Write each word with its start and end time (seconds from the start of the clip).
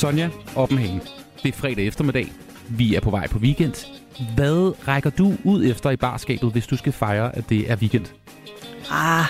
Sonja 0.00 0.30
Oppenhagen, 0.56 1.00
det 1.42 1.48
er 1.48 1.52
fredag 1.52 1.86
eftermiddag. 1.86 2.32
Vi 2.68 2.94
er 2.94 3.00
på 3.00 3.10
vej 3.10 3.28
på 3.28 3.38
weekend. 3.38 3.74
Hvad 4.34 4.88
rækker 4.88 5.10
du 5.10 5.34
ud 5.44 5.64
efter 5.64 5.90
i 5.90 5.96
barskabet, 5.96 6.52
hvis 6.52 6.66
du 6.66 6.76
skal 6.76 6.92
fejre, 6.92 7.36
at 7.36 7.48
det 7.48 7.70
er 7.70 7.76
weekend? 7.76 8.06
Ah, 8.90 9.24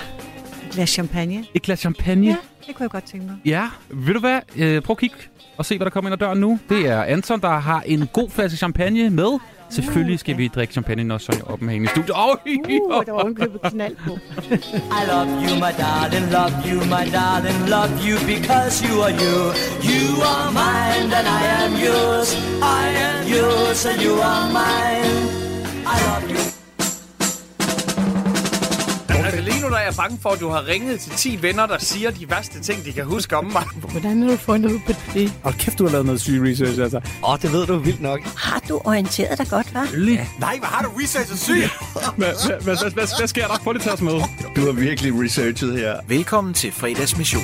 et 0.67 0.71
glas 0.73 0.89
champagne. 0.89 1.45
Et 1.53 1.61
glas 1.61 1.79
champagne? 1.79 2.27
Ja, 2.27 2.35
det 2.67 2.75
kunne 2.75 2.83
jeg 2.83 2.89
godt 2.89 3.03
tænke 3.03 3.25
mig. 3.25 3.35
Ja, 3.45 3.69
ved 3.89 4.13
du 4.13 4.19
hvad? 4.19 4.39
Øh, 4.55 4.81
prøv 4.81 4.93
at 4.93 4.97
kigge 4.97 5.15
og 5.57 5.65
se, 5.65 5.77
hvad 5.77 5.85
der 5.85 5.91
kommer 5.91 6.09
ind 6.09 6.13
ad 6.13 6.17
døren 6.17 6.39
nu. 6.39 6.59
Det 6.69 6.87
er 6.87 7.03
Anton, 7.03 7.41
der 7.41 7.59
har 7.59 7.81
en 7.81 8.07
god 8.13 8.29
flaske 8.29 8.57
champagne 8.57 9.09
med. 9.09 9.39
Selvfølgelig 9.71 10.19
skal 10.19 10.37
vi 10.37 10.47
drikke 10.47 10.71
champagne, 10.73 11.03
når 11.03 11.17
Sonja 11.17 11.41
Oppenhagen 11.45 11.83
i 11.83 11.87
studiet. 11.87 12.11
Oh, 12.15 12.35
Uh, 12.45 13.03
der 13.05 13.11
var 13.11 13.21
ovenkøbet 13.21 13.61
knald 13.61 13.95
på. 13.95 14.11
I 14.99 15.01
love 15.11 15.29
you, 15.45 15.53
my 15.65 15.71
darling, 15.83 16.25
love 16.37 16.55
you, 16.69 16.77
my 16.95 17.05
darling, 17.17 17.59
love 17.75 17.93
you 18.07 18.15
because 18.33 18.75
you 18.87 18.93
are 19.05 19.15
you. 19.23 19.37
You 19.91 20.03
are 20.31 20.47
mine 20.61 21.09
and 21.19 21.27
I 21.39 21.41
am 21.63 21.71
yours. 21.87 22.29
I 22.79 22.83
am 23.07 23.19
yours 23.35 23.85
and 23.85 23.99
you 24.05 24.13
are 24.31 24.45
mine. 24.59 25.19
I 25.93 25.97
love 26.07 26.25
you. 26.31 26.50
Nu 29.71 29.75
der 29.75 29.81
er 29.81 29.85
jeg 29.85 29.95
bange 29.95 30.17
for, 30.21 30.29
at 30.29 30.39
du 30.39 30.49
har 30.49 30.67
ringet 30.67 30.99
til 30.99 31.11
10 31.11 31.41
venner, 31.41 31.65
der 31.65 31.77
siger 31.77 32.11
de 32.11 32.29
værste 32.29 32.61
ting, 32.61 32.85
de 32.85 32.93
kan 32.93 33.05
huske 33.05 33.37
om 33.37 33.45
mig. 33.45 33.63
Hvordan 33.91 34.21
har 34.21 34.29
du 34.29 34.37
fundet 34.37 34.71
ud 34.71 34.79
på 34.85 34.91
det? 35.13 35.33
Og 35.43 35.53
kæft, 35.53 35.79
du 35.79 35.83
har 35.83 35.91
lavet 35.91 36.05
noget 36.05 36.21
syg 36.21 36.41
research, 36.43 36.81
altså. 36.81 36.97
Åh, 36.97 37.29
oh, 37.29 37.39
det 37.41 37.53
ved 37.53 37.67
du 37.67 37.77
vildt 37.77 38.01
nok. 38.01 38.21
Har 38.21 38.59
du 38.69 38.81
orienteret 38.85 39.37
dig 39.37 39.47
godt, 39.47 39.67
hva'? 39.67 39.97
Nej, 40.39 40.57
hvad 40.59 40.67
har 40.67 40.85
du 40.85 40.89
researchet 40.89 41.39
syg? 41.39 41.53
Hvad, 42.17 43.27
sker 43.27 43.47
der? 43.47 43.73
Lige 43.73 43.75
at 43.75 43.81
tage 43.81 43.93
os 43.93 44.01
med. 44.01 44.11
Du 44.55 44.61
har 44.65 44.71
virkelig 44.71 45.13
researchet 45.23 45.79
her. 45.79 45.95
Velkommen 46.07 46.53
til 46.53 46.71
fredagsmission. 46.71 47.43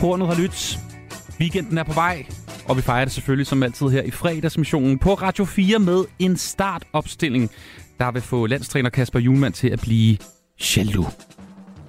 Hornet 0.00 0.28
har 0.28 0.34
lyttet. 0.34 0.78
Weekenden 1.40 1.78
er 1.78 1.84
på 1.84 1.92
vej. 1.92 2.26
Og 2.64 2.76
vi 2.76 2.82
fejrer 2.82 3.04
det 3.04 3.12
selvfølgelig 3.14 3.46
som 3.46 3.62
altid 3.62 3.88
her 3.88 4.02
i 4.02 4.10
fredagsmissionen 4.10 4.98
på 4.98 5.14
Radio 5.14 5.44
4 5.44 5.78
med 5.78 6.04
en 6.18 6.36
startopstilling, 6.36 7.50
der 7.98 8.10
vil 8.10 8.22
få 8.22 8.46
landstræner 8.46 8.90
Kasper 8.90 9.18
Julemand 9.18 9.52
til 9.52 9.68
at 9.68 9.80
blive 9.80 10.18
jaloux. 10.76 11.08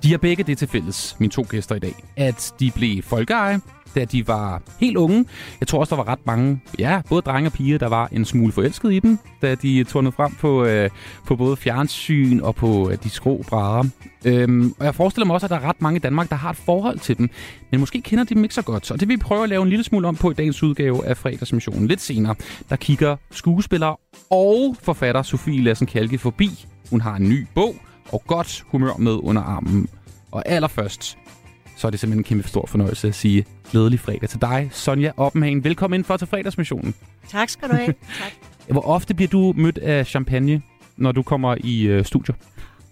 De 0.03 0.11
har 0.11 0.17
begge 0.17 0.43
det 0.43 0.57
til 0.57 0.67
fælles, 0.67 1.15
mine 1.19 1.31
to 1.31 1.45
gæster 1.49 1.75
i 1.75 1.79
dag, 1.79 1.95
at 2.17 2.53
de 2.59 2.71
blev 2.71 3.03
folkeeje, 3.03 3.59
da 3.95 4.05
de 4.05 4.27
var 4.27 4.61
helt 4.79 4.97
unge. 4.97 5.25
Jeg 5.59 5.67
tror 5.67 5.79
også, 5.79 5.95
der 5.95 6.03
var 6.03 6.11
ret 6.11 6.25
mange, 6.25 6.61
ja, 6.79 7.01
både 7.09 7.21
drenge 7.21 7.47
og 7.47 7.53
piger, 7.53 7.77
der 7.77 7.87
var 7.87 8.09
en 8.11 8.25
smule 8.25 8.51
forelsket 8.51 8.93
i 8.93 8.99
dem, 8.99 9.19
da 9.41 9.55
de 9.55 9.83
turnede 9.83 10.11
frem 10.11 10.35
på, 10.35 10.65
øh, 10.65 10.89
på 11.27 11.35
både 11.35 11.57
fjernsyn 11.57 12.39
og 12.39 12.55
på 12.55 12.89
øh, 12.89 12.97
de 13.03 13.09
skrå 13.09 13.43
brædder. 13.47 13.83
Øhm, 14.25 14.75
og 14.79 14.85
jeg 14.85 14.95
forestiller 14.95 15.25
mig 15.25 15.33
også, 15.33 15.45
at 15.45 15.49
der 15.49 15.55
er 15.55 15.69
ret 15.69 15.81
mange 15.81 15.97
i 15.97 15.99
Danmark, 15.99 16.29
der 16.29 16.35
har 16.35 16.49
et 16.49 16.57
forhold 16.57 16.99
til 16.99 17.17
dem, 17.17 17.29
men 17.71 17.79
måske 17.79 18.01
kender 18.01 18.23
de 18.23 18.35
dem 18.35 18.43
ikke 18.43 18.55
så 18.55 18.61
godt. 18.61 18.91
Og 18.91 18.99
det 18.99 19.07
vil 19.07 19.17
vi 19.17 19.21
prøve 19.21 19.43
at 19.43 19.49
lave 19.49 19.63
en 19.63 19.69
lille 19.69 19.83
smule 19.83 20.07
om 20.07 20.15
på 20.15 20.31
i 20.31 20.33
dagens 20.33 20.63
udgave 20.63 21.07
af 21.07 21.17
fredagsmissionen. 21.17 21.87
Lidt 21.87 22.01
senere, 22.01 22.35
der 22.69 22.75
kigger 22.75 23.15
skuespiller 23.31 23.99
og 24.29 24.75
forfatter 24.81 25.21
Sofie 25.21 25.63
Lassen 25.63 25.87
Kalke 25.87 26.17
forbi. 26.17 26.65
Hun 26.89 27.01
har 27.01 27.15
en 27.15 27.29
ny 27.29 27.47
bog 27.55 27.75
og 28.11 28.23
godt 28.27 28.63
humør 28.67 28.93
med 28.97 29.11
under 29.23 29.41
armen. 29.41 29.87
Og 30.31 30.43
allerførst, 30.45 31.17
så 31.75 31.87
er 31.87 31.91
det 31.91 31.99
simpelthen 31.99 32.19
en 32.19 32.23
kæmpe 32.23 32.47
stor 32.47 32.65
fornøjelse 32.65 33.07
at 33.07 33.15
sige 33.15 33.45
glædelig 33.71 33.99
fredag 33.99 34.29
til 34.29 34.41
dig, 34.41 34.69
Sonja 34.71 35.11
Oppenhagen. 35.17 35.63
Velkommen 35.63 35.97
ind 35.99 36.05
for 36.05 36.17
til 36.17 36.27
fredagsmissionen. 36.27 36.93
Tak 37.29 37.49
skal 37.49 37.69
du 37.69 37.75
have. 37.75 37.93
Tak. 38.21 38.31
Hvor 38.67 38.81
ofte 38.87 39.13
bliver 39.13 39.29
du 39.29 39.53
mødt 39.57 39.77
af 39.77 40.07
champagne, 40.07 40.61
når 40.97 41.11
du 41.11 41.23
kommer 41.23 41.55
i 41.63 41.81
øh, 41.83 42.05
studio? 42.05 42.33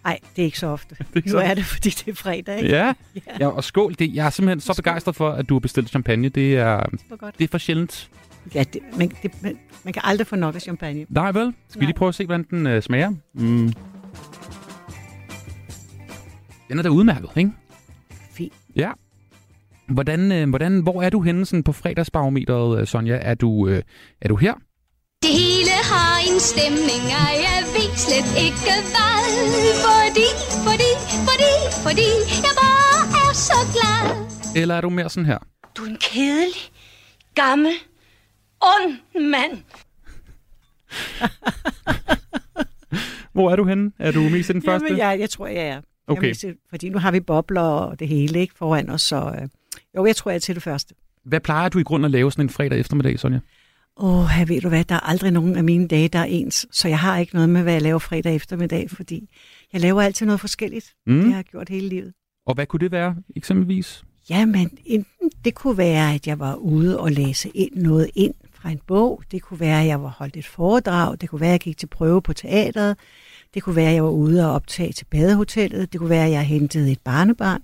Nej, 0.03 0.19
det 0.35 0.41
er 0.41 0.45
ikke 0.45 0.59
så 0.59 0.67
ofte. 0.67 0.95
ikke 1.15 1.27
Nu 1.27 1.31
så- 1.31 1.39
er 1.39 1.53
det, 1.53 1.65
fordi 1.65 1.89
det 1.89 2.07
er 2.07 2.15
fredag, 2.15 2.57
ikke? 2.57 2.69
Ja, 2.69 2.85
Ja. 3.15 3.21
ja 3.39 3.47
og 3.47 3.63
skål. 3.63 3.95
Det, 3.99 4.15
jeg 4.15 4.25
er 4.25 4.29
simpelthen 4.29 4.59
så 4.59 4.73
begejstret 4.75 5.16
for, 5.16 5.29
at 5.31 5.50
du 5.50 5.53
har 5.55 5.59
bestilt 5.59 5.89
champagne. 5.89 6.29
Det 6.29 6.57
er, 6.57 6.83
Hvor 7.07 7.17
godt. 7.17 7.38
det 7.38 7.44
er 7.44 7.47
for 7.51 7.57
sjældent. 7.57 8.09
Ja, 8.55 8.63
det, 8.73 8.81
man, 8.97 9.11
det, 9.23 9.31
man, 9.44 9.57
man 9.83 9.94
kan 9.94 10.01
aldrig 10.05 10.27
få 10.27 10.35
nok 10.35 10.55
af 10.55 10.61
champagne. 10.61 11.05
Nej 11.09 11.31
vel? 11.31 11.53
Skal 11.69 11.79
vi 11.79 11.85
Nej. 11.85 11.89
lige 11.89 11.97
prøve 11.97 12.09
at 12.09 12.16
se, 12.16 12.25
hvordan 12.25 12.45
den 12.50 12.67
øh, 12.67 12.81
smager? 12.81 13.11
Mm. 13.33 13.73
Den 16.71 16.79
er 16.79 16.83
da 16.83 16.89
udmærket, 16.89 17.29
ikke? 17.37 17.51
Fint. 18.33 18.53
Ja. 18.75 18.91
Hvordan, 19.87 20.31
øh, 20.31 20.49
hvordan, 20.49 20.79
hvor 20.79 21.01
er 21.03 21.09
du 21.09 21.21
henne 21.21 21.45
sådan 21.45 21.63
på 21.63 21.71
fredagsbarometeret, 21.71 22.79
øh, 22.79 22.87
Sonja? 22.87 23.17
Er 23.21 23.33
du, 23.33 23.67
øh, 23.67 23.81
er 24.21 24.27
du 24.27 24.35
her? 24.35 24.53
Det 25.23 25.31
hele 25.31 25.75
har 25.93 26.33
en 26.33 26.39
stemning, 26.39 27.03
og 27.21 27.31
jeg 27.47 27.59
ved 27.75 27.89
slet 28.05 28.29
ikke 28.45 28.59
hvad. 28.93 29.21
Fordi, 29.87 30.27
fordi, 30.67 30.91
fordi, 31.27 31.51
fordi 31.85 32.09
jeg 32.45 32.53
bare 32.63 33.01
er 33.23 33.33
så 33.33 33.59
glad. 33.75 34.03
Eller 34.61 34.75
er 34.75 34.81
du 34.81 34.89
mere 34.89 35.09
sådan 35.09 35.25
her? 35.25 35.39
Du 35.75 35.83
er 35.83 35.88
en 35.88 35.97
kedelig, 36.01 36.61
gammel, 37.35 37.73
ond 38.61 38.93
mand. 39.31 39.63
Hvor 43.33 43.51
er 43.51 43.55
du 43.55 43.65
henne? 43.65 43.91
Er 43.99 44.11
du 44.11 44.19
mest 44.19 44.49
i 44.49 44.53
den 44.53 44.61
første? 44.61 44.85
Jamen, 44.88 44.99
jeg, 44.99 45.19
jeg 45.19 45.29
tror, 45.29 45.47
jeg 45.47 45.67
er. 45.67 45.81
Okay. 46.07 46.22
vil 46.28 46.35
sige- 46.35 46.56
fordi 46.69 46.89
nu 46.89 46.97
har 47.00 47.12
vi 47.12 47.19
bobler 47.19 47.62
og 47.62 48.00
det 48.00 48.07
hele 48.07 48.39
ikke 48.39 48.53
foran 48.57 48.89
os, 48.89 49.01
så 49.01 49.35
øh, 49.41 49.47
jo, 49.97 50.06
jeg 50.06 50.16
tror, 50.16 50.31
jeg 50.31 50.35
er 50.35 50.39
til 50.39 50.56
det 50.56 50.63
første. 50.63 50.95
Hvad 51.25 51.39
plejer 51.39 51.69
du 51.69 51.79
i 51.79 51.84
grunden 51.84 52.06
at 52.06 52.12
lave 52.12 52.31
sådan 52.31 52.45
en 52.45 52.50
fredag 52.50 52.79
eftermiddag, 52.79 53.19
Sonja? 53.19 53.39
Åh, 53.97 54.25
her 54.28 54.45
ved 54.45 54.62
du 54.62 54.69
hvad, 54.69 54.84
der 54.84 54.95
er 54.95 55.00
aldrig 55.09 55.31
nogen 55.31 55.56
af 55.56 55.63
mine 55.63 55.88
dage, 55.88 56.07
der 56.07 56.19
er 56.19 56.23
ens, 56.23 56.67
så 56.72 56.88
jeg 56.88 57.00
har 57.00 57.17
ikke 57.17 57.34
noget 57.34 57.50
med, 57.50 57.62
hvad 57.63 57.73
jeg 57.73 57.81
laver 57.81 58.00
fredag 58.00 58.35
eftermiddag, 58.35 58.89
fordi 58.89 59.29
jeg 59.73 59.81
laver 59.81 60.01
altid 60.01 60.25
noget 60.25 60.39
forskelligt. 60.39 60.94
Mm. 61.07 61.19
Det 61.22 61.29
har 61.29 61.35
jeg 61.35 61.45
gjort 61.45 61.69
hele 61.69 61.89
livet. 61.89 62.13
Og 62.45 62.53
hvad 62.56 62.66
kunne 62.66 62.79
det 62.79 62.91
være, 62.91 63.16
eksempelvis? 63.35 64.03
Jamen, 64.29 64.78
enten 64.85 65.31
det 65.45 65.56
kunne 65.56 65.78
være, 65.78 66.13
at 66.13 66.28
jeg 66.28 66.39
var 66.39 66.56
ude 66.56 67.00
og 67.00 67.12
læse 67.12 67.50
ind 67.50 67.75
noget 67.75 68.09
ind 68.16 68.33
fra 68.53 68.69
en 68.69 68.79
bog. 68.88 69.23
Det 69.31 69.41
kunne 69.41 69.59
være, 69.59 69.81
at 69.81 69.88
jeg 69.88 70.01
var 70.03 70.09
holdt 70.09 70.38
et 70.38 70.45
foredrag. 70.47 71.18
Det 71.22 71.29
kunne 71.29 71.41
være, 71.41 71.50
at 71.50 71.53
jeg 71.53 71.59
gik 71.59 71.78
til 71.78 71.88
prøve 71.88 72.22
på 72.22 72.33
teateret. 72.33 72.97
Det 73.53 73.63
kunne 73.63 73.75
være, 73.75 73.89
at 73.89 73.95
jeg 73.95 74.03
var 74.03 74.09
ude 74.09 74.45
og 74.50 74.53
optage 74.56 74.91
til 74.91 75.06
badehotellet. 75.06 75.94
Det 75.94 76.00
kunne 76.00 76.09
være, 76.09 76.25
at 76.25 76.31
jeg 76.31 76.44
hentede 76.44 76.91
et 76.91 77.00
barnebarn. 77.06 77.62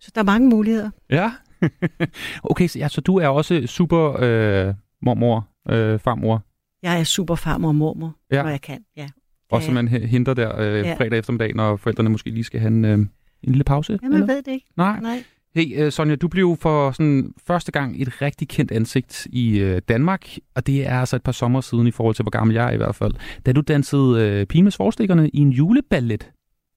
Så 0.00 0.10
der 0.14 0.20
er 0.20 0.24
mange 0.24 0.48
muligheder. 0.48 0.90
Ja. 1.10 1.32
okay, 2.50 2.66
så, 2.68 2.78
ja, 2.78 2.88
så 2.88 3.00
du 3.00 3.16
er 3.16 3.28
også 3.28 3.66
super 3.66 4.16
øh, 4.20 4.74
mormor, 5.02 5.48
øh, 5.70 5.98
farmor, 5.98 6.42
Jeg 6.82 7.00
er 7.00 7.04
super 7.04 7.34
farmor 7.34 7.68
og 7.68 7.74
mormor, 7.74 8.16
Ja. 8.30 8.36
ja. 8.36 8.42
når 8.42 8.50
jeg 8.50 8.60
kan. 8.60 8.84
Ja. 8.96 9.08
og 9.50 9.60
Ja. 9.60 9.64
som 9.64 9.74
man 9.74 9.88
he- 9.88 10.06
henter 10.06 10.34
der 10.34 10.58
øh, 10.60 10.74
Ja. 10.86 10.94
fredag 10.94 11.18
eftermiddag, 11.18 11.54
når 11.54 11.76
forældrene 11.76 12.08
måske 12.10 12.30
lige 12.30 12.44
skal 12.44 12.60
have 12.60 12.68
en, 12.68 12.84
øh, 12.84 12.98
en 12.98 13.08
lille 13.42 13.64
pause? 13.64 13.98
Jamen, 14.02 14.12
eller? 14.14 14.26
jeg 14.26 14.34
ved 14.36 14.42
det 14.42 14.52
ikke. 14.52 14.66
Nej. 14.76 15.00
Nej. 15.00 15.24
Hey, 15.54 15.82
øh, 15.82 15.92
Sonja, 15.92 16.14
du 16.14 16.28
blev 16.28 16.56
for 16.60 16.92
sådan 16.92 17.34
første 17.46 17.72
gang 17.72 18.02
et 18.02 18.22
rigtig 18.22 18.48
kendt 18.48 18.72
ansigt 18.72 19.26
i 19.32 19.58
øh, 19.58 19.82
Danmark, 19.88 20.28
og 20.54 20.66
det 20.66 20.86
er 20.86 21.00
altså 21.00 21.16
et 21.16 21.22
par 21.22 21.32
sommer 21.32 21.60
siden 21.60 21.86
i 21.86 21.90
forhold 21.90 22.14
til, 22.14 22.22
hvor 22.22 22.30
gammel 22.30 22.54
jeg 22.54 22.66
er 22.66 22.70
i 22.70 22.76
hvert 22.76 22.94
fald. 22.94 23.14
Da 23.46 23.52
du 23.52 23.60
dansede 23.60 24.20
øh, 24.20 24.46
Pimes 24.46 24.76
Forstikkerne 24.76 25.28
i 25.28 25.38
en 25.38 25.50
juleballet 25.50 26.22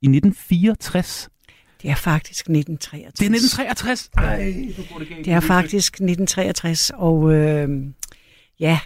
i 0.01 0.05
1964. 0.05 1.29
Det 1.81 1.91
er 1.91 1.95
faktisk 1.95 2.39
1963. 2.39 3.13
Det 3.13 3.25
er 3.25 3.29
1963! 3.29 4.09
Ej, 4.13 4.37
det 4.37 5.09
galt. 5.09 5.25
Det 5.25 5.33
er 5.33 5.39
faktisk 5.39 5.93
1963, 5.93 6.91
og 6.95 7.33
øh, 7.33 7.69
ja, 8.59 8.79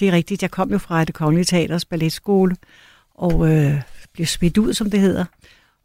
det 0.00 0.08
er 0.08 0.12
rigtigt. 0.12 0.42
Jeg 0.42 0.50
kom 0.50 0.70
jo 0.70 0.78
fra 0.78 1.04
det 1.04 1.14
Kongelige 1.14 1.44
Teaters 1.44 1.84
balletskole, 1.84 2.56
og 3.14 3.52
øh, 3.52 3.82
blev 4.12 4.26
smidt 4.26 4.58
ud, 4.58 4.74
som 4.74 4.90
det 4.90 5.00
hedder. 5.00 5.24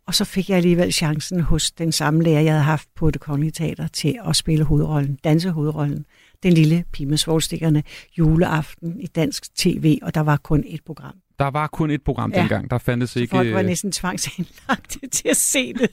Og 0.08 0.16
så 0.16 0.26
fik 0.26 0.50
jeg 0.50 0.58
alligevel 0.58 0.94
chancen 0.94 1.42
hos 1.42 1.72
den 1.72 1.92
samme 1.92 2.24
lærer, 2.24 2.42
jeg 2.42 2.52
havde 2.54 2.64
haft 2.64 2.88
på 2.96 3.12
det 3.12 3.22
Kongelige 3.22 3.52
Teater, 3.52 3.88
til 3.88 4.20
at 4.28 4.36
spille 4.36 4.64
hovedrollen, 4.66 5.16
danse 5.24 5.52
hovedrollen. 5.52 6.06
Den 6.44 6.54
lille 6.54 6.84
Pimes 6.94 7.26
Forstikkerne 7.26 7.84
juleaften 8.18 9.00
i 9.00 9.08
dansk 9.08 9.56
tv, 9.56 10.00
og 10.02 10.16
der 10.16 10.22
var 10.22 10.38
kun 10.38 10.64
et 10.68 10.80
program. 10.86 11.14
Der 11.40 11.48
var 11.48 11.68
kun 11.68 11.92
et 11.92 12.02
program 12.04 12.32
Ja. 12.34 12.40
dengang. 12.40 12.70
Der 12.72 12.78
fandtes 12.78 13.09
Så 13.09 13.20
ikke, 13.20 13.32
folk 13.32 13.53
var 13.53 13.59
øh, 13.59 13.66
næsten 13.66 13.92
tvangsindlagt 13.92 14.98
til 15.12 15.28
at 15.30 15.38
se 15.38 15.74
det. 15.74 15.90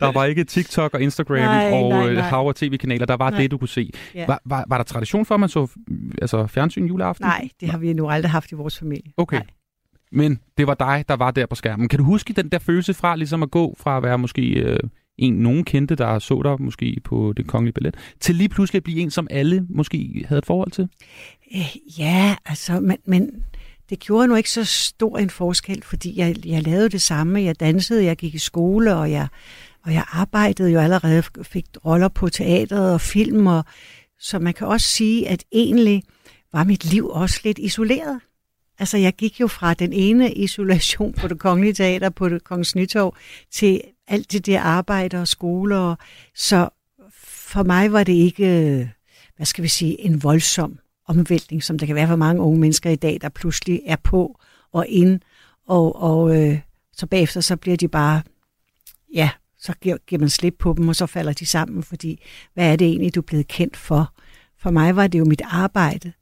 der 0.00 0.12
var 0.12 0.24
ikke 0.24 0.44
TikTok 0.44 0.94
og 0.94 1.00
Instagram 1.02 1.36
Nej, 1.38 1.70
og 1.72 1.88
nej, 1.88 2.08
øh, 2.08 2.14
nej. 2.14 2.28
hav 2.28 2.46
og 2.46 2.56
tv-kanaler. 2.56 3.06
Der 3.06 3.16
var 3.16 3.30
Nej. 3.30 3.40
det, 3.40 3.50
du 3.50 3.58
kunne 3.58 3.68
se. 3.68 3.90
Ja. 4.14 4.26
Var, 4.26 4.40
var, 4.44 4.64
var 4.68 4.76
der 4.76 4.84
tradition 4.84 5.26
for, 5.26 5.34
at 5.34 5.40
man 5.40 5.48
så 5.48 5.66
altså, 6.22 6.46
fjernsyn 6.46 6.86
juleaften? 6.86 7.26
Nej, 7.26 7.48
det 7.60 7.68
har 7.70 7.78
vi 7.78 7.92
nu 7.92 8.08
aldrig 8.08 8.30
haft 8.30 8.52
i 8.52 8.54
vores 8.54 8.78
familie. 8.78 9.12
Okay. 9.16 9.36
Nej. 9.36 9.46
Men 10.12 10.38
det 10.58 10.66
var 10.66 10.74
dig, 10.74 11.04
der 11.08 11.16
var 11.16 11.30
der 11.30 11.46
på 11.46 11.54
skærmen. 11.54 11.88
Kan 11.88 11.98
du 11.98 12.04
huske 12.04 12.32
den 12.32 12.48
der 12.48 12.58
følelse 12.58 12.94
fra 12.94 13.16
ligesom 13.16 13.42
at 13.42 13.50
gå 13.50 13.76
fra 13.78 13.96
at 13.96 14.02
være 14.02 14.18
måske 14.18 14.42
øh, 14.42 14.78
en, 15.18 15.34
nogen 15.34 15.64
kendte, 15.64 15.94
der 15.94 16.18
så 16.18 16.42
dig 16.42 16.62
måske 16.62 16.96
på 17.04 17.32
det 17.36 17.46
kongelige 17.46 17.72
ballet, 17.72 17.96
til 18.20 18.34
lige 18.34 18.48
pludselig 18.48 18.78
at 18.78 18.84
blive 18.84 19.00
en, 19.00 19.10
som 19.10 19.26
alle 19.30 19.66
måske 19.68 20.24
havde 20.28 20.38
et 20.38 20.46
forhold 20.46 20.70
til? 20.70 20.88
Øh, 21.54 21.76
Ja, 21.98 22.36
altså, 22.46 22.80
men, 22.80 22.96
men 23.04 23.30
det 23.90 23.98
gjorde 23.98 24.28
nu 24.28 24.34
ikke 24.34 24.50
så 24.50 24.64
stor 24.64 25.18
en 25.18 25.30
forskel, 25.30 25.82
fordi 25.82 26.18
jeg, 26.18 26.46
jeg 26.46 26.62
lavede 26.62 26.88
det 26.88 27.02
samme. 27.02 27.42
Jeg 27.42 27.60
dansede, 27.60 28.04
jeg 28.04 28.16
gik 28.16 28.34
i 28.34 28.38
skole, 28.38 28.96
og 28.96 29.10
jeg, 29.10 29.28
og 29.84 29.92
jeg 29.92 30.04
arbejdede 30.08 30.70
jo 30.70 30.80
allerede, 30.80 31.22
fik 31.42 31.64
roller 31.84 32.08
på 32.08 32.28
teateret 32.28 32.94
og 32.94 33.00
film, 33.00 33.46
og, 33.46 33.64
så 34.18 34.38
man 34.38 34.54
kan 34.54 34.66
også 34.66 34.86
sige, 34.86 35.28
at 35.28 35.44
egentlig 35.52 36.02
var 36.52 36.64
mit 36.64 36.84
liv 36.84 37.08
også 37.08 37.40
lidt 37.44 37.58
isoleret. 37.58 38.20
Altså, 38.80 38.96
jeg 38.96 39.12
gik 39.12 39.40
jo 39.40 39.46
fra 39.46 39.74
den 39.74 39.92
ene 39.92 40.32
isolation 40.32 41.12
på 41.12 41.28
det 41.28 41.38
kongelige 41.38 41.72
teater, 41.72 42.10
på 42.10 42.28
det 42.28 42.44
kongens 42.44 42.74
nytorv, 42.74 43.16
til 43.50 43.80
alt 44.08 44.32
det 44.32 44.46
der 44.46 44.60
arbejde 44.60 45.20
og 45.20 45.28
skole. 45.28 45.78
Og, 45.78 45.98
så 46.34 46.68
for 47.22 47.62
mig 47.62 47.92
var 47.92 48.04
det 48.04 48.12
ikke, 48.12 48.44
øh, 48.46 48.88
hvad 49.36 49.46
skal 49.46 49.64
vi 49.64 49.68
sige, 49.68 50.00
en 50.00 50.22
voldsom 50.22 50.78
omvæltning, 51.06 51.62
som 51.62 51.78
der 51.78 51.86
kan 51.86 51.94
være 51.94 52.06
for 52.06 52.16
mange 52.16 52.42
unge 52.42 52.60
mennesker 52.60 52.90
i 52.90 52.96
dag, 52.96 53.18
der 53.20 53.28
pludselig 53.28 53.82
er 53.86 53.96
på 53.96 54.40
og 54.72 54.86
ind, 54.88 55.20
og, 55.66 56.02
og 56.02 56.36
øh, 56.36 56.60
så 56.92 57.06
bagefter 57.06 57.40
så 57.40 57.56
bliver 57.56 57.76
de 57.76 57.88
bare, 57.88 58.22
ja, 59.14 59.30
så 59.58 59.72
giver, 59.80 59.96
giver 60.06 60.20
man 60.20 60.28
slip 60.28 60.54
på 60.58 60.74
dem, 60.76 60.88
og 60.88 60.96
så 60.96 61.06
falder 61.06 61.32
de 61.32 61.46
sammen, 61.46 61.82
fordi 61.82 62.22
hvad 62.54 62.72
er 62.72 62.76
det 62.76 62.86
egentlig, 62.86 63.14
du 63.14 63.20
er 63.20 63.24
blevet 63.24 63.48
kendt 63.48 63.76
for? 63.76 64.14
For 64.58 64.70
mig 64.70 64.96
var 64.96 65.06
det 65.06 65.18
jo 65.18 65.24
mit 65.24 65.42
arbejde. 65.44 66.12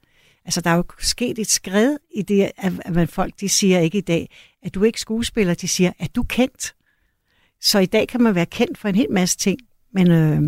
Altså, 0.48 0.60
der 0.60 0.70
er 0.70 0.74
jo 0.74 0.84
sket 0.98 1.38
et 1.38 1.50
skred 1.50 1.96
i 2.14 2.22
det, 2.22 2.50
at, 2.56 2.72
at 2.84 3.08
folk 3.08 3.34
de 3.40 3.48
siger 3.48 3.78
ikke 3.80 3.98
i 3.98 4.00
dag, 4.00 4.30
at 4.62 4.74
du 4.74 4.82
er 4.82 4.86
ikke 4.86 5.00
skuespiller, 5.00 5.54
de 5.54 5.68
siger, 5.68 5.92
at 5.98 6.14
du 6.14 6.20
er 6.20 6.26
kendt. 6.28 6.74
Så 7.60 7.78
i 7.78 7.86
dag 7.86 8.08
kan 8.08 8.20
man 8.22 8.34
være 8.34 8.46
kendt 8.46 8.78
for 8.78 8.88
en 8.88 8.94
hel 8.94 9.10
masse 9.10 9.36
ting, 9.38 9.58
men 9.94 10.10
øh, 10.10 10.42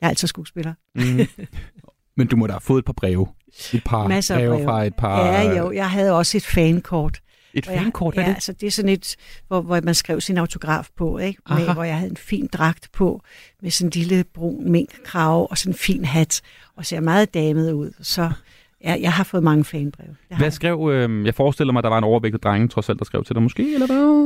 jeg 0.00 0.06
er 0.06 0.08
altså 0.08 0.26
skuespiller. 0.26 0.74
Mm. 0.94 1.20
Men 2.16 2.26
du 2.26 2.36
må 2.36 2.46
da 2.46 2.52
have 2.52 2.60
fået 2.60 2.78
et 2.78 2.84
par 2.84 2.92
breve. 2.92 3.26
Et 3.74 3.84
par 3.84 4.08
Masser 4.08 4.34
breve 4.36 4.54
breve. 4.54 4.64
fra 4.64 4.84
et 4.84 4.94
par... 4.96 5.26
Ja, 5.26 5.58
jo, 5.58 5.72
jeg 5.72 5.90
havde 5.90 6.12
også 6.12 6.36
et 6.36 6.44
fankort. 6.44 7.20
Et 7.54 7.64
hvor 7.64 7.72
jeg- 7.72 7.82
fankort, 7.82 8.14
hvad 8.14 8.24
ja, 8.24 8.28
er 8.28 8.32
det? 8.32 8.36
altså 8.36 8.52
det 8.52 8.66
er 8.66 8.70
sådan 8.70 8.88
et, 8.88 9.16
hvor, 9.48 9.60
hvor 9.60 9.80
man 9.80 9.94
skrev 9.94 10.20
sin 10.20 10.38
autograf 10.38 10.88
på, 10.96 11.18
ikke? 11.18 11.42
Med, 11.48 11.56
Aha. 11.56 11.72
hvor 11.72 11.84
jeg 11.84 11.96
havde 11.98 12.10
en 12.10 12.16
fin 12.16 12.46
dragt 12.52 12.92
på, 12.92 13.22
med 13.62 13.70
sådan 13.70 13.86
en 13.86 13.90
lille 13.90 14.24
brun 14.24 14.70
minkkrave 14.72 15.46
og 15.50 15.58
sådan 15.58 15.72
en 15.72 15.78
fin 15.78 16.04
hat, 16.04 16.40
og 16.76 16.86
ser 16.86 17.00
meget 17.00 17.34
damet 17.34 17.72
ud. 17.72 17.92
Så 18.02 18.30
ja, 18.84 18.96
jeg 19.00 19.12
har 19.12 19.24
fået 19.24 19.42
mange 19.42 19.64
fanbreve. 19.64 20.16
Hvad 20.38 20.50
skrev... 20.50 20.90
Øh, 20.92 21.26
jeg 21.26 21.34
forestiller 21.34 21.72
mig, 21.72 21.80
at 21.80 21.84
der 21.84 21.90
var 21.90 21.98
en 21.98 22.04
overvægtet 22.04 22.42
dreng, 22.42 22.70
trods 22.70 22.88
alt, 22.88 22.98
der 22.98 23.04
skrev 23.04 23.24
til 23.24 23.34
dig 23.34 23.42
måske, 23.42 23.74
eller 23.74 23.86
hvad? 23.86 24.18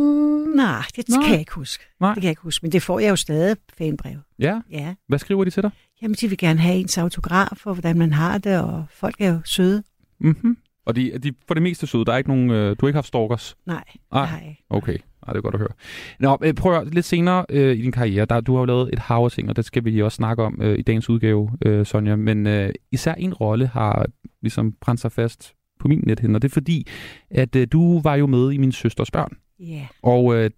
Nej, 0.56 0.82
det 0.96 1.08
Nej. 1.08 1.22
kan 1.22 1.30
jeg 1.32 1.40
ikke 1.40 1.52
huske. 1.54 1.84
Nej. 2.00 2.08
Det 2.10 2.14
kan 2.16 2.22
jeg 2.24 2.30
ikke 2.30 2.42
huske, 2.42 2.64
men 2.64 2.72
det 2.72 2.82
får 2.82 2.98
jeg 2.98 3.10
jo 3.10 3.16
stadig 3.16 3.56
fanbrev. 3.78 4.16
Ja. 4.38 4.60
Ja, 4.70 4.94
Hvad 5.08 5.18
skriver 5.18 5.44
de 5.44 5.50
til 5.50 5.62
dig? 5.62 5.70
jamen 6.02 6.14
de 6.20 6.28
vil 6.28 6.38
gerne 6.38 6.60
have 6.60 6.76
ens 6.76 6.98
autograf, 6.98 7.66
og 7.66 7.74
hvordan 7.74 7.98
man 7.98 8.12
har 8.12 8.38
det, 8.38 8.60
og 8.60 8.84
folk 8.90 9.14
er 9.18 9.32
jo 9.32 9.40
søde. 9.44 9.82
Mhm. 10.20 10.56
Og 10.86 10.96
de, 10.96 11.18
de 11.18 11.32
for 11.46 11.54
det 11.54 11.62
meste 11.62 11.86
søde. 11.86 12.04
Der 12.04 12.12
er 12.12 12.16
ikke 12.16 12.30
nogen... 12.30 12.50
Øh, 12.50 12.70
du 12.70 12.76
har 12.80 12.88
ikke 12.88 12.96
haft 12.96 13.06
stalkers? 13.06 13.56
Nej, 13.66 13.84
Ej. 14.12 14.20
jeg 14.20 14.28
har 14.28 14.38
jeg 14.38 14.48
ikke. 14.48 14.62
Okay, 14.70 14.98
Ej, 15.26 15.32
det 15.32 15.38
er 15.38 15.42
godt 15.42 15.54
at 15.54 15.60
høre. 15.60 15.72
Nå, 16.20 16.38
øh, 16.42 16.54
prøv 16.54 16.72
at 16.72 16.78
høre, 16.78 16.90
lidt 16.90 17.06
senere 17.06 17.44
øh, 17.48 17.76
i 17.76 17.82
din 17.82 17.92
karriere, 17.92 18.24
der, 18.24 18.40
du 18.40 18.52
har 18.52 18.60
jo 18.60 18.64
lavet 18.64 18.90
et 18.92 18.98
hav 18.98 19.30
ting, 19.30 19.48
og 19.48 19.56
det 19.56 19.64
skal 19.64 19.84
vi 19.84 20.02
også 20.02 20.16
snakke 20.16 20.42
om 20.42 20.58
øh, 20.62 20.78
i 20.78 20.82
dagens 20.82 21.10
udgave, 21.10 21.50
øh, 21.64 21.86
Sonja. 21.86 22.16
Men 22.16 22.46
øh, 22.46 22.72
især 22.92 23.14
en 23.14 23.34
rolle 23.34 23.66
har 23.66 24.06
ligesom 24.42 24.72
brændt 24.80 25.00
sig 25.00 25.12
fast 25.12 25.54
på 25.80 25.88
min 25.88 26.02
nethinde, 26.06 26.36
og 26.36 26.42
det 26.42 26.48
er 26.48 26.52
fordi, 26.52 26.86
at 27.30 27.56
øh, 27.56 27.66
du 27.72 28.00
var 28.00 28.14
jo 28.14 28.26
med 28.26 28.52
i 28.52 28.56
Min 28.56 28.72
Søsters 28.72 29.10
Børn. 29.10 29.36
Ja, 29.60 29.86
Og 30.02 30.34
øh, 30.34 30.50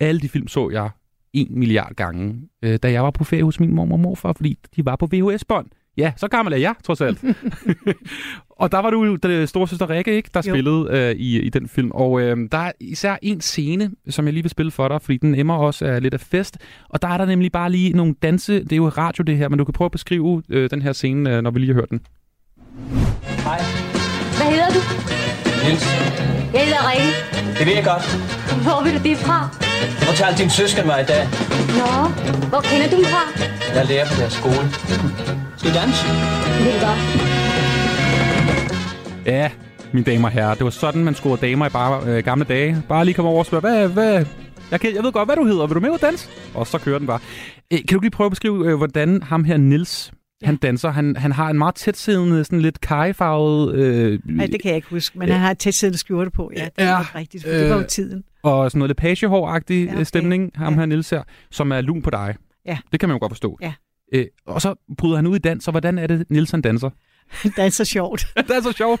alle 0.00 0.20
de 0.20 0.28
film 0.28 0.48
så 0.48 0.70
jeg 0.70 0.90
en 1.32 1.58
milliard 1.58 1.94
gange, 1.94 2.48
øh, 2.62 2.78
da 2.82 2.92
jeg 2.92 3.04
var 3.04 3.10
på 3.10 3.24
ferie 3.24 3.44
hos 3.44 3.60
min 3.60 3.74
mor 3.74 3.92
og 3.92 4.00
morfar, 4.00 4.32
fordi 4.32 4.58
de 4.76 4.84
var 4.84 4.96
på 4.96 5.08
VHS-bånd. 5.12 5.66
Ja, 5.98 6.12
så 6.16 6.28
gammel 6.28 6.52
er 6.54 6.58
jeg, 6.58 6.74
trods 6.84 7.00
alt. 7.00 7.18
og 8.60 8.72
der 8.72 8.78
var 8.78 8.90
du 8.90 9.04
jo 9.04 9.16
den 9.16 9.46
store 9.46 9.68
søster 9.68 9.90
Rikke, 9.90 10.16
ikke, 10.16 10.30
der 10.34 10.42
Jo. 10.46 10.52
spillede 10.54 10.88
øh, 10.90 11.16
i, 11.16 11.40
i 11.40 11.48
den 11.48 11.68
film. 11.68 11.90
Og 11.90 12.20
øh, 12.20 12.36
der 12.52 12.58
er 12.58 12.72
især 12.80 13.16
en 13.22 13.40
scene, 13.40 13.90
som 14.08 14.24
jeg 14.24 14.32
lige 14.34 14.42
vil 14.42 14.50
spille 14.50 14.70
for 14.72 14.88
dig, 14.88 15.02
fordi 15.02 15.16
den 15.16 15.34
emmer 15.34 15.54
også 15.54 15.84
af 15.84 16.02
lidt 16.02 16.14
af 16.14 16.20
fest. 16.20 16.58
Og 16.88 17.02
der 17.02 17.08
er 17.08 17.18
der 17.18 17.24
nemlig 17.26 17.52
bare 17.52 17.70
lige 17.70 17.92
nogle 17.92 18.14
danse... 18.22 18.64
Det 18.64 18.72
er 18.72 18.76
jo 18.76 18.88
radio, 18.88 19.22
det 19.22 19.36
her, 19.36 19.48
men 19.48 19.58
du 19.58 19.64
kan 19.64 19.72
prøve 19.72 19.86
at 19.86 19.92
beskrive 19.92 20.42
øh, 20.48 20.70
den 20.70 20.82
her 20.82 20.92
scene, 20.92 21.36
øh, 21.36 21.42
når 21.42 21.50
vi 21.50 21.58
lige 21.58 21.68
har 21.68 21.74
hørt 21.74 21.90
den. 21.90 22.00
Hej, 23.44 23.58
Hvad 24.38 24.50
hedder 24.50 24.68
du? 24.68 24.80
Niels. 25.64 26.37
Jeg 26.52 26.64
hedder 26.66 26.82
Rikke. 26.90 27.10
Det 27.58 27.66
ved 27.66 27.74
jeg 27.74 27.84
godt. 27.92 28.04
Hvor 28.66 28.78
vil 28.84 28.92
du 28.98 29.02
det 29.08 29.16
fra? 29.16 29.38
Det 29.98 30.06
fortalte 30.08 30.42
din 30.42 30.50
søsken 30.50 30.86
mig 30.86 30.98
i 31.00 31.06
dag. 31.12 31.24
Nå, 31.80 31.90
hvor 32.52 32.60
kender 32.60 32.86
du 32.90 32.96
dem 32.96 33.04
fra? 33.04 33.22
Jeg 33.76 33.86
lærer 33.86 34.06
på 34.06 34.14
deres 34.20 34.32
skole. 34.32 34.64
Skal 35.58 35.70
vi 35.70 35.74
danse? 35.80 36.06
Det 36.64 36.70
er 36.76 36.80
godt. 36.86 37.00
Ja, 39.26 39.50
mine 39.92 40.04
damer 40.04 40.28
og 40.28 40.32
herrer. 40.32 40.54
Det 40.54 40.64
var 40.64 40.70
sådan, 40.70 41.04
man 41.04 41.14
scorede 41.14 41.40
damer 41.46 41.66
i 41.66 41.68
bare 41.68 42.02
øh, 42.06 42.24
gamle 42.24 42.44
dage. 42.44 42.82
Bare 42.88 43.04
lige 43.04 43.14
komme 43.14 43.30
over 43.30 43.38
og 43.38 43.46
spørge, 43.46 43.60
hvad, 43.60 43.88
hvad, 43.88 44.24
jeg, 44.70 44.80
kan, 44.80 44.94
jeg 44.94 45.02
ved 45.04 45.12
godt, 45.12 45.28
hvad 45.28 45.36
du 45.36 45.44
hedder. 45.44 45.66
Vil 45.66 45.74
du 45.74 45.80
med 45.80 45.88
ud 45.88 45.94
og 45.94 46.00
danse? 46.00 46.28
Og 46.54 46.66
så 46.66 46.78
kører 46.78 46.98
den 46.98 47.06
bare. 47.06 47.18
Øh, 47.72 47.78
kan 47.88 47.96
du 47.96 48.00
lige 48.00 48.10
prøve 48.10 48.26
at 48.26 48.32
beskrive, 48.32 48.66
øh, 48.70 48.76
hvordan 48.76 49.22
ham 49.22 49.44
her 49.44 49.56
Nils 49.56 50.12
ja. 50.42 50.46
han 50.46 50.56
danser? 50.56 50.90
Han, 50.90 51.16
han 51.16 51.32
har 51.32 51.50
en 51.50 51.58
meget 51.58 51.74
tætsiddende, 51.74 52.44
sådan 52.44 52.60
lidt 52.60 52.80
kajefarvet... 52.80 53.74
Øh, 53.74 54.20
Nej, 54.24 54.46
det 54.46 54.62
kan 54.62 54.68
jeg 54.68 54.76
ikke 54.76 54.88
huske, 54.90 55.18
men 55.18 55.28
han 55.28 55.40
har 55.40 55.50
et 55.50 55.58
tætsiddende 55.58 55.98
skjorte 55.98 56.30
på. 56.30 56.50
Ja, 56.56 56.64
det 56.64 56.70
er 56.76 56.88
Ja, 56.88 57.00
rigtigt, 57.14 57.44
for 57.44 57.50
det 57.50 57.68
var 57.70 57.74
jo 57.76 57.80
øh, 57.82 57.86
tiden. 57.88 58.24
og 58.42 58.70
sådan 58.70 58.78
noget 58.78 58.88
lidt 58.88 58.98
pagehår-agtig 58.98 59.70
Ja, 59.84 59.84
ja, 59.84 59.92
okay. 59.94 60.04
stemning, 60.04 60.50
ham 60.54 60.72
Ja. 60.72 60.78
her 60.78 60.86
Nils 60.86 61.10
her, 61.10 61.22
som 61.50 61.72
er 61.72 61.80
lun 61.80 62.02
på 62.02 62.10
dig. 62.10 62.34
Ja. 62.66 62.78
Det 62.92 63.00
kan 63.00 63.08
man 63.08 63.14
jo 63.16 63.20
godt 63.20 63.30
forstå. 63.32 63.58
Ja. 63.62 63.72
Øh, 64.14 64.26
og 64.46 64.62
så 64.62 64.74
bryder 64.98 65.16
han 65.16 65.26
ud 65.26 65.36
i 65.36 65.38
dans, 65.38 65.68
og 65.68 65.70
hvordan 65.72 65.98
er 65.98 66.06
det, 66.06 66.24
Nils 66.30 66.50
han 66.50 66.60
danser? 66.62 66.90
Danser 67.56 67.84
sjovt. 67.84 68.26
det 68.48 68.56
er 68.56 68.62
så 68.62 68.72
sjovt. 68.72 69.00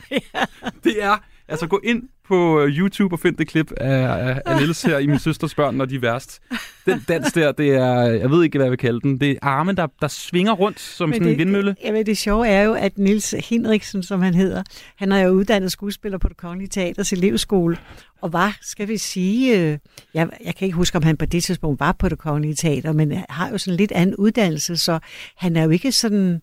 Det 0.84 1.02
er, 1.02 1.16
altså 1.48 1.66
gå 1.66 1.80
ind 1.84 2.02
på 2.28 2.60
øh, 2.60 2.78
YouTube 2.78 3.14
og 3.14 3.20
find 3.20 3.36
det 3.36 3.48
klip 3.48 3.72
af, 3.72 4.28
af, 4.28 4.42
af 4.46 4.56
Niels 4.56 4.82
her 4.82 4.98
i 4.98 5.06
Min 5.06 5.18
Søsters 5.18 5.54
Børn, 5.54 5.74
når 5.74 5.84
de 5.84 5.94
er 5.94 6.00
værst. 6.00 6.40
Den 6.86 7.04
dans 7.08 7.32
der, 7.32 7.52
det 7.52 7.74
er, 7.74 8.02
jeg 8.02 8.30
ved 8.30 8.44
ikke, 8.44 8.58
hvad 8.58 8.66
jeg 8.66 8.70
vil 8.70 8.78
kalde 8.78 9.00
den. 9.00 9.20
Det 9.20 9.30
er 9.30 9.36
armen, 9.42 9.76
der, 9.76 9.86
der 10.00 10.08
svinger 10.08 10.52
rundt 10.52 10.80
som 10.80 11.12
sådan 11.12 11.28
en 11.28 11.38
vindmølle. 11.38 11.70
Det, 11.70 11.78
jamen, 11.84 12.06
det 12.06 12.18
sjove 12.18 12.48
er 12.48 12.62
jo, 12.62 12.74
at 12.74 12.98
Nils 12.98 13.34
Henriksen, 13.48 14.02
som 14.02 14.22
han 14.22 14.34
hedder, 14.34 14.62
han 14.96 15.12
er 15.12 15.20
jo 15.20 15.30
uddannet 15.30 15.72
skuespiller 15.72 16.18
på 16.18 16.28
det 16.28 16.36
Kongelige 16.36 16.68
Teaters 16.68 17.12
elevskole, 17.12 17.78
og 18.20 18.32
var, 18.32 18.58
skal 18.62 18.88
vi 18.88 18.96
sige, 18.96 19.60
øh, 19.60 19.78
jeg, 20.14 20.28
jeg 20.44 20.54
kan 20.54 20.66
ikke 20.66 20.76
huske, 20.76 20.96
om 20.96 21.02
han 21.02 21.16
på 21.16 21.26
det 21.26 21.44
tidspunkt 21.44 21.80
var 21.80 21.92
på 21.92 22.08
det 22.08 22.18
Kongelige 22.18 22.54
Teater, 22.54 22.92
men 22.92 23.12
har 23.28 23.50
jo 23.50 23.58
sådan 23.58 23.76
lidt 23.76 23.92
anden 23.92 24.16
uddannelse, 24.16 24.76
så 24.76 24.98
han 25.36 25.56
er 25.56 25.62
jo 25.62 25.70
ikke 25.70 25.92
sådan 25.92 26.40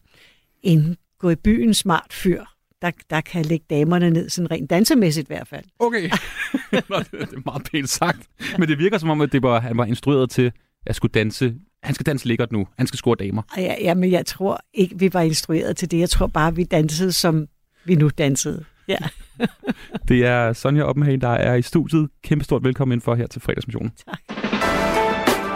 en 0.63 0.97
gå 1.19 1.29
i 1.29 1.35
byen 1.35 1.73
smart 1.73 2.13
fyr, 2.13 2.43
der, 2.81 2.91
der 3.09 3.21
kan 3.21 3.45
lægge 3.45 3.65
damerne 3.69 4.09
ned, 4.09 4.29
sådan 4.29 4.51
rent 4.51 4.69
dansemæssigt 4.69 5.27
i 5.27 5.33
hvert 5.33 5.47
fald. 5.47 5.63
Okay. 5.79 6.09
Nå, 6.89 6.99
det 6.99 7.33
er 7.33 7.41
meget 7.45 7.69
pænt 7.71 7.89
sagt. 7.89 8.27
Men 8.59 8.69
det 8.69 8.77
virker 8.79 8.97
som 8.97 9.09
om, 9.09 9.21
at 9.21 9.31
det 9.31 9.43
var, 9.43 9.59
han 9.59 9.77
var 9.77 9.85
instrueret 9.85 10.29
til 10.29 10.51
at 10.85 10.95
skulle 10.95 11.11
danse. 11.11 11.55
Han 11.83 11.95
skal 11.95 12.05
danse 12.05 12.27
lækkert 12.27 12.51
nu. 12.51 12.67
Han 12.77 12.87
skal 12.87 12.97
score 12.97 13.15
damer. 13.15 13.41
Og 13.51 13.61
Ja, 13.61 13.75
jamen, 13.81 14.11
jeg 14.11 14.25
tror 14.25 14.59
ikke, 14.73 14.99
vi 14.99 15.13
var 15.13 15.21
instrueret 15.21 15.77
til 15.77 15.91
det. 15.91 15.99
Jeg 15.99 16.09
tror 16.09 16.27
bare, 16.27 16.55
vi 16.55 16.63
dansede, 16.63 17.11
som 17.11 17.47
vi 17.85 17.95
nu 17.95 18.09
dansede. 18.17 18.65
Ja. 18.87 18.97
Det 20.07 20.25
er 20.25 20.53
Sonja 20.53 20.83
Oppenhagen, 20.83 21.21
der 21.21 21.29
er 21.29 21.55
i 21.55 21.61
studiet. 21.61 22.09
Kæmpe 22.23 22.45
stort 22.45 22.63
velkommen 22.63 22.95
ind 22.95 23.01
for 23.01 23.15
her 23.15 23.27
til 23.27 23.41
fredagsmissionen. 23.41 23.91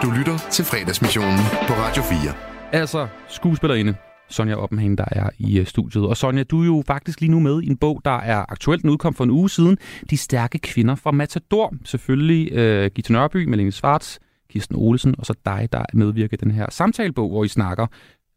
Du 0.02 0.10
lytter 0.18 0.38
til 0.50 0.64
fredagsmissionen 0.64 1.38
på 1.68 1.72
Radio 1.74 2.02
4. 2.02 2.34
Altså, 2.72 3.08
skuespillerinde 3.28 3.94
Sonja 4.30 4.54
Oppenhagen, 4.54 4.98
der 4.98 5.04
er 5.06 5.30
i 5.38 5.58
øh, 5.58 5.66
studiet. 5.66 6.06
Og 6.06 6.16
Sonja, 6.16 6.42
du 6.42 6.60
er 6.60 6.66
jo 6.66 6.82
faktisk 6.86 7.20
lige 7.20 7.30
nu 7.30 7.40
med 7.40 7.62
i 7.62 7.66
en 7.66 7.76
bog, 7.76 8.00
der 8.04 8.18
er 8.18 8.44
aktuelt 8.48 8.82
den 8.82 8.90
udkom 8.90 9.14
for 9.14 9.24
en 9.24 9.30
uge 9.30 9.50
siden. 9.50 9.78
De 10.10 10.16
stærke 10.16 10.58
kvinder 10.58 10.94
fra 10.94 11.10
Matador. 11.10 11.74
Selvfølgelig 11.84 12.52
øh, 12.52 12.90
Gita 12.94 13.12
Nørby, 13.12 13.44
Malene 13.44 13.72
Svarts, 13.72 14.18
Kirsten 14.50 14.76
Olesen 14.76 15.14
og 15.18 15.26
så 15.26 15.34
dig, 15.44 15.68
der 15.72 15.84
medvirker 15.94 16.36
i 16.36 16.44
den 16.44 16.50
her 16.50 16.66
samtalebog, 16.70 17.30
hvor 17.30 17.44
I 17.44 17.48
snakker 17.48 17.86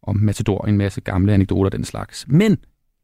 om 0.03 0.15
Matador 0.15 0.57
og 0.57 0.69
en 0.69 0.77
masse 0.77 1.01
gamle 1.01 1.33
anekdoter 1.33 1.65
og 1.65 1.71
den 1.71 1.83
slags. 1.83 2.25
Men 2.27 2.57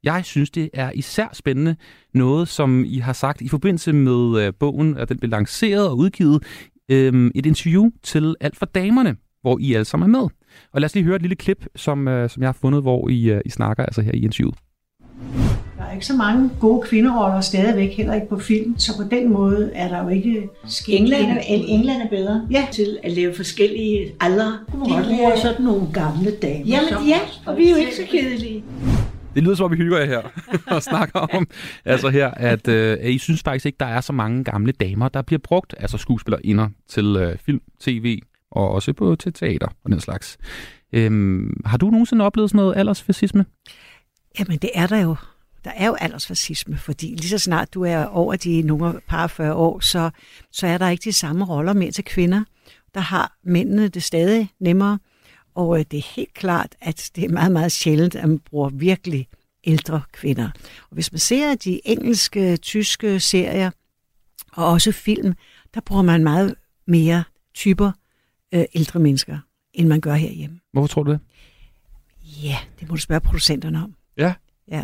jeg 0.04 0.26
synes, 0.26 0.52
det 0.52 0.70
er 0.74 0.92
især 0.92 1.28
spændende 1.34 1.76
noget, 2.14 2.48
som 2.48 2.84
I 2.86 2.98
har 2.98 3.14
sagt 3.14 3.42
i 3.42 3.48
forbindelse 3.48 3.94
med 3.94 4.46
øh, 4.46 4.54
bogen, 4.60 4.98
at 4.98 5.10
den 5.10 5.20
blev 5.20 5.30
lanceret 5.30 5.90
og 5.90 5.98
udgivet. 5.98 6.44
Øh, 6.92 7.32
et 7.36 7.46
interview 7.46 7.90
til 8.04 8.36
Alt 8.40 8.56
for 8.56 8.66
Damerne, 8.66 9.16
hvor 9.42 9.58
I 9.62 9.74
alle 9.74 9.86
sammen 9.86 10.16
er 10.16 10.20
med. 10.22 10.28
Og 10.74 10.82
lad 10.82 10.86
os 10.86 10.94
lige 10.96 11.04
høre 11.04 11.16
et 11.16 11.22
lille 11.22 11.36
klip, 11.36 11.66
som, 11.76 12.08
øh, 12.08 12.30
som 12.30 12.42
jeg 12.44 12.48
har 12.48 12.58
fundet, 12.62 12.82
hvor 12.82 13.10
I, 13.10 13.30
øh, 13.30 13.42
I 13.46 13.50
snakker 13.50 13.84
altså 13.86 14.02
her 14.02 14.12
i 14.14 14.24
interviewet. 14.24 14.56
Der 15.78 15.86
er 15.86 15.94
ikke 15.94 16.06
så 16.06 16.14
mange 16.16 16.50
gode 16.60 16.88
kvinderoller 16.88 17.42
stadigvæk, 17.42 17.98
heller 17.98 18.14
ikke 18.14 18.30
på 18.30 18.40
film, 18.40 18.78
så 18.80 18.98
på 18.98 19.04
den 19.12 19.34
måde 19.34 19.72
er 19.76 19.88
der 19.88 20.04
jo 20.04 20.10
ikke 20.10 20.50
sket 20.68 21.00
England, 21.00 21.24
en- 21.32 21.38
er, 21.38 21.42
England 21.48 22.02
er 22.02 22.08
bedre 22.10 22.48
Ja. 22.52 22.68
til 22.72 22.98
at 23.04 23.12
lave 23.12 23.34
forskellige 23.34 24.12
aldre. 24.20 24.46
De 24.46 24.58
bruger 24.72 25.04
bruger 25.04 25.36
så... 25.36 25.42
sådan 25.42 25.66
nogle 25.66 25.88
gamle 25.94 26.32
damer. 26.42 26.66
Jamen 26.66 27.08
ja, 27.08 27.20
og 27.46 27.58
vi 27.58 27.66
er 27.66 27.70
jo 27.70 27.76
ikke 27.76 27.96
så 27.96 28.02
kedelige. 28.12 28.64
Det 29.36 29.44
lyder 29.44 29.56
som 29.56 29.66
om, 29.66 29.72
vi 29.72 29.78
hygger 29.78 29.98
jer 30.00 30.06
her 30.06 30.22
og 30.76 30.84
snakker 30.84 31.20
om, 31.20 31.48
altså 31.86 32.10
her, 32.10 32.32
at, 32.32 32.68
øh, 32.68 32.98
I 33.06 33.18
synes 33.18 33.44
faktisk 33.44 33.66
ikke, 33.66 33.78
der 33.80 33.86
er 33.86 34.02
så 34.02 34.14
mange 34.14 34.44
gamle 34.44 34.72
damer, 34.72 35.10
der 35.10 35.22
bliver 35.22 35.40
brugt, 35.44 35.76
altså 35.80 35.98
skuespillerinder 35.98 36.70
til 36.90 37.16
øh, 37.20 37.38
film, 37.46 37.60
tv 37.80 38.20
og 38.52 38.72
også 38.72 38.94
på 38.94 39.16
til 39.16 39.34
teater 39.34 39.68
og 39.84 39.92
den 39.92 40.00
slags. 40.00 40.38
Øhm, 40.94 41.62
har 41.66 41.78
du 41.78 41.90
nogensinde 41.90 42.26
oplevet 42.26 42.50
sådan 42.50 42.58
noget 42.58 42.78
aldersfascisme? 42.78 43.46
Jamen 44.40 44.58
det 44.58 44.70
er 44.74 44.88
der 44.88 44.98
jo. 44.98 45.16
Der 45.64 45.72
er 45.76 45.88
jo 45.88 45.94
aldersfascisme, 45.94 46.78
fordi 46.78 47.06
lige 47.06 47.30
så 47.30 47.38
snart 47.38 47.74
du 47.74 47.84
er 47.84 48.06
over 48.06 48.36
de 48.36 48.62
nogle 48.62 49.02
par 49.08 49.28
40 49.28 49.54
år, 49.54 49.80
så, 49.80 50.10
så 50.52 50.68
er 50.68 50.78
der 50.78 50.90
ikke 50.90 51.04
de 51.04 51.14
samme 51.14 51.46
roller 51.46 51.74
mere 51.74 51.92
til 51.92 52.04
kvinder. 52.04 52.44
Der 52.94 53.00
har 53.00 53.38
mændene 53.44 53.88
det 53.88 54.04
stadig 54.04 54.50
nemmere, 54.60 55.00
og 55.56 55.80
øh, 55.80 55.86
det 55.92 55.98
er 55.98 56.14
helt 56.16 56.34
klart, 56.34 56.76
at 56.82 57.12
det 57.16 57.24
er 57.24 57.30
meget, 57.30 57.52
meget 57.52 57.72
sjældent, 57.72 58.16
at 58.16 58.30
man 58.30 58.40
bruger 58.40 58.70
virkelig 58.70 59.28
ældre 59.64 60.02
kvinder. 60.12 60.50
Og 60.90 60.94
hvis 60.94 61.12
man 61.12 61.20
ser 61.20 61.56
de 61.56 61.88
engelske, 61.88 62.58
tyske 62.58 63.20
serier, 63.20 63.72
og 64.54 64.68
også 64.68 64.92
film, 64.92 65.34
der 65.74 65.82
bruger 65.82 66.02
man 66.02 66.24
meget 66.24 66.56
mere 66.88 67.24
typer 67.54 67.92
øh, 68.54 68.64
ældre 68.76 69.00
mennesker, 69.00 69.38
end 69.74 69.88
man 69.88 70.02
gør 70.02 70.14
herhjemme. 70.14 70.60
Hvorfor 70.74 70.88
tror 70.88 71.04
du 71.04 71.12
det? 71.12 71.20
Ja, 72.44 72.56
det 72.80 72.90
må 72.90 72.96
du 72.96 73.02
spørge 73.02 73.22
producenterne 73.22 73.84
om. 73.84 73.96
Ja. 74.18 74.34
Ja. 74.72 74.84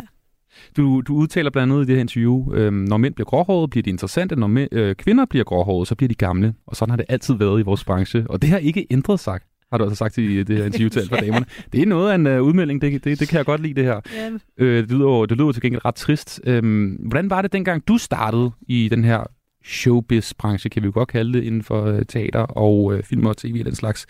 Du, 0.76 1.00
du 1.00 1.14
udtaler 1.14 1.50
blandt 1.50 1.72
andet 1.72 1.84
i 1.84 1.86
det 1.86 1.94
her 1.94 2.00
interview, 2.00 2.54
øh, 2.54 2.72
når 2.72 2.96
mænd 2.96 3.14
bliver 3.14 3.26
gråhårede, 3.26 3.68
bliver 3.68 3.82
de 3.82 3.90
interessante. 3.90 4.36
Når 4.36 4.46
mænd, 4.46 4.72
øh, 4.72 4.94
kvinder 4.94 5.24
bliver 5.24 5.44
gråhårede, 5.44 5.86
så 5.86 5.94
bliver 5.94 6.08
de 6.08 6.14
gamle. 6.14 6.54
Og 6.66 6.76
sådan 6.76 6.90
har 6.90 6.96
det 6.96 7.06
altid 7.08 7.34
været 7.34 7.60
i 7.60 7.62
vores 7.62 7.84
branche. 7.84 8.26
Og 8.30 8.42
det 8.42 8.50
har 8.50 8.58
ikke 8.58 8.86
ændret 8.90 9.20
sig, 9.20 9.40
har 9.70 9.78
du 9.78 9.84
altså 9.84 9.96
sagt 9.96 10.18
i 10.18 10.42
det 10.42 10.56
her 10.56 10.64
interview 10.64 10.88
til 10.88 11.00
alt 11.00 11.08
for 11.08 11.16
damerne. 11.26 11.46
Det 11.72 11.82
er 11.82 11.86
noget 11.86 12.10
af 12.10 12.14
en 12.14 12.26
uh, 12.26 12.46
udmelding, 12.46 12.82
det, 12.82 13.04
det, 13.04 13.20
det 13.20 13.28
kan 13.28 13.36
jeg 13.36 13.46
godt 13.46 13.60
lide 13.60 13.74
det 13.74 13.84
her. 13.84 14.00
Ja. 14.14 14.30
Øh, 14.58 14.82
det, 14.82 14.92
lyder, 14.92 15.26
det 15.26 15.36
lyder 15.36 15.52
til 15.52 15.62
gengæld 15.62 15.84
ret 15.84 15.94
trist. 15.94 16.40
Øhm, 16.44 16.86
hvordan 17.08 17.30
var 17.30 17.42
det 17.42 17.52
dengang, 17.52 17.88
du 17.88 17.98
startede 17.98 18.50
i 18.68 18.88
den 18.88 19.04
her 19.04 19.24
showbiz-branche, 19.66 20.68
kan 20.68 20.82
vi 20.82 20.86
jo 20.86 20.92
godt 20.94 21.08
kalde 21.08 21.32
det, 21.32 21.44
inden 21.44 21.62
for 21.62 21.84
øh, 21.84 22.04
teater 22.04 22.40
og 22.40 22.94
øh, 22.94 23.02
film 23.02 23.26
og 23.26 23.36
tv 23.36 23.56
og 23.58 23.64
den 23.64 23.74
slags. 23.74 24.06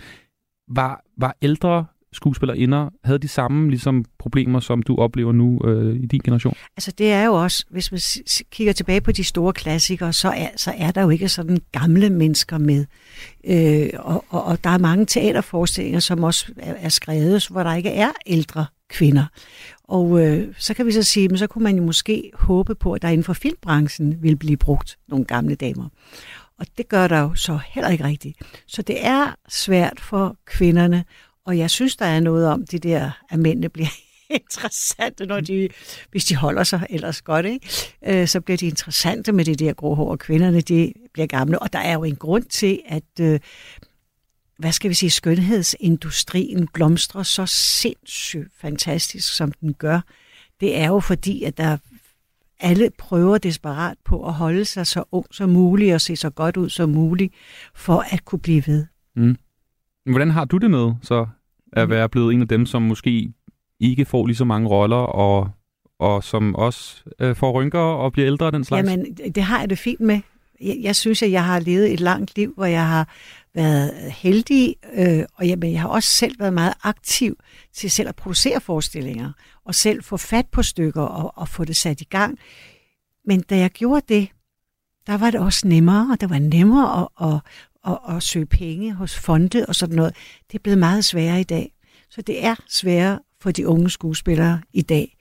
Var, 0.68 1.04
var 1.16 1.36
ældre 1.42 1.86
skuespillerinder, 2.12 2.90
havde 3.04 3.18
de 3.18 3.28
samme 3.28 3.70
ligesom, 3.70 4.04
problemer, 4.18 4.60
som 4.60 4.82
du 4.82 4.96
oplever 4.96 5.32
nu 5.32 5.60
øh, 5.64 5.96
i 5.96 6.06
din 6.06 6.20
generation? 6.24 6.54
Altså 6.76 6.92
det 6.98 7.12
er 7.12 7.24
jo 7.24 7.34
også, 7.34 7.64
hvis 7.70 7.92
man 7.92 8.00
kigger 8.50 8.72
tilbage 8.72 9.00
på 9.00 9.12
de 9.12 9.24
store 9.24 9.52
klassikere, 9.52 10.12
så 10.12 10.28
er, 10.28 10.48
så 10.56 10.72
er 10.76 10.90
der 10.90 11.02
jo 11.02 11.10
ikke 11.10 11.28
sådan 11.28 11.58
gamle 11.72 12.10
mennesker 12.10 12.58
med. 12.58 12.84
Øh, 13.44 13.88
og, 13.98 14.24
og, 14.28 14.44
og 14.44 14.64
der 14.64 14.70
er 14.70 14.78
mange 14.78 15.06
teaterforestillinger, 15.06 16.00
som 16.00 16.24
også 16.24 16.52
er, 16.58 16.74
er 16.78 16.88
skrevet, 16.88 17.48
hvor 17.48 17.62
der 17.62 17.74
ikke 17.74 17.90
er 17.90 18.10
ældre 18.26 18.66
kvinder. 18.88 19.26
Og 19.84 20.26
øh, 20.26 20.54
så 20.58 20.74
kan 20.74 20.86
vi 20.86 20.92
så 20.92 21.02
sige, 21.02 21.28
men 21.28 21.38
så 21.38 21.46
kunne 21.46 21.64
man 21.64 21.76
jo 21.76 21.82
måske 21.82 22.30
håbe 22.34 22.74
på, 22.74 22.92
at 22.92 23.02
der 23.02 23.08
inden 23.08 23.24
for 23.24 23.32
filmbranchen 23.32 24.22
vil 24.22 24.36
blive 24.36 24.56
brugt 24.56 24.98
nogle 25.08 25.24
gamle 25.24 25.54
damer. 25.54 25.88
Og 26.58 26.66
det 26.78 26.88
gør 26.88 27.08
der 27.08 27.20
jo 27.20 27.34
så 27.34 27.58
heller 27.68 27.90
ikke 27.90 28.04
rigtigt. 28.04 28.38
Så 28.66 28.82
det 28.82 29.06
er 29.06 29.34
svært 29.48 30.00
for 30.00 30.36
kvinderne, 30.44 31.04
og 31.46 31.58
jeg 31.58 31.70
synes, 31.70 31.96
der 31.96 32.06
er 32.06 32.20
noget 32.20 32.48
om 32.48 32.66
det 32.66 32.82
der, 32.82 33.10
at 33.30 33.38
mændene 33.38 33.68
bliver 33.68 33.88
interessante, 34.30 35.26
når 35.26 35.40
de, 35.40 35.68
hvis 36.10 36.24
de 36.24 36.36
holder 36.36 36.64
sig 36.64 36.86
ellers 36.90 37.22
godt, 37.22 37.46
ikke? 37.46 37.68
Øh, 38.06 38.28
så 38.28 38.40
bliver 38.40 38.56
de 38.56 38.66
interessante 38.66 39.32
med 39.32 39.44
det 39.44 39.58
der 39.58 39.72
grå 39.72 39.94
hår, 39.94 40.10
og 40.10 40.18
kvinderne 40.18 40.60
de 40.60 40.92
bliver 41.12 41.26
gamle. 41.26 41.58
Og 41.58 41.72
der 41.72 41.78
er 41.78 41.92
jo 41.92 42.04
en 42.04 42.16
grund 42.16 42.44
til, 42.44 42.80
at 42.86 43.20
øh, 43.20 43.40
hvad 44.58 44.72
skal 44.72 44.88
vi 44.88 44.94
sige, 44.94 45.10
skønhedsindustrien 45.10 46.68
blomstrer 46.74 47.22
så 47.22 47.46
sindssygt 47.46 48.52
fantastisk, 48.60 49.36
som 49.36 49.52
den 49.52 49.74
gør. 49.74 50.00
Det 50.60 50.78
er 50.78 50.86
jo 50.88 51.00
fordi, 51.00 51.42
at 51.42 51.58
der 51.58 51.76
alle 52.60 52.90
prøver 52.98 53.38
desperat 53.38 53.96
på 54.04 54.26
at 54.26 54.32
holde 54.32 54.64
sig 54.64 54.86
så 54.86 55.04
ung 55.12 55.26
som 55.30 55.50
muligt 55.50 55.94
og 55.94 56.00
se 56.00 56.16
så 56.16 56.30
godt 56.30 56.56
ud 56.56 56.68
som 56.68 56.90
muligt, 56.90 57.34
for 57.74 58.04
at 58.10 58.24
kunne 58.24 58.38
blive 58.38 58.62
ved. 58.66 58.86
Mm. 59.16 59.36
Hvordan 60.06 60.30
har 60.30 60.44
du 60.44 60.56
det 60.56 60.70
med 60.70 60.92
så 61.02 61.26
at 61.72 61.90
være 61.90 62.08
blevet 62.08 62.34
en 62.34 62.42
af 62.42 62.48
dem, 62.48 62.66
som 62.66 62.82
måske 62.82 63.32
ikke 63.80 64.04
får 64.04 64.26
lige 64.26 64.36
så 64.36 64.44
mange 64.44 64.68
roller, 64.68 64.96
og, 64.96 65.50
og 65.98 66.24
som 66.24 66.54
også 66.54 67.04
øh, 67.18 67.36
får 67.36 67.52
rynker 67.52 67.78
og 67.78 68.12
bliver 68.12 68.26
ældre 68.26 68.46
og 68.46 68.52
den 68.52 68.64
slags? 68.64 68.90
Jamen, 68.90 69.14
det 69.34 69.42
har 69.42 69.60
jeg 69.60 69.70
det 69.70 69.78
fint 69.78 70.00
med. 70.00 70.20
Jeg, 70.60 70.76
jeg 70.80 70.96
synes, 70.96 71.22
at 71.22 71.30
jeg 71.30 71.44
har 71.44 71.60
levet 71.60 71.92
et 71.92 72.00
langt 72.00 72.36
liv, 72.36 72.52
hvor 72.54 72.64
jeg 72.64 72.88
har 72.88 73.08
været 73.56 74.12
heldig, 74.12 74.76
øh, 74.94 75.24
og 75.34 75.48
jeg, 75.48 75.58
men 75.58 75.72
jeg 75.72 75.80
har 75.80 75.88
også 75.88 76.08
selv 76.08 76.40
været 76.40 76.52
meget 76.52 76.74
aktiv 76.82 77.38
til 77.72 77.90
selv 77.90 78.08
at 78.08 78.16
producere 78.16 78.60
forestillinger, 78.60 79.32
og 79.64 79.74
selv 79.74 80.02
få 80.02 80.16
fat 80.16 80.46
på 80.46 80.62
stykker 80.62 81.02
og, 81.02 81.32
og 81.38 81.48
få 81.48 81.64
det 81.64 81.76
sat 81.76 82.00
i 82.00 82.04
gang. 82.04 82.38
Men 83.24 83.40
da 83.40 83.58
jeg 83.58 83.70
gjorde 83.70 84.14
det, 84.14 84.28
der 85.06 85.16
var 85.16 85.30
det 85.30 85.40
også 85.40 85.68
nemmere, 85.68 86.08
og 86.12 86.20
det 86.20 86.30
var 86.30 86.38
nemmere 86.38 87.02
at, 87.02 87.28
at, 87.28 87.40
at, 87.92 88.16
at 88.16 88.22
søge 88.22 88.46
penge 88.46 88.92
hos 88.92 89.18
fonde 89.18 89.66
og 89.68 89.74
sådan 89.74 89.96
noget. 89.96 90.14
Det 90.52 90.58
er 90.58 90.62
blevet 90.62 90.78
meget 90.78 91.04
sværere 91.04 91.40
i 91.40 91.44
dag. 91.44 91.72
Så 92.10 92.22
det 92.22 92.44
er 92.44 92.54
sværere 92.68 93.18
for 93.40 93.50
de 93.50 93.68
unge 93.68 93.90
skuespillere 93.90 94.62
i 94.72 94.82
dag 94.82 95.16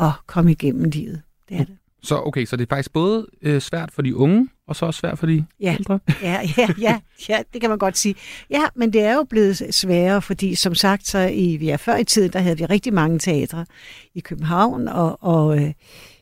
at 0.00 0.12
komme 0.26 0.50
igennem 0.50 0.90
livet. 0.90 1.22
Det 1.48 1.56
er 1.56 1.64
det. 1.64 1.76
Så 2.02 2.22
okay, 2.22 2.44
så 2.44 2.56
det 2.56 2.62
er 2.62 2.68
faktisk 2.68 2.92
både 2.92 3.26
øh, 3.42 3.60
svært 3.60 3.92
for 3.92 4.02
de 4.02 4.16
unge, 4.16 4.48
og 4.70 4.76
så 4.76 4.86
også 4.86 4.98
svært 5.00 5.18
for 5.18 5.26
de 5.26 5.44
Ja. 5.60 5.72
ældre? 5.78 6.00
Ja, 6.22 6.40
ja, 6.58 6.68
ja, 6.80 7.00
ja, 7.28 7.38
det 7.52 7.60
kan 7.60 7.70
man 7.70 7.78
godt 7.78 7.98
sige. 7.98 8.14
Ja, 8.50 8.62
men 8.74 8.92
det 8.92 9.02
er 9.02 9.14
jo 9.14 9.24
blevet 9.30 9.74
sværere, 9.74 10.22
fordi 10.22 10.54
som 10.54 10.74
sagt, 10.74 11.06
så 11.06 11.18
i, 11.18 11.56
vi 11.56 11.68
er 11.68 11.76
før 11.76 11.96
i 11.96 12.04
tiden, 12.04 12.32
der 12.32 12.38
havde 12.38 12.58
vi 12.58 12.64
rigtig 12.64 12.94
mange 12.94 13.18
teatre 13.18 13.66
i 14.14 14.20
København, 14.20 14.88
og, 14.88 15.22
og 15.22 15.58
øh, 15.62 15.72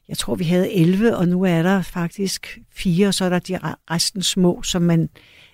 jeg 0.09 0.19
tror, 0.19 0.35
vi 0.35 0.45
havde 0.45 0.73
11, 0.73 1.17
og 1.17 1.29
nu 1.29 1.43
er 1.45 1.63
der 1.63 1.83
faktisk 1.83 2.59
fire, 2.73 3.09
og 3.09 3.15
så 3.15 3.25
er 3.25 3.29
der 3.29 3.39
de 3.39 3.57
re- 3.57 3.85
resten 3.91 4.23
små, 4.23 4.63
som 4.63 4.83
man 4.83 5.09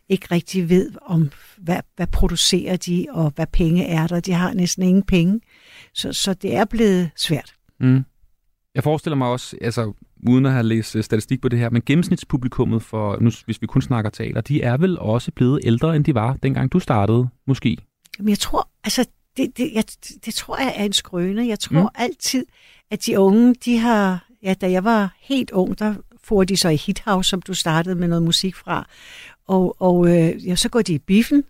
ikke 0.08 0.26
rigtig 0.30 0.68
ved 0.68 0.90
om, 1.06 1.30
hvad, 1.58 1.80
hvad 1.96 2.06
producerer 2.06 2.76
de, 2.76 3.06
og 3.10 3.32
hvad 3.36 3.46
penge 3.52 3.86
er 3.86 4.06
der. 4.06 4.20
De 4.20 4.32
har 4.32 4.54
næsten 4.54 4.82
ingen 4.82 5.02
penge. 5.02 5.40
Så, 5.94 6.12
så 6.12 6.34
det 6.34 6.54
er 6.56 6.64
blevet 6.64 7.10
svært. 7.16 7.54
Mm. 7.80 8.04
Jeg 8.74 8.82
forestiller 8.82 9.16
mig 9.16 9.28
også, 9.28 9.56
altså 9.60 9.92
uden 10.28 10.46
at 10.46 10.52
have 10.52 10.62
læst 10.62 10.96
øh, 10.96 11.04
statistik 11.04 11.40
på 11.40 11.48
det 11.48 11.58
her, 11.58 11.70
men 11.70 11.82
gennemsnitspublikummet 11.86 12.82
for, 12.82 13.18
nu, 13.20 13.30
hvis 13.44 13.62
vi 13.62 13.66
kun 13.66 13.82
snakker 13.82 14.10
teater, 14.10 14.40
de 14.40 14.62
er 14.62 14.76
vel 14.76 14.98
også 14.98 15.32
blevet 15.32 15.60
ældre, 15.64 15.96
end 15.96 16.04
de 16.04 16.14
var, 16.14 16.36
dengang 16.42 16.72
du 16.72 16.80
startede, 16.80 17.28
måske? 17.46 17.76
Men 18.18 18.28
jeg 18.28 18.38
tror, 18.38 18.68
altså, 18.84 19.06
det, 19.36 19.58
det, 19.58 19.70
jeg, 19.74 19.84
det 20.24 20.34
tror 20.34 20.58
jeg 20.58 20.72
er 20.76 20.84
en 20.84 20.92
skrøne. 20.92 21.46
Jeg 21.46 21.58
tror 21.58 21.80
Mm. 21.82 21.88
altid, 21.94 22.46
at 22.90 23.06
de 23.06 23.18
unge, 23.18 23.54
de 23.64 23.78
har, 23.78 24.28
ja, 24.42 24.54
da 24.54 24.70
jeg 24.70 24.84
var 24.84 25.14
helt 25.20 25.50
ung, 25.50 25.78
der 25.78 25.94
får 26.24 26.44
de 26.44 26.56
så 26.56 26.68
i 26.68 26.76
Hit 26.76 27.02
House, 27.06 27.30
som 27.30 27.42
du 27.42 27.54
startede 27.54 27.94
med 27.94 28.08
noget 28.08 28.22
musik 28.22 28.54
fra. 28.56 28.86
Og, 29.48 29.76
og 29.82 30.08
øh, 30.08 30.48
ja, 30.48 30.56
så 30.56 30.68
går 30.68 30.82
de 30.82 30.94
i 30.94 30.98
biffen, 30.98 31.44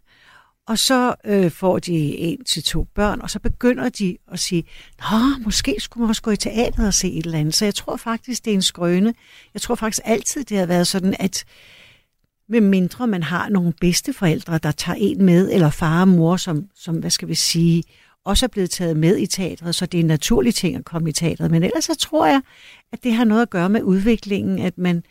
og 0.69 0.79
så 0.79 1.15
øh, 1.25 1.51
får 1.51 1.79
de 1.79 1.93
en 2.19 2.45
til 2.45 2.63
to 2.63 2.85
børn, 2.95 3.21
og 3.21 3.31
så 3.31 3.39
begynder 3.39 3.89
de 3.89 4.17
at 4.33 4.39
sige, 4.39 4.65
Nå, 4.99 5.19
måske 5.45 5.77
skulle 5.79 6.03
man 6.03 6.09
også 6.09 6.23
gå 6.23 6.31
i 6.31 6.37
teateret 6.37 6.87
og 6.87 6.95
se 6.95 7.13
et 7.13 7.27
eller 7.27 7.39
andet. 7.39 7.55
Så 7.55 7.65
jeg 7.65 7.75
tror 7.75 7.97
faktisk, 7.97 8.45
det 8.45 8.51
er 8.51 8.55
en 8.55 8.63
skrøne. 8.63 9.15
Jeg 9.55 9.63
tror 9.63 9.75
faktisk 9.75 10.03
altid, 10.05 10.45
det 10.45 10.59
har 10.59 10.67
været 10.67 10.87
sådan, 10.87 11.17
at 11.19 11.45
med 12.49 12.61
mindre 12.61 13.07
man 13.07 13.23
har 13.23 13.49
nogle 13.49 13.73
bedsteforældre, 13.81 14.59
der 14.59 14.71
tager 14.71 14.97
en 15.01 15.25
med, 15.25 15.53
eller 15.53 15.71
far 15.71 16.01
og 16.01 16.09
mor, 16.09 16.37
som, 16.37 16.67
som 16.75 16.97
hvad 16.97 17.11
skal 17.11 17.29
vi 17.29 17.35
sige, 17.35 17.83
også 18.25 18.47
er 18.47 18.49
blevet 18.49 18.71
taget 18.71 18.97
med 18.97 19.19
i 19.19 19.27
teatret, 19.27 19.75
så 19.75 19.87
det 19.87 19.99
er 19.99 20.03
en 20.03 20.07
naturlig 20.07 20.55
ting 20.55 20.77
at 20.77 20.85
komme 20.85 21.09
i 21.09 21.13
teatret. 21.13 21.51
Men 21.51 21.63
ellers 21.63 21.85
så 21.85 21.95
tror 21.95 22.27
jeg, 22.27 22.41
at 22.93 23.05
det 23.05 23.13
har 23.13 23.25
noget 23.25 23.43
at 23.43 23.51
gøre 23.51 23.69
med 23.69 23.83
udviklingen, 23.83 24.59
at 24.59 24.79
man 24.79 25.03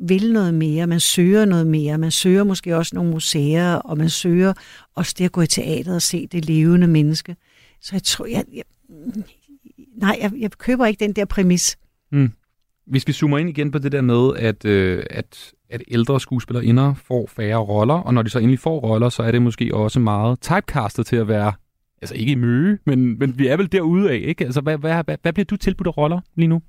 vil 0.00 0.32
noget 0.32 0.54
mere, 0.54 0.86
man 0.86 1.00
søger 1.00 1.44
noget 1.44 1.66
mere, 1.66 1.98
man 1.98 2.10
søger 2.10 2.44
måske 2.44 2.76
også 2.76 2.94
nogle 2.94 3.10
museer, 3.10 3.74
og 3.74 3.98
man 3.98 4.08
søger 4.08 4.52
også 4.94 5.14
det 5.18 5.24
at 5.24 5.32
gå 5.32 5.40
i 5.40 5.46
teateret 5.46 5.96
og 5.96 6.02
se 6.02 6.26
det 6.26 6.44
levende 6.44 6.86
menneske. 6.86 7.36
Så 7.80 7.90
jeg 7.92 8.02
tror, 8.02 8.26
jeg, 8.26 8.44
jeg 8.54 8.62
nej, 9.96 10.18
jeg, 10.22 10.32
jeg 10.38 10.50
køber 10.50 10.86
ikke 10.86 11.04
den 11.04 11.12
der 11.12 11.24
præmis. 11.24 11.78
Mm. 12.12 12.30
Hvis 12.86 13.08
vi 13.08 13.12
zoomer 13.12 13.38
ind 13.38 13.48
igen 13.48 13.70
på 13.70 13.78
det 13.78 13.92
der 13.92 14.00
med, 14.00 14.36
at, 14.36 14.64
øh, 14.64 15.04
at, 15.10 15.52
at 15.70 15.82
ældre 15.88 16.20
skuespillerinder 16.20 16.94
får 16.94 17.26
færre 17.26 17.56
roller, 17.56 17.94
og 17.94 18.14
når 18.14 18.22
de 18.22 18.30
så 18.30 18.38
endelig 18.38 18.58
får 18.58 18.80
roller, 18.80 19.08
så 19.08 19.22
er 19.22 19.30
det 19.30 19.42
måske 19.42 19.74
også 19.74 20.00
meget 20.00 20.40
typecastet 20.40 21.06
til 21.06 21.16
at 21.16 21.28
være, 21.28 21.52
altså 22.02 22.14
ikke 22.14 22.32
i 22.32 22.34
møge, 22.34 22.78
men, 22.86 23.18
men 23.18 23.38
vi 23.38 23.46
er 23.46 23.56
vel 23.56 23.72
derude 23.72 24.10
af, 24.10 24.20
ikke? 24.24 24.44
Altså, 24.44 24.60
hvad, 24.60 24.78
hvad, 24.78 25.04
hvad, 25.04 25.16
hvad 25.22 25.32
bliver 25.32 25.44
du 25.44 25.56
tilbudt 25.56 25.86
af 25.86 25.96
roller 25.96 26.20
lige 26.34 26.48
nu? 26.48 26.62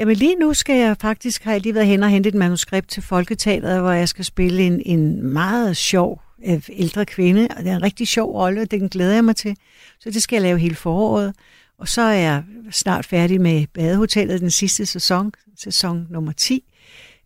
Jamen 0.00 0.16
lige 0.16 0.34
nu 0.34 0.54
skal 0.54 0.76
jeg 0.76 0.96
faktisk, 1.00 1.44
har 1.44 1.52
jeg 1.52 1.60
lige 1.60 1.74
været 1.74 1.86
hen 1.86 2.02
og 2.02 2.08
hentet 2.08 2.34
et 2.34 2.38
manuskript 2.38 2.88
til 2.88 3.02
Folketeateret, 3.02 3.80
hvor 3.80 3.90
jeg 3.90 4.08
skal 4.08 4.24
spille 4.24 4.62
en, 4.62 4.82
en 4.86 5.22
meget 5.22 5.76
sjov 5.76 6.22
øh, 6.46 6.62
ældre 6.68 7.06
kvinde, 7.06 7.48
og 7.56 7.64
det 7.64 7.72
er 7.72 7.76
en 7.76 7.82
rigtig 7.82 8.08
sjov 8.08 8.34
rolle, 8.34 8.60
og 8.60 8.70
den 8.70 8.88
glæder 8.88 9.14
jeg 9.14 9.24
mig 9.24 9.36
til. 9.36 9.56
Så 10.00 10.10
det 10.10 10.22
skal 10.22 10.36
jeg 10.36 10.42
lave 10.42 10.58
hele 10.58 10.74
foråret. 10.74 11.34
Og 11.78 11.88
så 11.88 12.02
er 12.02 12.12
jeg 12.12 12.42
snart 12.70 13.06
færdig 13.06 13.40
med 13.40 13.66
Badehotellet, 13.74 14.40
den 14.40 14.50
sidste 14.50 14.86
sæson, 14.86 15.32
sæson 15.56 16.06
nummer 16.10 16.32
10, 16.32 16.64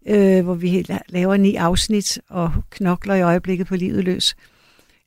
øh, 0.07 0.45
hvor 0.45 0.55
vi 0.55 0.87
laver 1.09 1.37
ni 1.37 1.55
afsnit 1.55 2.19
og 2.29 2.53
knokler 2.71 3.15
i 3.15 3.23
øjeblikket 3.23 3.67
på 3.67 3.77
livet 3.77 4.05
løs. 4.05 4.37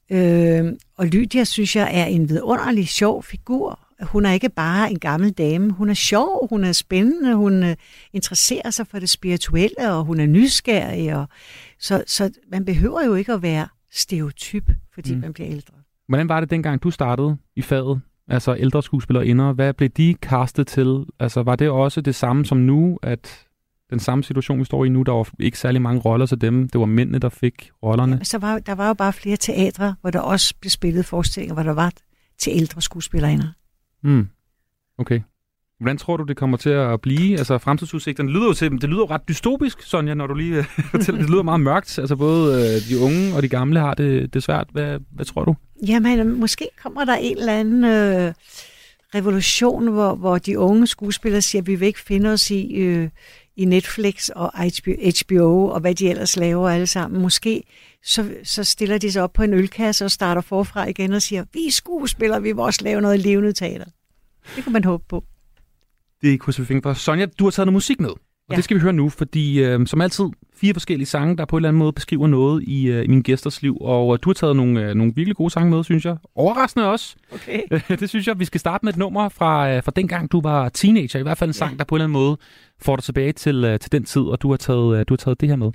Øh, 0.10 0.66
og 0.98 1.06
Lydia 1.06 1.44
synes 1.44 1.76
jeg 1.76 1.90
er 1.94 2.06
en 2.06 2.30
vidunderlig 2.30 2.88
sjov 2.88 3.24
figur. 3.24 3.85
Hun 4.06 4.26
er 4.26 4.32
ikke 4.32 4.50
bare 4.50 4.92
en 4.92 5.00
gammel 5.00 5.32
dame. 5.32 5.72
Hun 5.72 5.90
er 5.90 5.94
sjov, 5.94 6.48
hun 6.50 6.64
er 6.64 6.72
spændende, 6.72 7.36
hun 7.36 7.64
øh, 7.64 7.76
interesserer 8.14 8.70
sig 8.70 8.88
for 8.88 9.00
det 9.00 9.10
spirituelle, 9.10 9.92
og 9.92 10.04
hun 10.06 10.20
er 10.20 10.26
nysgerrig. 10.26 11.16
Og, 11.16 11.28
så, 11.80 12.04
så 12.08 12.32
man 12.52 12.66
behøver 12.66 13.06
jo 13.06 13.16
ikke 13.16 13.34
at 13.34 13.42
være 13.42 13.68
stereotyp, 13.92 14.70
fordi 14.94 15.16
Mm. 15.16 15.22
man 15.22 15.34
bliver 15.34 15.50
ældre. 15.50 15.74
Hvordan 16.08 16.30
var 16.30 16.40
det 16.40 16.50
dengang, 16.50 16.84
du 16.84 16.92
startede 16.92 17.38
i 17.56 17.62
faget? 17.62 18.02
Altså 18.28 18.56
ældre 18.60 18.84
skuespillerinder, 18.84 19.54
hvad 19.54 19.74
blev 19.74 19.90
de 19.90 20.16
castet 20.22 20.68
til? 20.68 21.06
Altså 21.20 21.44
var 21.44 21.56
det 21.56 21.70
også 21.70 22.02
det 22.02 22.16
samme 22.16 22.46
som 22.46 22.58
nu, 22.58 23.00
at 23.04 23.46
den 23.90 24.00
samme 24.00 24.24
situation, 24.24 24.60
vi 24.60 24.66
står 24.66 24.86
i 24.86 24.90
nu, 24.90 25.02
der 25.02 25.12
var 25.12 25.30
ikke 25.40 25.60
særlig 25.60 25.82
mange 25.82 26.02
roller 26.02 26.26
til 26.26 26.42
dem. 26.42 26.70
Det 26.70 26.80
var 26.80 26.86
mændene, 26.86 27.20
der 27.20 27.30
fik 27.30 27.72
rollerne. 27.84 28.20
Så 28.26 28.38
var, 28.38 28.60
der 28.60 28.76
var 28.76 28.88
jo 28.88 28.94
bare 28.94 29.14
flere 29.14 29.38
teatre, 29.38 29.96
hvor 30.02 30.10
der 30.10 30.20
også 30.20 30.54
blev 30.62 30.70
spillet 30.70 31.06
forestillinger, 31.06 31.54
hvor 31.54 31.64
der 31.64 31.74
var 31.74 31.92
til 32.40 32.54
ældre 32.56 32.82
skuespillerinder. 32.82 33.48
Mm. 34.06 34.28
Okay. 34.98 35.22
Hvordan 35.80 35.98
tror 35.98 36.18
du, 36.18 36.24
det 36.24 36.38
kommer 36.38 36.58
til 36.58 36.70
at 36.70 37.02
blive? 37.02 37.38
Altså 37.38 37.58
fremtidsudsigterne, 37.58 38.30
lyder 38.30 38.46
jo 38.46 38.54
til, 38.54 38.72
det 38.72 38.84
lyder 38.84 39.00
jo 39.00 39.06
ret 39.06 39.22
dystopisk, 39.28 39.82
Sonja, 39.82 40.14
når 40.14 40.28
du 40.28 40.34
lige 40.34 40.58
øh, 40.58 40.64
fortæller. 40.92 41.22
Det 41.22 41.30
lyder 41.30 41.44
meget 41.44 41.62
mørkt. 41.62 42.00
Altså 42.00 42.16
både 42.16 42.76
øh, 42.76 42.90
de 42.90 43.00
unge 43.00 43.36
og 43.36 43.42
de 43.42 43.48
gamle 43.48 43.80
har 43.80 43.94
det, 43.94 44.34
det 44.34 44.44
svært. 44.44 44.68
Hvad, 44.72 45.00
hvad 45.12 45.26
tror 45.26 45.46
du? 45.46 45.56
Jamen, 45.88 46.20
øh, 46.20 46.28
måske 46.28 46.68
kommer 46.84 47.06
der 47.06 47.16
en 47.16 47.38
eller 47.38 47.54
anden 47.54 47.84
øh, 47.84 48.34
revolution, 49.16 49.88
hvor, 49.88 50.16
hvor 50.16 50.38
de 50.38 50.60
unge 50.60 50.88
skuespillere 50.88 51.42
siger, 51.42 51.62
at 51.62 51.68
vi 51.68 51.76
vil 51.76 51.86
ikke 51.86 52.00
finde 52.00 52.30
os 52.30 52.52
i, 52.52 52.76
øh, 52.76 53.10
i 53.56 53.66
Netflix 53.66 54.30
og 54.30 54.52
HBO 55.22 55.68
og 55.68 55.80
hvad 55.80 55.96
de 55.96 56.10
ellers 56.10 56.38
laver 56.38 56.70
alle 56.70 56.88
sammen. 56.88 57.22
Måske 57.22 57.64
så, 58.04 58.30
så 58.44 58.64
stiller 58.64 58.98
de 58.98 59.12
sig 59.12 59.24
op 59.24 59.34
på 59.34 59.44
en 59.44 59.54
ølkasse 59.54 60.06
og 60.06 60.12
starter 60.12 60.42
forfra 60.42 60.88
igen 60.88 61.14
og 61.14 61.22
siger, 61.22 61.46
vi 61.54 61.68
er 61.68 61.72
skuespillere, 61.72 62.42
vi 62.42 62.52
vil 62.52 62.60
også 62.60 62.84
lave 62.84 63.02
noget 63.02 63.20
levende 63.20 63.54
teater. 63.54 63.86
Det 64.56 64.64
kan 64.64 64.74
man 64.74 64.84
håbe 64.84 65.04
på. 65.10 65.24
Det 66.22 66.40
kunne 66.40 66.54
vi 66.68 66.82
for. 66.84 66.94
Sonja, 66.94 67.26
du 67.40 67.44
har 67.44 67.52
taget 67.52 67.68
noget 67.68 67.74
musik 67.74 68.00
med. 68.00 68.10
Og 68.10 68.52
ja. 68.52 68.56
det 68.56 68.64
skal 68.64 68.76
vi 68.76 68.82
høre 68.82 68.94
nu, 68.94 69.10
fordi 69.10 69.64
øh, 69.64 69.88
som 69.88 70.02
altid, 70.02 70.26
fire 70.56 70.74
forskellige 70.74 71.08
sange, 71.08 71.38
der 71.38 71.46
på 71.46 71.56
en 71.56 71.60
eller 71.60 71.70
anden 71.70 71.80
måde 71.80 71.94
beskriver 71.94 72.28
noget 72.28 72.64
i, 72.64 72.88
øh, 72.88 73.06
i 73.06 73.08
mine 73.08 73.24
gæsters 73.24 73.62
liv. 73.62 73.78
Og 73.82 74.14
øh, 74.14 74.20
du 74.22 74.30
har 74.30 74.34
taget 74.34 74.56
nogle, 74.56 74.82
øh, 74.82 74.96
nogle 74.96 75.14
virkelig 75.16 75.36
gode 75.36 75.50
sange 75.50 75.70
med, 75.70 75.84
synes 75.84 76.06
jeg. 76.06 76.18
Overraskende 76.36 76.92
også. 76.92 77.16
Okay. 77.34 77.62
det 78.00 78.10
synes 78.10 78.28
jeg. 78.28 78.40
Vi 78.40 78.46
skal 78.46 78.60
starte 78.60 78.86
med 78.86 78.94
et 78.94 79.00
nummer 79.00 79.30
fra, 79.30 79.72
øh, 79.72 79.84
fra 79.84 79.92
dengang, 79.96 80.32
du 80.32 80.42
var 80.42 80.70
teenager. 80.70 81.20
I 81.20 81.24
hvert 81.24 81.38
fald 81.38 81.50
en 81.50 81.54
sang, 81.54 81.72
ja. 81.72 81.78
der 81.78 81.84
på 81.84 81.96
en 81.96 81.98
eller 81.98 82.06
anden 82.06 82.14
måde 82.14 82.38
får 82.82 82.96
dig 82.96 83.04
tilbage 83.04 83.32
til, 83.32 83.64
øh, 83.64 83.80
til 83.80 83.92
den 83.92 84.04
tid, 84.04 84.22
og 84.22 84.42
du 84.42 84.50
har 84.50 84.58
taget, 84.58 85.00
øh, 85.00 85.06
du 85.08 85.14
har 85.14 85.18
taget 85.18 85.42
det 85.42 85.50
her 85.50 85.56
med. 85.56 85.72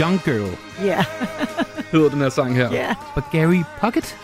Young 0.00 0.20
Girl 0.24 0.56
Ja. 0.84 1.04
hedder 1.92 2.08
den 2.08 2.20
her 2.20 2.28
sang 2.28 2.54
her. 2.56 2.72
Ja. 2.72 2.94
Og 3.14 3.22
Gary 3.32 3.62
Puckett. 3.80 4.16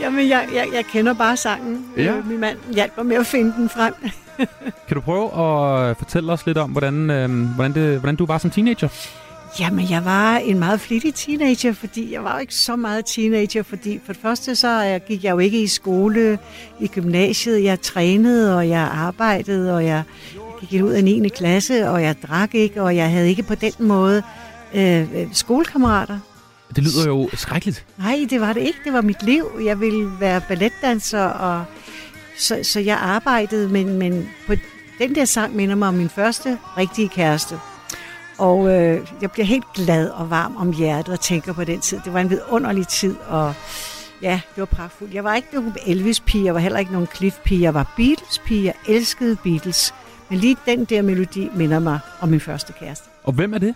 Jamen, 0.00 0.28
jeg, 0.28 0.48
jeg, 0.54 0.66
jeg 0.74 0.84
kender 0.92 1.14
bare 1.14 1.36
sangen. 1.36 1.86
Ja. 1.96 2.02
Øh, 2.16 2.28
Min 2.28 2.40
mand 2.40 2.58
hjalp 2.74 2.92
mig 2.96 3.06
med 3.06 3.16
at 3.16 3.26
finde 3.26 3.52
den 3.56 3.68
frem. 3.68 3.94
Kan 4.88 4.94
du 4.94 5.00
prøve 5.00 5.24
at 5.24 5.96
fortælle 5.96 6.32
os 6.32 6.46
lidt 6.46 6.58
om, 6.58 6.70
hvordan, 6.70 7.10
øh, 7.10 7.40
hvordan, 7.54 7.74
det, 7.74 7.98
hvordan 7.98 8.16
du 8.16 8.26
var 8.26 8.38
som 8.38 8.50
teenager? 8.50 8.88
Jamen, 9.60 9.90
jeg 9.90 10.04
var 10.04 10.36
en 10.36 10.58
meget 10.58 10.80
flittig 10.80 11.14
teenager, 11.14 11.72
fordi 11.72 12.12
jeg 12.14 12.24
var 12.24 12.32
jo 12.34 12.38
ikke 12.38 12.54
så 12.54 12.76
meget 12.76 13.04
teenager, 13.06 13.62
fordi 13.62 14.00
for 14.06 14.12
det 14.12 14.22
første 14.22 14.56
så 14.56 14.84
øh, 14.94 15.00
gik 15.08 15.24
jeg 15.24 15.30
jo 15.30 15.38
ikke 15.38 15.62
i 15.62 15.66
skole 15.66 16.38
i 16.80 16.86
gymnasiet. 16.86 17.64
Jeg 17.64 17.80
trænede, 17.80 18.56
og 18.56 18.68
jeg 18.68 18.80
arbejdede, 18.80 19.74
og 19.74 19.84
jeg 19.84 20.02
gik 20.70 20.82
ud 20.82 20.90
af 20.90 21.04
9. 21.04 21.28
klasse, 21.28 21.88
og 21.90 22.02
jeg 22.02 22.14
drak 22.28 22.54
ikke, 22.54 22.82
og 22.82 22.96
jeg 22.96 23.10
havde 23.10 23.28
ikke 23.28 23.42
på 23.42 23.54
den 23.54 23.72
måde 23.80 24.22
øh, 24.76 25.20
øh, 25.20 25.28
skolekammerater. 25.32 26.18
Det 26.76 26.84
lyder 26.84 27.06
jo 27.06 27.28
skrækkeligt. 27.34 27.86
Nej, 27.98 28.26
det 28.30 28.40
var 28.40 28.52
det 28.52 28.60
ikke. 28.60 28.78
Det 28.84 28.92
var 28.92 29.00
mit 29.00 29.22
liv. 29.22 29.46
Jeg 29.64 29.80
ville 29.80 30.10
være 30.20 30.40
balletdanser, 30.48 31.24
og 31.24 31.64
så, 32.38 32.60
så 32.62 32.80
jeg 32.80 32.96
arbejdede, 32.96 33.68
men, 33.68 33.98
men 33.98 34.28
på 34.46 34.54
den 34.98 35.14
der 35.14 35.24
sang 35.24 35.56
minder 35.56 35.74
mig 35.74 35.88
om 35.88 35.94
min 35.94 36.08
første 36.08 36.58
rigtige 36.78 37.08
kæreste. 37.08 37.58
Og 38.38 38.68
øh, 38.68 39.06
jeg 39.20 39.30
bliver 39.30 39.46
helt 39.46 39.64
glad 39.74 40.08
og 40.08 40.30
varm 40.30 40.56
om 40.56 40.72
hjertet 40.72 41.12
og 41.12 41.20
tænker 41.20 41.52
på 41.52 41.64
den 41.64 41.80
tid. 41.80 42.00
Det 42.04 42.12
var 42.12 42.20
en 42.20 42.30
vidunderlig 42.30 42.88
tid, 42.88 43.16
og 43.28 43.54
ja, 44.22 44.40
det 44.54 44.60
var 44.60 44.64
pragtfuldt. 44.64 45.14
Jeg 45.14 45.24
var 45.24 45.34
ikke 45.34 45.48
nogen 45.52 45.74
Elvis-pige, 45.86 46.44
jeg 46.44 46.54
var 46.54 46.60
heller 46.60 46.78
ikke 46.78 46.92
nogen 46.92 47.08
Cliff-pige. 47.16 47.62
Jeg 47.62 47.74
var 47.74 47.92
Beatles-pige, 47.96 48.64
jeg 48.64 48.74
elskede 48.88 49.36
Beatles. 49.36 49.94
Men 50.30 50.38
lige 50.38 50.56
den 50.66 50.84
der 50.84 51.02
melodi 51.02 51.48
minder 51.54 51.78
mig 51.78 51.98
om 52.20 52.28
min 52.28 52.40
første 52.40 52.72
kæreste. 52.80 53.08
Og 53.24 53.32
hvem 53.32 53.54
er 53.54 53.58
det? 53.58 53.74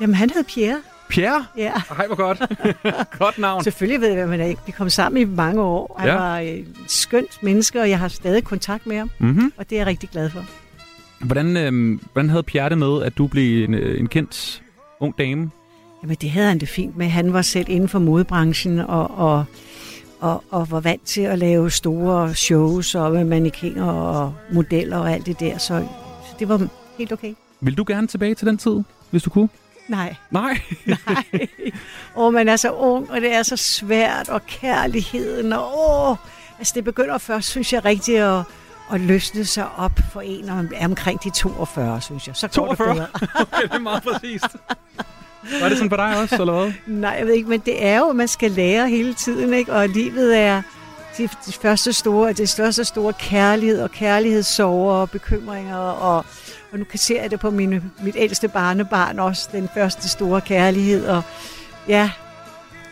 Jamen, 0.00 0.14
han 0.14 0.30
hed 0.30 0.44
Pierre. 0.44 0.80
Pierre? 1.08 1.46
Ja. 1.56 1.72
Ej, 1.98 2.06
hvor 2.06 2.16
godt. 2.16 2.38
godt 3.18 3.38
navn. 3.38 3.64
Selvfølgelig 3.64 4.00
ved 4.00 4.08
jeg, 4.08 4.16
hvem 4.16 4.30
han 4.30 4.40
er. 4.40 4.54
Vi 4.66 4.72
kom 4.72 4.90
sammen 4.90 5.22
i 5.22 5.24
mange 5.24 5.62
år. 5.62 5.96
Han 5.98 6.08
Ja. 6.08 6.14
var 6.14 6.38
et 6.38 6.66
skønt 6.86 7.42
menneske, 7.42 7.80
og 7.80 7.90
jeg 7.90 7.98
har 7.98 8.08
stadig 8.08 8.44
kontakt 8.44 8.86
med 8.86 8.96
ham. 8.98 9.10
Mhm. 9.18 9.52
Og 9.56 9.70
det 9.70 9.76
er 9.76 9.80
jeg 9.80 9.86
rigtig 9.86 10.08
glad 10.08 10.30
for. 10.30 10.44
Hvordan, 11.20 11.56
øh, 11.56 11.98
hvordan 12.12 12.30
havde 12.30 12.42
Pierre 12.42 12.68
det 12.68 12.78
med, 12.78 13.02
at 13.02 13.18
du 13.18 13.26
blev 13.26 13.64
en, 13.64 13.74
øh, 13.74 14.00
en 14.00 14.06
kendt 14.06 14.62
ung 15.00 15.18
dame? 15.18 15.50
Jamen, 16.02 16.16
det 16.20 16.30
havde 16.30 16.48
han 16.48 16.58
det 16.58 16.68
fint 16.68 16.96
med. 16.96 17.06
Han 17.06 17.32
var 17.32 17.42
selv 17.42 17.66
inden 17.68 17.88
for 17.88 17.98
modebranchen 17.98 18.78
og, 18.78 19.18
og, 19.18 19.44
og, 20.20 20.44
og 20.50 20.70
var 20.70 20.80
vant 20.80 21.02
til 21.06 21.20
at 21.20 21.38
lave 21.38 21.70
store 21.70 22.34
shows 22.34 22.94
og 22.94 23.12
med 23.12 23.24
mannequiner 23.24 23.84
og 23.86 24.34
modeller 24.52 24.96
og 24.98 25.12
alt 25.12 25.26
det 25.26 25.40
der. 25.40 25.58
Så, 25.58 25.86
så 26.28 26.34
det 26.38 26.48
var 26.48 26.68
helt 26.98 27.12
okay. 27.12 27.34
Vil 27.60 27.74
du 27.78 27.84
gerne 27.86 28.06
tilbage 28.06 28.34
til 28.34 28.46
den 28.46 28.58
tid, 28.58 28.80
hvis 29.10 29.22
du 29.22 29.30
kunne? 29.30 29.48
Nej. 29.88 30.16
Nej. 30.30 30.60
Nej. 30.86 31.48
Og 32.14 32.32
man 32.32 32.48
er 32.48 32.56
så 32.56 32.70
ung, 32.70 33.10
og 33.10 33.20
det 33.20 33.34
er 33.34 33.42
så 33.42 33.56
svært, 33.56 34.28
og 34.28 34.46
kærligheden, 34.46 35.52
og 35.52 35.72
åh, 36.10 36.16
altså 36.58 36.72
det 36.74 36.84
begynder 36.84 37.18
først, 37.18 37.48
synes 37.48 37.72
jeg, 37.72 37.84
rigtig 37.84 38.18
at, 38.18 38.42
at 38.92 39.00
løsne 39.00 39.44
sig 39.44 39.66
op 39.76 40.00
for 40.12 40.20
en, 40.20 40.44
når 40.44 40.54
man 40.54 40.72
er 40.74 40.84
omkring 40.84 41.24
de 41.24 41.30
42, 41.30 42.00
synes 42.00 42.26
jeg. 42.26 42.36
Så 42.36 42.48
går 42.48 42.74
42? 42.74 42.88
det 42.88 42.96
bedre. 42.96 43.08
okay, 43.42 43.62
det 43.62 43.72
er 43.72 43.78
meget 43.78 44.02
præcist. 44.02 44.56
Var 45.60 45.68
det 45.68 45.78
sådan 45.78 45.90
for 45.90 45.96
dig 45.96 46.16
også, 46.16 46.36
eller 46.40 46.60
hvad? 46.62 46.72
Nej, 46.86 47.14
jeg 47.18 47.26
ved 47.26 47.34
ikke, 47.34 47.48
men 47.48 47.60
det 47.60 47.84
er 47.86 47.98
jo, 47.98 48.08
at 48.08 48.16
man 48.16 48.28
skal 48.28 48.50
lære 48.50 48.88
hele 48.88 49.14
tiden, 49.14 49.54
ikke? 49.54 49.72
Og 49.72 49.88
livet 49.88 50.38
er 50.38 50.62
de, 51.18 51.28
de 51.46 51.52
første 51.62 51.92
store, 51.92 52.32
det 52.32 52.48
største 52.48 52.84
store 52.84 53.12
kærlighed 53.12 53.80
og 53.80 53.90
kærlighedssorger 53.90 54.94
og 54.94 55.10
bekymringer, 55.10 55.76
og, 55.76 56.24
og 56.74 56.80
nu 56.80 56.84
kan 56.84 56.98
se 56.98 57.14
jeg 57.14 57.30
det 57.30 57.40
på 57.40 57.50
mine, 57.50 57.82
mit 58.02 58.16
ældste 58.18 58.48
barnebarn 58.48 59.18
også, 59.18 59.48
den 59.52 59.68
første 59.74 60.08
store 60.08 60.40
kærlighed, 60.40 61.06
og 61.06 61.22
ja, 61.88 62.10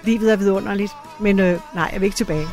livet 0.05 0.33
er 0.33 0.37
vidunderligt, 0.37 0.93
men 1.21 1.41
øh, 1.41 1.59
nej, 1.75 1.91
jeg 1.93 2.01
vil 2.01 2.07
ikke 2.07 2.17
tilbage. 2.17 2.47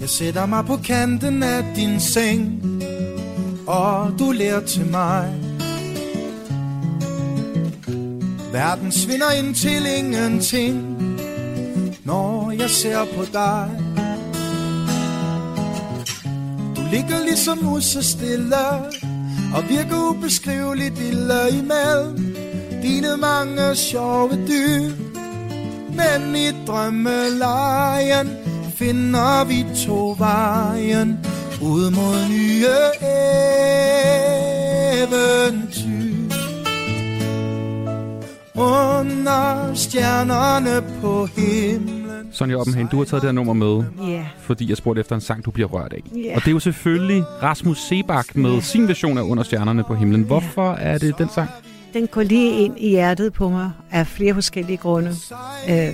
Jeg 0.00 0.08
sætter 0.08 0.46
mig 0.46 0.64
på 0.66 0.76
kanten 0.76 1.42
af 1.42 1.64
din 1.76 2.00
seng 2.00 2.62
Og 3.66 4.12
du 4.18 4.30
lærer 4.30 4.66
til 4.66 4.86
mig 4.86 5.34
Verden 8.52 8.92
svinder 8.92 9.30
ind 9.38 9.54
til 9.54 9.86
ingenting 9.98 11.05
når 12.06 12.50
jeg 12.58 12.70
ser 12.70 13.04
på 13.04 13.24
dig 13.32 13.70
Du 16.76 16.82
ligger 16.90 17.24
ligesom 17.24 17.58
mus 17.62 17.84
så 17.84 18.02
stille 18.02 18.66
Og 19.54 19.68
virker 19.68 20.10
ubeskriveligt 20.10 20.98
ille 20.98 21.48
imellem 21.50 22.36
Dine 22.82 23.16
mange 23.16 23.74
sjove 23.74 24.46
dyr 24.48 24.90
Men 25.90 26.36
i 26.36 26.66
drømmelejen 26.66 28.30
finder 28.74 29.44
vi 29.44 29.66
to 29.86 30.14
vejen 30.18 31.18
ud 31.62 31.90
mod 31.90 32.28
nye 32.28 32.66
eventyr. 35.02 35.95
Under 38.56 39.74
stjernerne 39.74 40.86
på 41.00 41.26
himlen. 41.26 42.06
Sonja 42.32 42.56
Oppenhagen, 42.56 42.88
du 42.88 42.96
har 42.98 43.04
taget 43.04 43.22
det 43.22 43.28
her 43.28 43.32
nummer 43.32 43.52
med, 43.52 43.84
Ja. 44.08 44.26
fordi 44.40 44.68
jeg 44.68 44.76
spurgte 44.76 45.00
efter 45.00 45.14
en 45.14 45.20
sang, 45.20 45.44
du 45.44 45.50
bliver 45.50 45.68
rørt 45.68 45.92
af. 45.92 46.02
Ja. 46.16 46.34
Og 46.36 46.40
det 46.40 46.48
er 46.48 46.52
jo 46.52 46.58
selvfølgelig 46.58 47.22
Rasmus 47.42 47.78
Sebak 47.78 48.36
med 48.36 48.60
sin 48.60 48.88
version 48.88 49.18
af 49.18 49.22
Under 49.22 49.42
stjernerne 49.44 49.84
på 49.84 49.94
himlen. 49.94 50.22
Hvorfor 50.22 50.72
er 50.72 50.98
det 50.98 51.18
den 51.18 51.28
sang? 51.34 51.48
Den 51.92 52.06
går 52.06 52.22
lige 52.22 52.50
ind 52.64 52.74
i 52.78 52.88
hjertet 52.88 53.32
på 53.32 53.48
mig 53.48 53.70
af 53.90 54.06
flere 54.06 54.34
forskellige 54.34 54.76
grunde. 54.76 55.08
Øh, 55.70 55.88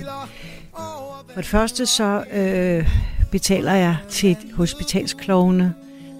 for 1.33 1.41
det 1.41 1.45
første 1.45 1.85
så 1.85 2.23
øh, 2.33 2.89
betaler 3.31 3.73
jeg 3.73 3.95
til 4.09 4.37
hospitalsklovene 4.55 5.73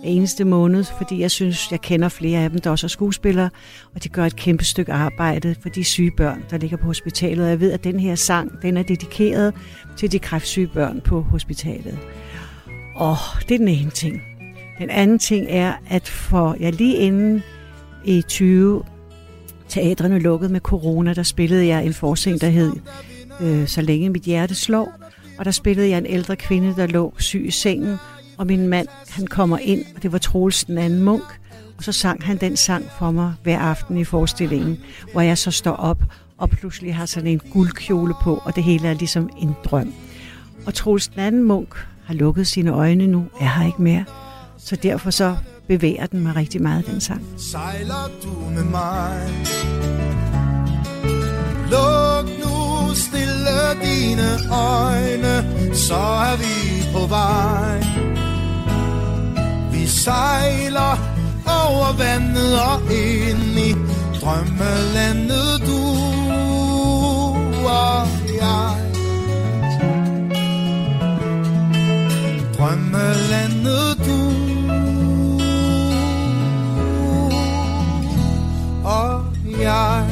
eneste 0.04 0.46
måned, 0.46 0.84
fordi 0.84 1.20
jeg 1.20 1.32
synes, 1.32 1.72
jeg 1.72 1.82
kender 1.82 2.10
flere 2.10 2.40
af 2.40 2.50
dem, 2.50 2.60
der 2.60 2.70
også 2.70 2.88
er 2.88 2.90
skuespillere, 2.90 3.50
og 3.96 4.04
de 4.04 4.10
gør 4.10 4.26
et 4.26 4.36
kæmpe 4.36 4.64
stykke 4.64 4.94
arbejde 4.94 5.56
for 5.62 5.70
de 5.70 5.84
syge 5.84 6.12
børn, 6.12 6.44
der 6.50 6.58
ligger 6.58 6.78
på 6.78 6.86
hospitalet. 6.86 7.46
Og 7.46 7.50
jeg 7.50 7.60
ved, 7.60 7.72
at 7.72 7.84
den 7.84 8.00
her 8.00 8.16
sang, 8.16 8.62
den 8.62 8.78
er 8.78 8.84
dedikeret 8.84 9.54
til 9.98 10.12
de 10.12 10.20
kræftsyge 10.20 10.68
børn 10.68 11.02
på 11.02 11.22
hospitalet. 11.22 12.00
Og 12.96 13.18
det 13.50 13.56
er 13.56 13.58
den 13.58 13.68
ene 13.68 13.90
ting. 13.90 14.22
Den 14.80 14.90
anden 14.90 15.20
ting 15.20 15.46
er, 15.50 15.74
at 15.90 16.08
for 16.08 16.56
jeg 16.60 16.74
lige 16.74 16.96
inden 16.96 17.44
i 18.06 18.22
20 18.22 18.84
teatrene 19.70 20.20
lukkede 20.20 20.52
med 20.52 20.60
corona, 20.60 21.14
der 21.14 21.24
spillede 21.24 21.68
jeg 21.68 21.86
en 21.86 21.94
forsing, 21.94 22.42
der 22.42 22.50
hed 22.50 22.72
øh, 23.42 23.68
Så 23.68 23.82
længe 23.82 24.10
mit 24.10 24.24
hjerte 24.24 24.56
slår. 24.56 24.94
Og 25.38 25.46
der 25.46 25.52
spillede 25.52 25.90
jeg 25.90 25.98
en 25.98 26.06
ældre 26.06 26.36
kvinde, 26.36 26.76
der 26.76 26.88
lå 26.88 27.14
syg 27.18 27.46
i 27.46 27.52
sengen, 27.52 27.98
og 28.38 28.48
min 28.48 28.68
mand, 28.68 28.88
han 29.10 29.28
kommer 29.28 29.58
ind, 29.58 29.86
og 29.96 30.04
det 30.04 30.12
var 30.12 30.18
Troels 30.18 30.64
den 30.64 30.78
anden 30.78 31.04
munk, 31.04 31.40
og 31.78 31.84
så 31.84 31.92
sang 31.92 32.24
han 32.24 32.38
den 32.38 32.58
sang 32.58 32.86
for 33.00 33.12
mig 33.12 33.34
hver 33.44 33.60
aften 33.60 33.98
i 33.98 34.04
forestillingen, 34.04 34.80
hvor 35.12 35.22
jeg 35.22 35.38
så 35.38 35.52
står 35.52 35.72
op 35.72 36.04
og 36.38 36.50
pludselig 36.50 36.96
har 36.96 37.06
sådan 37.06 37.28
en 37.28 37.40
guldkjole 37.40 38.14
på, 38.22 38.42
og 38.46 38.56
det 38.56 38.64
hele 38.64 38.88
er 38.88 38.94
ligesom 38.94 39.30
en 39.38 39.56
drøm. 39.66 39.94
Og 40.66 40.74
Troels 40.74 41.08
den 41.08 41.20
anden 41.20 41.44
munk 41.44 41.76
har 42.06 42.14
lukket 42.14 42.48
sine 42.48 42.72
øjne 42.72 43.08
nu, 43.08 43.26
er 43.40 43.60
her 43.60 43.66
ikke 43.66 43.82
mere, 43.82 44.06
så 44.58 44.76
derfor 44.76 45.10
så 45.10 45.36
bevæger 45.68 46.06
den 46.06 46.20
mig 46.20 46.36
rigtig 46.36 46.62
meget, 46.62 46.86
den 46.86 47.02
sang. 47.02 47.26
Sejler 47.38 48.10
du 48.24 48.50
med 48.56 48.64
mig 48.64 49.30
dine 53.84 54.52
øjne, 54.52 55.76
så 55.76 55.96
er 55.96 56.38
vi 56.38 56.92
på 56.94 57.08
vej. 57.08 58.13
Vi 59.84 59.88
sejler 59.88 60.94
over 61.46 61.98
vandet 61.98 62.62
og 62.62 62.82
ind 62.94 63.60
i 63.60 63.72
drømmelandet, 64.20 65.62
du 65.68 65.82
og 67.68 68.08
jeg. 68.42 68.76
Drømmelandet, 72.58 73.98
du 74.08 74.20
og 78.88 79.26
jeg. 79.62 80.08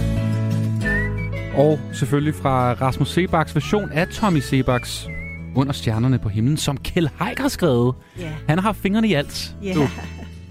Og 1.57 1.79
selvfølgelig 1.93 2.35
fra 2.35 2.73
Rasmus 2.73 3.09
Sebaks 3.09 3.55
version 3.55 3.91
af 3.91 4.07
Tommy 4.07 4.39
Sebaks 4.39 5.07
under 5.55 5.73
stjernerne 5.73 6.19
på 6.19 6.29
himlen, 6.29 6.57
som 6.57 6.77
Kjell 6.77 7.09
Haik 7.15 7.39
har 7.39 7.47
skrevet. 7.47 7.95
Ja. 8.19 8.33
Han 8.49 8.59
har 8.59 8.73
fingrene 8.73 9.07
i 9.07 9.13
alt. 9.13 9.55
Ja. 9.63 9.73
Du. 9.73 9.87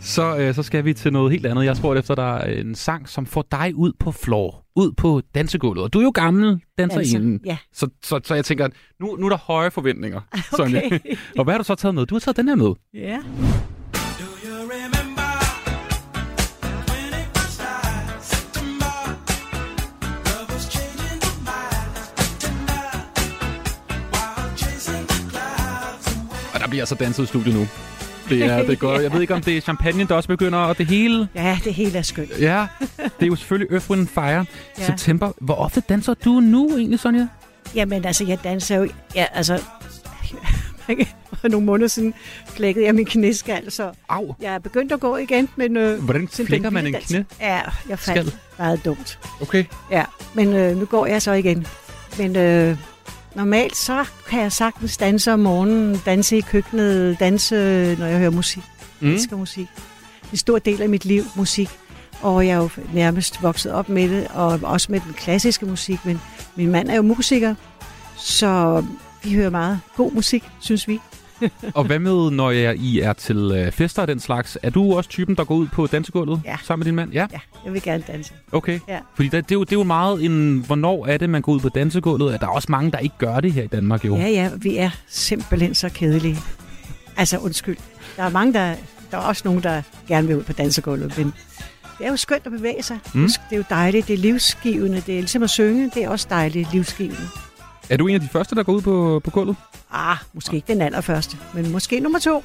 Så, 0.01 0.37
øh, 0.37 0.55
så 0.55 0.63
skal 0.63 0.85
vi 0.85 0.95
til 0.95 1.13
noget 1.13 1.33
helt 1.33 1.47
andet. 1.47 1.65
Jeg 1.65 1.77
spurgte 1.77 1.99
efter 1.99 2.15
dig 2.15 2.55
en 2.59 2.75
sang, 2.75 3.09
som 3.09 3.27
får 3.27 3.45
dig 3.51 3.73
ud 3.75 3.93
på 3.99 4.13
floor, 4.13 4.65
ud 4.77 4.93
på 4.93 5.23
dansegulvet. 5.35 5.85
Og 5.85 5.93
du 5.93 5.99
er 5.99 6.03
jo 6.03 6.11
gammel 6.15 6.61
danserinde. 6.79 7.33
Danser, 7.33 7.39
ja. 7.45 7.57
Så, 7.73 7.89
så, 8.03 8.21
så 8.25 8.35
jeg 8.35 8.45
tænker, 8.45 8.69
nu, 9.01 9.17
nu 9.17 9.27
er 9.27 9.31
der 9.31 9.37
høje 9.37 9.71
forventninger. 9.71 10.21
Sonja. 10.57 10.87
Okay. 10.87 10.99
Og 11.39 11.45
hvad 11.45 11.55
har 11.55 11.59
du 11.59 11.65
så 11.65 11.75
taget 11.75 11.95
med? 11.95 12.07
Du 12.07 12.15
har 12.15 12.21
taget 12.21 12.37
den 12.37 12.49
her 12.49 12.55
med. 12.55 12.73
Ja. 12.95 13.17
Og 13.17 13.23
bliver 26.71 26.83
altså 26.83 26.95
danset 26.95 27.23
i 27.23 27.27
studiet 27.27 27.55
nu. 27.55 27.69
Det 28.29 28.45
er, 28.45 28.63
det 28.63 28.79
godt. 28.79 29.03
Jeg 29.03 29.13
ved 29.13 29.21
ikke, 29.21 29.35
om 29.35 29.41
det 29.41 29.57
er 29.57 29.61
champagne, 29.61 30.05
der 30.05 30.15
også 30.15 30.29
begynder, 30.29 30.59
og 30.59 30.79
det 30.79 30.87
hele. 30.87 31.29
Ja, 31.35 31.59
det 31.65 31.75
hele 31.75 31.99
er 31.99 32.03
skønt. 32.03 32.31
Ja, 32.41 32.67
det 32.99 33.11
er 33.21 33.27
jo 33.27 33.37
selvfølgelig 33.37 33.83
Wind 33.91 34.09
Fire. 34.09 34.45
Ja. 34.79 34.87
September. 34.87 35.33
Hvor 35.41 35.55
ofte 35.55 35.83
danser 35.89 36.15
du 36.15 36.31
nu 36.41 36.77
egentlig, 36.77 37.01
Sonja? 37.01 37.27
Jamen, 37.75 38.05
altså, 38.05 38.25
jeg 38.25 38.45
danser 38.45 38.77
jo... 38.77 38.89
Ja, 39.15 39.27
altså... 39.35 39.63
For 41.41 41.49
nogle 41.49 41.67
måneder 41.67 41.89
siden 41.89 42.15
flækkede 42.47 42.87
jeg 42.87 42.95
min 42.95 43.05
knæskal, 43.05 43.71
så 43.71 43.91
Au. 44.09 44.35
jeg 44.41 44.55
er 44.55 44.59
begyndt 44.59 44.93
at 44.93 45.01
gå 45.01 45.17
igen, 45.17 45.49
men... 45.57 45.77
Øh, 45.77 46.03
Hvordan 46.05 46.29
flækker 46.29 46.71
man 46.71 46.87
en 46.87 46.95
knæ? 46.95 47.23
Ja, 47.41 47.61
jeg 47.89 47.99
faldt 47.99 48.29
Skal. 48.29 48.41
meget 48.59 48.85
dumt. 48.85 49.19
Okay. 49.41 49.65
Ja, 49.91 50.05
men 50.35 50.55
øh, 50.55 50.77
nu 50.77 50.85
går 50.85 51.07
jeg 51.07 51.23
så 51.23 51.33
igen. 51.33 51.67
Men 52.19 52.37
øh, 52.37 52.77
normalt 53.35 53.77
så 53.77 54.05
kan 54.29 54.41
jeg 54.41 54.53
sagtens 54.53 54.97
danse 54.97 55.33
om 55.33 55.41
morgenen, 55.41 56.01
danse 56.07 56.37
i 56.37 56.41
køkkenet, 56.41 57.21
danse, 57.21 57.55
når 57.99 58.07
jeg 58.07 58.19
hører 58.19 58.31
musik. 58.31 58.63
Mm. 59.01 59.07
Jeg 59.07 59.15
elsker 59.15 59.37
musik. 59.37 59.69
Er 60.23 60.27
en 60.33 60.37
stor 60.37 60.59
del 60.59 60.83
af 60.83 60.89
mit 60.89 61.05
liv, 61.05 61.25
musik. 61.37 61.71
Og 62.23 62.47
jeg 62.47 62.53
er 62.53 62.57
jo 62.57 62.71
nærmest 62.95 63.43
vokset 63.43 63.73
op 63.73 63.89
med 63.89 64.09
det, 64.09 64.29
og 64.29 64.61
også 64.63 64.93
med 64.93 65.01
den 65.01 65.13
klassiske 65.13 65.67
musik. 65.67 66.05
Men 66.05 66.21
min 66.57 66.71
mand 66.71 66.89
er 66.89 66.97
jo 66.97 67.03
musiker, 67.03 67.55
så 68.17 68.85
vi 69.25 69.35
hører 69.35 69.51
meget 69.51 69.81
god 69.97 70.13
musik, 70.13 70.45
synes 70.61 70.89
vi. 70.89 71.01
Og 71.75 71.85
hvad 71.85 71.99
med, 71.99 72.31
når 72.31 72.51
jeg, 72.51 72.77
I 72.77 73.01
er 73.01 73.13
til 73.13 73.37
øh, 73.55 73.73
fester 73.73 74.03
og 74.03 74.09
den 74.09 74.21
slags? 74.21 74.59
Er 74.63 74.71
du 74.71 74.97
også 74.97 75.11
typen, 75.11 75.35
der 75.37 75.45
går 75.45 75.55
ud 75.55 75.67
på 75.67 75.87
dansegulvet 75.87 76.41
Ja. 76.45 76.57
sammen 76.65 76.81
med 76.81 76.85
din 76.87 76.95
mand? 76.97 77.13
Ja. 77.13 77.27
Ja, 77.33 77.39
jeg 77.65 77.73
vil 77.73 77.83
gerne 77.83 78.05
danse. 78.07 78.33
Okay. 78.53 78.81
Ja. 78.89 78.99
Fordi 79.15 79.29
der, 79.29 79.41
det, 79.41 79.51
er 79.51 79.55
jo, 79.57 79.65
det 79.65 79.73
er 79.73 79.77
jo 79.77 79.83
meget 79.85 80.25
en, 80.25 80.65
hvornår 80.67 81.07
er 81.07 81.17
det, 81.17 81.31
man 81.31 81.43
går 81.43 81.53
ud 81.53 81.61
på 81.61 81.69
dansegulvet? 81.69 82.41
Der 82.41 82.47
er 82.47 82.51
også 82.51 82.67
mange, 82.71 82.91
der 82.91 82.99
ikke 82.99 83.15
gør 83.19 83.41
det 83.41 83.53
her 83.53 83.63
i 83.63 83.67
Danmark 83.67 84.05
jo. 84.05 84.17
Ja, 84.17 84.29
ja, 84.29 84.51
vi 84.57 84.77
er 84.77 84.91
simpelthen 85.09 85.75
så 85.75 85.89
kedelige. 85.89 86.39
Altså, 87.17 87.39
undskyld. 87.39 87.77
Der 88.17 88.23
er 88.23 88.29
mange, 88.31 88.53
der... 88.53 88.75
Der 89.11 89.17
er 89.17 89.21
også 89.23 89.43
nogen, 89.45 89.63
der 89.63 89.83
gerne 90.09 90.27
vil 90.27 90.37
ud 90.37 90.43
på 90.43 90.53
dansegulvet, 90.53 91.19
men 91.19 91.27
det 91.99 92.07
er 92.07 92.11
jo 92.11 92.17
skønt 92.17 92.43
at 92.47 92.53
bevæge 92.53 92.83
sig. 92.83 92.99
Mm. 93.15 93.23
Det 93.23 93.33
er 93.53 93.57
jo 93.57 93.65
dejligt, 93.71 94.09
det 94.09 94.15
er 94.15 94.19
livsgivende, 94.19 94.97
det 95.07 95.15
er 95.15 95.21
ligesom 95.21 95.43
at 95.43 95.51
synge, 95.51 95.91
det 95.95 96.05
er 96.05 96.09
også 96.09 96.27
dejligt 96.31 96.73
livsgivende. 96.73 97.21
Er 97.91 97.97
du 97.97 98.07
en 98.07 98.15
af 98.15 98.21
de 98.21 98.29
første, 98.29 98.55
der 98.55 98.63
går 98.63 98.73
ud 98.73 98.83
på, 98.83 99.21
på 99.25 99.31
gulvet? 99.31 99.57
Ah, 99.93 100.17
måske 100.33 100.57
ikke 100.57 100.73
den 100.73 100.81
allerførste, 100.83 101.37
men 101.55 101.73
måske 101.73 102.01
nummer 102.01 102.19
to. 102.19 102.45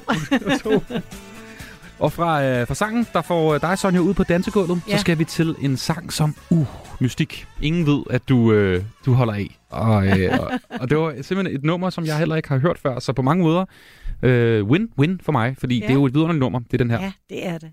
Og 1.98 2.12
fra, 2.12 2.44
øh, 2.44 2.66
fra 2.66 2.74
sangen, 2.74 3.06
der 3.12 3.22
får 3.22 3.54
øh, 3.54 3.60
dig, 3.60 3.78
Sonja, 3.78 4.00
ud 4.00 4.14
på 4.14 4.24
dansegulvet, 4.24 4.80
ja. 4.88 4.96
Så 4.96 5.00
skal 5.00 5.18
vi 5.18 5.24
til 5.24 5.54
en 5.60 5.76
sang 5.76 6.12
som, 6.12 6.34
uh, 6.50 6.66
mystik. 7.00 7.46
Ingen 7.62 7.86
ved, 7.86 8.02
at 8.10 8.28
du, 8.28 8.52
øh, 8.52 8.82
du 9.06 9.12
holder 9.12 9.34
af. 9.34 9.58
Og, 9.70 10.06
øh, 10.06 10.38
og, 10.40 10.50
og 10.80 10.90
det 10.90 10.98
var 10.98 11.14
simpelthen 11.22 11.56
et 11.58 11.64
nummer, 11.64 11.90
som 11.90 12.04
jeg 12.04 12.18
heller 12.18 12.36
ikke 12.36 12.48
har 12.48 12.58
hørt 12.58 12.78
før, 12.78 12.98
så 12.98 13.12
på 13.12 13.22
mange 13.22 13.42
måder 13.44 13.64
øh, 14.22 14.64
win-win 14.64 15.18
for 15.22 15.32
mig, 15.32 15.56
fordi. 15.58 15.78
Ja. 15.78 15.86
det 15.86 15.90
er 15.90 15.94
jo 15.94 16.06
et 16.06 16.14
vidunderligt 16.14 16.40
nummer, 16.40 16.58
det 16.58 16.72
er 16.72 16.78
den 16.78 16.90
her. 16.90 17.00
ja, 17.00 17.12
det 17.28 17.46
er 17.46 17.58
det. 17.58 17.70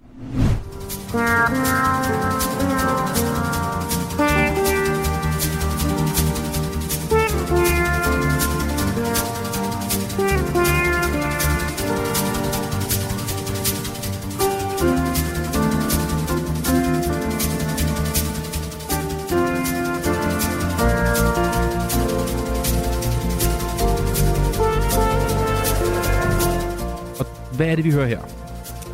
Hvad 27.55 27.67
er 27.67 27.75
det, 27.75 27.83
vi 27.85 27.91
hører 27.91 28.07
her? 28.07 28.19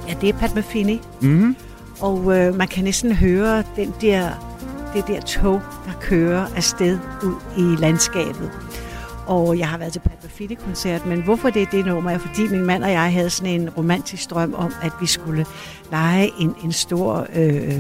Ja, 0.08 0.14
det 0.22 0.30
er 0.30 0.34
Pat 0.34 0.56
Metheny, 0.56 0.98
Mm-hmm. 1.22 1.56
og 2.02 2.38
øh, 2.38 2.56
man 2.56 2.68
kan 2.68 2.84
næsten 2.84 3.12
høre 3.16 3.64
den 3.76 3.94
der, 4.02 4.30
det 4.96 5.08
der 5.08 5.22
tog, 5.22 5.62
der 5.86 5.92
kører 6.02 6.46
afsted 6.56 7.00
ud 7.24 7.36
i 7.58 7.82
landskabet. 7.82 8.52
Og 9.28 9.60
jeg 9.60 9.68
har 9.70 9.78
været 9.78 9.94
til 9.94 10.00
Pat 10.00 10.24
Metheny-koncert, 10.24 11.06
men 11.06 11.22
hvorfor 11.24 11.50
det 11.50 11.62
er 11.62 11.66
det 11.72 11.86
nummer, 11.86 12.12
er 12.12 12.18
fordi 12.18 12.48
min 12.48 12.66
mand 12.66 12.84
og 12.84 12.92
jeg 12.92 13.14
havde 13.14 13.30
sådan 13.30 13.62
en 13.62 13.70
romantisk 13.70 14.30
drøm 14.30 14.54
om, 14.54 14.74
at 14.82 14.92
vi 15.02 15.06
skulle 15.08 15.46
lege 15.92 16.32
en, 16.40 16.56
en 16.64 16.72
stor 16.72 17.28
øh, 17.36 17.74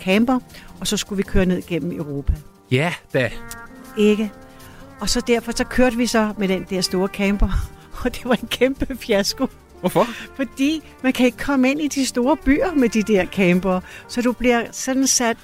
camper, 0.00 0.38
og 0.80 0.86
så 0.86 0.96
skulle 0.96 1.16
vi 1.16 1.22
køre 1.22 1.46
ned 1.46 1.62
gennem 1.66 1.98
Europa. 1.98 2.32
Ja, 2.70 2.92
da. 3.14 3.30
Ikke? 3.96 4.30
Og 5.00 5.08
så 5.08 5.20
derfor 5.26 5.52
så 5.52 5.64
kørte 5.64 5.96
vi 5.96 6.06
så 6.06 6.32
med 6.38 6.48
den 6.48 6.66
der 6.70 6.80
store 6.80 7.08
camper, 7.08 7.48
og 8.04 8.14
det 8.14 8.24
var 8.24 8.34
en 8.42 8.48
kæmpe 8.48 8.96
fiasko. 9.00 9.46
Hvorfor? 9.84 10.06
Fordi 10.36 10.82
man 11.02 11.12
kan 11.12 11.26
ikke 11.26 11.38
komme 11.38 11.70
ind 11.70 11.80
i 11.80 11.88
de 11.88 12.06
store 12.06 12.36
byer 12.36 12.74
med 12.74 12.88
de 12.88 13.02
der 13.02 13.26
camper, 13.26 13.80
så 14.08 14.22
du 14.22 14.32
bliver 14.32 14.62
sådan 14.72 15.06
sat 15.06 15.36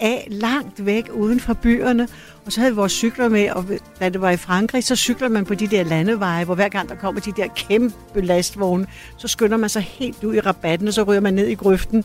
af 0.00 0.26
langt 0.30 0.86
væk 0.86 1.04
uden 1.12 1.40
for 1.40 1.54
byerne. 1.54 2.08
Og 2.46 2.52
så 2.52 2.60
havde 2.60 2.72
vi 2.72 2.76
vores 2.76 2.92
cykler 2.92 3.28
med, 3.28 3.50
og 3.50 3.64
da 4.00 4.08
det 4.08 4.20
var 4.20 4.30
i 4.30 4.36
Frankrig, 4.36 4.84
så 4.84 4.96
cykler 4.96 5.28
man 5.28 5.44
på 5.44 5.54
de 5.54 5.66
der 5.66 5.84
landeveje, 5.84 6.44
hvor 6.44 6.54
hver 6.54 6.68
gang 6.68 6.88
der 6.88 6.94
kommer 6.94 7.20
de 7.20 7.32
der 7.32 7.46
kæmpe 7.56 8.20
lastvogne, 8.20 8.86
så 9.16 9.28
skynder 9.28 9.56
man 9.56 9.68
sig 9.68 9.82
helt 9.82 10.24
ud 10.24 10.34
i 10.34 10.40
rabatten, 10.40 10.88
og 10.88 10.94
så 10.94 11.02
ryger 11.02 11.20
man 11.20 11.34
ned 11.34 11.46
i 11.46 11.54
grøften. 11.54 12.04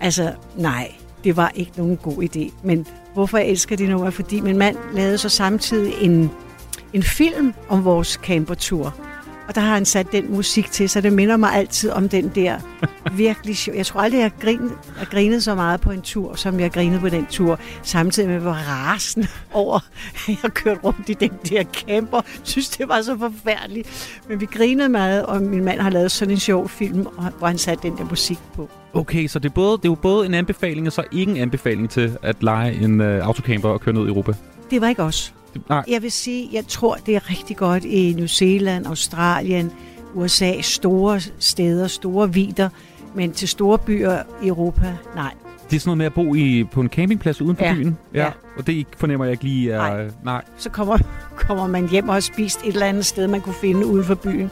Altså, 0.00 0.32
nej, 0.56 0.92
det 1.24 1.36
var 1.36 1.52
ikke 1.54 1.72
nogen 1.76 1.96
god 1.96 2.22
idé. 2.22 2.52
Men 2.62 2.86
hvorfor 3.14 3.38
jeg 3.38 3.46
elsker 3.46 3.76
det 3.76 3.88
nummer? 3.88 4.10
Fordi 4.10 4.40
min 4.40 4.58
mand 4.58 4.76
lavede 4.92 5.18
så 5.18 5.28
samtidig 5.28 5.94
en, 6.00 6.30
en 6.92 7.02
film 7.02 7.54
om 7.68 7.84
vores 7.84 8.08
campertur. 8.08 9.05
Og 9.48 9.54
der 9.54 9.60
har 9.60 9.74
han 9.74 9.84
sat 9.84 10.12
den 10.12 10.32
musik 10.32 10.70
til, 10.70 10.88
så 10.88 11.00
det 11.00 11.12
minder 11.12 11.36
mig 11.36 11.54
altid 11.54 11.90
om 11.90 12.08
den 12.08 12.32
der 12.34 12.58
virkelig 13.16 13.56
sjov. 13.56 13.76
Jeg 13.76 13.86
tror 13.86 14.00
aldrig, 14.00 14.18
jeg 14.18 14.30
har 14.96 15.04
grinet, 15.04 15.34
jeg 15.34 15.42
så 15.42 15.54
meget 15.54 15.80
på 15.80 15.90
en 15.90 16.02
tur, 16.02 16.34
som 16.34 16.60
jeg 16.60 16.72
grinede 16.72 17.00
på 17.00 17.08
den 17.08 17.26
tur. 17.26 17.58
Samtidig 17.82 18.28
med, 18.28 18.38
var 18.38 18.52
rasende 18.52 19.28
over, 19.52 19.80
at 20.28 20.38
jeg 20.42 20.52
kørte 20.54 20.80
rundt 20.84 21.08
i 21.08 21.14
den 21.14 21.32
der 21.48 21.64
camper. 21.64 22.16
Jeg 22.16 22.40
synes, 22.42 22.68
det 22.68 22.88
var 22.88 23.02
så 23.02 23.18
forfærdeligt. 23.18 24.20
Men 24.28 24.40
vi 24.40 24.46
grinede 24.46 24.88
meget, 24.88 25.26
og 25.26 25.42
min 25.42 25.64
mand 25.64 25.80
har 25.80 25.90
lavet 25.90 26.10
sådan 26.12 26.34
en 26.34 26.40
sjov 26.40 26.68
film, 26.68 27.06
hvor 27.38 27.46
han 27.46 27.58
satte 27.58 27.88
den 27.88 27.98
der 27.98 28.04
musik 28.04 28.38
på. 28.54 28.70
Okay, 28.94 29.26
så 29.26 29.38
det 29.38 29.48
er, 29.48 29.54
både, 29.54 29.76
det 29.76 29.84
er 29.84 29.88
jo 29.88 29.94
både 29.94 30.26
en 30.26 30.34
anbefaling, 30.34 30.86
og 30.86 30.92
så 30.92 31.02
ikke 31.12 31.32
en 31.32 31.36
anbefaling 31.36 31.90
til 31.90 32.18
at 32.22 32.36
lege 32.40 32.74
en 32.74 33.00
øh, 33.00 33.26
autocamper 33.26 33.68
og 33.68 33.80
køre 33.80 33.94
ned 33.94 34.06
i 34.06 34.08
Europa. 34.08 34.32
Det 34.70 34.80
var 34.80 34.88
ikke 34.88 35.02
os. 35.02 35.34
Nej. 35.68 35.82
Jeg 35.88 36.02
vil 36.02 36.12
sige, 36.12 36.48
jeg 36.52 36.64
tror, 36.68 36.94
det 37.06 37.16
er 37.16 37.30
rigtig 37.30 37.56
godt 37.56 37.84
i 37.84 38.12
New 38.16 38.26
Zealand, 38.26 38.86
Australien, 38.86 39.72
USA, 40.14 40.60
store 40.60 41.20
steder, 41.38 41.86
store 41.86 42.32
vider, 42.34 42.68
men 43.14 43.32
til 43.32 43.48
store 43.48 43.78
byer 43.78 44.18
i 44.42 44.48
Europa, 44.48 44.94
nej. 45.14 45.34
Det 45.70 45.76
er 45.76 45.80
sådan 45.80 45.88
noget 45.88 45.98
med 45.98 46.06
at 46.06 46.14
bo 46.14 46.34
i, 46.34 46.64
på 46.64 46.80
en 46.80 46.88
campingplads 46.88 47.40
uden 47.42 47.56
for 47.56 47.64
Ja. 47.64 47.74
byen. 47.74 47.98
Ja. 48.14 48.30
Og 48.58 48.66
det 48.66 48.86
fornemmer 48.98 49.24
jeg 49.24 49.32
ikke 49.32 49.44
lige 49.44 49.72
er... 49.72 49.78
Nej. 49.78 50.02
Nej. 50.02 50.10
nej. 50.24 50.42
Så 50.56 50.70
kommer, 50.70 50.98
kommer 51.48 51.66
man 51.66 51.88
hjem 51.88 52.08
og 52.08 52.14
har 52.14 52.20
spist 52.20 52.60
et 52.64 52.72
eller 52.72 52.86
andet 52.86 53.06
sted, 53.06 53.26
man 53.28 53.40
kunne 53.40 53.54
finde 53.54 53.86
uden 53.86 54.04
for 54.04 54.14
byen. 54.14 54.50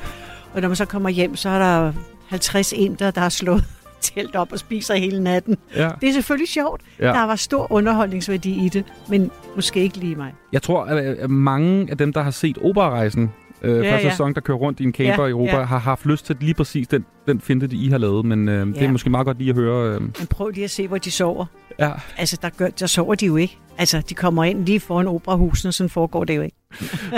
Og 0.54 0.60
når 0.60 0.68
man 0.68 0.76
så 0.76 0.84
kommer 0.84 1.08
hjem, 1.08 1.36
så 1.36 1.48
er 1.48 1.58
der 1.58 1.92
50 2.26 2.72
inder, 2.72 3.10
der 3.10 3.20
har 3.20 3.28
slået 3.28 3.64
telt 4.04 4.36
op 4.36 4.52
og 4.52 4.58
spiser 4.58 4.94
hele 4.94 5.22
natten. 5.22 5.56
Ja. 5.76 5.90
Det 6.00 6.08
er 6.08 6.12
selvfølgelig 6.12 6.48
sjovt. 6.48 6.80
Ja. 7.00 7.06
Der 7.06 7.26
var 7.26 7.36
stor 7.36 7.72
underholdningsværdi 7.72 8.64
i 8.66 8.68
det, 8.68 8.84
men 9.08 9.30
måske 9.56 9.80
ikke 9.80 9.96
lige 9.96 10.14
mig. 10.16 10.32
Jeg 10.52 10.62
tror, 10.62 10.84
at 10.84 11.30
mange 11.30 11.90
af 11.90 11.98
dem, 11.98 12.12
der 12.12 12.22
har 12.22 12.30
set 12.30 12.58
Operarejsen, 12.58 13.30
øh, 13.62 13.70
Ja, 13.84 13.92
første 13.92 14.06
ja. 14.06 14.10
sæson, 14.12 14.34
der 14.34 14.40
kører 14.40 14.58
rundt 14.58 14.80
i 14.80 14.84
en 14.84 14.92
camper 14.92 15.22
Ja, 15.22 15.26
i 15.26 15.30
Europa, 15.30 15.56
ja. 15.56 15.62
har 15.64 15.78
haft 15.78 16.06
lyst 16.06 16.26
til 16.26 16.36
lige 16.40 16.54
præcis 16.54 16.88
den, 16.88 17.04
den 17.26 17.40
finte, 17.40 17.66
de 17.66 17.76
I 17.76 17.88
har 17.88 17.98
lavet. 17.98 18.24
Men 18.24 18.48
øh, 18.48 18.66
det 18.66 18.76
er 18.76 18.82
Ja. 18.84 18.90
måske 18.92 19.10
meget 19.10 19.26
godt 19.26 19.38
lige 19.38 19.50
at 19.50 19.56
høre. 19.56 19.94
Øh, 19.94 20.00
Men 20.00 20.12
prøv 20.30 20.48
lige 20.48 20.64
at 20.64 20.70
se, 20.70 20.88
hvor 20.88 20.98
de 20.98 21.10
sover. 21.10 21.46
ja. 21.78 21.90
Altså, 22.16 22.38
der, 22.42 22.48
gør, 22.56 22.68
der 22.68 22.86
sover 22.86 23.14
de 23.14 23.26
jo 23.26 23.36
ikke. 23.36 23.58
Altså, 23.78 24.02
de 24.08 24.14
kommer 24.14 24.44
ind 24.44 24.66
lige 24.66 24.80
foran 24.80 25.06
operahusene, 25.06 25.72
sådan 25.72 25.90
foregår 25.90 26.24
det 26.24 26.36
jo 26.36 26.42
ikke. 26.42 26.56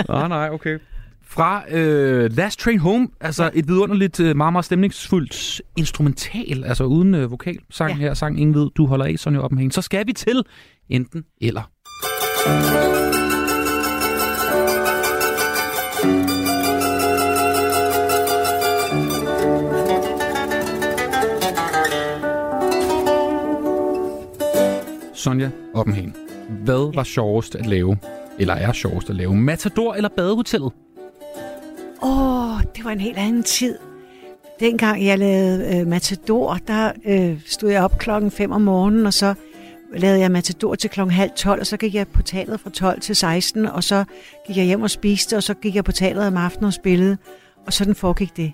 nej, 0.09 0.27
nej, 0.27 0.49
okay. 0.51 0.79
Fra 1.29 1.63
øh, 1.71 2.37
Last 2.37 2.59
Train 2.59 2.79
Home, 2.79 3.07
altså 3.21 3.43
ja. 3.43 3.49
et 3.53 3.67
vidunderligt, 3.67 4.19
øh, 4.19 4.35
meget, 4.35 4.53
meget 4.53 4.65
stemningsfuldt 4.65 5.61
instrumental, 5.77 6.63
altså 6.63 6.83
uden 6.83 7.15
øh, 7.15 7.31
vokal 7.31 7.57
sang 7.69 7.91
ja. 7.91 7.97
Ja. 7.97 8.01
her, 8.01 8.13
sang 8.13 8.39
ingen 8.39 8.55
ved, 8.55 8.69
du 8.75 8.85
holder 8.85 9.05
af, 9.05 9.15
Sonja 9.17 9.39
Oppenhagen. 9.39 9.71
Så 9.71 9.81
skal 9.81 10.07
vi 10.07 10.13
til 10.13 10.43
enten 10.89 11.23
eller. 11.41 11.71
Sonja 25.13 25.49
Oppenhagen, 25.73 26.15
hvad 26.49 26.95
var 26.95 27.03
sjovest 27.03 27.55
at 27.55 27.65
lave, 27.65 27.97
eller 28.39 28.53
er 28.53 28.73
sjovest 28.73 29.09
at 29.09 29.15
lave, 29.15 29.35
Matador 29.35 29.93
eller 29.93 30.09
Badehotellet? 30.17 30.71
Åh, 32.01 32.55
oh, 32.55 32.61
det 32.75 32.85
var 32.85 32.91
en 32.91 32.99
helt 32.99 33.17
anden 33.17 33.43
tid. 33.43 33.77
Dengang 34.59 35.05
jeg 35.05 35.19
lavede 35.19 35.77
øh, 35.77 35.87
Matador, 35.87 36.59
der 36.67 36.91
øh, 37.05 37.39
stod 37.45 37.69
jeg 37.69 37.83
op 37.83 37.97
klokken 37.97 38.31
5 38.31 38.51
om 38.51 38.61
morgenen, 38.61 39.05
og 39.05 39.13
så 39.13 39.33
lavede 39.93 40.19
jeg 40.19 40.31
Matador 40.31 40.75
til 40.75 40.89
klokken 40.89 41.15
halv 41.15 41.31
12, 41.35 41.59
og 41.59 41.67
så 41.67 41.77
gik 41.77 41.95
jeg 41.95 42.07
på 42.07 42.21
teateret 42.21 42.59
fra 42.59 42.69
12 42.69 43.01
til 43.01 43.15
16, 43.15 43.65
og 43.65 43.83
så 43.83 44.03
gik 44.47 44.57
jeg 44.57 44.65
hjem 44.65 44.81
og 44.81 44.89
spiste, 44.89 45.37
og 45.37 45.43
så 45.43 45.53
gik 45.53 45.75
jeg 45.75 45.83
på 45.83 45.91
teateret 45.91 46.27
om 46.27 46.37
aftenen 46.37 46.67
og 46.67 46.73
spillede, 46.73 47.17
og 47.65 47.73
sådan 47.73 47.95
foregik 47.95 48.37
det. 48.37 48.53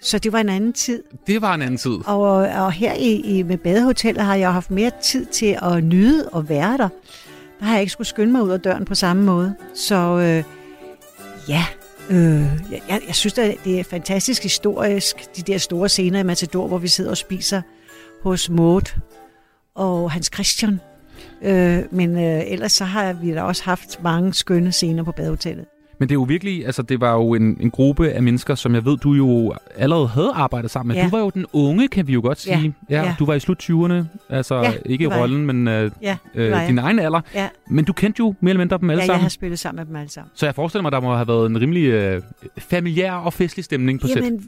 Så 0.00 0.18
det 0.18 0.32
var 0.32 0.38
en 0.38 0.48
anden 0.48 0.72
tid. 0.72 1.02
Det 1.26 1.42
var 1.42 1.54
en 1.54 1.62
anden 1.62 1.78
tid. 1.78 1.98
Og, 2.06 2.32
og 2.32 2.72
her 2.72 2.94
i, 2.94 3.14
i 3.14 3.42
med 3.42 3.58
badehotellet 3.58 4.24
har 4.24 4.34
jeg 4.34 4.52
haft 4.52 4.70
mere 4.70 4.90
tid 5.02 5.26
til 5.26 5.58
at 5.62 5.84
nyde 5.84 6.28
og 6.28 6.48
være 6.48 6.78
der. 6.78 6.88
Der 7.58 7.64
har 7.64 7.72
jeg 7.72 7.80
ikke 7.80 7.92
skulle 7.92 8.08
skynde 8.08 8.32
mig 8.32 8.42
ud 8.42 8.50
af 8.50 8.60
døren 8.60 8.84
på 8.84 8.94
samme 8.94 9.22
måde. 9.22 9.54
Så 9.74 9.96
øh, 9.96 10.44
ja, 11.48 11.64
øh, 12.10 12.42
jeg, 12.70 13.00
jeg, 13.06 13.14
synes, 13.14 13.38
at 13.38 13.56
det 13.64 13.80
er 13.80 13.84
fantastisk 13.84 14.42
historisk, 14.42 15.36
de 15.36 15.42
der 15.42 15.58
store 15.58 15.88
scener 15.88 16.20
i 16.20 16.22
Matador, 16.22 16.68
hvor 16.68 16.78
vi 16.78 16.88
sidder 16.88 17.10
og 17.10 17.16
spiser 17.16 17.62
hos 18.22 18.50
Maud 18.50 18.98
og 19.74 20.10
Hans 20.10 20.30
Christian. 20.34 20.80
Øh, 21.42 21.82
men 21.90 22.16
øh, 22.16 22.42
ellers 22.46 22.72
så 22.72 22.84
har 22.84 23.12
vi 23.12 23.34
da 23.34 23.42
også 23.42 23.64
haft 23.64 24.02
mange 24.02 24.34
skønne 24.34 24.72
scener 24.72 25.02
på 25.02 25.12
badehotellet. 25.12 25.66
Men 26.02 26.08
det 26.08 26.14
er 26.14 26.18
jo 26.18 26.22
virkelig, 26.22 26.66
altså 26.66 26.82
det 26.82 27.00
var 27.00 27.12
jo 27.14 27.34
en, 27.34 27.56
en 27.60 27.70
gruppe 27.70 28.10
af 28.10 28.22
mennesker, 28.22 28.54
som 28.54 28.74
jeg 28.74 28.84
ved, 28.84 28.96
du 28.98 29.12
jo 29.12 29.54
allerede 29.76 30.08
havde 30.08 30.32
arbejdet 30.34 30.70
sammen 30.70 30.88
med. 30.88 30.96
Ja. 30.96 31.04
Du 31.04 31.10
var 31.10 31.18
jo 31.18 31.30
den 31.30 31.46
unge, 31.52 31.88
kan 31.88 32.06
vi 32.06 32.12
jo 32.12 32.20
godt 32.20 32.46
Ja, 32.46 32.58
sige. 32.58 32.74
ja. 32.90 33.14
Du 33.18 33.24
var 33.26 33.34
i 33.34 33.40
slut 33.40 33.62
20'erne, 33.70 33.94
altså 34.30 34.54
Ja, 34.54 34.72
ikke 34.86 35.04
i 35.04 35.08
jeg. 35.08 35.18
rollen, 35.20 35.46
men 35.46 35.68
øh, 35.68 35.90
Ja, 36.02 36.16
øh, 36.34 36.48
jeg. 36.48 36.64
din 36.68 36.78
egen 36.78 36.98
alder. 36.98 37.20
Ja. 37.34 37.48
Men 37.70 37.84
du 37.84 37.92
kendte 37.92 38.18
jo 38.20 38.34
mere 38.40 38.50
eller 38.50 38.58
mindre 38.58 38.78
dem 38.78 38.90
alle 38.90 38.98
Ja, 38.98 39.02
jeg 39.02 39.06
sammen. 39.06 39.22
har 39.22 39.28
spillet 39.28 39.58
sammen 39.58 39.76
med 39.80 39.86
dem 39.86 39.96
alle 39.96 40.10
sammen. 40.10 40.30
Så 40.34 40.46
jeg 40.46 40.54
forestiller 40.54 40.82
mig, 40.82 40.92
der 40.92 41.00
må 41.00 41.14
have 41.14 41.28
været 41.28 41.46
en 41.50 41.60
rimelig 41.60 41.84
øh, 41.84 42.22
familiær 42.58 43.12
og 43.12 43.32
festlig 43.32 43.64
stemning 43.64 44.00
på. 44.00 44.06
Jamen, 44.16 44.44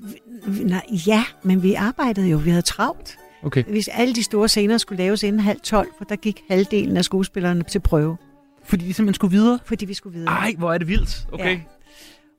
vi- 0.46 0.64
nej, 0.64 0.80
ja, 1.06 1.24
men 1.42 1.62
vi 1.62 1.74
arbejdede 1.74 2.28
jo. 2.28 2.36
Vi 2.36 2.50
havde 2.50 2.62
travlt. 2.62 3.16
Okay. 3.42 3.62
Hvis 3.64 3.88
alle 3.88 4.14
de 4.14 4.22
store 4.22 4.48
scener 4.48 4.78
skulle 4.78 5.02
laves 5.04 5.22
inden 5.22 5.40
halv 5.40 5.60
12, 5.64 5.88
for 5.98 6.04
der 6.04 6.16
gik 6.16 6.40
halvdelen 6.50 6.96
af 6.96 7.04
skuespillerne 7.04 7.62
til 7.62 7.78
prøve. 7.78 8.16
Fordi 8.64 8.86
de 8.86 8.94
simpelthen 8.94 9.14
skulle 9.14 9.36
videre? 9.36 9.58
Fordi 9.64 9.84
vi 9.84 9.94
skulle 9.94 10.18
videre. 10.18 10.32
Ej, 10.34 10.54
hvor 10.58 10.72
er 10.72 10.78
det 10.78 10.88
vildt. 10.88 11.26
Okay. 11.32 11.50
Ja. 11.50 11.60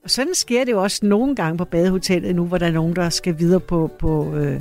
Og 0.04 0.10
sådan 0.10 0.34
sker 0.34 0.64
det 0.64 0.72
jo 0.72 0.82
også 0.82 1.06
nogle 1.06 1.36
gange 1.36 1.58
på 1.58 1.64
badehotellet 1.64 2.36
nu, 2.36 2.46
hvor 2.46 2.58
der 2.58 2.66
er 2.66 2.70
nogen, 2.72 2.96
der 2.96 3.08
skal 3.08 3.38
videre 3.38 3.60
på, 3.60 3.90
på, 3.98 4.34
øh, 4.34 4.60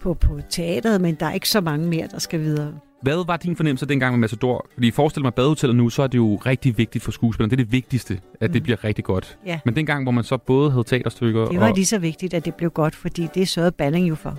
på, 0.00 0.14
på 0.14 0.40
teateret, 0.50 1.00
men 1.00 1.14
der 1.14 1.26
er 1.26 1.32
ikke 1.32 1.48
så 1.48 1.60
mange 1.60 1.86
mere, 1.86 2.08
der 2.12 2.18
skal 2.18 2.40
videre. 2.40 2.74
Hvad 3.02 3.26
var 3.26 3.36
din 3.36 3.56
fornemmelse 3.56 3.86
dengang 3.86 4.14
med 4.14 4.20
Matador? 4.20 4.66
Fordi 4.74 4.90
forestil 4.90 5.22
mig 5.22 5.34
badehotellet 5.34 5.76
nu, 5.76 5.90
så 5.90 6.02
er 6.02 6.06
det 6.06 6.18
jo 6.18 6.36
rigtig 6.36 6.78
vigtigt 6.78 7.04
for 7.04 7.12
skuespillerne. 7.12 7.50
Det 7.50 7.60
er 7.60 7.64
det 7.64 7.72
vigtigste, 7.72 8.20
at 8.40 8.50
mm. 8.50 8.52
det 8.52 8.62
bliver 8.62 8.84
rigtig 8.84 9.04
godt. 9.04 9.38
Ja. 9.46 9.60
Men 9.64 9.76
dengang, 9.76 10.04
hvor 10.04 10.12
man 10.12 10.24
så 10.24 10.36
både 10.36 10.70
havde 10.70 10.84
teaterstykker 10.84 11.44
Det 11.44 11.60
var 11.60 11.68
og... 11.68 11.74
lige 11.74 11.86
så 11.86 11.98
vigtigt, 11.98 12.34
at 12.34 12.44
det 12.44 12.54
blev 12.54 12.70
godt, 12.70 12.94
fordi 12.94 13.28
det 13.34 13.48
sørgede 13.48 13.72
Balling 13.72 14.08
jo 14.08 14.14
for. 14.14 14.38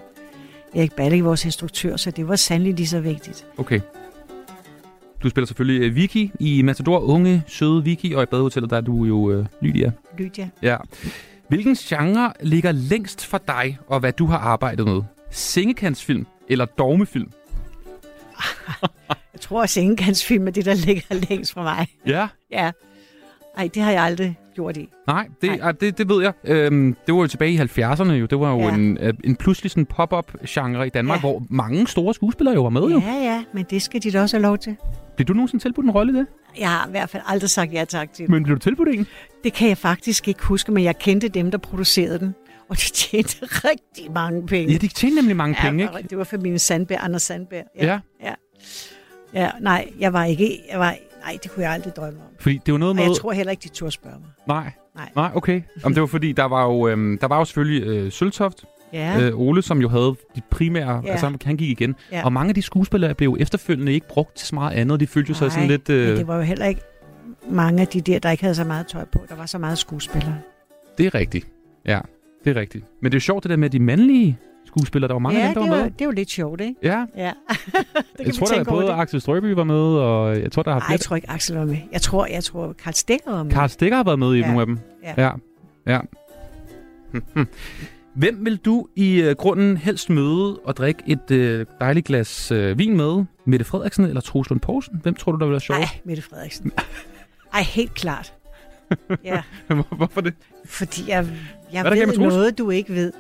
Erik 0.76 0.94
Balling, 0.94 1.26
vores 1.26 1.46
instruktør, 1.46 1.96
så 1.96 2.12
det 2.12 2.28
var 2.28 2.36
sandelig 2.36 2.74
lige 2.74 2.88
så 2.88 3.00
vigtigt. 3.00 3.46
Okay. 3.58 3.80
Du 5.24 5.30
spiller 5.30 5.46
selvfølgelig 5.46 5.88
øh, 5.88 5.96
Vicky 5.96 6.32
i 6.40 6.62
Matador, 6.62 7.00
unge, 7.00 7.44
søde 7.48 7.84
Vicky, 7.84 8.16
og 8.16 8.24
i 8.24 8.26
badehotellet, 8.26 8.70
der 8.70 8.78
er 8.78 8.82
du 8.82 9.06
jo 9.06 9.32
øh, 9.32 9.46
Lydia. 9.62 9.92
Lydia. 10.18 10.50
Ja. 10.62 10.78
Hvilken 11.48 11.76
genre 11.76 12.34
ligger 12.42 12.72
længst 12.72 13.26
for 13.26 13.38
dig, 13.48 13.78
og 13.88 14.00
hvad 14.00 14.12
du 14.12 14.26
har 14.26 14.38
arbejdet 14.38 14.86
med? 14.86 15.02
Sengekantsfilm 15.32 16.26
eller 16.48 16.66
dogmefilm? 16.66 17.32
Jeg 19.34 19.42
tror, 19.42 19.64
at 19.64 19.70
Sengekantsfilm 19.70 20.48
er 20.48 20.52
det, 20.52 20.66
der 20.66 20.74
ligger 20.74 21.26
længst 21.30 21.54
fra 21.54 21.64
mig. 21.64 21.88
Ja. 22.08 22.28
Ja. 22.52 22.72
Ej, 23.58 23.70
det 23.74 23.82
har 23.84 23.92
jeg 23.92 24.04
aldrig 24.04 24.38
gjort 24.56 24.78
i. 24.78 24.90
Nej, 25.08 25.28
det, 25.42 25.60
Nej. 25.60 25.72
det, 25.72 25.98
det 25.98 26.10
ved 26.10 26.22
jeg. 26.22 26.34
Øhm, 26.44 26.96
det 27.08 27.14
var 27.16 27.22
jo 27.22 27.28
tilbage 27.28 27.52
i 27.52 27.58
70'erne 27.58 28.12
jo. 28.12 28.26
Det 28.26 28.40
var 28.40 28.52
jo 28.52 28.60
Ja. 28.60 28.66
ja. 28.68 28.74
en, 28.74 28.98
øh, 29.02 29.14
en 29.24 29.36
pludselig 29.36 29.72
sådan 29.72 29.86
pop-up-genre 29.86 30.88
i 30.88 30.90
Danmark, 30.90 31.24
Ja. 31.24 31.28
ja. 31.28 31.34
hvor 31.34 31.44
mange 31.50 31.88
store 31.88 32.14
skuespillere 32.14 32.56
jo 32.56 32.64
var 32.64 32.70
med 32.70 32.82
jo. 32.82 33.00
Ja, 33.06 33.14
ja, 33.14 33.44
men 33.54 33.66
det 33.70 33.82
skal 33.82 34.04
de 34.04 34.12
da 34.12 34.22
også 34.22 34.38
have 34.38 34.42
lov 34.42 34.58
til. 34.58 34.76
Blev 35.16 35.26
du 35.28 35.34
nogensinde 35.34 35.64
tilbudt 35.64 35.86
en 35.86 35.92
rolle 35.92 36.14
i 36.14 36.16
det? 36.16 36.28
Jeg 36.60 36.70
har 36.70 36.88
i 36.88 36.92
hvert 36.92 37.10
fald 37.10 37.24
aldrig 37.28 37.50
sagt 37.50 37.74
ja 37.74 37.86
tak 37.86 38.14
til 38.14 38.24
det. 38.24 38.32
Men 38.32 38.44
blev 38.44 38.56
du 38.56 38.60
tilbudt 38.60 38.90
en? 38.90 39.08
Det 39.44 39.54
kan 39.54 39.68
jeg 39.70 39.78
faktisk 39.78 40.28
ikke 40.28 40.46
huske, 40.46 40.72
men 40.72 40.84
jeg 40.84 41.00
kendte 41.00 41.28
dem, 41.28 41.52
der 41.52 41.58
producerede 41.58 42.20
den. 42.20 42.36
Og 42.70 42.76
de 42.78 42.82
tjente 42.82 43.38
rigtig 43.70 44.12
mange 44.12 44.48
penge. 44.48 44.72
Ja, 44.72 44.78
de 44.78 44.88
tjente 44.88 45.16
nemlig 45.16 45.36
mange 45.36 45.56
ja, 45.64 45.70
penge, 45.70 45.84
ikke? 45.98 46.10
Det 46.10 46.18
var 46.18 46.24
familien 46.24 46.60
Sandberg, 46.60 47.00
Anders 47.02 47.22
Sandberg. 47.24 47.64
Ja. 47.82 48.00
ja. 48.24 48.34
Ja, 49.34 49.50
nej, 49.62 49.92
jeg 50.00 50.14
var 50.14 50.24
ikke... 50.26 50.60
Jeg 50.72 50.80
var, 50.80 50.96
nej, 51.24 51.38
det 51.44 51.52
kunne 51.52 51.64
jeg 51.64 51.72
aldrig 51.72 51.96
drømme 51.96 52.20
om. 52.20 52.26
Fordi 52.40 52.62
det 52.66 52.72
var 52.72 52.78
noget 52.78 52.90
Og 52.92 52.96
med... 52.96 53.04
jeg 53.04 53.14
tror 53.16 53.32
heller 53.32 53.52
ikke, 53.52 53.62
de 53.64 53.68
turde 53.70 53.92
spørge 53.92 54.16
mig. 54.20 54.30
Nej. 54.48 54.72
Nej. 54.96 55.10
Nej, 55.16 55.32
okay. 55.36 55.62
Jamen, 55.84 55.94
det 55.96 56.02
var 56.02 56.08
fordi, 56.08 56.32
der 56.32 56.44
var 56.46 56.64
jo, 56.66 56.88
øhm, 56.88 57.18
der 57.18 57.28
var 57.28 57.38
jo 57.38 57.46
selvfølgelig 57.46 57.88
øh, 57.88 58.12
Søltoft, 58.12 58.64
Ja. 58.94 59.20
øh, 59.22 59.40
Ole, 59.40 59.62
som 59.62 59.82
jo 59.82 59.90
havde 59.90 60.16
de 60.36 60.42
primære, 60.50 61.02
Ja. 61.06 61.12
altså 61.12 61.38
han 61.46 61.58
gik 61.58 61.70
igen. 61.70 61.96
Ja. 62.12 62.26
Og 62.26 62.34
mange 62.34 62.50
af 62.50 62.56
de 62.56 62.62
skuespillere 62.62 63.14
blev 63.14 63.30
jo 63.30 63.38
efterfølgende 63.40 63.94
ikke 63.94 64.08
brugt 64.08 64.36
til 64.36 64.48
så 64.48 64.56
meget 64.56 64.74
andet. 64.76 65.00
De 65.00 65.08
følte 65.08 65.30
jo 65.30 65.36
sig 65.36 65.52
sådan 65.52 65.68
lidt... 65.68 65.90
men 65.90 65.98
Øh, 65.98 66.18
det 66.18 66.28
var 66.28 66.36
jo 66.36 66.42
heller 66.42 66.66
ikke 66.66 66.82
mange 67.50 67.82
af 67.82 67.88
de 67.88 68.02
der, 68.02 68.20
der 68.20 68.32
ikke 68.32 68.44
havde 68.44 68.56
så 68.56 68.64
meget 68.64 68.88
tøj 68.88 69.06
på. 69.06 69.26
Der 69.30 69.36
var 69.36 69.46
så 69.46 69.58
meget 69.58 69.78
skuespillere. 69.78 70.36
Det 70.98 71.06
er 71.06 71.16
rigtigt. 71.16 71.48
Ja, 71.86 72.00
det 72.44 72.58
er 72.58 72.62
rigtigt. 72.62 72.86
Men 73.02 73.12
det 73.12 73.16
er 73.16 73.20
jo 73.20 73.22
sjovt 73.22 73.44
det 73.44 73.50
der 73.50 73.58
med 73.58 73.70
de 73.70 73.80
mandlige 73.80 74.40
skuespillere. 74.78 75.08
Der 75.08 75.14
var 75.14 75.20
mange 75.20 75.40
ja, 75.40 75.48
af 75.48 75.54
dem, 75.54 75.56
der 75.56 75.62
det, 75.62 75.70
var 75.72 75.78
var, 75.78 75.84
med. 75.84 75.92
det 75.92 76.02
er 76.02 76.06
jo 76.06 76.12
lidt 76.12 76.30
sjovt, 76.32 76.62
ikke? 76.62 76.76
Ja. 76.84 77.06
Ja. 77.18 77.32
det 78.18 78.26
Jeg 78.26 78.34
tror, 78.34 78.46
der 78.48 78.60
er 78.60 78.64
både 78.64 78.94
Axel 78.94 79.22
Strøby 79.22 79.46
var 79.54 79.64
med, 79.64 79.76
og 79.76 80.42
jeg 80.42 80.52
tror, 80.52 80.64
der 80.64 80.72
har 80.72 80.80
Nej, 80.80 80.88
jeg 80.92 81.00
tror 81.00 81.16
ikke, 81.16 81.30
Axel 81.30 81.56
var 81.58 81.66
med. 81.66 81.78
Jeg 81.92 82.02
tror, 82.02 82.26
jeg 82.26 82.44
tror 82.44 82.74
Karl 82.84 82.94
Stikker 82.94 83.32
var 83.32 83.44
med. 83.44 83.52
Karl 83.52 83.70
Stikker 83.70 83.98
har 83.98 84.04
været 84.04 84.20
med 84.20 84.36
i 84.36 84.40
Ja. 84.40 84.46
nogle 84.46 84.62
af 84.62 84.66
dem. 84.68 84.80
Ja. 85.04 85.14
ja. 85.24 85.32
ja. 85.88 86.00
Hvem 88.16 88.46
vil 88.46 88.58
du 88.58 88.88
i 88.96 89.22
øh, 89.22 89.36
grunden 89.36 89.78
helst 89.78 90.10
møde 90.10 90.60
og 90.66 90.78
drikke 90.78 91.04
et 91.08 91.32
øh, 91.32 91.66
dejligt 91.80 92.06
glas 92.06 92.52
øh, 92.52 92.78
vin 92.78 92.98
med? 92.98 93.24
Mette 93.46 93.66
Frederiksen 93.66 94.06
eller 94.06 94.22
Troels 94.22 94.50
Lund 94.50 94.60
Poulsen? 94.60 95.00
Hvem 95.04 95.14
tror 95.16 95.32
du, 95.32 95.38
der 95.40 95.46
vil 95.46 95.52
være 95.52 95.62
sjovt? 95.62 95.80
Nej, 95.80 95.90
Mette 96.06 96.22
Frederiksen. 96.24 96.72
Ej, 97.54 97.62
helt 97.62 97.94
klart. 97.94 98.34
Ja, 99.24 99.42
Hvorfor 99.98 100.22
det? 100.22 100.34
fordi 100.66 101.02
jeg, 101.08 101.28
jeg 101.74 101.82
Hvad 101.82 101.92
ved 102.08 102.18
noget, 102.18 102.58
du 102.58 102.70
ikke 102.70 102.94
ved. 102.94 103.14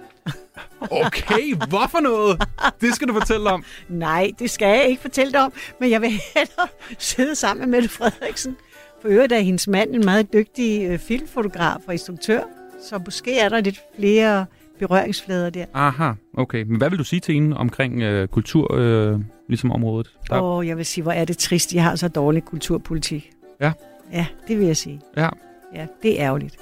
Okay, 0.91 1.55
hvorfor 1.69 1.99
noget? 1.99 2.43
Det 2.81 2.95
skal 2.95 3.07
du 3.07 3.13
fortælle 3.13 3.49
om. 3.49 3.63
Nej, 3.89 4.31
det 4.39 4.49
skal 4.49 4.67
jeg 4.67 4.85
ikke 4.85 5.01
fortælle 5.01 5.31
dig 5.33 5.41
om, 5.41 5.53
men 5.79 5.91
jeg 5.91 6.01
vil 6.01 6.09
hellere 6.09 6.67
sidde 6.99 7.35
sammen 7.35 7.69
med 7.69 7.77
Mette 7.77 7.89
Frederiksen. 7.89 8.55
For 9.01 9.07
øvrigt 9.09 9.33
er 9.33 9.39
hendes 9.39 9.67
mand 9.67 9.95
en 9.95 10.05
meget 10.05 10.33
dygtig 10.33 10.83
øh, 10.83 10.99
filmfotograf 10.99 11.79
og 11.87 11.93
instruktør, 11.93 12.41
så 12.89 13.01
måske 13.05 13.39
er 13.39 13.49
der 13.49 13.61
lidt 13.61 13.81
flere 13.99 14.45
berøringsflader 14.79 15.49
der. 15.49 15.65
Aha, 15.73 16.11
okay. 16.37 16.63
Men 16.63 16.77
hvad 16.77 16.89
vil 16.89 16.99
du 16.99 17.03
sige 17.03 17.19
til 17.19 17.33
hende 17.33 17.57
omkring 17.57 18.01
øh, 18.01 18.27
kultur, 18.27 18.75
øh, 18.75 19.19
ligesom 19.47 19.71
området? 19.71 20.11
Der... 20.29 20.35
Og 20.35 20.67
jeg 20.67 20.77
vil 20.77 20.85
sige, 20.85 21.01
hvor 21.03 21.11
er 21.11 21.25
det 21.25 21.37
trist, 21.37 21.73
jeg 21.73 21.83
har 21.83 21.95
så 21.95 22.07
dårlig 22.07 22.43
kulturpolitik. 22.43 23.31
Ja. 23.61 23.71
Ja, 24.13 24.25
det 24.47 24.59
vil 24.59 24.67
jeg 24.67 24.77
sige. 24.77 25.01
Ja. 25.17 25.29
Ja, 25.75 25.85
det 26.03 26.21
er 26.21 26.25
ærgerligt. 26.25 26.57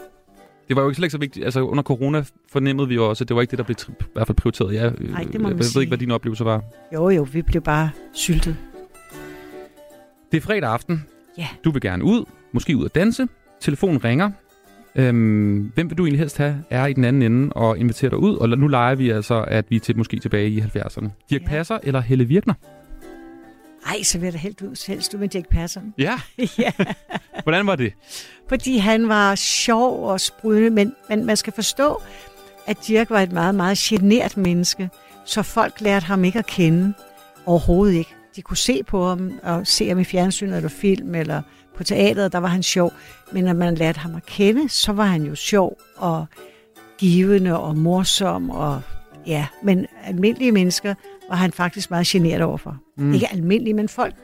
Det 0.71 0.75
var 0.75 0.81
jo 0.81 0.89
ikke 0.89 0.95
slet 0.95 1.05
ikke 1.05 1.11
så 1.11 1.17
vigtigt. 1.17 1.45
Altså 1.45 1.61
under 1.61 1.83
corona 1.83 2.23
fornemmede 2.51 2.87
vi 2.87 2.95
jo 2.95 3.09
også, 3.09 3.23
at 3.23 3.27
det 3.27 3.35
var 3.35 3.41
ikke 3.41 3.51
det, 3.51 3.57
der 3.57 3.63
blev 3.63 3.75
i 3.89 4.03
hvert 4.13 4.27
fald 4.27 4.35
prioriteret. 4.35 4.73
Ja, 4.73 4.85
øh, 4.85 5.11
Nej, 5.11 5.23
det 5.23 5.41
må 5.41 5.47
jeg 5.47 5.55
man 5.55 5.57
ved 5.57 5.63
sige. 5.63 5.81
ikke, 5.81 5.89
hvad 5.89 5.97
din 5.97 6.11
oplevelse 6.11 6.45
var. 6.45 6.63
Jo, 6.93 7.09
jo, 7.09 7.27
vi 7.33 7.41
blev 7.41 7.61
bare 7.61 7.89
syltet. 8.13 8.55
Det 10.31 10.37
er 10.37 10.41
fredag 10.41 10.69
aften. 10.69 11.05
Ja. 11.37 11.47
Du 11.63 11.71
vil 11.71 11.81
gerne 11.81 12.03
ud, 12.03 12.25
måske 12.51 12.77
ud 12.77 12.85
at 12.85 12.95
danse. 12.95 13.27
Telefonen 13.61 14.03
ringer. 14.03 14.31
Øhm, 14.95 15.71
hvem 15.75 15.89
vil 15.89 15.97
du 15.97 16.05
egentlig 16.05 16.19
helst 16.19 16.37
have 16.37 16.63
er 16.69 16.85
i 16.85 16.93
den 16.93 17.03
anden 17.03 17.21
ende 17.21 17.53
og 17.53 17.77
invitere 17.77 18.09
dig 18.09 18.17
ud? 18.17 18.35
Og 18.35 18.49
nu 18.49 18.67
leger 18.67 18.95
vi 18.95 19.09
altså, 19.09 19.45
at 19.47 19.65
vi 19.69 19.75
er 19.75 19.79
til 19.79 19.97
måske 19.97 20.19
tilbage 20.19 20.49
i 20.49 20.59
70'erne. 20.59 21.09
Dirk 21.29 21.41
ja. 21.41 21.47
Passer 21.47 21.77
eller 21.83 21.99
Helle 22.01 22.25
Virkner? 22.25 22.53
Ej, 23.85 24.03
så 24.03 24.17
vil 24.17 24.25
jeg 24.25 24.33
da 24.33 24.37
helt 24.37 24.61
ud, 24.61 24.87
helst 24.87 25.13
ud 25.13 25.19
med 25.19 25.27
Dirk 25.27 25.49
Passer. 25.49 25.81
Ja. 25.97 26.19
ja. 26.57 26.71
Hvordan 27.43 27.67
var 27.67 27.75
det? 27.75 27.93
Fordi 28.49 28.77
han 28.77 29.07
var 29.07 29.35
sjov 29.35 30.09
og 30.09 30.21
sprudende, 30.21 30.69
men, 30.69 30.95
men 31.09 31.25
man 31.25 31.37
skal 31.37 31.53
forstå, 31.53 32.01
at 32.67 32.77
Dirk 32.87 33.09
var 33.09 33.19
et 33.19 33.31
meget, 33.31 33.55
meget 33.55 33.77
genert 33.77 34.37
menneske, 34.37 34.89
så 35.25 35.43
folk 35.43 35.81
lærte 35.81 36.05
ham 36.05 36.23
ikke 36.23 36.39
at 36.39 36.45
kende. 36.45 36.93
Overhovedet 37.45 37.93
ikke. 37.93 38.15
De 38.35 38.41
kunne 38.41 38.57
se 38.57 38.83
på 38.83 39.07
ham 39.07 39.39
og 39.43 39.67
se 39.67 39.87
ham 39.87 39.99
i 39.99 40.03
fjernsynet 40.03 40.55
eller 40.55 40.69
film 40.69 41.15
eller 41.15 41.41
på 41.75 41.83
teateret, 41.83 42.31
der 42.31 42.37
var 42.37 42.47
han 42.47 42.63
sjov. 42.63 42.93
Men 43.31 43.43
når 43.43 43.53
man 43.53 43.75
lærte 43.75 43.99
ham 43.99 44.15
at 44.15 44.25
kende, 44.25 44.69
så 44.69 44.91
var 44.91 45.05
han 45.05 45.23
jo 45.23 45.35
sjov 45.35 45.77
og 45.97 46.25
givende 46.97 47.59
og 47.59 47.77
morsom. 47.77 48.49
Og, 48.49 48.81
ja, 49.25 49.47
men 49.63 49.87
almindelige 50.03 50.51
mennesker 50.51 50.95
var 51.31 51.37
han 51.37 51.51
faktisk 51.51 51.89
meget 51.89 52.07
generet 52.07 52.41
overfor. 52.41 52.77
Mm. 52.97 53.13
Ikke 53.13 53.27
almindelige, 53.31 53.73
men 53.73 53.89
folk, 53.89 54.15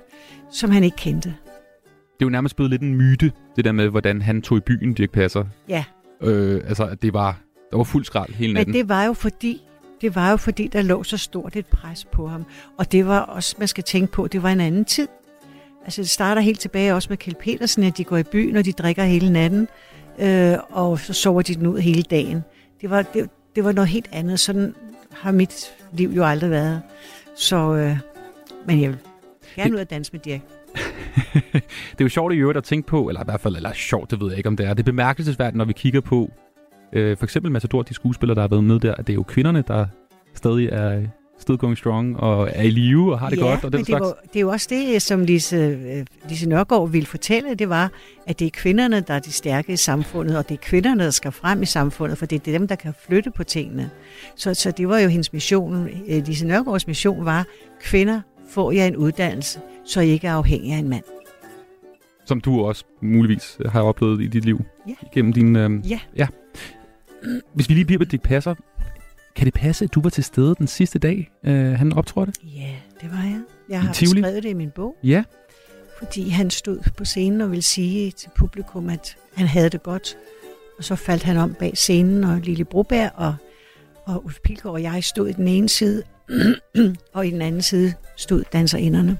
som 0.51 0.71
han 0.71 0.83
ikke 0.83 0.97
kendte. 0.97 1.29
Det 1.29 2.23
er 2.23 2.25
jo 2.25 2.29
nærmest 2.29 2.55
blevet 2.55 2.69
lidt 2.69 2.81
en 2.81 2.95
myte, 2.95 3.31
det 3.55 3.65
der 3.65 3.71
med, 3.71 3.89
hvordan 3.89 4.21
han 4.21 4.41
tog 4.41 4.57
i 4.57 4.61
byen, 4.61 4.93
Dirk 4.93 5.11
Passer. 5.11 5.43
Ja, 5.69 5.83
Øh, 6.21 6.61
altså, 6.67 6.83
at 6.85 7.01
det 7.01 7.13
var, 7.13 7.39
der 7.71 7.77
var 7.77 7.83
fuld 7.83 8.05
skrald 8.05 8.33
hele 8.33 8.53
natten. 8.53 8.71
Men 8.71 8.79
det 8.79 8.89
var 8.89 9.03
jo 9.03 9.13
fordi, 9.13 9.61
det 10.01 10.15
var 10.15 10.31
jo 10.31 10.37
fordi, 10.37 10.67
der 10.67 10.81
lå 10.81 11.03
så 11.03 11.17
stort 11.17 11.55
et 11.55 11.65
pres 11.65 12.05
på 12.05 12.27
ham. 12.27 12.45
Og 12.77 12.91
det 12.91 13.07
var 13.07 13.19
også, 13.19 13.55
man 13.59 13.67
skal 13.67 13.83
tænke 13.83 14.11
på, 14.11 14.27
det 14.27 14.43
var 14.43 14.49
en 14.49 14.59
anden 14.59 14.85
tid. 14.85 15.07
Altså 15.85 16.01
det 16.01 16.09
starter 16.09 16.41
helt 16.41 16.59
tilbage 16.59 16.93
også 16.93 17.07
med 17.09 17.17
Kjeld 17.17 17.35
Petersen, 17.35 17.83
at 17.83 17.97
de 17.97 18.03
går 18.03 18.17
i 18.17 18.23
byen, 18.23 18.55
og 18.55 18.65
de 18.65 18.71
drikker 18.71 19.03
hele 19.03 19.29
natten, 19.29 19.67
øh, 20.19 20.53
og 20.69 20.99
så 20.99 21.13
sover 21.13 21.41
de 21.41 21.55
den 21.55 21.67
ud 21.67 21.79
hele 21.79 22.01
dagen. 22.01 22.43
Det 22.81 22.89
var, 22.89 23.01
det, 23.01 23.29
det 23.55 23.63
var 23.63 23.71
noget 23.71 23.89
helt 23.89 24.09
andet. 24.11 24.39
Sådan 24.39 24.75
har 25.11 25.31
mit 25.31 25.73
liv 25.93 26.10
jo 26.10 26.23
aldrig 26.23 26.50
været. 26.50 26.82
Så, 27.36 27.76
øh, 27.76 27.97
men 28.67 28.82
jeg 28.82 28.89
vil 28.89 28.97
gerne 29.56 29.76
ud 29.76 29.80
og 29.80 29.89
danse 29.89 30.13
med 30.13 30.19
Dirk. 30.19 30.41
det 31.91 32.00
er 32.00 32.04
jo 32.04 32.10
sjovt 32.10 32.34
i 32.34 32.38
øvrigt 32.38 32.58
at 32.58 32.63
tænke 32.63 32.88
på, 32.88 33.08
eller 33.08 33.21
i 33.21 33.26
hvert 33.26 33.41
fald, 33.41 33.56
eller 33.56 33.73
sjovt, 33.73 34.12
det 34.12 34.21
ved 34.21 34.30
jeg 34.30 34.38
ikke, 34.38 34.50
om 34.50 34.58
det 34.58 34.65
er. 34.65 34.73
Det 34.73 34.80
er 34.80 34.91
bemærkelsesværdigt, 34.91 35.58
når 35.58 35.65
vi 35.65 35.73
kigger 35.73 36.02
på, 36.02 36.32
øh, 36.93 37.17
for 37.17 37.23
eksempel 37.23 37.52
Matador, 37.52 37.82
de 37.82 37.93
skuespillere, 37.93 38.36
der 38.36 38.41
har 38.41 38.47
været 38.47 38.63
med 38.63 38.80
der, 38.80 38.95
at 38.95 39.08
det 39.08 39.13
er 39.13 39.15
jo 39.15 39.23
kvinderne, 39.23 39.63
der 39.67 39.86
stadig 40.34 40.69
er 40.71 41.02
still 41.39 41.58
going 41.58 41.78
strong, 41.78 42.19
og 42.19 42.50
er 42.54 42.62
i 42.62 42.69
live, 42.69 43.13
og 43.13 43.19
har 43.19 43.30
det 43.30 43.38
ja, 43.38 43.41
godt, 43.41 43.63
og 43.63 43.71
den 43.71 43.78
men 43.78 43.80
det, 43.80 43.88
slags. 43.88 44.02
var, 44.02 44.17
det 44.23 44.36
er 44.36 44.41
jo 44.41 44.50
også 44.50 44.67
det, 44.69 45.02
som 45.02 45.23
Lise, 45.23 45.56
øh, 45.56 46.06
Lise 46.30 46.50
Nørgaard 46.50 46.89
ville 46.91 47.06
fortælle, 47.06 47.56
det 47.56 47.69
var, 47.69 47.91
at 48.28 48.39
det 48.39 48.45
er 48.45 48.50
kvinderne, 48.54 49.00
der 49.00 49.13
er 49.13 49.19
de 49.19 49.32
stærke 49.32 49.73
i 49.73 49.76
samfundet, 49.76 50.38
og 50.38 50.50
det 50.50 50.56
er 50.56 50.62
kvinderne, 50.62 51.04
der 51.04 51.10
skal 51.12 51.32
frem 51.32 51.62
i 51.62 51.65
samfundet, 51.65 52.17
for 52.17 52.26
det 52.26 52.47
er 52.47 52.52
dem, 52.58 52.67
der 52.67 52.76
kan 52.76 52.93
flytte 53.08 53.32
på 53.32 53.43
tingene. 53.43 53.89
Så, 54.36 54.54
så 54.54 54.71
det 54.71 54.88
var 54.89 55.00
jo 55.00 55.08
hendes 55.08 55.34
mission. 55.34 55.89
Øh, 56.08 56.26
Lise 56.26 56.47
Nørgaards 56.47 56.88
mission 56.88 57.26
var, 57.26 57.45
kvinder, 57.82 58.21
får 58.50 58.71
jeg 58.71 58.88
en 58.88 58.95
uddannelse, 58.95 59.60
så 59.86 60.02
I 60.02 60.08
ikke 60.10 60.28
er 60.28 60.34
afhængige 60.34 60.73
af 60.73 60.80
en 60.80 60.89
mand. 60.89 61.04
Som 62.26 62.41
du 62.41 62.62
også 62.62 62.84
muligvis 63.02 63.58
har 63.65 63.82
oplevet 63.82 64.21
i 64.21 64.28
dit 64.28 64.45
liv. 64.45 64.62
Ja. 64.88 64.93
Gennem 65.13 65.34
din... 65.34 65.56
Øh, 65.56 65.89
Ja. 65.89 66.00
ja. 66.15 66.28
Hvis 67.54 67.69
vi 67.69 67.73
lige 67.73 67.86
bliver 67.86 68.00
på 68.00 68.06
Dick 68.06 68.23
Passer, 68.23 68.56
kan 69.38 69.45
det 69.45 69.54
passe, 69.54 69.86
at 69.86 69.93
du 69.93 70.02
var 70.02 70.10
til 70.10 70.23
stede 70.23 70.56
den 70.58 70.67
sidste 70.67 71.00
dag, 71.00 71.32
øh, 71.45 71.71
han 71.73 71.93
optrådte? 71.93 72.34
Ja, 72.43 72.76
det 73.02 73.12
var 73.12 73.23
jeg. 73.23 73.39
Jeg 73.69 73.82
har 73.82 73.93
skrevet 73.93 74.43
det 74.43 74.50
i 74.50 74.54
min 74.54 74.71
bog, 74.76 74.95
Ja. 75.04 75.23
fordi 76.00 76.30
han 76.30 76.50
stod 76.50 76.80
på 76.97 77.06
scenen 77.06 77.41
og 77.41 77.52
ville 77.52 77.62
sige 77.63 78.12
til 78.12 78.30
publikum, 78.36 78.89
at 78.89 79.17
han 79.36 79.47
havde 79.47 79.69
det 79.69 79.84
godt. 79.84 80.17
Og 80.78 80.84
så 80.84 80.95
faldt 80.95 81.23
han 81.23 81.38
om 81.38 81.54
bag 81.54 81.78
scenen, 81.78 82.23
og 82.23 82.39
Lille 82.39 82.65
Broberg 82.65 83.12
og, 83.15 83.36
og 84.06 84.26
Ulf 84.26 84.38
Pilgaard 84.43 84.73
og 84.73 84.84
jeg 84.84 85.04
stod 85.04 85.30
i 85.30 85.34
den 85.34 85.47
ene 85.47 85.69
side, 85.69 86.04
og 87.13 87.28
i 87.28 87.32
den 87.32 87.41
anden 87.41 87.62
side 87.62 87.93
stod 88.15 88.43
danserinderne. 88.54 89.17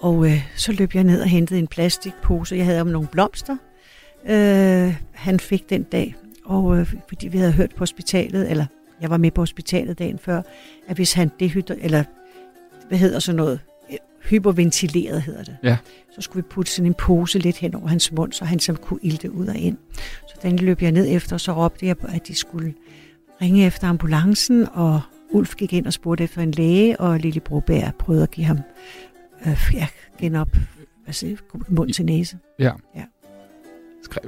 Og 0.00 0.26
øh, 0.26 0.48
så 0.56 0.72
løb 0.72 0.94
jeg 0.94 1.04
ned 1.04 1.20
og 1.22 1.28
hentede 1.28 1.58
en 1.60 1.66
plastikpose. 1.68 2.56
Jeg 2.56 2.64
havde 2.64 2.80
om 2.80 2.86
nogle 2.86 3.08
blomster, 3.08 3.56
øh, 4.28 4.94
han 5.12 5.40
fik 5.40 5.70
den 5.70 5.82
dag. 5.82 6.14
Og 6.48 6.78
øh, 6.78 6.94
fordi 7.08 7.28
vi 7.28 7.38
havde 7.38 7.52
hørt 7.52 7.70
på 7.70 7.78
hospitalet, 7.78 8.50
eller 8.50 8.66
jeg 9.00 9.10
var 9.10 9.16
med 9.16 9.30
på 9.30 9.40
hospitalet 9.42 9.98
dagen 9.98 10.18
før, 10.18 10.42
at 10.88 10.96
hvis 10.96 11.12
han 11.12 11.30
dehydrer, 11.40 11.76
eller 11.80 12.04
hvad 12.88 12.98
hedder 12.98 13.18
sådan 13.18 13.36
noget, 13.36 13.60
hyperventileret 14.30 15.22
hedder 15.22 15.42
det, 15.44 15.56
Ja. 15.62 15.76
så 16.14 16.20
skulle 16.20 16.44
vi 16.44 16.48
putte 16.50 16.72
sådan 16.72 16.86
en 16.86 16.94
pose 16.94 17.38
lidt 17.38 17.56
hen 17.56 17.74
over 17.74 17.88
hans 17.88 18.12
mund, 18.12 18.32
så 18.32 18.44
han 18.44 18.58
så 18.58 18.72
kunne 18.74 19.00
ilte 19.02 19.32
ud 19.32 19.46
og 19.46 19.56
ind. 19.56 19.76
Så 20.28 20.34
den 20.42 20.56
løb 20.58 20.82
jeg 20.82 20.92
ned 20.92 21.06
efter, 21.10 21.36
og 21.36 21.40
så 21.40 21.52
råbte 21.52 21.86
jeg, 21.86 21.96
at 22.08 22.28
de 22.28 22.34
skulle 22.34 22.74
ringe 23.42 23.66
efter 23.66 23.88
ambulancen, 23.88 24.66
og 24.72 25.00
Ulf 25.30 25.54
gik 25.54 25.72
ind 25.72 25.86
og 25.86 25.92
spurgte 25.92 26.24
efter 26.24 26.42
en 26.42 26.50
læge, 26.50 27.00
og 27.00 27.18
Lille 27.18 27.40
Broberg 27.40 27.94
prøvede 27.98 28.22
at 28.22 28.30
give 28.30 28.46
ham 28.46 28.58
øh, 29.46 29.70
ja, 29.74 29.86
genop, 30.18 30.48
altså 31.06 31.36
mund 31.68 31.92
til 31.92 32.04
næse. 32.04 32.38
Ja. 32.58 32.72
Ja. 32.96 33.04
Skrev, 34.02 34.22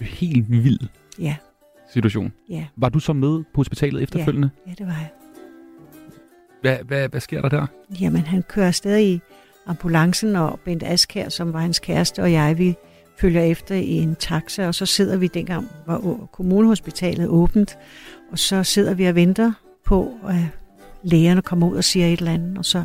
helt 0.00 0.50
vild 0.50 0.78
Ja, 1.18 1.36
situation. 1.92 2.32
ja, 2.48 2.66
Var 2.76 2.88
du 2.88 2.98
så 2.98 3.12
med 3.12 3.38
på 3.54 3.60
hospitalet 3.60 4.02
efterfølgende? 4.02 4.50
ja, 4.66 4.72
det 4.78 4.86
var 4.86 4.92
jeg. 4.92 5.08
Hvad, 6.60 6.76
hvad, 6.86 7.08
hvad 7.08 7.20
sker 7.20 7.40
der 7.42 7.48
der? 7.48 7.66
Jamen, 8.00 8.22
han 8.22 8.42
kører 8.42 8.66
afsted 8.66 8.98
i 9.00 9.20
ambulancen, 9.66 10.36
og 10.36 10.60
Bent 10.64 10.82
Askær, 10.82 11.28
som 11.28 11.52
var 11.52 11.60
hans 11.60 11.78
kæreste, 11.78 12.22
og 12.22 12.32
jeg, 12.32 12.58
vi 12.58 12.74
følger 13.18 13.42
efter 13.42 13.74
i 13.74 13.90
en 13.90 14.14
taxa, 14.14 14.66
og 14.66 14.74
så 14.74 14.86
sidder 14.86 15.16
vi, 15.16 15.26
dengang 15.26 15.68
å- 15.88 16.26
kommunehospitalet 16.32 17.28
åbent, 17.28 17.78
og 18.32 18.38
så 18.38 18.62
sidder 18.64 18.94
vi 18.94 19.04
og 19.06 19.14
venter 19.14 19.52
på, 19.84 20.12
at 20.28 20.36
lægerne 21.02 21.42
kommer 21.42 21.68
ud 21.70 21.76
og 21.76 21.84
siger 21.84 22.06
et 22.06 22.18
eller 22.18 22.32
andet, 22.32 22.58
og 22.58 22.64
så 22.64 22.84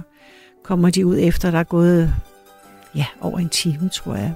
kommer 0.64 0.90
de 0.90 1.06
ud 1.06 1.18
efter, 1.20 1.52
der 1.52 1.60
er 1.60 1.64
gået 1.64 2.14
ja, 2.96 3.06
over 3.22 3.40
en 3.40 3.50
time, 3.50 3.90
tror 3.90 4.16
jeg, 4.16 4.34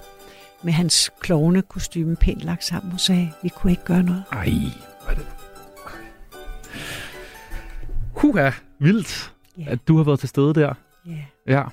med 0.66 0.74
hans 0.74 1.12
klovne 1.20 1.62
kostyme 1.62 2.16
pænt 2.16 2.42
lagt 2.42 2.64
sammen 2.64 2.94
og 2.94 3.00
sagde, 3.00 3.32
vi 3.44 3.50
kunne 3.50 3.72
ikke 3.72 3.84
gøre 3.86 4.04
noget. 4.04 4.24
Ej, 4.32 4.50
hvad 5.06 5.16
er 5.16 5.18
det? 5.18 5.26
Huha, 8.16 8.52
vildt, 8.80 9.34
Ja. 9.58 9.64
at 9.68 9.88
du 9.88 9.98
har 9.98 10.04
været 10.04 10.20
til 10.20 10.30
stede 10.30 10.54
der. 10.54 10.74
Ja, 11.06 11.12
Ja. 11.48 11.64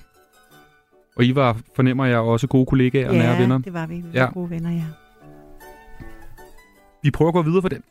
Og 1.17 1.25
I 1.25 1.35
var, 1.35 1.61
fornemmer 1.77 2.05
jeg, 2.05 2.19
også 2.19 2.47
gode 2.47 2.67
kollegaer 2.67 3.09
og 3.09 3.15
nære 3.15 3.33
ja 3.33 3.41
venner. 3.41 3.59
det 3.59 3.73
var 3.73 3.87
vi. 3.87 3.95
Vi 3.95 4.03
var 4.03 4.21
Ja. 4.21 4.31
gode 4.33 4.51
venner, 4.51 4.71
ja. 4.71 4.85
Vi 7.03 7.11
prøver 7.11 7.29
at 7.29 7.35
gå 7.35 7.43
videre 7.43 7.63
for 7.63 7.69
den. 7.69 7.83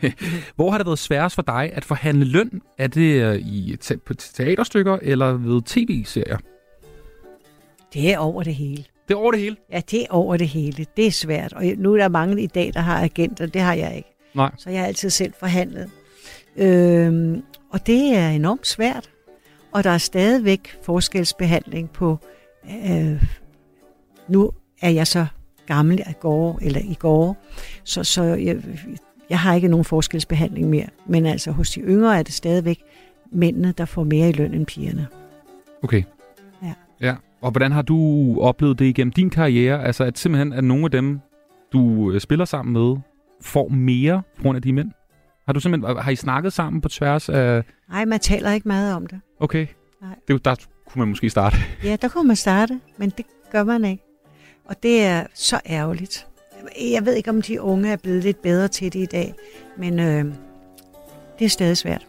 Hvor 0.56 0.70
har 0.70 0.78
det 0.78 0.86
været 0.86 0.98
sværest 0.98 1.34
for 1.34 1.42
dig 1.42 1.70
at 1.74 1.84
forhandle 1.84 2.24
løn? 2.24 2.62
Er 2.78 2.86
det 2.86 3.22
øh, 3.22 3.38
i 3.38 3.76
te- 3.80 3.96
på 3.96 4.14
teaterstykker 4.14 4.98
eller 5.02 5.32
ved 5.32 5.62
tv-serier? 5.66 6.38
Det 7.94 8.12
er 8.12 8.18
over 8.18 8.42
det 8.42 8.54
hele. 8.54 8.84
Det 9.08 9.14
er 9.14 9.18
over 9.18 9.30
det 9.30 9.40
hele. 9.40 9.56
Ja, 9.72 9.80
det 9.90 10.02
er 10.02 10.06
over 10.10 10.36
det 10.36 10.48
hele. 10.48 10.86
Det 10.96 11.06
er 11.06 11.10
svært. 11.10 11.52
Og 11.52 11.64
nu 11.64 11.94
er 11.94 11.98
der 11.98 12.08
mange 12.08 12.42
i 12.42 12.46
dag, 12.46 12.70
der 12.74 12.80
har 12.80 13.02
agenter. 13.02 13.46
Det 13.46 13.60
har 13.60 13.74
jeg 13.74 13.96
ikke. 13.96 14.14
Nej. 14.34 14.50
Så 14.58 14.70
jeg 14.70 14.80
har 14.80 14.86
altid 14.86 15.10
selv 15.10 15.32
forhandlet. 15.38 15.90
Øhm, 16.56 17.42
og 17.70 17.86
det 17.86 18.16
er 18.16 18.28
enormt 18.28 18.66
svært. 18.66 19.10
Og 19.72 19.84
der 19.84 19.90
er 19.90 19.98
stadigvæk 19.98 20.76
forskelsbehandling 20.82 21.90
på... 21.90 22.18
Øh, 22.86 23.24
nu 24.28 24.50
er 24.82 24.90
jeg 24.90 25.06
så 25.06 25.26
gammel 25.66 25.98
i 25.98 26.12
går, 26.20 26.58
eller 26.62 26.80
i 26.80 26.96
går, 26.98 27.36
så, 27.84 28.04
så 28.04 28.22
jeg, 28.22 28.56
jeg 29.30 29.38
har 29.38 29.54
ikke 29.54 29.68
nogen 29.68 29.84
forskelsbehandling 29.84 30.70
mere. 30.70 30.86
Men 31.06 31.26
altså 31.26 31.50
hos 31.50 31.70
de 31.70 31.80
yngre 31.80 32.18
er 32.18 32.22
det 32.22 32.34
stadigvæk 32.34 32.82
mændene, 33.30 33.74
der 33.78 33.84
får 33.84 34.04
mere 34.04 34.28
i 34.28 34.32
løn 34.32 34.54
end 34.54 34.66
pigerne. 34.66 35.06
Okay. 35.82 36.02
Ja. 36.62 36.74
ja. 37.00 37.14
Og 37.42 37.50
hvordan 37.50 37.72
har 37.72 37.82
du 37.82 38.36
oplevet 38.40 38.78
det 38.78 38.84
igennem 38.84 39.12
din 39.12 39.30
karriere? 39.30 39.84
Altså 39.84 40.04
at 40.04 40.18
simpelthen, 40.18 40.52
at 40.52 40.64
nogle 40.64 40.84
af 40.84 40.90
dem, 40.90 41.20
du 41.72 42.12
øh, 42.12 42.20
spiller 42.20 42.44
sammen 42.44 42.72
med, 42.72 42.96
får 43.40 43.68
mere 43.68 44.22
på 44.36 44.42
grund 44.42 44.56
af 44.56 44.62
de 44.62 44.72
mænd? 44.72 44.90
Har 45.46 45.52
du 45.52 45.60
simpelthen, 45.60 45.96
har 45.96 46.10
I 46.10 46.16
snakket 46.16 46.52
sammen 46.52 46.80
på 46.80 46.88
tværs 46.88 47.28
af... 47.28 47.64
Nej, 47.88 48.04
man 48.04 48.20
taler 48.20 48.52
ikke 48.52 48.68
meget 48.68 48.94
om 48.94 49.06
det. 49.06 49.20
Okay. 49.40 49.66
Nej. 50.02 50.14
Det, 50.28 50.34
er 50.34 50.38
der 50.38 50.54
kunne 50.88 51.00
man 51.00 51.08
måske 51.08 51.30
starte. 51.30 51.56
Ja, 51.84 51.96
der 52.02 52.08
kunne 52.08 52.26
man 52.26 52.36
starte, 52.36 52.80
men 52.96 53.10
det 53.10 53.26
gør 53.52 53.64
man 53.64 53.84
ikke. 53.84 54.02
Og 54.64 54.82
det 54.82 55.04
er 55.04 55.26
så 55.34 55.60
ærgerligt. 55.66 56.26
Jeg 56.92 57.06
ved 57.06 57.14
ikke, 57.14 57.30
om 57.30 57.42
de 57.42 57.60
unge 57.60 57.88
er 57.92 57.96
blevet 57.96 58.24
lidt 58.24 58.42
bedre 58.42 58.68
til 58.68 58.92
det 58.92 58.98
i 58.98 59.06
dag, 59.06 59.34
men 59.76 60.00
øh, 60.00 60.24
det 61.38 61.44
er 61.44 61.48
stadig 61.48 61.76
svært. 61.76 62.06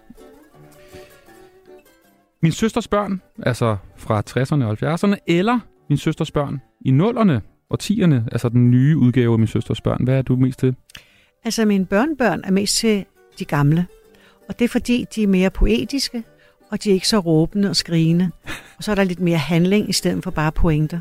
Min 2.44 2.52
søsters 2.52 2.88
børn, 2.88 3.22
altså 3.44 3.78
fra 3.98 4.24
60'erne 4.30 4.64
og 4.64 4.94
70'erne, 4.94 5.16
eller 5.28 5.60
min 5.89 5.98
søsters 5.98 6.32
børn 6.32 6.62
i 6.82 6.91
0'erne 6.91 7.39
og 7.70 7.78
10'erne, 7.84 8.30
altså 8.32 8.50
den 8.50 8.72
nye 8.72 8.98
udgave 8.98 9.34
af 9.34 9.39
min 9.39 9.48
søsters 9.48 9.82
børn. 9.82 10.04
Hvad 10.04 10.18
er 10.18 10.22
du 10.22 10.36
mest 10.36 10.60
til? 10.60 10.76
Altså, 11.44 11.66
mine 11.66 11.86
børnebørn 11.86 12.41
er 12.44 12.52
mest 12.52 12.78
til 12.78 13.06
de 13.39 13.46
gamle. 13.46 13.86
Og 14.50 14.60
det 14.60 14.66
er 14.66 14.70
fordi, 14.70 15.06
de 15.16 15.24
er 15.24 15.28
mere 15.28 15.50
poetiske, 15.50 16.24
og 16.72 16.84
de 16.84 16.89
er 16.89 16.94
ikke 16.94 17.08
så 17.08 17.20
råbende 17.20 17.70
og 17.70 17.76
skrigende. 17.76 18.32
Og 18.78 18.84
så 18.84 18.91
er 18.91 18.96
der 18.96 19.04
lidt 19.04 19.20
mere 19.20 19.38
handling, 19.38 19.89
i 19.89 19.94
stedet 19.94 20.24
for 20.24 20.32
bare 20.32 20.52
pointer. 20.52 21.00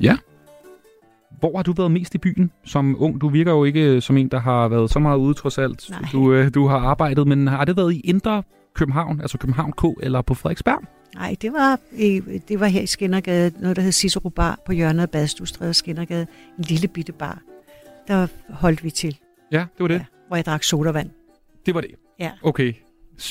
Ja. 0.00 0.16
hvor 1.40 1.56
har 1.56 1.62
du 1.62 1.72
været 1.72 1.90
mest 1.90 2.14
i 2.14 2.18
byen 2.18 2.50
som 2.64 2.96
ung? 2.98 3.20
Du 3.20 3.28
virker 3.28 3.52
jo 3.52 3.64
ikke 3.64 4.00
som 4.00 4.16
en, 4.16 4.28
der 4.28 4.40
har 4.40 4.68
været 4.68 4.90
så 4.90 4.98
meget 4.98 5.18
ude 5.18 5.34
trods 5.34 5.58
alt. 5.58 5.90
Nej. 5.90 6.00
Du, 6.12 6.32
øh, 6.32 6.54
du 6.54 6.66
har 6.66 6.78
arbejdet, 6.78 7.26
men 7.26 7.46
har 7.46 7.64
det 7.64 7.76
været 7.76 7.94
i 7.94 8.00
Indre 8.00 8.42
København, 8.80 9.20
altså 9.20 9.38
København 9.38 9.72
K, 9.72 9.84
eller 10.02 10.22
på 10.22 10.34
Frederiksberg? 10.34 10.82
Nej, 11.14 11.36
det 11.42 11.52
var, 11.52 11.78
i, 11.92 12.20
det 12.48 12.60
var 12.60 12.66
her 12.66 12.80
i 12.80 12.86
Skinnergade, 12.86 13.52
noget 13.60 13.76
der 13.76 13.82
hed 13.82 13.92
Cicero 13.92 14.28
Bar 14.28 14.58
på 14.66 14.72
hjørnet 14.72 15.02
af 15.02 15.10
Badstustræde 15.10 15.68
og 15.68 15.74
Skinnergade. 15.74 16.26
En 16.58 16.64
lille 16.64 16.88
bitte 16.88 17.12
bar. 17.12 17.38
Der 18.08 18.26
holdt 18.50 18.84
vi 18.84 18.90
til, 18.90 19.16
Ja, 19.52 19.58
det 19.58 19.66
var 19.80 19.88
det. 19.88 19.94
Ja. 19.94 20.04
hvor 20.28 20.36
jeg 20.36 20.46
drak 20.46 20.62
sodavand. 20.62 21.10
Det 21.66 21.74
var 21.74 21.80
det. 21.80 21.90
Ja. 22.20 22.30
Okay. 22.42 22.72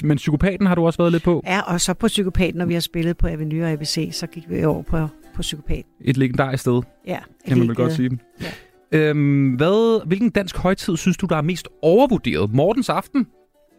Men 0.04 0.18
psykopaten 0.18 0.66
har 0.68 0.76
du 0.76 0.86
også 0.86 0.98
været 0.98 1.12
lidt 1.12 1.24
på. 1.24 1.44
Ja, 1.46 1.62
og 1.62 1.82
så 1.82 1.94
på 1.94 2.08
Psykopaten, 2.08 2.58
når 2.58 2.66
vi 2.66 2.74
har 2.74 2.82
spillet 2.82 3.18
på 3.18 3.28
Avenue 3.28 3.64
og 3.64 3.70
ABC, 3.72 4.10
så 4.14 4.28
gik 4.28 4.50
vi 4.50 4.64
over 4.66 4.82
på, 4.82 5.08
på 5.36 5.42
Psykopaten. 5.42 5.92
Et 6.02 6.18
legendarisk 6.18 6.62
sted, 6.62 6.82
Ja, 7.08 7.20
kan 7.48 7.58
man 7.58 7.68
vel 7.68 7.76
godt 7.76 7.94
sige. 7.94 8.20
Ja. 8.42 8.48
Øhm, 8.92 9.54
hvad, 9.56 10.08
hvilken 10.08 10.30
dansk 10.30 10.58
højtid 10.58 10.98
synes 10.98 11.18
du, 11.18 11.26
der 11.26 11.36
er 11.36 11.42
mest 11.42 11.68
overvurderet? 11.82 12.54
Mortens 12.54 12.90
aften 12.90 13.28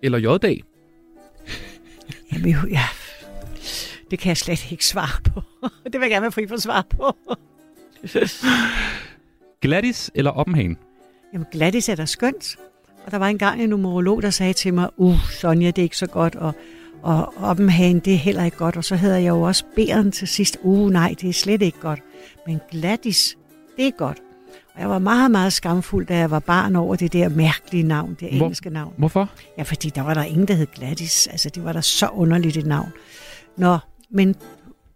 eller 0.02 0.18
J-dag? 0.18 0.62
Jamen, 2.32 2.70
ja, 2.70 2.84
det 4.10 4.18
kan 4.18 4.28
jeg 4.28 4.36
slet 4.36 4.72
ikke 4.72 4.86
svare 4.86 5.22
på. 5.32 5.42
det 5.84 5.92
vil 5.92 6.00
jeg 6.00 6.10
gerne 6.10 6.22
være 6.22 6.32
fri 6.32 6.46
for 6.46 6.54
at 6.54 6.62
svare 6.62 6.84
på. 6.90 7.16
Gladys 9.62 10.10
eller 10.14 10.30
Oppenhagen? 10.30 10.78
Jamen, 11.32 11.46
Gladys 11.52 11.88
er 11.88 11.94
da 11.94 12.04
skønt. 12.04 12.56
Og 13.06 13.12
der 13.12 13.18
var 13.18 13.28
engang 13.28 13.62
en 13.62 13.68
numerolog, 13.68 14.22
der 14.22 14.30
sagde 14.30 14.52
til 14.52 14.74
mig, 14.74 14.88
uh, 14.96 15.30
Sonja, 15.30 15.66
det 15.66 15.78
er 15.78 15.82
ikke 15.82 15.96
så 15.96 16.06
godt, 16.06 16.34
og, 16.34 16.54
og 17.02 17.34
Oppenhagen, 17.36 18.00
det 18.00 18.12
er 18.12 18.18
heller 18.18 18.44
ikke 18.44 18.56
godt. 18.56 18.76
Og 18.76 18.84
så 18.84 18.96
hedder 18.96 19.16
jeg 19.16 19.28
jo 19.28 19.42
også 19.42 19.64
Bæren 19.76 20.12
til 20.12 20.28
sidst, 20.28 20.58
uh, 20.62 20.90
nej, 20.90 21.14
det 21.20 21.28
er 21.28 21.32
slet 21.32 21.62
ikke 21.62 21.80
godt. 21.80 22.00
Men 22.46 22.60
Gladys, 22.70 23.36
det 23.76 23.86
er 23.86 23.90
godt. 23.90 24.22
Og 24.74 24.80
jeg 24.80 24.90
var 24.90 24.98
meget, 24.98 25.30
meget 25.30 25.52
skamfuld, 25.52 26.06
da 26.06 26.16
jeg 26.16 26.30
var 26.30 26.38
barn 26.38 26.76
over 26.76 26.96
det 26.96 27.12
der 27.12 27.28
mærkelige 27.28 27.82
navn, 27.82 28.16
det 28.20 28.28
Hvor- 28.28 28.44
engelske 28.44 28.70
navn. 28.70 28.94
Hvorfor? 28.96 29.28
Ja, 29.58 29.62
fordi 29.62 29.90
der 29.90 30.02
var 30.02 30.14
der 30.14 30.22
ingen, 30.22 30.48
der 30.48 30.54
hed 30.54 30.66
Gladys. 30.74 31.26
Altså, 31.26 31.48
det 31.50 31.64
var 31.64 31.72
da 31.72 31.80
så 31.80 32.08
underligt 32.08 32.56
et 32.56 32.66
navn. 32.66 32.92
Nå, 33.56 33.78
men 34.10 34.34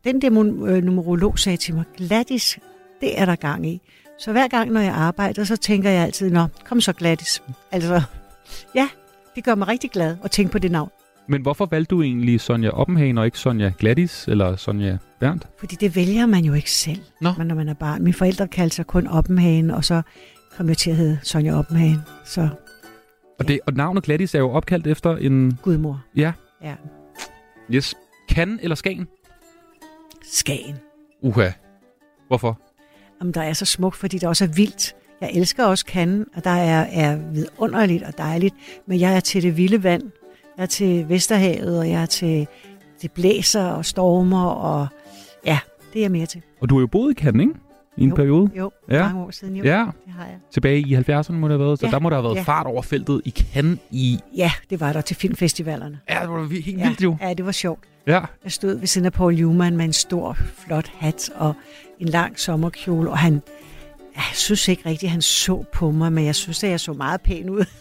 den 0.05 0.23
der 0.23 0.31
øh, 0.67 0.83
numerolog 0.85 1.39
sagde 1.39 1.57
til 1.57 1.75
mig, 1.75 1.85
Gladys, 1.97 2.59
det 3.01 3.21
er 3.21 3.25
der 3.25 3.37
gang 3.37 3.67
i. 3.67 3.81
Så 4.19 4.33
hver 4.33 4.49
gang, 4.49 4.71
når 4.71 4.81
jeg 4.81 4.95
arbejder, 4.95 5.45
så 5.45 5.57
tænker 5.57 5.91
jeg 5.91 6.03
altid, 6.05 6.31
nå, 6.31 6.47
kom 6.65 6.81
så 6.81 6.93
Gladys. 6.93 7.43
Altså, 7.73 8.03
ja, 8.75 8.89
det 9.35 9.45
gør 9.45 9.55
mig 9.55 9.69
rigtig 9.69 9.91
glad 9.91 10.17
at 10.25 10.31
tænke 10.31 10.53
på 10.53 10.59
det 10.59 10.71
navn. 10.71 10.91
Men 11.29 11.43
hvorfor 11.43 11.67
valgte 11.71 11.95
du 11.95 12.03
egentlig 12.03 12.41
Sonja 12.41 12.71
Oppenhagen 12.71 13.19
og 13.19 13.25
ikke 13.27 13.39
Sonja 13.39 13.73
Gladys 13.79 14.29
eller 14.29 14.57
Sonja 14.57 14.99
Berndt? 15.21 15.49
Fordi 15.59 15.77
det 15.77 15.97
vælger 15.97 16.27
man 16.27 16.45
jo 16.45 16.53
ikke 16.53 16.71
selv, 16.71 17.01
Nå. 17.21 17.31
Men 17.39 17.47
når 17.47 17.55
man 17.55 17.69
er 17.69 17.75
barn. 17.75 18.03
Mine 18.03 18.15
forældre 18.15 18.49
kaldte 18.49 18.77
sig 18.77 18.87
kun 18.87 19.07
Oppenhagen, 19.07 19.71
og 19.71 19.85
så 19.85 20.03
kom 20.57 20.69
jeg 20.69 20.77
til 20.77 20.91
at 20.91 20.97
hedde 20.97 21.19
Sonja 21.23 21.59
Oppenhagen. 21.59 21.99
Så 22.25 22.49
Og, 23.39 23.49
det, 23.49 23.61
og 23.67 23.73
navnet 23.73 24.05
Gladys 24.05 24.35
er 24.35 24.39
jo 24.39 24.51
opkaldt 24.51 24.87
efter 24.87 25.17
en... 25.17 25.59
gudmor. 25.63 26.05
Ja, 26.17 26.33
Ja. 26.63 26.75
yes. 27.71 27.95
Kan 28.29 28.59
eller 28.63 28.77
Skagen? 28.77 29.09
Skagen. 30.33 30.75
Uha. 31.23 31.51
Hvorfor? 32.29 32.61
Jamen, 33.21 33.35
der 33.35 33.43
er 33.43 33.53
så 33.53 33.65
smukt, 33.65 33.97
fordi 33.97 34.19
det 34.19 34.29
også 34.29 34.45
er 34.45 34.49
vildt. 34.49 34.95
Jeg 35.21 35.31
elsker 35.35 35.65
også 35.65 35.87
kanden, 35.87 36.27
og 36.37 36.45
der 36.45 36.51
er, 36.51 36.87
er 36.93 37.17
vidunderligt 37.17 38.03
og 38.03 38.19
dejligt, 38.19 38.55
men 38.87 39.01
jeg 39.01 39.17
er 39.17 39.21
til 39.21 39.43
det 39.43 39.57
vilde 39.57 39.83
vand. 39.83 40.03
Jeg 40.57 40.63
er 40.63 40.67
til 40.67 41.09
Vesterhavet, 41.09 41.79
og 41.79 41.89
jeg 41.91 42.03
er 42.03 42.07
til 42.07 42.47
det 43.03 43.13
blæser 43.13 43.65
og 43.65 43.85
stormer, 43.85 44.45
og 44.47 44.87
ja, 45.47 45.59
det 45.93 45.99
er 45.99 46.03
jeg 46.05 46.11
mere 46.11 46.27
til. 46.27 46.43
Og 46.61 46.69
du 46.69 46.75
har 46.75 46.81
jo 46.81 46.87
boet 46.87 47.11
i 47.19 47.23
Cannes, 47.23 47.41
ikke? 47.43 47.55
I 47.97 48.03
en 48.03 48.09
Jo, 48.09 48.15
periode. 48.15 48.51
Jo, 48.59 48.71
Ja. 48.91 49.03
mange 49.03 49.21
år 49.23 49.31
siden. 49.31 49.57
Jo, 49.57 49.65
Ja. 49.65 49.79
det 50.07 50.13
har 50.19 50.25
jeg. 50.25 50.37
Tilbage 50.53 50.81
i 50.81 50.95
70'erne 50.97 51.33
må 51.33 51.49
det 51.49 51.53
have 51.59 51.67
været, 51.67 51.79
så 51.79 51.87
Ja, 51.87 51.91
der 51.93 51.99
må 51.99 52.11
der 52.11 52.17
have 52.17 52.25
været 52.25 52.37
ja. 52.37 52.43
fart 52.43 52.67
over 52.67 52.83
feltet 52.83 53.23
i 53.25 53.31
Cannes 53.31 53.79
i... 53.91 54.19
Ja, 54.37 54.51
det 54.71 54.81
var 54.81 54.93
der 54.93 55.01
til 55.01 55.17
filmfestivalerne. 55.17 56.01
Ja, 56.11 56.19
det 56.23 56.31
var 56.31 56.49
helt 56.53 56.79
Ja, 56.79 56.87
vildt 56.89 57.03
jo. 57.03 57.17
ja, 57.21 57.35
det 57.35 57.47
var 57.47 57.53
sjovt. 57.53 57.81
Ja. 58.07 58.21
Jeg 58.45 58.53
stod 58.53 58.75
ved 58.79 58.87
siden 58.87 59.07
af 59.07 59.13
Paul 59.13 59.35
Newman 59.35 59.77
med 59.77 59.85
en 59.85 59.93
stor, 59.93 60.37
flot 60.67 60.93
hat 60.99 61.31
og 61.37 61.55
en 62.01 62.09
lang 62.09 62.39
sommerkjole, 62.41 63.11
og 63.11 63.19
han, 63.19 63.43
jeg 64.17 64.23
synes 64.33 64.69
ikke 64.69 64.89
rigtigt, 64.89 65.13
han 65.13 65.23
så 65.23 65.65
på 65.73 65.91
mig, 65.91 66.13
men 66.13 66.25
jeg 66.25 66.35
synes, 66.35 66.65
at 66.65 66.71
jeg 66.71 66.81
så 66.81 66.93
meget 66.93 67.21
pæn 67.21 67.51
ud. 67.51 67.65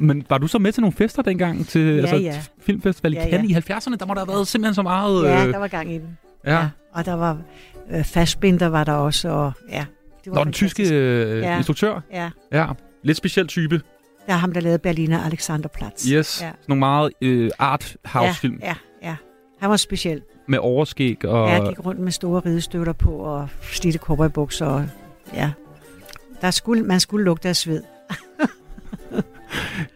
Men 0.00 0.26
var 0.28 0.38
du 0.38 0.46
så 0.46 0.58
med 0.58 0.72
til 0.72 0.80
nogle 0.80 0.92
fester 0.96 1.22
dengang 1.22 1.66
til 1.66 1.94
Ja, 1.94 2.00
altså, 2.00 2.16
ja. 2.16 2.40
filmfestival 2.60 3.12
i 3.12 3.16
Ja, 3.16 3.30
Cannes 3.30 3.50
ja. 3.52 3.58
i 3.58 3.60
70'erne? 3.78 3.96
Der 3.96 4.06
må 4.06 4.14
der 4.14 4.20
have 4.20 4.28
været 4.28 4.48
simpelthen 4.48 4.74
så 4.74 4.82
meget... 4.82 5.24
Ja, 5.24 5.46
øh, 5.46 5.52
der 5.52 5.58
var 5.58 5.68
gang 5.68 5.92
i 5.94 5.98
den. 5.98 6.18
ja. 6.46 6.68
Og 6.92 7.04
der 7.06 7.12
var 7.14 7.38
øh, 7.90 8.04
fastbinder 8.04 8.66
var 8.66 8.84
der 8.84 8.92
også, 8.92 9.28
og 9.28 9.52
ja. 9.70 9.84
Det 10.24 10.30
var 10.30 10.34
Nå, 10.38 10.44
den 10.44 10.52
fantastisk. 10.54 10.76
tyske 10.76 10.94
øh, 10.94 11.38
Ja. 11.40 11.56
instruktør? 11.56 12.00
Ja, 12.12 12.30
Ja. 12.52 12.66
Lidt 13.02 13.16
speciel 13.18 13.46
type. 13.46 13.80
der 14.26 14.32
er 14.32 14.36
ham, 14.36 14.52
der 14.52 14.60
lavede 14.60 14.78
Berliner 14.78 15.22
Alexanderplatz. 15.24 16.04
Yes. 16.06 16.12
Ja. 16.12 16.46
Sådan 16.46 16.54
nogle 16.68 16.78
meget 16.78 17.12
øh, 17.22 17.50
art-house-film 17.58 18.58
Ja, 18.62 18.66
ja, 18.66 18.74
ja. 19.08 19.16
Han 19.60 19.70
var 19.70 19.76
speciel. 19.76 20.22
med 20.48 20.58
overskæg 20.58 21.24
og... 21.24 21.48
Jeg 21.50 21.62
gik 21.68 21.84
rundt 21.86 22.00
med 22.00 22.12
store 22.12 22.40
ridestøvler 22.46 22.92
på 22.92 23.10
og 23.10 23.48
slidte 23.62 23.98
cowboybukser. 23.98 24.66
Og, 24.66 24.86
ja. 25.34 25.50
Der 26.40 26.50
skulle, 26.50 26.82
man 26.82 27.00
skulle 27.00 27.24
lugte 27.24 27.48
af 27.48 27.56
sved. 27.56 27.82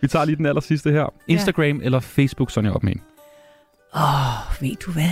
Vi 0.01 0.09
tager 0.09 0.25
lige 0.25 0.37
den 0.37 0.47
aller 0.47 0.61
sidste 0.61 0.91
her. 0.93 1.15
Instagram 1.29 1.81
eller 1.83 2.01
Facebook, 2.01 2.51
Sonja 2.51 2.71
Oppenhagen? 2.71 3.03
Åh, 3.95 4.03
oh, 4.03 4.63
ved 4.63 4.77
du 4.87 4.91
hvad? 4.93 5.11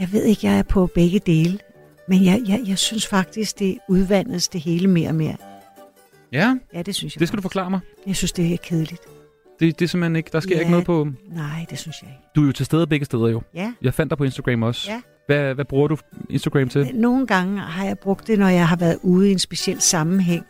Jeg 0.00 0.08
ved 0.12 0.22
ikke, 0.24 0.46
jeg 0.46 0.58
er 0.58 0.62
på 0.62 0.86
begge 0.94 1.18
dele. 1.18 1.58
Men 2.08 2.24
jeg, 2.24 2.42
jeg, 2.48 2.60
jeg 2.66 2.78
synes 2.78 3.06
faktisk, 3.06 3.58
det 3.58 3.78
udvandes 3.88 4.48
det 4.48 4.60
hele 4.60 4.86
mere 4.88 5.08
og 5.08 5.14
mere. 5.14 5.36
Ja, 6.32 6.56
Ja, 6.74 6.82
det 6.82 6.94
synes 6.94 7.16
jeg. 7.16 7.20
det 7.20 7.28
skal 7.28 7.36
du 7.36 7.42
faktisk. 7.42 7.52
forklare 7.52 7.70
mig. 7.70 7.80
Jeg 8.06 8.16
synes, 8.16 8.32
det 8.32 8.52
er 8.52 8.56
kedeligt. 8.56 9.00
Det, 9.60 9.78
det 9.78 9.84
er 9.84 9.88
simpelthen 9.88 10.16
ikke... 10.16 10.30
Der 10.32 10.40
sker 10.40 10.54
Ja. 10.54 10.58
ikke 10.58 10.70
noget 10.70 10.86
på... 10.86 11.08
Nej, 11.30 11.66
det 11.70 11.78
synes 11.78 11.96
jeg 12.02 12.10
ikke. 12.10 12.20
Du 12.36 12.42
er 12.42 12.46
jo 12.46 12.52
til 12.52 12.66
stede 12.66 12.86
begge 12.86 13.06
steder 13.06 13.28
jo. 13.28 13.42
Ja. 13.54 13.72
Jeg 13.82 13.94
fandt 13.94 14.10
dig 14.10 14.18
på 14.18 14.24
Instagram 14.24 14.62
også. 14.62 14.90
Ja. 14.90 15.00
Hvad, 15.26 15.54
hvad 15.54 15.64
bruger 15.64 15.88
du 15.88 15.96
Instagram 16.30 16.68
til? 16.68 16.90
Nogle 16.94 17.26
gange 17.26 17.58
har 17.60 17.84
jeg 17.84 17.98
brugt 17.98 18.26
det, 18.26 18.38
når 18.38 18.48
jeg 18.48 18.68
har 18.68 18.76
været 18.76 18.98
ude 19.02 19.28
i 19.28 19.32
en 19.32 19.38
speciel 19.38 19.80
sammenhæng. 19.80 20.44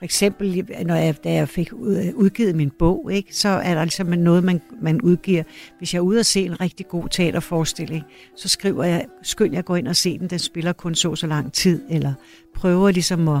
For 0.00 0.04
eksempel, 0.04 0.64
når 0.86 0.94
jeg, 0.94 1.24
da 1.24 1.32
jeg 1.32 1.48
fik 1.48 1.72
ud- 1.72 2.12
udgivet 2.14 2.54
min 2.56 2.70
bog, 2.78 3.12
ikke, 3.12 3.36
så 3.36 3.48
er 3.48 3.74
der 3.74 3.82
ligesom 3.84 4.06
noget, 4.06 4.44
man, 4.44 4.60
man 4.82 5.00
udgiver. 5.00 5.42
Hvis 5.78 5.94
jeg 5.94 5.98
er 5.98 6.02
ude 6.02 6.18
og 6.20 6.26
se 6.26 6.44
en 6.44 6.60
rigtig 6.60 6.88
god 6.88 7.08
teaterforestilling, 7.08 8.04
så 8.36 8.48
skriver 8.48 8.84
jeg, 8.84 9.04
skynd 9.22 9.54
jeg 9.54 9.64
gå 9.64 9.74
ind 9.74 9.88
og 9.88 9.96
se 9.96 10.18
den, 10.18 10.28
den 10.30 10.38
spiller 10.38 10.72
kun 10.72 10.94
så 10.94 11.14
så 11.16 11.26
lang 11.26 11.52
tid, 11.52 11.82
eller 11.90 12.12
prøver 12.54 12.90
ligesom 12.90 13.28
at, 13.28 13.40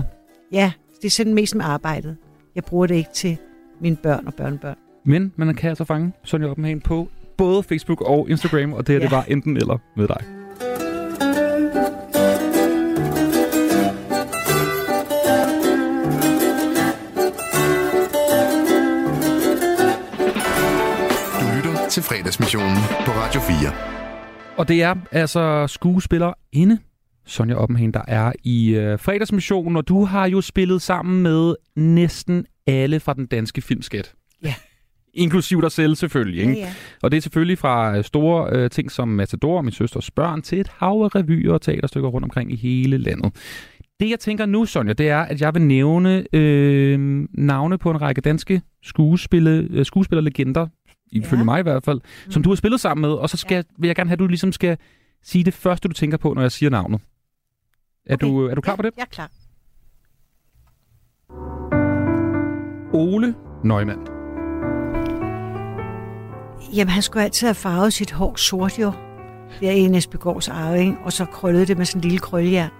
ja, 0.52 0.72
det 0.96 1.04
er 1.04 1.10
sådan 1.10 1.34
mest 1.34 1.54
med 1.54 1.64
arbejdet. 1.64 2.16
Jeg 2.54 2.64
bruger 2.64 2.86
det 2.86 2.94
ikke 2.94 3.10
til 3.14 3.36
mine 3.80 3.96
børn 3.96 4.26
og 4.26 4.34
børnebørn. 4.34 4.76
Men 5.04 5.32
man 5.36 5.54
kan 5.54 5.68
altså 5.68 5.84
fange 5.84 6.12
Sonja 6.24 6.46
Oppenhagen 6.48 6.80
på 6.80 7.08
både 7.36 7.62
Facebook 7.62 8.00
og 8.00 8.30
Instagram, 8.30 8.72
og 8.72 8.86
det 8.86 8.92
her 8.92 8.98
Ja. 9.00 9.04
det 9.04 9.10
var 9.12 9.22
enten 9.28 9.56
eller 9.56 9.78
med 9.96 10.08
dig. 10.08 10.39
Til 21.90 22.02
fredagsmissionen 22.02 22.76
på 23.06 23.10
Radio 23.10 23.40
4. 23.40 23.72
Og 24.56 24.68
det 24.68 24.82
er 24.82 24.94
altså 25.12 25.66
skuespiller 25.66 26.32
inde 26.52 26.78
Sonja 27.26 27.54
Oppenhagen, 27.54 27.94
der 27.94 28.02
er 28.08 28.32
i 28.44 28.74
øh, 28.74 28.98
fredagsmissionen, 28.98 29.76
og 29.76 29.88
du 29.88 30.04
har 30.04 30.28
jo 30.28 30.40
spillet 30.40 30.82
sammen 30.82 31.22
med 31.22 31.54
næsten 31.76 32.46
alle 32.66 33.00
fra 33.00 33.14
den 33.14 33.26
danske 33.26 33.60
filmskat. 33.60 34.14
Ja. 34.44 34.54
Inklusiv 35.14 35.62
dig 35.62 35.72
selv 35.72 35.94
selvfølgelig. 35.94 36.40
Ikke? 36.40 36.52
Ja, 36.52 36.58
ja. 36.58 36.72
Og 37.02 37.10
det 37.10 37.16
er 37.16 37.20
selvfølgelig 37.20 37.58
fra 37.58 37.96
øh, 37.96 38.04
store 38.04 38.50
øh, 38.52 38.70
ting 38.70 38.90
som 38.90 39.08
Matador 39.08 39.56
og 39.56 39.64
Min 39.64 39.72
Søsters 39.72 40.10
Børn 40.10 40.42
til 40.42 40.60
et 40.60 40.68
hav 40.68 41.02
af 41.04 41.14
revyer 41.14 41.52
og 41.52 41.62
teaterstykker 41.62 42.08
rundt 42.08 42.24
omkring 42.24 42.52
i 42.52 42.56
hele 42.56 42.98
landet. 42.98 43.32
Det 44.00 44.10
jeg 44.10 44.20
tænker 44.20 44.46
nu, 44.46 44.64
Sonja, 44.64 44.92
det 44.92 45.08
er, 45.08 45.20
at 45.20 45.40
jeg 45.40 45.54
vil 45.54 45.62
nævne 45.62 46.24
øh, 46.32 47.26
navne 47.34 47.78
på 47.78 47.90
en 47.90 48.00
række 48.00 48.20
danske 48.20 48.62
skuespille, 48.82 49.68
øh, 49.70 49.84
skuespillerlegender, 49.84 50.66
ifølge 51.12 51.40
Ja. 51.40 51.44
mig 51.44 51.58
i 51.60 51.62
hvert 51.62 51.84
fald, 51.84 52.00
mm. 52.26 52.32
som 52.32 52.42
du 52.42 52.48
har 52.50 52.56
spillet 52.56 52.80
sammen 52.80 53.00
med, 53.02 53.10
og 53.10 53.30
så 53.30 53.36
skal, 53.36 53.64
vil 53.78 53.88
jeg 53.88 53.96
gerne 53.96 54.08
have, 54.10 54.14
at 54.14 54.18
du 54.18 54.26
ligesom 54.26 54.52
skal 54.52 54.78
sige 55.22 55.44
det 55.44 55.54
første, 55.54 55.88
du 55.88 55.92
tænker 55.94 56.16
på, 56.18 56.34
når 56.34 56.42
jeg 56.42 56.52
siger 56.52 56.70
navnet. 56.70 57.00
Er, 58.06 58.14
Okay. 58.14 58.26
du, 58.26 58.46
er 58.46 58.54
du 58.54 58.60
klar 58.60 58.76
på 58.76 58.82
det? 58.82 58.90
Jeg 58.96 59.02
er 59.02 59.06
klar. 59.06 59.30
Ole 62.92 63.34
Neumann. 63.64 64.00
Jamen, 66.74 66.90
han 66.90 67.02
skulle 67.02 67.24
altid 67.24 67.46
have 67.46 67.54
farvet 67.54 67.92
sit 67.92 68.10
hår 68.12 68.36
sort 68.36 68.78
jo. 68.78 68.92
Der 69.60 69.70
i 69.70 69.86
Næsbygårds 69.88 70.48
arving, 70.48 70.98
og 71.04 71.12
så 71.12 71.24
krøllede 71.24 71.66
det 71.66 71.78
med 71.78 71.86
sådan 71.86 71.98
en 71.98 72.02
lille 72.02 72.18
krøljern. 72.18 72.70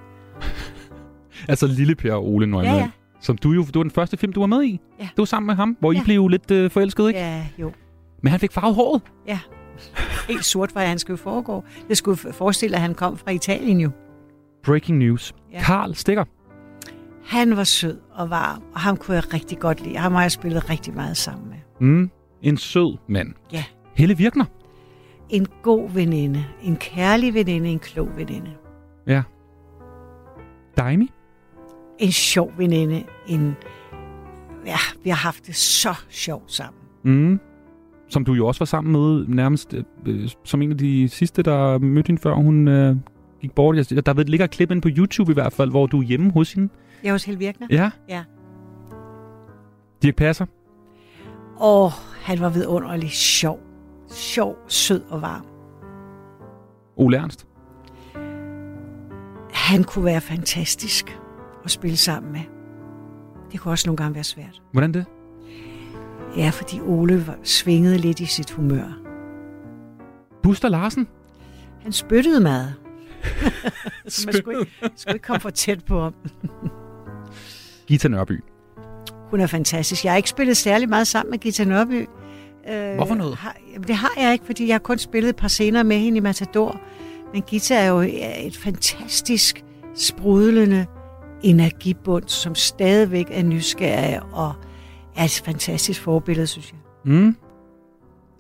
Altså 1.49 1.67
Lille 1.67 1.95
Per 1.95 2.15
Ole 2.17 2.47
Neumann. 2.47 2.67
Ja, 2.69 2.75
ja. 2.77 2.91
Som 3.21 3.39
du 3.39 3.53
jo, 3.53 3.63
det 3.65 3.75
var 3.75 3.83
den 3.83 3.91
første 3.91 4.17
film, 4.17 4.33
du 4.33 4.41
var 4.41 4.47
med 4.47 4.65
i. 4.65 4.81
Ja. 4.99 5.03
Det 5.05 5.19
var 5.19 5.25
sammen 5.25 5.47
med 5.47 5.55
ham, 5.55 5.77
hvor 5.81 5.93
Ja. 5.93 6.01
I 6.01 6.05
blev 6.05 6.29
lidt 6.29 6.51
øh, 6.51 6.71
forelsket, 6.71 7.09
ikke? 7.09 7.21
Ja, 7.21 7.47
jo. 7.59 7.73
Men 8.23 8.31
han 8.31 8.41
fik 8.41 8.53
farvet 8.53 8.75
håret. 8.75 9.03
Ja. 9.27 9.39
Helt 10.29 10.45
sort 10.45 10.75
var 10.75 10.81
han 10.81 10.99
skulle 10.99 11.17
foregå. 11.19 11.65
Det 11.89 11.97
skulle 11.97 12.17
forestille, 12.17 12.77
at 12.77 12.83
han 12.83 12.95
kom 12.95 13.17
fra 13.17 13.31
Italien 13.31 13.81
jo. 13.81 13.91
Breaking 14.63 14.99
news. 14.99 15.35
Ja. 15.53 15.63
Karl 15.63 15.95
Stikker. 15.95 16.25
Han 17.25 17.57
var 17.57 17.65
sød 17.65 17.99
og 18.13 18.31
varm, 18.31 18.63
og 18.75 18.81
ham 18.81 18.97
kunne 18.97 19.15
jeg 19.15 19.35
rigtig 19.35 19.59
godt 19.59 19.81
lide. 19.81 19.97
Ham 19.97 20.13
har 20.13 20.23
jeg 20.23 20.33
spillet 20.33 20.71
rigtig 20.71 20.95
meget 20.95 21.17
sammen 21.17 21.49
med. 21.49 21.89
Mm. 21.89 22.11
En 22.43 22.57
sød 22.57 22.97
mand. 23.09 23.35
Ja. 23.53 23.65
Helle 23.95 24.17
Virkner. 24.17 24.45
En 25.29 25.47
god 25.63 25.91
veninde, 25.91 26.47
en 26.63 26.77
kærlig 26.77 27.35
veninde, 27.35 27.69
en 27.69 27.79
klog 27.79 28.09
veninde. 28.17 28.51
Ja. 29.07 29.23
Daimi. 30.77 31.11
En 31.99 32.13
sjov 32.13 32.53
veninde, 32.57 33.05
en... 33.27 33.57
Ja, 34.67 34.79
vi 35.05 35.11
har 35.11 35.17
haft 35.17 35.47
det 35.47 35.57
så 35.57 35.95
sjovt 36.09 36.53
sammen. 36.53 36.83
Mm. 37.05 37.41
Som 38.11 38.25
du 38.25 38.33
jo 38.33 38.47
også 38.47 38.59
var 38.61 38.65
sammen 38.67 38.93
med 38.93 39.25
nærmest 39.29 39.75
øh, 40.07 40.29
som 40.45 40.63
en 40.63 40.71
af 40.71 40.79
de 40.79 41.09
sidste, 41.09 41.43
der 41.43 41.79
mødte 41.79 42.07
hende, 42.07 42.21
før 42.23 42.35
hun 42.35 42.69
øh, 42.69 42.97
gik 43.41 43.53
bort. 43.55 43.77
Jeg- 43.91 44.07
Der 44.07 44.15
ved- 44.15 44.25
ligger 44.25 44.45
et 44.45 44.51
klip 44.51 44.71
inde 44.71 44.81
på 44.83 44.89
YouTube 44.97 45.31
i 45.33 45.35
hvert 45.35 45.53
fald, 45.53 45.71
hvor 45.71 45.87
du 45.87 45.99
er 45.99 46.03
hjemme 46.03 46.33
hos 46.33 46.53
hende. 46.53 46.69
Jeg 47.03 47.09
er 47.09 47.13
hos 47.13 47.25
Helle 47.25 47.39
Virkner. 47.39 47.67
Ja. 47.71 47.91
Ja. 48.09 48.25
Dirk 50.03 50.17
Passer. 50.17 50.47
Og 51.57 51.91
han 52.23 52.41
var 52.41 52.49
vidunderlig 52.49 53.11
sjov. 53.11 53.61
Sjov, 54.13 54.57
sød 54.69 55.03
og 55.09 55.23
varm. 55.23 55.45
Ole 56.97 57.17
Ernst. 57.17 57.47
Han 59.53 59.85
kunne 59.85 60.05
være 60.05 60.21
fantastisk 60.21 61.19
at 61.65 61.71
spille 61.71 61.97
sammen 61.97 62.33
med. 62.33 62.41
Det 63.53 63.61
kunne 63.61 63.73
også 63.73 63.89
nogle 63.89 63.97
gange 63.97 64.15
være 64.15 64.25
svært. 64.25 64.63
Hvordan 64.73 64.95
det? 64.95 65.05
Ja, 66.37 66.51
fordi 66.51 66.81
Ole 66.81 67.27
var, 67.27 67.37
svingede 67.43 67.99
lidt 67.99 68.21
i 68.21 68.27
sit 68.27 68.51
humør. 68.51 68.99
Buster 70.43 70.69
Larsen. 70.69 71.09
Han 71.83 71.93
spyttede 71.93 72.41
meget. 72.41 72.75
Så 74.09 74.27
man 74.27 74.35
skulle 74.35 74.61
ikke, 74.61 74.73
skulle 74.97 75.15
ikke 75.15 75.27
komme 75.27 75.41
for 75.41 75.51
tæt 75.51 75.85
på 75.85 76.01
ham. 76.03 76.15
Gita 77.87 78.09
Nørby. 78.09 78.45
Hun 79.31 79.41
er 79.41 79.47
fantastisk. 79.47 80.05
Jeg 80.05 80.13
har 80.13 80.17
ikke 80.17 80.29
spillet 80.29 80.57
særlig 80.57 80.89
meget 80.89 81.07
sammen 81.07 81.31
med 81.31 81.39
Gita 81.39 81.65
Nørby. 81.65 82.07
Øh, 82.71 82.95
Hvorfor 82.95 83.15
noget? 83.15 83.37
Har, 83.37 83.57
det 83.87 83.95
har 83.95 84.13
jeg 84.17 84.33
ikke, 84.33 84.45
fordi 84.47 84.67
jeg 84.67 84.75
har 84.75 84.79
kun 84.79 84.99
spillet 84.99 85.29
et 85.29 85.37
par 85.37 85.49
scener 85.49 85.83
med 85.83 85.99
hende 85.99 86.17
i 86.17 86.21
Matador. 86.21 86.81
Men 87.33 87.43
Gita 87.43 87.75
er 87.75 87.87
jo 87.87 88.01
et 88.47 88.57
fantastisk, 88.57 89.65
sprudlende 89.95 90.87
energibund, 91.43 92.25
som 92.29 92.55
stadigvæk 92.55 93.27
er 93.31 93.43
nysgerrig 93.43 94.23
og 94.33 94.55
er 95.17 95.25
et 95.25 95.43
fantastisk 95.45 96.03
forbillede, 96.03 96.47
synes 96.47 96.73
jeg. 96.73 96.79
Mm. 97.13 97.37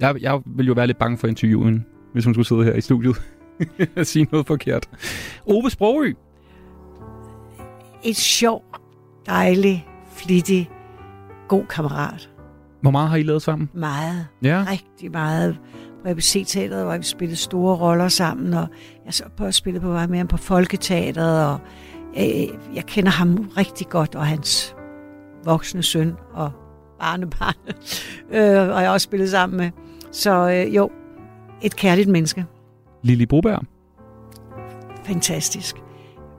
Jeg, 0.01 0.16
jeg 0.21 0.41
vil 0.47 0.66
jo 0.66 0.73
være 0.73 0.87
lidt 0.87 0.99
bange 0.99 1.18
for 1.18 1.27
interviewen, 1.27 1.87
hvis 2.12 2.25
hun 2.25 2.35
skulle 2.35 2.47
sidde 2.47 2.64
her 2.64 2.75
i 2.75 2.81
studiet 2.81 3.23
og 3.97 4.07
sige 4.07 4.29
noget 4.33 4.47
forkert. 4.47 4.89
Ove 5.47 5.71
Sprogø. 5.71 6.12
Et 8.05 8.16
sjov, 8.16 8.64
dejlig, 9.27 9.89
flittig, 10.16 10.71
god 11.49 11.64
kammerat. 11.66 12.31
Hvor 12.83 12.91
meget 12.91 13.09
har 13.09 13.16
I 13.16 13.23
lavet 13.23 13.43
sammen? 13.43 13.71
Meget. 13.75 14.27
Ja. 14.43 14.64
Rigtig 14.71 15.11
meget. 15.11 15.59
På 16.03 16.09
ABC-teateret, 16.09 16.85
hvor 16.85 16.97
vi 16.97 17.03
spillede 17.03 17.37
store 17.37 17.77
roller 17.77 18.09
sammen, 18.09 18.55
og 18.55 18.66
jeg 19.05 19.14
så 19.14 19.25
på 19.37 19.45
at 19.45 19.55
spille 19.55 19.81
på 19.81 19.89
vej 19.89 20.07
med 20.07 20.18
ham 20.18 20.27
på 20.27 20.37
Folketeateret, 20.37 21.47
og 21.47 21.59
øh, 22.16 22.75
jeg 22.75 22.85
kender 22.87 23.11
ham 23.11 23.51
rigtig 23.57 23.89
godt, 23.89 24.14
og 24.14 24.27
hans 24.27 24.77
voksne 25.45 25.82
søn 25.82 26.16
og 26.32 26.53
barnebarn, 26.99 27.55
øh, 28.36 28.76
og 28.76 28.82
jeg 28.82 28.91
også 28.91 29.05
spillet 29.05 29.30
sammen 29.30 29.57
med. 29.57 29.70
Så 30.12 30.51
øh, 30.51 30.76
jo, 30.76 30.91
et 31.62 31.76
kærligt 31.76 32.09
menneske. 32.09 32.45
Lili 33.03 33.26
Broberg. 33.26 33.62
Fantastisk. 35.05 35.76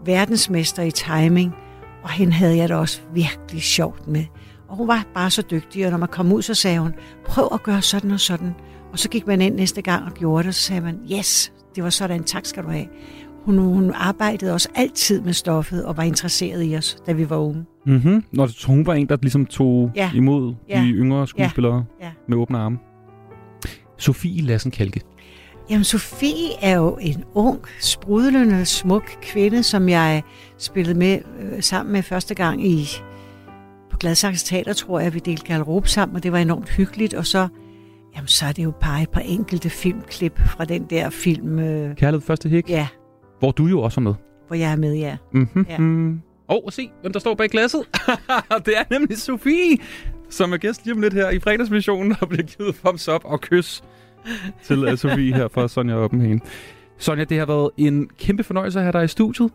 Verdensmester 0.06 0.84
i 0.84 0.92
timing, 0.92 1.56
og 2.04 2.10
hende 2.10 2.34
havde 2.34 2.58
jeg 2.58 2.70
da 2.70 2.76
også 2.76 3.02
virkelig 3.14 3.62
sjovt 3.62 4.08
med. 4.08 4.26
Og 4.68 4.78
hun 4.78 4.88
var 4.88 5.06
bare 5.14 5.30
så 5.30 5.42
dygtig, 5.42 5.86
og 5.86 5.92
når 5.92 5.98
man 5.98 6.10
kom 6.10 6.32
ud, 6.32 6.42
så 6.42 6.54
sagde 6.54 6.80
hun, 6.80 6.94
prøv 7.26 7.50
at 7.54 7.64
gøre 7.64 7.82
sådan 7.82 8.12
og 8.12 8.20
sådan. 8.20 8.56
Og 8.92 9.00
så 9.00 9.10
gik 9.10 9.28
man 9.28 9.42
ind 9.42 9.56
næste 9.56 9.82
gang 9.82 10.06
og 10.06 10.12
gjorde 10.12 10.44
det, 10.44 10.48
og 10.48 10.54
så 10.54 10.62
sagde 10.62 10.82
man, 10.82 11.00
yes, 11.12 11.54
det 11.76 11.84
var 11.84 11.90
sådan, 11.90 12.24
tak 12.24 12.46
skal 12.46 12.64
du 12.64 12.70
have. 12.70 12.88
Hun, 13.46 13.58
hun 13.58 13.92
arbejdede 13.96 14.54
også 14.54 14.70
altid 14.76 15.22
med 15.22 15.34
stoffet 15.34 15.86
og 15.86 15.98
var 15.98 16.04
interesseret 16.04 16.72
i 16.72 16.76
os, 16.78 16.98
da 17.08 17.12
vi 17.12 17.30
var 17.30 17.38
unge. 17.38 17.66
Mm-hmm. 17.86 18.24
Når 18.32 18.68
hun 18.68 18.86
var 18.86 18.94
en, 18.94 19.10
der 19.10 19.18
ligesom 19.22 19.46
tog 19.46 19.92
Ja. 19.96 20.12
imod 20.16 20.54
Ja. 20.70 20.82
de 20.82 20.88
yngre 20.90 21.28
skuespillere 21.28 21.86
Ja. 22.00 22.06
Ja. 22.06 22.12
med 22.28 22.38
åbne 22.38 22.58
arme. 22.58 22.78
Sofie 23.98 24.42
Lassen 24.42 24.72
Kalke. 24.72 25.02
Jamen, 25.70 25.84
Sofie 25.84 26.50
er 26.62 26.76
jo 26.76 26.98
en 27.02 27.24
ung, 27.34 27.60
sprudlende, 27.80 28.66
smuk 28.66 29.04
kvinde, 29.22 29.64
som 29.64 29.90
jeg 29.90 30.24
spillede 30.58 31.00
med 31.00 31.20
øh, 31.42 31.62
sammen 31.64 31.94
med 31.94 32.04
første 32.04 32.36
gang 32.36 32.68
i 32.68 32.86
på 33.92 33.98
Gladsaxe 33.98 34.46
Teater, 34.46 34.74
tror 34.74 35.00
jeg, 35.00 35.14
vi 35.14 35.20
delte 35.20 35.46
garderobe 35.46 35.90
sammen, 35.90 36.16
og 36.16 36.24
det 36.24 36.32
var 36.32 36.38
enormt 36.38 36.70
hyggeligt. 36.70 37.14
Og 37.14 37.26
så, 37.26 37.48
jamen, 38.16 38.28
så 38.28 38.46
er 38.46 38.52
det 38.52 38.64
jo 38.64 38.72
bare 38.82 39.02
et 39.02 39.10
par 39.10 39.22
enkelte 39.22 39.70
filmklip 39.70 40.40
fra 40.40 40.66
den 40.66 40.84
der 40.90 41.10
film, 41.10 41.60
øh, 41.60 41.96
Kærlighed 41.96 42.22
første 42.22 42.50
hik. 42.50 42.70
Ja. 42.70 42.88
Hvor 43.42 43.52
du 43.52 43.66
jo 43.68 43.82
også 43.82 44.00
er 44.00 44.04
med. 44.04 44.14
hvor 44.48 44.56
jeg 44.56 44.72
er 44.72 44.76
med, 44.76 44.96
ja. 44.96 45.18
Mm-hmm. 45.32 45.66
Ja. 45.70 45.78
Mm. 45.78 46.22
Og 46.48 46.64
se, 46.74 46.90
hvem 47.02 47.14
der 47.14 47.20
står 47.20 47.36
bag 47.36 47.50
glasset. 47.50 47.82
det 48.66 48.78
er 48.78 48.84
nemlig 48.90 49.18
Sofie, 49.18 49.78
som 50.30 50.54
er 50.54 50.58
gæst 50.58 50.86
lige 50.86 50.94
om 50.96 51.02
lidt 51.02 51.14
her 51.14 51.30
i 51.30 51.40
fredagsmissionen, 51.40 52.16
og 52.22 52.30
bliver 52.30 52.44
givet 52.44 52.76
thumbs 52.76 53.08
up 53.10 53.22
og 53.26 53.42
kys 53.42 53.84
til 54.64 54.88
uh, 54.92 54.98
Sofie 54.98 55.36
her 55.36 55.48
fra 55.48 55.68
Sonja 55.68 55.96
Oppenhagen. 55.96 56.42
Sonja, 56.98 57.24
det 57.24 57.38
har 57.40 57.46
været 57.46 57.70
en 57.78 58.10
kæmpe 58.20 58.44
fornøjelse 58.44 58.80
at 58.80 58.84
have 58.86 58.94
dig 58.94 59.04
i 59.04 59.08
studiet. 59.08 59.52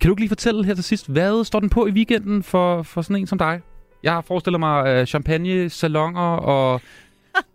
Kan 0.00 0.08
du 0.08 0.12
ikke 0.12 0.20
lige 0.20 0.28
fortælle 0.28 0.64
her 0.64 0.74
til 0.74 0.84
sidst, 0.84 1.08
hvad 1.08 1.44
står 1.44 1.60
den 1.60 1.68
på 1.70 1.86
i 1.86 1.90
weekenden 1.90 2.42
for, 2.42 2.82
for 2.82 3.02
sådan 3.02 3.16
en 3.16 3.26
som 3.26 3.38
dig? 3.38 3.60
Jeg 4.02 4.22
forestiller 4.26 4.58
mig 4.58 5.00
uh, 5.00 5.06
champagne, 5.06 5.70
salonger 5.70 6.20
og, 6.36 6.80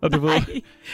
og 0.02 0.12
du 0.12 0.20
ved, 0.26 0.30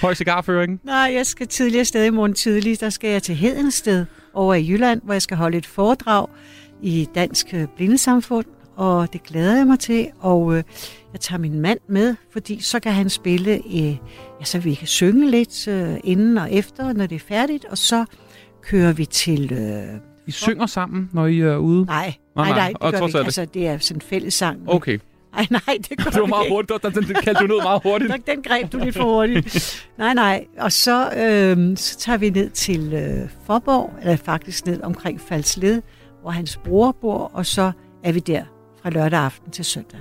høj 0.00 0.14
cigarføring. 0.14 0.80
Nej, 0.84 1.10
jeg 1.14 1.26
skal 1.26 1.46
tidligere 1.48 1.84
sted 1.84 2.04
i 2.04 2.10
morgen 2.10 2.34
tidlig. 2.34 2.80
Der 2.80 2.90
skal 2.90 3.10
jeg 3.10 3.22
til 3.22 3.34
Hedensted 3.34 4.06
over 4.36 4.54
i 4.54 4.68
Jylland, 4.70 5.00
hvor 5.04 5.12
jeg 5.14 5.22
skal 5.22 5.36
holde 5.36 5.58
et 5.58 5.66
foredrag 5.66 6.26
i 6.82 7.08
Dansk 7.14 7.54
øh, 7.54 7.66
Blindesamfund. 7.76 8.46
Og 8.76 9.12
det 9.12 9.22
glæder 9.22 9.56
jeg 9.56 9.66
mig 9.66 9.78
til. 9.78 10.06
Og 10.20 10.56
øh, 10.56 10.62
jeg 11.12 11.20
tager 11.20 11.38
min 11.40 11.60
mand 11.60 11.78
med, 11.88 12.14
fordi 12.32 12.60
så 12.60 12.80
kan 12.80 12.92
han 12.92 13.10
spille, 13.10 13.50
øh, 13.66 13.84
ja, 14.40 14.44
så 14.44 14.58
vi 14.58 14.74
kan 14.74 14.86
synge 14.86 15.30
lidt 15.30 15.68
øh, 15.68 15.96
inden 16.04 16.38
og 16.38 16.52
efter, 16.52 16.92
når 16.92 17.06
det 17.06 17.14
er 17.14 17.24
færdigt. 17.28 17.64
Og 17.64 17.78
så 17.78 18.04
kører 18.62 18.92
vi 18.92 19.04
til... 19.06 19.52
Øh, 19.52 20.00
I 20.26 20.30
synger 20.30 20.66
sammen, 20.66 21.10
når 21.12 21.26
I 21.26 21.40
er 21.40 21.56
ude? 21.56 21.84
nej, 21.84 22.14
nej, 22.36 22.48
nej, 22.48 22.72
og 22.80 22.92
det 22.92 23.00
gør 23.00 23.06
vi 23.06 23.08
ikke. 23.08 23.18
alt- 23.18 23.26
Altså, 23.26 23.44
det 23.44 23.66
er 23.66 23.78
sådan 23.78 23.96
en 23.96 24.00
fællessang. 24.00 24.60
Okay. 24.66 24.98
Nej, 25.36 25.46
nej, 25.50 25.78
det 25.88 25.98
gør 25.98 26.10
Det 26.10 26.20
var 26.20 26.26
meget 26.26 26.48
hurtigt. 26.48 26.82
Den, 26.82 26.92
den, 26.92 27.14
kaldte 27.22 27.42
du 27.42 27.46
ned 27.46 27.62
meget 27.62 27.82
hurtigt. 27.82 28.12
Den, 28.12 28.22
den 28.26 28.42
greb 28.42 28.72
du 28.72 28.78
lidt 28.78 28.96
for 28.96 29.04
hurtigt. 29.04 29.88
nej, 29.98 30.14
nej. 30.14 30.46
Og 30.58 30.72
så, 30.72 31.10
øh, 31.10 31.76
så 31.76 31.98
tager 31.98 32.18
vi 32.18 32.30
ned 32.30 32.50
til 32.50 32.92
øh, 32.94 33.28
Forborg, 33.46 33.94
eller 34.00 34.16
faktisk 34.16 34.66
ned 34.66 34.82
omkring 34.82 35.20
Falsled, 35.20 35.82
hvor 36.22 36.30
hans 36.30 36.56
bror 36.64 36.96
bor, 37.00 37.30
og 37.34 37.46
så 37.46 37.72
er 38.04 38.12
vi 38.12 38.18
der 38.20 38.44
fra 38.82 38.90
lørdag 38.90 39.20
aften 39.20 39.50
til 39.50 39.64
søndag. 39.64 40.00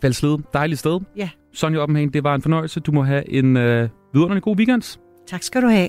Fældsled, 0.00 0.38
dejligt 0.52 0.80
sted. 0.80 1.00
Ja. 1.16 1.28
Sonja 1.54 1.78
Oppenhagen, 1.78 2.12
det 2.12 2.24
var 2.24 2.34
en 2.34 2.42
fornøjelse. 2.42 2.80
Du 2.80 2.92
må 2.92 3.02
have 3.02 3.30
en 3.30 3.56
øh, 3.56 3.88
vidunderlig 4.12 4.42
god 4.42 4.56
weekend. 4.56 4.98
Tak 5.26 5.42
skal 5.42 5.62
du 5.62 5.68
have. 5.68 5.88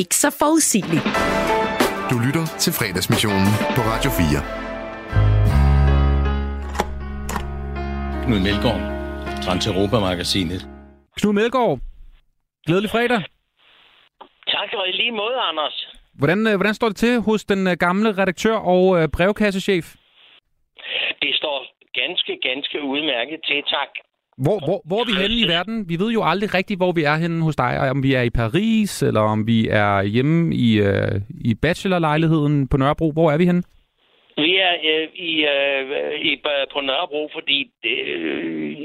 Ikke 0.00 0.14
så 0.24 0.28
forudsigeligt. 0.42 1.04
Du 2.10 2.16
lytter 2.26 2.44
til 2.62 2.72
fredagsmissionen 2.78 3.48
på 3.76 3.80
Radio 3.92 4.10
4. 4.10 4.40
Knud 8.24 8.40
Melgaard, 8.46 8.82
Trans 9.44 9.66
Europa 9.66 9.96
Magasinet. 10.06 10.62
Knud 11.18 11.32
Melgaard, 11.32 11.78
Glædelig 12.66 12.90
fredag. 12.90 13.22
Tak 14.54 14.68
og 14.80 14.88
i 14.88 14.92
lige 14.92 15.12
måde, 15.12 15.36
Anders. 15.50 15.86
Hvordan, 16.20 16.46
øh, 16.46 16.54
hvordan 16.56 16.74
står 16.74 16.88
det 16.88 16.96
til 16.96 17.20
hos 17.20 17.44
den 17.44 17.66
øh, 17.66 17.76
gamle 17.86 18.08
redaktør 18.20 18.56
og 18.74 18.84
øh, 18.98 19.08
brevkassechef? 19.16 19.86
Det 21.22 21.32
står 21.40 21.56
ganske, 22.02 22.32
ganske 22.48 22.82
udmærket 22.82 23.40
til, 23.48 23.62
tak. 23.76 23.90
Hvor, 24.46 24.58
hvor, 24.66 24.78
hvor 24.88 25.00
er 25.02 25.06
vi 25.10 25.14
henne 25.22 25.38
i 25.44 25.48
verden? 25.56 25.76
Vi 25.90 25.96
ved 26.02 26.10
jo 26.18 26.22
aldrig 26.30 26.54
rigtigt, 26.58 26.78
hvor 26.82 26.92
vi 26.98 27.02
er 27.12 27.16
henne 27.24 27.44
hos 27.46 27.56
dig. 27.56 27.72
Om 27.94 28.02
vi 28.02 28.14
er 28.14 28.22
i 28.22 28.30
Paris, 28.30 29.02
eller 29.08 29.20
om 29.20 29.46
vi 29.46 29.58
er 29.68 30.02
hjemme 30.02 30.54
i, 30.54 30.68
øh, 30.88 31.14
i 31.50 31.54
bachelorlejligheden 31.54 32.68
på 32.68 32.76
Nørrebro. 32.76 33.12
Hvor 33.12 33.30
er 33.30 33.38
vi 33.38 33.46
henne? 33.50 33.62
Vi 34.36 34.52
er 34.68 34.74
øh, 34.90 35.08
i, 35.30 35.32
øh, 35.54 36.20
i, 36.28 36.32
på 36.72 36.80
Nørrebro, 36.80 37.22
fordi 37.36 37.58
øh, 37.84 38.76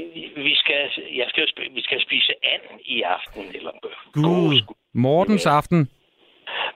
vi 0.46 0.54
skal, 0.62 0.80
jeg 1.20 1.26
skal, 1.28 1.44
vi 1.76 1.82
skal 1.82 2.00
spise 2.06 2.32
and 2.52 2.80
i 2.84 3.02
aften. 3.02 3.42
Eller, 3.54 3.72
Gud, 4.12 4.74
Mortens 4.94 5.46
aften. 5.46 5.88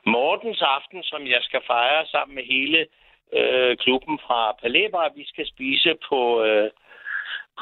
Mortens 0.07 0.63
aften, 0.77 1.03
som 1.03 1.21
jeg 1.27 1.41
skal 1.43 1.61
fejre 1.67 2.07
sammen 2.07 2.35
med 2.35 2.45
hele 2.55 2.87
øh, 3.39 3.77
klubben 3.77 4.19
fra 4.27 4.41
Palæbar. 4.63 5.13
Vi 5.17 5.25
skal 5.27 5.47
spise 5.47 5.91
på, 6.09 6.21
øh, 6.45 6.71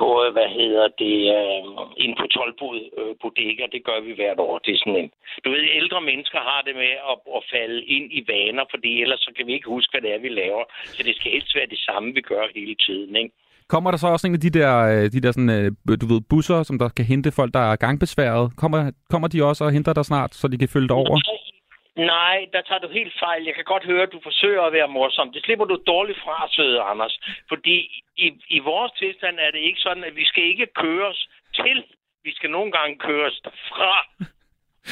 på 0.00 0.08
øh, 0.24 0.28
hvad 0.36 0.48
hedder 0.58 0.86
det, 1.04 1.16
øh, 1.38 1.62
inde 2.02 2.16
på 2.20 2.26
Tolbod 2.34 2.78
øh, 3.00 3.12
Bodega. 3.22 3.64
Det 3.74 3.82
gør 3.88 3.98
vi 4.06 4.12
hvert 4.20 4.40
år. 4.46 4.54
Det 4.64 4.72
er 4.72 4.80
sådan 4.82 5.00
en, 5.02 5.10
du 5.44 5.48
ved, 5.54 5.62
ældre 5.80 6.00
mennesker 6.10 6.40
har 6.50 6.60
det 6.66 6.74
med 6.82 6.92
at, 7.10 7.16
at 7.36 7.42
falde 7.54 7.80
ind 7.96 8.06
i 8.18 8.20
vaner, 8.32 8.64
fordi 8.72 8.90
ellers 9.02 9.22
så 9.26 9.30
kan 9.36 9.46
vi 9.46 9.52
ikke 9.56 9.72
huske, 9.74 9.90
hvad 9.92 10.02
det 10.04 10.10
er, 10.14 10.20
vi 10.26 10.30
laver. 10.42 10.64
Så 10.96 11.00
det 11.06 11.14
skal 11.16 11.32
helst 11.36 11.52
være 11.58 11.72
det 11.74 11.80
samme, 11.88 12.08
vi 12.18 12.22
gør 12.32 12.44
hele 12.58 12.76
tiden, 12.86 13.12
ikke? 13.22 13.34
Kommer 13.74 13.90
der 13.90 13.98
så 13.98 14.08
også 14.14 14.26
en 14.26 14.38
af 14.38 14.44
de 14.46 14.50
der, 14.58 14.72
øh, 14.92 15.04
de 15.14 15.20
der 15.24 15.32
sådan, 15.32 15.54
øh, 15.58 15.96
du 16.02 16.06
ved, 16.12 16.20
busser, 16.30 16.62
som 16.62 16.78
der 16.82 16.88
kan 16.98 17.04
hente 17.12 17.30
folk, 17.38 17.50
der 17.54 17.64
er 17.70 17.76
gangbesværet? 17.76 18.46
Kommer, 18.56 18.90
kommer 19.12 19.28
de 19.28 19.44
også 19.44 19.64
og 19.64 19.72
henter 19.76 19.92
dig 19.92 20.04
snart, 20.04 20.34
så 20.34 20.48
de 20.48 20.58
kan 20.58 20.68
følge 20.74 20.88
dig 20.88 20.96
over? 20.96 21.16
Nej, 21.28 21.49
Nej, 21.96 22.46
der 22.52 22.62
tager 22.62 22.78
du 22.80 22.88
helt 22.88 23.14
fejl. 23.18 23.44
Jeg 23.44 23.54
kan 23.54 23.64
godt 23.64 23.84
høre, 23.84 24.02
at 24.02 24.12
du 24.12 24.20
forsøger 24.22 24.62
at 24.62 24.72
være 24.72 24.88
morsom. 24.88 25.32
Det 25.32 25.44
slipper 25.44 25.64
du 25.64 25.76
dårligt 25.86 26.18
fra, 26.24 26.48
søde 26.50 26.80
Anders. 26.80 27.20
Fordi 27.48 27.76
i, 28.16 28.28
i 28.48 28.58
vores 28.58 28.92
tilstand 28.92 29.38
er 29.38 29.50
det 29.50 29.58
ikke 29.58 29.80
sådan, 29.80 30.04
at 30.04 30.16
vi 30.16 30.24
skal 30.24 30.44
ikke 30.44 30.66
køres 30.76 31.28
til. 31.54 31.84
Vi 32.24 32.34
skal 32.34 32.50
nogle 32.50 32.72
gange 32.72 32.98
køres 32.98 33.40
fra. 33.44 33.94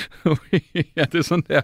ja, 0.97 1.03
det 1.13 1.19
er 1.19 1.23
sådan 1.23 1.45
der. 1.49 1.63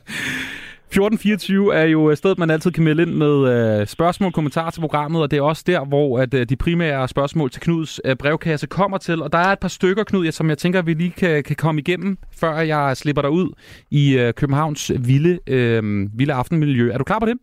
1424 0.94 1.74
er 1.74 1.86
jo 1.86 2.14
stedet, 2.14 2.38
man 2.38 2.50
altid 2.50 2.70
kan 2.70 2.84
melde 2.84 3.02
ind 3.02 3.10
med 3.10 3.34
øh, 3.54 3.86
spørgsmål, 3.86 4.32
kommentarer 4.32 4.70
til 4.70 4.80
programmet, 4.80 5.22
og 5.22 5.30
det 5.30 5.36
er 5.36 5.42
også 5.42 5.64
der, 5.66 5.84
hvor 5.84 6.18
at, 6.18 6.34
øh, 6.34 6.46
de 6.48 6.56
primære 6.56 7.08
spørgsmål 7.08 7.50
til 7.50 7.62
Knuds 7.62 8.00
øh, 8.04 8.16
brevkasse 8.16 8.66
kommer 8.66 8.98
til. 8.98 9.22
Og 9.22 9.32
der 9.32 9.38
er 9.38 9.52
et 9.52 9.60
par 9.60 9.68
stykker, 9.68 10.04
Knud, 10.04 10.32
som 10.32 10.48
jeg 10.48 10.58
tænker, 10.58 10.82
vi 10.82 10.94
lige 10.94 11.10
kan, 11.10 11.44
kan 11.44 11.56
komme 11.56 11.80
igennem, 11.80 12.18
før 12.40 12.52
jeg 12.72 12.96
slipper 12.96 13.22
dig 13.22 13.30
ud 13.30 13.48
i 13.90 14.18
øh, 14.18 14.34
Københavns 14.34 14.92
vilde, 15.08 15.38
øh, 15.46 15.82
vilde 16.18 16.32
aftenmiljø. 16.32 16.90
Er 16.92 16.98
du 16.98 17.04
klar 17.04 17.18
på 17.18 17.26
det? 17.26 17.36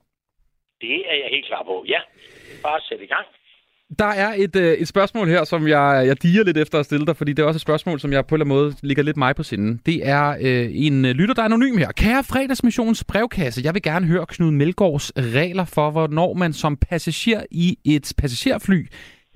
Det 0.82 0.98
er 1.12 1.16
jeg 1.24 1.30
helt 1.32 1.46
klar 1.46 1.64
på, 1.64 1.86
ja. 1.88 2.00
Bare 2.64 2.80
sæt 2.82 3.02
i 3.02 3.06
gang. 3.06 3.26
Der 4.00 4.06
er 4.06 4.34
et, 4.38 4.56
øh, 4.56 4.74
et 4.74 4.88
spørgsmål 4.88 5.28
her, 5.28 5.44
som 5.44 5.68
jeg, 5.68 6.04
jeg 6.08 6.24
diger 6.24 6.44
lidt 6.44 6.58
efter 6.58 6.80
at 6.80 6.86
stille 6.86 7.06
dig, 7.06 7.18
fordi 7.18 7.34
det 7.34 7.44
er 7.44 7.48
også 7.48 7.58
et 7.58 7.62
spørgsmål, 7.62 8.00
som 8.00 8.14
jeg 8.14 8.26
på 8.26 8.36
en 8.36 8.42
eller 8.42 8.54
anden 8.56 8.64
måde 8.66 8.76
ligger 8.82 9.04
lidt 9.04 9.18
mig 9.18 9.36
på 9.36 9.44
sinden. 9.44 9.82
Det 9.86 10.08
er 10.08 10.36
øh, 10.42 10.70
en 10.74 11.06
øh, 11.06 11.12
lytter, 11.12 11.34
der 11.34 11.42
er 11.42 11.46
anonym 11.46 11.78
her. 11.78 11.92
Kære 11.92 12.24
fredagsmissionens 12.24 13.04
brevkasse, 13.04 13.62
jeg 13.64 13.74
vil 13.74 13.82
gerne 13.82 14.06
høre 14.06 14.26
Knud 14.26 14.52
Melgaards 14.52 15.12
regler 15.18 15.66
for, 15.66 15.92
hvornår 15.92 16.34
man 16.34 16.54
som 16.54 16.78
passager 16.78 17.44
i 17.52 17.78
et 17.86 18.14
passagerfly 18.18 18.88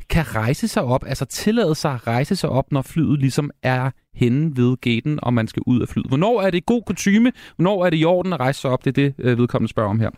kan 0.10 0.36
rejse 0.36 0.68
sig 0.68 0.84
op, 0.84 1.04
altså 1.08 1.26
tillade 1.26 1.76
sig 1.76 1.94
at 1.94 2.08
rejse 2.08 2.36
sig 2.36 2.50
op, 2.50 2.72
når 2.72 2.82
flyet 2.82 3.20
ligesom 3.20 3.52
er 3.64 3.92
henne 4.14 4.52
ved 4.58 4.78
gaten, 4.82 5.20
og 5.22 5.34
man 5.34 5.48
skal 5.48 5.64
ud 5.68 5.82
af 5.82 5.88
flyet. 5.88 6.08
Hvornår 6.08 6.42
er 6.42 6.50
det 6.50 6.66
god 6.66 6.82
kutume? 6.88 7.32
Hvornår 7.56 7.86
er 7.86 7.90
det 7.90 7.98
i 7.98 8.06
orden 8.06 8.34
at 8.34 8.40
rejse 8.40 8.62
sig 8.62 8.72
op? 8.72 8.86
Det 8.86 8.98
er 8.98 9.04
det, 9.04 9.14
øh, 9.18 9.38
vedkommende 9.38 9.70
spørger 9.70 9.90
om 9.90 10.00
her. 10.00 10.10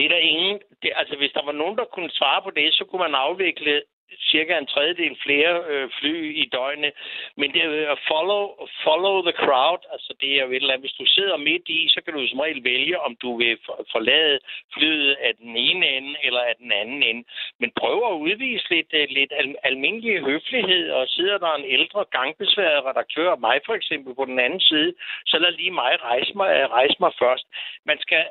Det 0.00 0.06
er 0.06 0.14
der 0.16 0.28
ingen... 0.34 0.60
Det, 0.82 0.92
altså, 0.96 1.16
hvis 1.16 1.32
der 1.32 1.44
var 1.44 1.52
nogen, 1.52 1.78
der 1.78 1.84
kunne 1.84 2.10
svare 2.10 2.42
på 2.42 2.50
det, 2.50 2.74
så 2.74 2.84
kunne 2.84 3.02
man 3.06 3.14
afvikle 3.14 3.82
cirka 4.30 4.58
en 4.58 4.66
tredjedel 4.66 5.16
flere 5.24 5.64
øh, 5.68 5.90
fly 5.98 6.14
i 6.42 6.44
døgnet. 6.52 6.92
Men 7.36 7.52
det 7.52 7.62
er 7.64 7.92
at 7.92 7.98
follow, 8.08 8.42
follow 8.84 9.22
the 9.22 9.36
crowd. 9.44 9.82
Altså, 9.92 10.14
det 10.20 10.30
er 10.32 10.44
jo 10.44 10.50
et 10.50 10.56
eller 10.56 10.72
andet. 10.72 10.86
Hvis 10.86 11.00
du 11.00 11.06
sidder 11.06 11.36
midt 11.36 11.68
i, 11.68 11.88
så 11.88 12.00
kan 12.04 12.14
du 12.14 12.28
som 12.28 12.40
regel 12.40 12.64
vælge, 12.64 13.00
om 13.00 13.16
du 13.22 13.38
vil 13.38 13.58
forlade 13.92 14.38
flyet 14.74 15.16
af 15.26 15.34
den 15.34 15.56
ene 15.56 15.88
ende 15.88 16.14
eller 16.22 16.40
af 16.40 16.54
den 16.56 16.72
anden 16.72 17.02
ende. 17.02 17.24
Men 17.60 17.70
prøv 17.80 17.96
at 18.10 18.20
udvise 18.26 18.66
lidt, 18.70 18.90
øh, 18.92 19.06
lidt 19.10 19.32
al- 19.40 19.60
almindelig 19.62 20.20
høflighed, 20.20 20.90
og 20.90 21.08
sidder 21.08 21.38
der 21.38 21.52
en 21.54 21.64
ældre 21.64 22.04
gangbesværet 22.10 22.84
redaktør, 22.84 23.36
mig 23.36 23.60
for 23.66 23.74
eksempel, 23.74 24.14
på 24.14 24.24
den 24.24 24.38
anden 24.38 24.60
side, 24.60 24.94
så 25.26 25.38
lad 25.38 25.52
lige 25.52 25.70
mig 25.70 26.02
rejse 26.02 26.32
mig, 26.34 26.48
øh, 26.56 26.70
rejse 26.70 26.96
mig 27.00 27.12
først. 27.18 27.46
Man 27.84 27.98
skal 28.00 28.24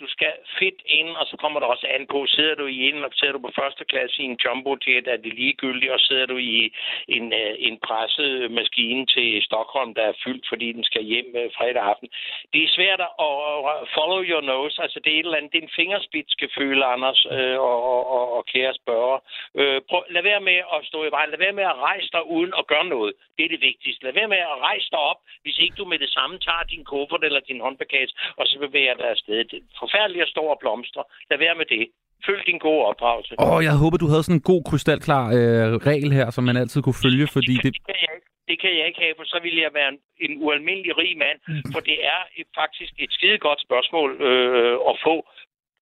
du 0.00 0.06
skal 0.14 0.32
fedt 0.58 0.80
ind, 0.86 1.10
og 1.20 1.26
så 1.26 1.36
kommer 1.36 1.60
der 1.60 1.66
også 1.66 1.86
an 1.96 2.06
på, 2.06 2.26
sidder 2.26 2.54
du 2.54 2.66
i 2.66 2.78
en, 2.88 3.04
og 3.04 3.10
sidder 3.14 3.32
du 3.32 3.38
på 3.38 3.52
første 3.60 3.84
klasse 3.84 4.22
i 4.22 4.24
en 4.24 4.38
jumbo 4.44 4.76
jet, 4.86 5.08
er 5.08 5.16
det 5.16 5.34
ligegyldigt, 5.34 5.92
og 5.92 6.00
sidder 6.00 6.26
du 6.26 6.36
i 6.36 6.72
en, 7.08 7.32
øh, 7.32 7.54
en 7.58 7.78
presset 7.86 8.50
maskine 8.50 9.06
til 9.06 9.42
Stockholm, 9.42 9.94
der 9.94 10.02
er 10.02 10.20
fyldt, 10.24 10.46
fordi 10.48 10.72
den 10.72 10.84
skal 10.84 11.02
hjem 11.02 11.28
øh, 11.36 11.50
fredag 11.56 11.82
aften. 11.82 12.08
Det 12.52 12.62
er 12.64 12.74
svært 12.78 13.00
at 13.00 13.12
at 13.28 13.88
follow 13.96 14.22
your 14.30 14.40
nose, 14.40 14.82
altså 14.82 15.00
det 15.04 15.10
er 15.10 15.18
et 15.18 15.26
eller 15.26 15.38
andet, 15.38 15.52
det 15.52 15.58
er 15.58 15.62
en 15.62 15.78
fingerspidsgeføle, 15.80 16.84
Anders, 16.84 17.26
øh, 17.30 17.58
og, 17.70 17.78
og, 17.92 18.02
og, 18.16 18.24
og 18.36 18.46
kære 18.46 18.74
spørger. 18.74 19.18
Øh, 19.60 19.80
prøv, 19.88 20.02
lad 20.10 20.22
være 20.22 20.40
med 20.40 20.58
at 20.74 20.80
stå 20.90 21.04
i 21.04 21.10
vejen, 21.10 21.30
lad 21.30 21.38
være 21.38 21.58
med 21.60 21.64
at 21.64 21.80
rejse 21.88 22.08
dig 22.12 22.26
uden 22.26 22.52
at 22.58 22.66
gøre 22.66 22.84
noget. 22.84 23.12
Det 23.36 23.44
er 23.44 23.48
det 23.48 23.60
vigtigste. 23.60 24.04
Lad 24.04 24.12
være 24.12 24.28
med 24.28 24.42
at 24.54 24.60
rejse 24.68 24.88
dig 24.90 24.98
op, 24.98 25.20
hvis 25.42 25.58
ikke 25.58 25.76
du 25.76 25.84
med 25.84 25.98
det 25.98 26.10
samme 26.10 26.38
tager 26.38 26.64
din 26.72 26.84
kuffert 26.84 27.24
eller 27.24 27.40
din 27.40 27.60
håndbagage, 27.60 28.12
og 28.36 28.46
så 28.46 28.58
bevæger 28.58 28.94
dig 28.94 29.08
afsted. 29.10 29.44
Det 29.84 29.90
forfærdeligt 29.90 30.22
at 30.26 30.30
stå 30.34 30.42
og 30.54 30.58
blomstre. 30.62 31.02
Lad 31.30 31.38
være 31.38 31.56
med 31.60 31.66
det. 31.74 31.84
Følg 32.26 32.42
din 32.50 32.60
gode 32.66 32.82
opdragelse. 32.90 33.32
Åh, 33.38 33.52
oh, 33.52 33.60
jeg 33.68 33.74
håber, 33.82 33.96
du 33.98 34.08
havde 34.12 34.24
sådan 34.26 34.40
en 34.40 34.48
god, 34.52 34.62
krystalklar 34.68 35.24
øh, 35.36 35.66
regel 35.90 36.10
her, 36.18 36.28
som 36.36 36.44
man 36.48 36.56
altid 36.62 36.78
kunne 36.82 37.02
følge, 37.06 37.26
fordi 37.36 37.54
det... 37.64 37.70
Det 37.78 37.84
kan 37.90 37.98
jeg 38.04 38.12
ikke, 38.16 38.28
det 38.50 38.56
kan 38.62 38.72
jeg 38.78 38.86
ikke 38.88 39.00
have, 39.04 39.14
for 39.18 39.26
så 39.34 39.38
ville 39.46 39.60
jeg 39.66 39.72
være 39.78 39.90
en, 39.94 40.00
en 40.26 40.32
ualmindelig 40.44 40.92
rig 41.02 41.12
mand. 41.24 41.38
For 41.72 41.80
det 41.88 41.98
er 42.14 42.20
et, 42.40 42.48
faktisk 42.60 42.92
et 43.04 43.12
skide 43.16 43.38
godt 43.46 43.60
spørgsmål 43.66 44.10
øh, 44.28 44.76
at 44.90 44.96
få. 45.06 45.14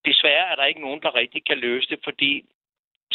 Desværre 0.09 0.45
er 0.51 0.55
der 0.57 0.65
ikke 0.65 0.85
nogen, 0.87 1.01
der 1.05 1.19
rigtig 1.21 1.41
kan 1.49 1.57
løse 1.57 1.87
det, 1.91 1.99
fordi 2.07 2.31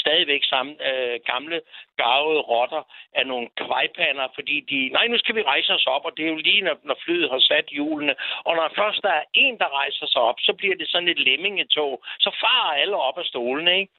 stadigvæk 0.05 0.42
samme 0.53 0.72
øh, 0.88 1.16
gamle, 1.30 1.59
garvede 2.03 2.42
rotter 2.53 2.82
er 3.20 3.24
nogle 3.32 3.49
kvejpander, 3.62 4.26
fordi 4.36 4.57
de, 4.70 4.78
nej, 4.96 5.07
nu 5.12 5.18
skal 5.18 5.34
vi 5.38 5.42
rejse 5.53 5.70
os 5.78 5.86
op, 5.94 6.05
og 6.09 6.12
det 6.16 6.22
er 6.24 6.32
jo 6.34 6.40
lige, 6.49 6.62
når, 6.66 6.76
når 6.88 6.96
flyet 7.05 7.30
har 7.30 7.42
sat 7.51 7.66
hjulene. 7.76 8.14
Og 8.46 8.53
når 8.57 8.68
først 8.80 9.01
der 9.03 9.14
er 9.20 9.26
en, 9.44 9.59
der 9.62 9.76
rejser 9.80 10.07
sig 10.07 10.22
op, 10.30 10.38
så 10.46 10.53
bliver 10.59 10.76
det 10.80 10.88
sådan 10.88 11.09
et 11.09 11.20
lemmingetog. 11.28 11.92
Så 12.24 12.30
farer 12.42 12.80
alle 12.82 12.96
op 13.09 13.18
af 13.18 13.24
stolene, 13.24 13.72
ikke? 13.80 13.92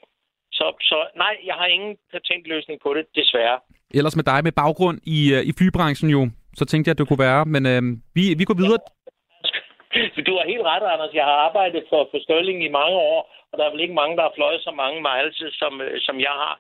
Så, 0.52 0.66
så 0.82 0.98
nej, 1.16 1.36
jeg 1.46 1.56
har 1.56 1.66
ingen 1.66 1.98
patentløsning 2.12 2.82
på 2.82 2.94
det, 2.94 3.06
desværre. 3.16 3.60
Ellers 3.94 4.16
med 4.16 4.24
dig 4.24 4.40
med 4.44 4.52
baggrund 4.52 4.98
i, 5.18 5.20
øh, 5.36 5.42
i 5.50 5.52
flybranchen 5.58 6.10
jo, 6.10 6.22
så 6.60 6.66
tænkte 6.66 6.88
jeg, 6.88 6.94
at 6.94 7.00
det 7.00 7.08
kunne 7.08 7.26
være. 7.30 7.46
Men 7.46 7.64
øh, 7.74 7.82
vi, 8.16 8.24
vi 8.40 8.46
går 8.50 8.58
videre. 8.64 8.82
Du 10.28 10.34
har 10.38 10.46
helt 10.54 10.66
ret, 10.72 10.84
Anders. 10.94 11.14
Jeg 11.20 11.26
har 11.32 11.38
arbejdet 11.48 11.84
for, 11.90 12.02
for 12.12 12.20
Sterling 12.26 12.60
i 12.64 12.76
mange 12.80 12.98
år, 13.12 13.20
og 13.52 13.56
der 13.58 13.66
er 13.66 13.74
vel 13.74 13.86
ikke 13.86 14.00
mange, 14.02 14.16
der 14.18 14.24
har 14.28 14.38
fløjet 14.38 14.62
så 14.68 14.72
mange 14.84 15.00
miles, 15.10 15.38
som, 15.62 15.74
øh, 15.86 15.96
som 16.08 16.16
jeg 16.28 16.36
har. 16.44 16.56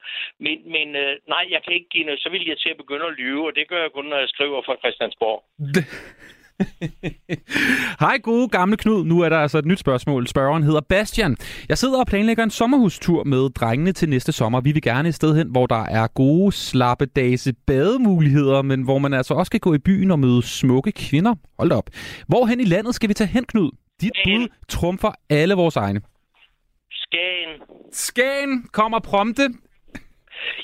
Men, 0.45 0.57
men 0.75 0.87
øh, 1.03 1.13
nej, 1.33 1.43
jeg 1.53 1.61
kan 1.63 1.73
ikke 1.77 1.89
give 1.93 2.05
noget. 2.07 2.19
Så 2.23 2.29
vil 2.29 2.47
jeg 2.47 2.57
til 2.59 2.73
at 2.73 2.81
begynde 2.83 3.05
at 3.11 3.17
lyve, 3.21 3.43
og 3.49 3.53
det 3.57 3.69
gør 3.71 3.81
jeg 3.81 3.91
kun, 3.93 4.05
når 4.05 4.19
jeg 4.23 4.29
skriver 4.35 4.59
fra 4.67 4.75
Christiansborg. 4.81 5.39
Hej 7.99 8.17
gode 8.23 8.47
gamle 8.49 8.77
Knud, 8.77 9.05
nu 9.05 9.21
er 9.21 9.29
der 9.29 9.37
altså 9.37 9.57
et 9.57 9.65
nyt 9.65 9.79
spørgsmål. 9.79 10.27
Spørgeren 10.27 10.63
hedder 10.63 10.81
Bastian. 10.81 11.37
Jeg 11.69 11.77
sidder 11.77 11.99
og 11.99 12.07
planlægger 12.07 12.43
en 12.43 12.49
sommerhustur 12.49 13.23
med 13.23 13.49
drengene 13.49 13.91
til 13.91 14.09
næste 14.09 14.31
sommer. 14.31 14.61
Vi 14.61 14.71
vil 14.71 14.81
gerne 14.81 15.09
et 15.09 15.15
sted 15.15 15.35
hen, 15.37 15.51
hvor 15.51 15.67
der 15.67 15.85
er 15.85 16.07
gode, 16.07 16.51
slappe 16.51 17.05
dage 17.05 17.53
bademuligheder, 17.67 18.61
men 18.61 18.83
hvor 18.83 18.97
man 18.97 19.13
altså 19.13 19.33
også 19.33 19.51
kan 19.51 19.59
gå 19.59 19.73
i 19.73 19.77
byen 19.77 20.11
og 20.11 20.19
møde 20.19 20.41
smukke 20.43 20.91
kvinder. 20.91 21.35
Hold 21.59 21.71
op. 21.71 21.89
Hvorhen 22.27 22.59
i 22.59 22.65
landet 22.65 22.95
skal 22.95 23.09
vi 23.09 23.13
tage 23.13 23.27
hen, 23.27 23.45
Knud? 23.45 23.71
Dit 24.01 24.11
bud 24.25 24.47
trumfer 24.69 25.11
alle 25.29 25.53
vores 25.53 25.75
egne. 25.75 26.01
Skagen. 27.09 27.61
Skagen 27.91 28.69
kommer 28.73 28.99
prompte. 28.99 29.45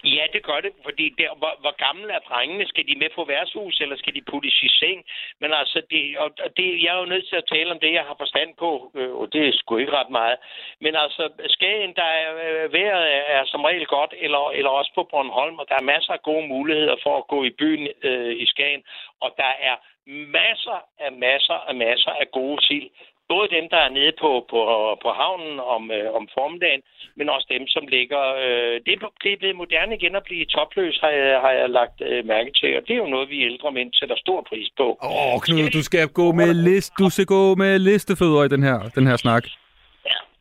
Ja, 0.03 0.25
det 0.33 0.43
gør 0.49 0.59
det, 0.65 0.71
fordi 0.83 1.05
der, 1.17 1.29
hvor, 1.39 1.53
hvor 1.63 1.75
gamle 1.85 2.13
er 2.13 2.19
drengene? 2.29 2.67
Skal 2.67 2.87
de 2.87 2.95
med 3.03 3.09
på 3.15 3.23
værtshus, 3.23 3.79
eller 3.83 3.97
skal 3.97 4.15
de 4.15 4.27
puttes 4.31 4.63
i 4.63 4.69
seng? 4.79 4.99
Men 5.41 5.53
altså, 5.53 5.81
det, 5.91 6.17
og 6.17 6.29
det, 6.57 6.67
jeg 6.83 6.91
er 6.95 6.99
jo 6.99 7.13
nødt 7.13 7.27
til 7.29 7.35
at 7.35 7.49
tale 7.53 7.71
om 7.71 7.79
det, 7.79 7.93
jeg 7.93 8.05
har 8.09 8.15
forstand 8.19 8.51
på, 8.63 8.91
øh, 8.95 9.13
og 9.19 9.33
det 9.33 9.41
er 9.47 9.51
sgu 9.53 9.77
ikke 9.77 9.97
ret 9.99 10.09
meget. 10.09 10.37
Men 10.81 10.95
altså, 10.95 11.23
Skagen, 11.47 11.93
der 11.95 12.09
er, 12.23 12.31
øh, 12.45 12.73
vejret 12.73 13.05
er, 13.17 13.23
er 13.37 13.45
som 13.45 13.61
regel 13.69 13.85
godt, 13.85 14.13
eller, 14.17 14.51
eller 14.57 14.69
også 14.69 14.91
på 14.95 15.03
Bornholm, 15.11 15.59
og 15.59 15.65
der 15.69 15.75
er 15.75 15.91
masser 15.93 16.13
af 16.13 16.21
gode 16.21 16.47
muligheder 16.47 16.95
for 17.03 17.17
at 17.17 17.27
gå 17.27 17.43
i 17.43 17.55
byen 17.59 17.87
øh, 18.03 18.33
i 18.43 18.45
Skagen, 18.45 18.83
og 19.21 19.29
der 19.37 19.53
er 19.69 19.75
masser 20.07 20.79
af 20.99 21.11
masser 21.11 21.57
af 21.69 21.75
masser 21.75 22.11
af 22.11 22.31
gode 22.31 22.65
sild 22.65 22.89
Både 23.33 23.47
dem, 23.55 23.65
der 23.73 23.81
er 23.87 23.91
nede 23.97 24.13
på, 24.23 24.31
på, 24.51 24.59
på 25.03 25.09
havnen 25.19 25.55
om, 25.75 25.83
øh, 25.97 26.07
om 26.17 26.23
formiddagen, 26.37 26.81
men 27.17 27.29
også 27.35 27.47
dem, 27.55 27.63
som 27.75 27.83
ligger... 27.95 28.23
Øh, 28.45 28.75
det, 28.85 28.91
er, 28.95 28.99
det 29.23 29.29
er 29.31 29.41
blevet 29.41 29.61
moderne 29.63 29.95
igen 29.95 30.15
at 30.19 30.23
blive 30.29 30.45
topløs, 30.45 30.95
har 31.03 31.11
jeg, 31.19 31.39
har 31.45 31.53
jeg 31.59 31.69
lagt 31.79 31.97
øh, 32.09 32.25
mærke 32.33 32.51
til. 32.59 32.71
Og 32.77 32.81
det 32.85 32.93
er 32.93 33.01
jo 33.03 33.13
noget, 33.15 33.29
vi 33.29 33.39
ældre 33.49 33.71
mænd 33.71 33.89
sætter 33.93 34.17
stor 34.25 34.39
pris 34.49 34.69
på. 34.79 34.87
Åh, 35.03 35.33
oh, 35.33 35.41
Knud, 35.45 35.69
du 35.77 35.83
skal 35.89 36.07
gå 36.21 36.27
med 36.41 36.51
list, 36.67 36.93
du 36.99 37.09
skal 37.09 37.25
gå 37.25 37.55
med 37.55 37.79
listefødder 37.79 38.43
i 38.43 38.51
den 38.55 38.63
her, 38.63 38.77
den 38.97 39.07
her 39.07 39.17
snak. 39.17 39.45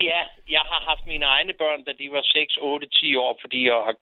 Ja, 0.01 0.21
jeg 0.49 0.61
har 0.61 0.81
haft 0.91 1.07
mine 1.07 1.25
egne 1.25 1.53
børn, 1.53 1.85
da 1.85 1.93
de 1.93 2.13
var 2.13 2.23
6, 2.23 2.57
8, 2.57 2.87
10 2.87 3.17
år, 3.17 3.39
fordi 3.41 3.67
jeg 3.67 3.75
har 3.75 3.95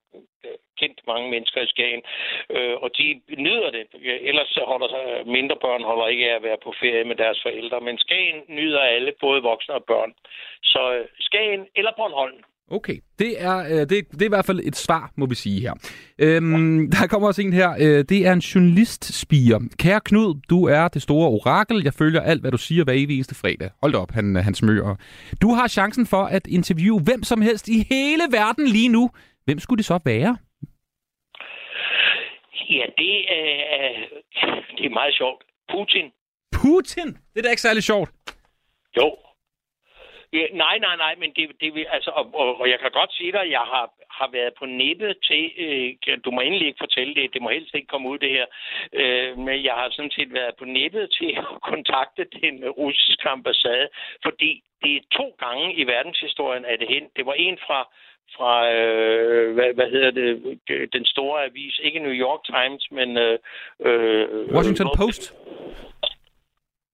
kendt 0.80 1.06
mange 1.06 1.30
mennesker 1.30 1.60
i 1.62 1.66
Skagen, 1.66 2.02
øh, 2.50 2.76
og 2.82 2.90
de 2.98 3.20
nyder 3.46 3.70
det. 3.70 3.86
Ellers 4.28 4.48
så 4.48 4.62
holder 4.66 5.24
mindre 5.24 5.56
børn 5.56 5.82
holder 5.82 6.06
ikke 6.06 6.30
af 6.30 6.34
at 6.36 6.42
være 6.42 6.58
på 6.64 6.74
ferie 6.80 7.04
med 7.04 7.16
deres 7.16 7.42
forældre, 7.42 7.80
men 7.80 7.98
Skagen 7.98 8.42
nyder 8.48 8.80
alle, 8.80 9.12
både 9.20 9.42
voksne 9.42 9.74
og 9.74 9.84
børn. 9.84 10.14
Så 10.62 10.92
øh, 10.94 11.06
Skagen 11.20 11.66
eller 11.76 11.92
Bornholm. 11.96 12.44
Okay, 12.70 12.98
det 13.18 13.42
er, 13.42 13.56
øh, 13.58 13.70
det, 13.70 13.90
det 13.90 14.22
er 14.22 14.26
i 14.26 14.28
hvert 14.28 14.44
fald 14.46 14.60
et 14.64 14.76
svar, 14.76 15.12
må 15.16 15.26
vi 15.26 15.34
sige 15.34 15.60
her. 15.60 15.74
Øhm, 16.18 16.90
der 16.92 17.06
kommer 17.06 17.28
også 17.28 17.42
en 17.42 17.52
her. 17.52 17.70
Øh, 17.80 18.04
det 18.08 18.26
er 18.26 18.32
en 18.32 18.38
journalistspiger. 18.38 19.60
Kære 19.78 20.00
Knud, 20.00 20.40
du 20.50 20.64
er 20.64 20.88
det 20.88 21.02
store 21.02 21.28
orakel. 21.28 21.82
Jeg 21.84 21.94
følger 21.94 22.20
alt, 22.20 22.40
hvad 22.40 22.50
du 22.50 22.58
siger 22.58 22.84
hver 22.84 22.92
evig 22.92 23.14
eneste 23.14 23.34
fredag. 23.34 23.70
Hold 23.82 23.92
da 23.92 23.98
op, 23.98 24.10
han, 24.10 24.36
han 24.36 24.54
smører. 24.54 24.96
Du 25.42 25.52
har 25.54 25.68
chancen 25.68 26.06
for 26.06 26.24
at 26.24 26.46
interviewe 26.46 27.00
hvem 27.00 27.22
som 27.22 27.42
helst 27.42 27.68
i 27.68 27.86
hele 27.90 28.22
verden 28.30 28.66
lige 28.68 28.88
nu. 28.88 29.10
Hvem 29.44 29.58
skulle 29.58 29.78
det 29.78 29.84
så 29.86 29.98
være? 30.04 30.36
Ja, 32.70 32.84
det 32.98 33.14
er, 33.38 33.92
det 34.76 34.84
er 34.86 34.90
meget 34.90 35.14
sjovt. 35.14 35.42
Putin. 35.72 36.06
Putin? 36.52 37.06
Det 37.06 37.38
er 37.38 37.42
da 37.42 37.50
ikke 37.50 37.62
særlig 37.62 37.82
sjovt. 37.82 38.10
Jo. 38.96 39.16
Ja, 40.32 40.46
nej, 40.52 40.78
nej, 40.78 40.96
nej, 40.96 41.14
men 41.18 41.30
det, 41.36 41.44
det 41.60 41.74
vil, 41.74 41.86
altså, 41.90 42.10
og, 42.10 42.30
og, 42.34 42.60
og 42.60 42.70
jeg 42.70 42.78
kan 42.80 42.90
godt 42.90 43.12
sige 43.14 43.32
dig, 43.32 43.40
at 43.40 43.50
jeg 43.50 43.66
har, 43.74 43.86
har 44.10 44.28
været 44.32 44.52
på 44.58 44.66
nippet 44.66 45.16
til, 45.28 45.44
øh, 45.58 46.18
du 46.24 46.30
må 46.30 46.40
endelig 46.40 46.66
ikke 46.66 46.84
fortælle 46.86 47.14
det, 47.14 47.34
det 47.34 47.42
må 47.42 47.48
helst 47.48 47.74
ikke 47.74 47.86
komme 47.86 48.08
ud 48.08 48.18
det 48.18 48.30
her, 48.30 48.46
øh, 48.92 49.38
men 49.38 49.64
jeg 49.64 49.74
har 49.74 49.88
sådan 49.90 50.10
set 50.10 50.32
været 50.32 50.54
på 50.58 50.64
nippet 50.64 51.10
til 51.18 51.30
at 51.38 51.44
kontakte 51.62 52.24
den 52.24 52.68
russiske 52.68 53.28
ambassade, 53.28 53.88
fordi 54.22 54.62
det 54.82 54.96
er 54.96 55.00
to 55.18 55.36
gange 55.38 55.74
i 55.74 55.86
verdenshistorien, 55.86 56.64
at 56.64 56.80
det 56.80 56.88
hen. 56.88 57.04
Det 57.16 57.26
var 57.26 57.32
en 57.32 57.58
fra, 57.66 57.80
fra 58.36 58.72
øh, 58.72 59.54
hvad, 59.54 59.74
hvad 59.74 59.90
hedder 59.90 60.10
det, 60.10 60.58
den 60.92 61.04
store 61.04 61.44
avis, 61.44 61.80
ikke 61.82 61.98
New 61.98 62.16
York 62.26 62.40
Times, 62.44 62.90
men... 62.90 63.16
Øh, 63.16 63.38
øh, 63.80 64.54
Washington 64.54 64.88
Post? 64.96 65.22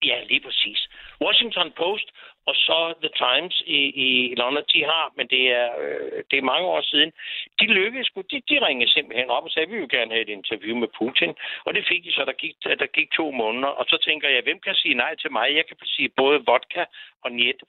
Ja, 0.03 0.23
lige 0.23 0.41
præcis. 0.47 0.89
Washington 1.21 1.71
Post 1.71 2.07
og 2.49 2.55
så 2.55 2.93
The 3.03 3.13
Times 3.25 3.55
i, 3.65 3.79
i 4.05 4.35
London, 4.41 4.63
de 4.73 4.81
har, 4.91 5.05
men 5.17 5.27
det 5.27 5.43
er, 5.59 5.69
øh, 5.83 6.23
det 6.31 6.37
er 6.37 6.51
mange 6.53 6.67
år 6.67 6.81
siden, 6.81 7.11
de 7.59 7.65
lykkedes 7.65 8.09
de, 8.31 8.37
de 8.49 8.65
ringede 8.67 8.91
simpelthen 8.91 9.29
op 9.29 9.43
og 9.43 9.51
sagde, 9.51 9.69
vi 9.69 9.79
vil 9.79 9.89
gerne 9.89 10.11
have 10.11 10.25
et 10.27 10.35
interview 10.39 10.75
med 10.83 10.89
Putin. 10.99 11.31
Og 11.65 11.73
det 11.75 11.83
fik 11.89 12.03
de 12.03 12.11
så, 12.11 12.23
der 12.25 12.37
gik, 12.43 12.55
der 12.63 12.87
gik 12.97 13.09
to 13.11 13.31
måneder. 13.31 13.71
Og 13.79 13.85
så 13.91 13.97
tænker 14.07 14.29
jeg, 14.29 14.41
hvem 14.43 14.59
kan 14.59 14.75
sige 14.75 14.93
nej 15.03 15.15
til 15.15 15.31
mig? 15.31 15.47
Jeg 15.55 15.65
kan 15.67 15.77
sige 15.83 16.09
både 16.21 16.37
vodka 16.49 16.83
og 17.23 17.31
net. 17.31 17.59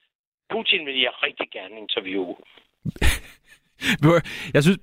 Putin 0.51 0.85
vil 0.85 0.99
jeg 1.01 1.13
rigtig 1.23 1.47
gerne 1.51 1.75
interviewe. 1.77 2.35
jeg 4.55 4.63
synes, 4.63 4.79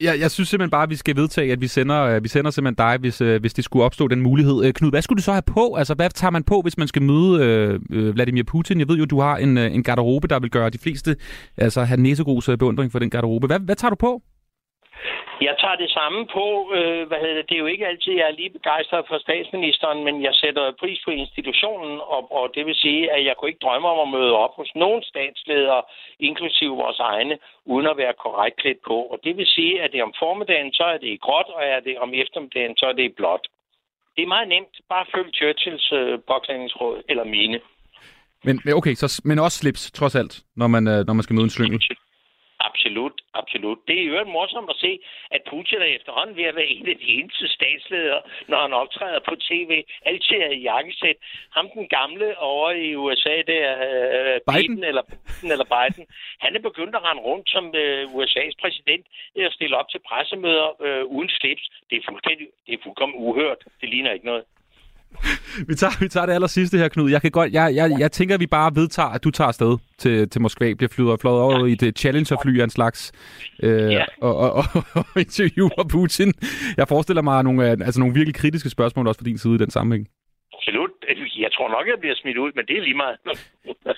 jeg, 0.00 0.20
jeg 0.20 0.30
synes 0.30 0.48
simpelthen 0.48 0.70
bare, 0.70 0.82
at 0.82 0.90
vi 0.90 0.96
skal 0.96 1.16
vedtage, 1.16 1.52
at 1.52 1.60
vi 1.60 1.66
sender, 1.66 2.02
øh, 2.02 2.24
vi 2.24 2.28
sender 2.28 2.50
simpelthen 2.50 2.86
dig, 2.86 2.96
hvis, 3.00 3.20
øh, 3.20 3.40
hvis 3.40 3.54
det 3.54 3.64
skulle 3.64 3.84
opstå 3.84 4.08
den 4.08 4.20
mulighed. 4.20 4.64
Øh, 4.64 4.72
Knud, 4.72 4.90
hvad 4.90 5.02
skulle 5.02 5.16
du 5.16 5.22
så 5.22 5.32
have 5.32 5.42
på? 5.42 5.74
Altså, 5.74 5.94
hvad 5.94 6.10
tager 6.10 6.30
man 6.30 6.44
på, 6.44 6.60
hvis 6.60 6.78
man 6.78 6.88
skal 6.88 7.02
møde 7.02 7.44
øh, 7.90 8.14
Vladimir 8.14 8.42
Putin? 8.42 8.78
Jeg 8.78 8.88
ved 8.88 8.96
jo, 8.96 9.04
du 9.04 9.20
har 9.20 9.36
en, 9.36 9.58
en 9.58 9.82
garderobe, 9.82 10.28
der 10.28 10.40
vil 10.40 10.50
gøre 10.50 10.70
de 10.70 10.78
fleste 10.78 11.16
altså, 11.56 11.84
have 11.84 12.00
næsegrus 12.00 12.50
beundring 12.58 12.92
for 12.92 12.98
den 12.98 13.10
garderobe. 13.10 13.46
Hvad, 13.46 13.60
hvad 13.60 13.76
tager 13.76 13.90
du 13.90 13.96
på? 13.96 14.22
Jeg 15.40 15.54
tager 15.62 15.76
det 15.84 15.90
samme 15.98 16.20
på. 16.36 16.46
Øh, 16.78 17.02
hvad 17.08 17.18
hedder 17.22 17.36
det? 17.36 17.48
det 17.48 17.54
er 17.54 17.64
jo 17.64 17.72
ikke 17.74 17.86
altid, 17.86 18.12
jeg 18.12 18.26
er 18.28 18.38
lige 18.40 18.56
begejstret 18.58 19.04
for 19.08 19.18
statsministeren, 19.18 20.04
men 20.06 20.22
jeg 20.22 20.34
sætter 20.34 20.72
pris 20.82 21.00
på 21.04 21.10
institutionen, 21.10 21.94
og, 22.14 22.22
og 22.38 22.44
det 22.54 22.66
vil 22.66 22.74
sige, 22.74 23.02
at 23.14 23.24
jeg 23.24 23.34
kunne 23.36 23.50
ikke 23.50 23.64
drømme 23.66 23.88
om 23.88 24.00
at 24.04 24.12
møde 24.16 24.34
op 24.44 24.54
hos 24.60 24.70
nogen 24.74 25.02
statsledere, 25.02 25.82
inklusive 26.20 26.76
vores 26.84 26.98
egne, 26.98 27.38
uden 27.72 27.86
at 27.86 27.96
være 27.96 28.14
korrekt 28.24 28.56
klædt 28.56 28.80
på. 28.86 28.96
Og 29.12 29.18
det 29.24 29.36
vil 29.36 29.46
sige, 29.46 29.82
at 29.82 29.92
det 29.92 30.02
om 30.02 30.14
formiddagen, 30.18 30.72
så 30.72 30.84
er 30.94 30.98
det 30.98 31.10
i 31.16 31.22
gråt, 31.26 31.48
og 31.56 31.62
er 31.74 31.80
det 31.80 31.98
om 31.98 32.10
eftermiddagen, 32.22 32.76
så 32.76 32.86
er 32.86 32.92
det 32.92 33.04
i 33.04 33.16
blåt. 33.18 33.44
Det 34.16 34.22
er 34.22 34.34
meget 34.34 34.48
nemt. 34.48 34.74
Bare 34.88 35.06
følg 35.14 35.28
Churchills 35.34 35.92
øh, 35.92 36.18
påklædningsråd, 36.30 37.02
eller 37.08 37.24
mine. 37.24 37.60
Men, 38.46 38.60
okay, 38.74 38.94
så, 38.94 39.22
men 39.24 39.38
også 39.38 39.58
slips, 39.58 39.90
trods 39.90 40.14
alt, 40.14 40.42
når 40.56 40.66
man, 40.66 40.88
øh, 40.88 41.06
når 41.06 41.14
man 41.14 41.22
skal 41.22 41.34
møde 41.34 41.44
en 41.44 41.50
slyngel. 41.50 41.80
Absolut, 42.74 43.16
absolut. 43.34 43.78
Det 43.88 43.96
er 44.00 44.04
jo 44.04 44.24
morsomt 44.24 44.70
at 44.70 44.76
se, 44.84 44.92
at 45.30 45.42
Putin 45.50 45.80
er 45.86 45.90
efterhånden 45.98 46.36
ved 46.36 46.44
at 46.44 46.56
være 46.56 46.74
en 46.76 46.88
af 46.88 46.96
de 46.96 47.08
eneste 47.18 47.48
statsledere, 47.48 48.22
når 48.48 48.58
han 48.64 48.72
optræder 48.72 49.20
på 49.28 49.34
tv. 49.48 49.72
Altid 50.10 50.36
er 50.46 50.50
i 50.50 50.62
jakkesæt. 50.70 51.18
Ham 51.56 51.68
den 51.74 51.88
gamle 51.88 52.38
over 52.38 52.70
i 52.70 52.94
USA, 52.94 53.36
det 53.50 53.58
er 53.70 53.76
uh, 53.88 54.54
Biden. 54.54 54.74
Biden 54.74 54.84
eller 54.90 55.02
Biden 55.10 55.50
eller 55.54 55.68
Biden. 55.76 56.06
Han 56.44 56.56
er 56.56 56.62
begyndt 56.68 56.96
at 56.96 57.04
rende 57.06 57.22
rundt 57.22 57.46
som 57.54 57.64
uh, 57.82 58.02
USA's 58.16 58.56
præsident 58.62 59.06
og 59.48 59.52
stille 59.52 59.76
op 59.76 59.88
til 59.90 60.00
pressemøder 60.08 60.68
uh, 60.84 61.04
uden 61.16 61.30
slips. 61.38 61.64
Det 61.90 61.96
er 61.96 62.04
fuldstændig, 62.08 62.46
det 62.66 62.74
er 62.74 62.82
fuldkommen 62.84 63.16
uhørt. 63.26 63.60
Det 63.80 63.88
ligner 63.88 64.12
ikke 64.12 64.26
noget. 64.26 64.44
vi, 65.68 65.74
tager, 65.74 65.92
vi 66.00 66.08
tager 66.08 66.26
det 66.26 66.32
aller 66.32 66.46
sidste 66.46 66.78
her, 66.78 66.88
Knud. 66.88 67.10
Jeg, 67.10 67.22
kan 67.22 67.30
godt, 67.30 67.52
jeg, 67.52 67.74
jeg, 67.74 67.96
jeg 67.98 68.12
tænker, 68.12 68.34
at 68.34 68.40
vi 68.40 68.46
bare 68.46 68.70
vedtager, 68.74 69.08
at 69.08 69.24
du 69.24 69.30
tager 69.30 69.48
afsted 69.48 69.78
til, 69.98 70.28
til 70.28 70.40
Moskva, 70.40 70.74
bliver 70.74 70.88
flyet, 70.88 71.20
fløjet 71.20 71.40
over 71.40 71.66
ja. 71.66 71.72
i 71.72 71.74
det 71.74 71.98
Challenger-fly 71.98 72.60
af 72.60 72.64
en 72.64 72.70
slags, 72.70 73.12
øh, 73.62 73.92
ja. 73.92 74.04
og, 74.20 74.36
og, 74.36 74.52
og, 74.52 74.64
og 74.94 75.04
interviewer 75.16 75.84
Putin. 75.90 76.32
Jeg 76.76 76.88
forestiller 76.88 77.22
mig 77.22 77.42
nogle, 77.44 77.64
altså 77.66 78.00
nogle 78.00 78.14
virkelig 78.14 78.34
kritiske 78.34 78.70
spørgsmål 78.70 79.08
også 79.08 79.18
fra 79.20 79.24
din 79.24 79.38
side 79.38 79.54
i 79.54 79.58
den 79.58 79.70
sammenhæng. 79.70 80.08
Absolut. 80.54 80.90
Jeg 81.38 81.50
tror 81.52 81.68
nok, 81.68 81.86
jeg 81.86 81.98
bliver 82.00 82.14
smidt 82.14 82.38
ud, 82.38 82.50
men 82.54 82.66
det 82.66 82.76
er 82.78 82.82
lige 82.82 82.96
meget. 82.96 83.16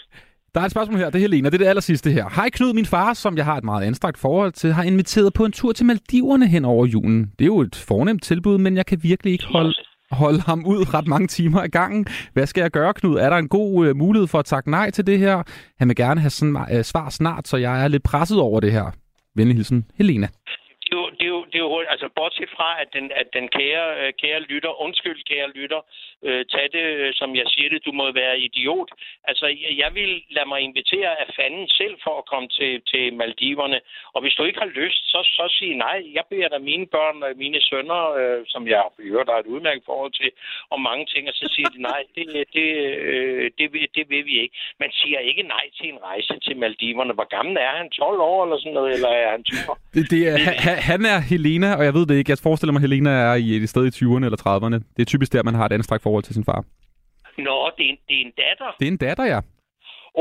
Der 0.55 0.62
er 0.62 0.67
et 0.67 0.71
spørgsmål 0.71 0.99
her, 0.99 1.11
det 1.11 1.14
er 1.14 1.21
Helena, 1.21 1.49
det 1.49 1.55
er 1.55 1.59
det 1.59 1.67
aller 1.67 1.81
sidste 1.81 2.11
her. 2.11 2.25
Hej 2.37 2.49
Knud, 2.51 2.73
min 2.73 2.87
far, 2.87 3.14
som 3.14 3.37
jeg 3.37 3.45
har 3.45 3.57
et 3.57 3.64
meget 3.64 3.87
anstrakt 3.87 4.19
forhold 4.19 4.53
til, 4.53 4.73
har 4.73 4.83
inviteret 4.83 5.35
på 5.35 5.45
en 5.45 5.53
tur 5.53 5.73
til 5.73 5.87
Maldiverne 5.87 6.47
hen 6.49 6.64
over 6.64 6.87
julen. 6.87 7.33
Det 7.39 7.45
er 7.45 7.47
jo 7.47 7.61
et 7.61 7.85
fornemt 7.89 8.23
tilbud, 8.23 8.59
men 8.59 8.77
jeg 8.77 8.87
kan 8.87 8.99
virkelig 9.03 9.33
ikke 9.33 9.45
holde, 9.45 9.75
holde 10.11 10.40
ham 10.40 10.66
ud 10.66 10.94
ret 10.94 11.07
mange 11.07 11.26
timer 11.26 11.64
i 11.64 11.68
gangen. 11.68 12.07
Hvad 12.32 12.46
skal 12.46 12.61
jeg 12.61 12.70
gøre, 12.70 12.94
Knud? 12.94 13.16
Er 13.16 13.30
der 13.30 13.36
en 13.36 13.48
god 13.48 13.86
øh, 13.86 13.96
mulighed 13.96 14.26
for 14.26 14.38
at 14.38 14.44
takke 14.44 14.70
nej 14.70 14.90
til 14.90 15.07
det 15.07 15.18
her? 15.18 15.42
Han 15.78 15.88
vil 15.88 15.96
gerne 15.96 16.20
have 16.20 16.30
sådan, 16.30 16.57
øh, 16.72 16.84
svar 16.84 17.11
snart, 17.11 17.48
så 17.48 17.57
jeg 17.57 17.84
er 17.84 17.88
lidt 17.88 18.02
presset 18.02 18.40
over 18.40 18.61
det 18.61 18.72
her. 18.72 18.90
Venlig 19.36 19.57
hilsen, 19.57 19.84
Helena 19.94 20.28
det 21.57 21.62
er 21.62 21.68
jo, 21.68 21.80
jo 21.80 21.92
altså 21.94 22.09
bortset 22.18 22.50
fra, 22.57 22.68
at 22.82 22.88
den, 22.96 23.07
at 23.20 23.28
den 23.36 23.46
kære, 23.59 23.86
øh, 24.00 24.12
kære 24.22 24.40
lytter, 24.50 24.80
undskyld 24.86 25.20
kære 25.30 25.48
lytter, 25.59 25.80
øh, 26.26 26.42
tag 26.52 26.66
det, 26.76 26.84
øh, 27.02 27.11
som 27.20 27.30
jeg 27.40 27.46
siger 27.54 27.68
det, 27.70 27.86
du 27.86 27.92
må 28.00 28.04
være 28.22 28.36
idiot. 28.46 28.90
Altså, 29.30 29.46
jeg 29.82 29.90
vil 29.98 30.12
lade 30.36 30.48
mig 30.52 30.61
invitere 30.61 31.11
af 31.22 31.26
fanden 31.38 31.68
selv 31.80 31.96
for 32.04 32.14
at 32.20 32.28
komme 32.32 32.48
til, 32.59 32.72
til 32.90 33.04
Maldiverne. 33.20 33.78
Og 34.14 34.20
hvis 34.22 34.34
du 34.38 34.42
ikke 34.44 34.62
har 34.64 34.72
lyst, 34.82 35.02
så, 35.12 35.20
så 35.36 35.44
sig 35.59 35.74
nej. 35.86 35.98
Jeg 36.16 36.24
beder 36.30 36.48
dig 36.48 36.62
mine 36.70 36.86
børn 36.86 37.22
og 37.22 37.30
mine 37.44 37.61
sønner, 37.68 38.00
øh, 38.18 38.40
som 38.52 38.62
jeg 38.72 38.82
hører, 39.11 39.24
der 39.28 39.34
er 39.34 39.42
et 39.42 39.52
udmærket 39.54 39.84
forhold 39.90 40.12
til, 40.20 40.30
om 40.74 40.80
mange 40.88 41.04
ting, 41.12 41.22
og 41.30 41.34
så 41.40 41.46
siger 41.54 41.68
de 41.74 41.80
nej, 41.90 42.00
det, 42.14 42.24
det, 42.57 42.68
øh, 43.11 43.50
det, 43.59 43.66
vil, 43.72 43.88
det 43.96 44.04
vil 44.11 44.24
vi 44.30 44.34
ikke. 44.42 44.54
Man 44.82 44.90
siger 45.00 45.18
ikke 45.18 45.42
nej 45.42 45.64
til 45.78 45.86
en 45.92 45.98
rejse 46.09 46.34
til 46.46 46.57
Maldiverne. 46.57 47.12
Hvor 47.18 47.28
gammel 47.36 47.57
er 47.57 47.72
han? 47.78 47.88
12 47.90 48.20
år 48.30 48.44
eller 48.44 48.59
sådan 48.59 48.76
noget, 48.78 48.94
eller 48.94 49.09
er 49.09 49.30
han 49.30 49.42
20 49.44 49.70
år? 49.70 49.78
Det, 49.94 50.11
det 50.11 50.20
er, 50.28 50.36
det, 50.36 50.46
han 50.90 51.00
er 51.14 51.18
Helena, 51.47 51.68
og 51.78 51.84
jeg 51.84 51.94
ved 51.94 52.05
det 52.07 52.16
ikke. 52.18 52.30
Jeg 52.30 52.38
forestiller 52.49 52.72
mig, 52.72 52.80
at 52.80 52.86
Helena 52.88 53.12
er 53.30 53.34
i 53.47 53.49
et 53.57 53.68
sted 53.74 53.84
i 53.86 53.92
20'erne 53.99 54.24
eller 54.28 54.40
30'erne. 54.47 54.78
Det 54.94 55.01
er 55.03 55.11
typisk 55.12 55.30
der, 55.32 55.42
man 55.49 55.55
har 55.59 55.66
et 55.66 55.72
anstrakt 55.78 56.03
forhold 56.03 56.24
til 56.24 56.34
sin 56.34 56.44
far. 56.51 56.61
Nå, 57.47 57.57
det 57.76 57.84
er 57.86 57.90
en, 57.94 57.99
det 58.09 58.16
er 58.20 58.24
en 58.28 58.34
datter? 58.44 58.70
Det 58.80 58.86
er 58.88 58.92
en 58.97 59.03
datter, 59.07 59.26
ja. 59.34 59.40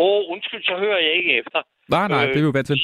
Åh, 0.03 0.17
oh, 0.17 0.21
undskyld, 0.33 0.63
så 0.63 0.75
hører 0.83 0.99
jeg 1.05 1.13
ikke 1.19 1.31
efter. 1.41 1.59
Nej, 1.95 2.07
nej, 2.13 2.23
øh, 2.23 2.29
det 2.33 2.39
er 2.39 2.47
jo 2.49 2.55
vant 2.57 2.67
til. 2.67 2.77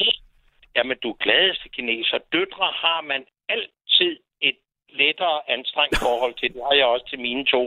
Jamen, 0.75 0.97
du 1.03 1.09
er 1.13 1.17
gladeste 1.25 1.67
kineser. 1.75 2.17
Døtre 2.33 2.67
har 2.83 3.01
man 3.11 3.21
altid 3.55 4.13
et 4.49 4.57
lettere 5.01 5.37
anstrengt 5.55 5.97
forhold 6.07 6.33
til. 6.39 6.47
Det 6.53 6.61
har 6.67 6.75
jeg 6.81 6.87
også 6.93 7.05
til 7.09 7.19
mine 7.27 7.45
to. 7.53 7.63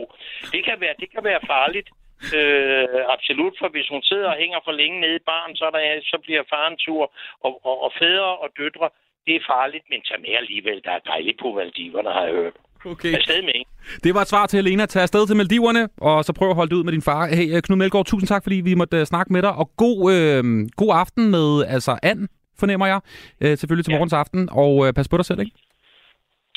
Det 0.53 0.61
kan 0.67 0.77
være, 0.83 0.95
det 1.01 1.09
kan 1.13 1.23
være 1.29 1.41
farligt. 1.53 1.89
Øh, 2.37 3.01
absolut, 3.15 3.55
for 3.61 3.67
hvis 3.73 3.87
hun 3.93 4.03
sidder 4.09 4.29
og 4.33 4.37
hænger 4.43 4.59
for 4.65 4.71
længe 4.81 4.97
nede 5.01 5.15
i 5.21 5.27
barn, 5.31 5.55
så, 5.55 5.65
der, 5.73 5.81
så 6.11 6.17
bliver 6.25 6.43
faren 6.53 6.77
tur. 6.85 7.03
Og, 7.45 7.51
og, 7.69 7.75
og 7.85 7.91
fædre 7.99 8.31
og 8.43 8.49
døtre, 8.59 8.89
det 9.27 9.35
er 9.35 9.43
farligt, 9.53 9.85
men 9.89 10.01
tag 10.01 10.17
med 10.21 10.29
alligevel. 10.41 10.81
Der 10.83 10.91
er 10.91 10.99
dejligt 10.99 11.37
på 11.41 11.47
Maldiverne, 11.57 12.09
har 12.09 12.23
jeg 12.27 12.33
hørt. 12.33 12.53
Okay. 12.85 13.13
Afsted 13.13 13.41
med, 13.41 13.55
ikke? 13.61 13.71
Det 14.03 14.13
var 14.15 14.21
et 14.21 14.27
svar 14.27 14.45
til 14.45 14.57
Helena. 14.57 14.85
Tag 14.85 15.01
afsted 15.01 15.27
til 15.27 15.35
Maldiverne, 15.35 15.89
og 15.97 16.25
så 16.25 16.33
prøv 16.33 16.49
at 16.49 16.55
holde 16.55 16.69
det 16.69 16.75
ud 16.75 16.83
med 16.83 16.93
din 16.93 17.01
far. 17.01 17.27
Hey, 17.27 17.61
Knud 17.61 17.77
Melgaard, 17.77 18.05
tusind 18.05 18.27
tak, 18.27 18.43
fordi 18.43 18.55
vi 18.55 18.73
måtte 18.73 18.97
uh, 18.97 19.03
snakke 19.03 19.33
med 19.33 19.41
dig. 19.41 19.53
Og 19.61 19.67
god, 19.77 19.99
øh, 20.13 20.43
god 20.81 20.91
aften 21.03 21.31
med 21.31 21.65
altså 21.75 21.99
and, 22.03 22.27
fornemmer 22.59 22.87
jeg. 22.87 22.99
Øh, 23.41 23.57
selvfølgelig 23.57 23.85
til 23.85 23.91
ja. 23.91 23.97
morgens 23.97 24.13
aften. 24.13 24.49
Og 24.51 24.87
øh, 24.87 24.93
pas 24.93 25.07
på 25.07 25.17
dig 25.17 25.25
selv, 25.25 25.39
ikke? 25.39 25.51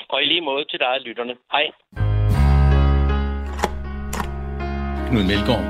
Og 0.09 0.23
i 0.23 0.27
lige 0.27 0.41
måde 0.41 0.65
til 0.65 0.79
dig, 0.79 0.95
lytterne. 1.09 1.35
Hej. 1.53 1.67
Knud 5.09 5.25
Melgaard 5.31 5.65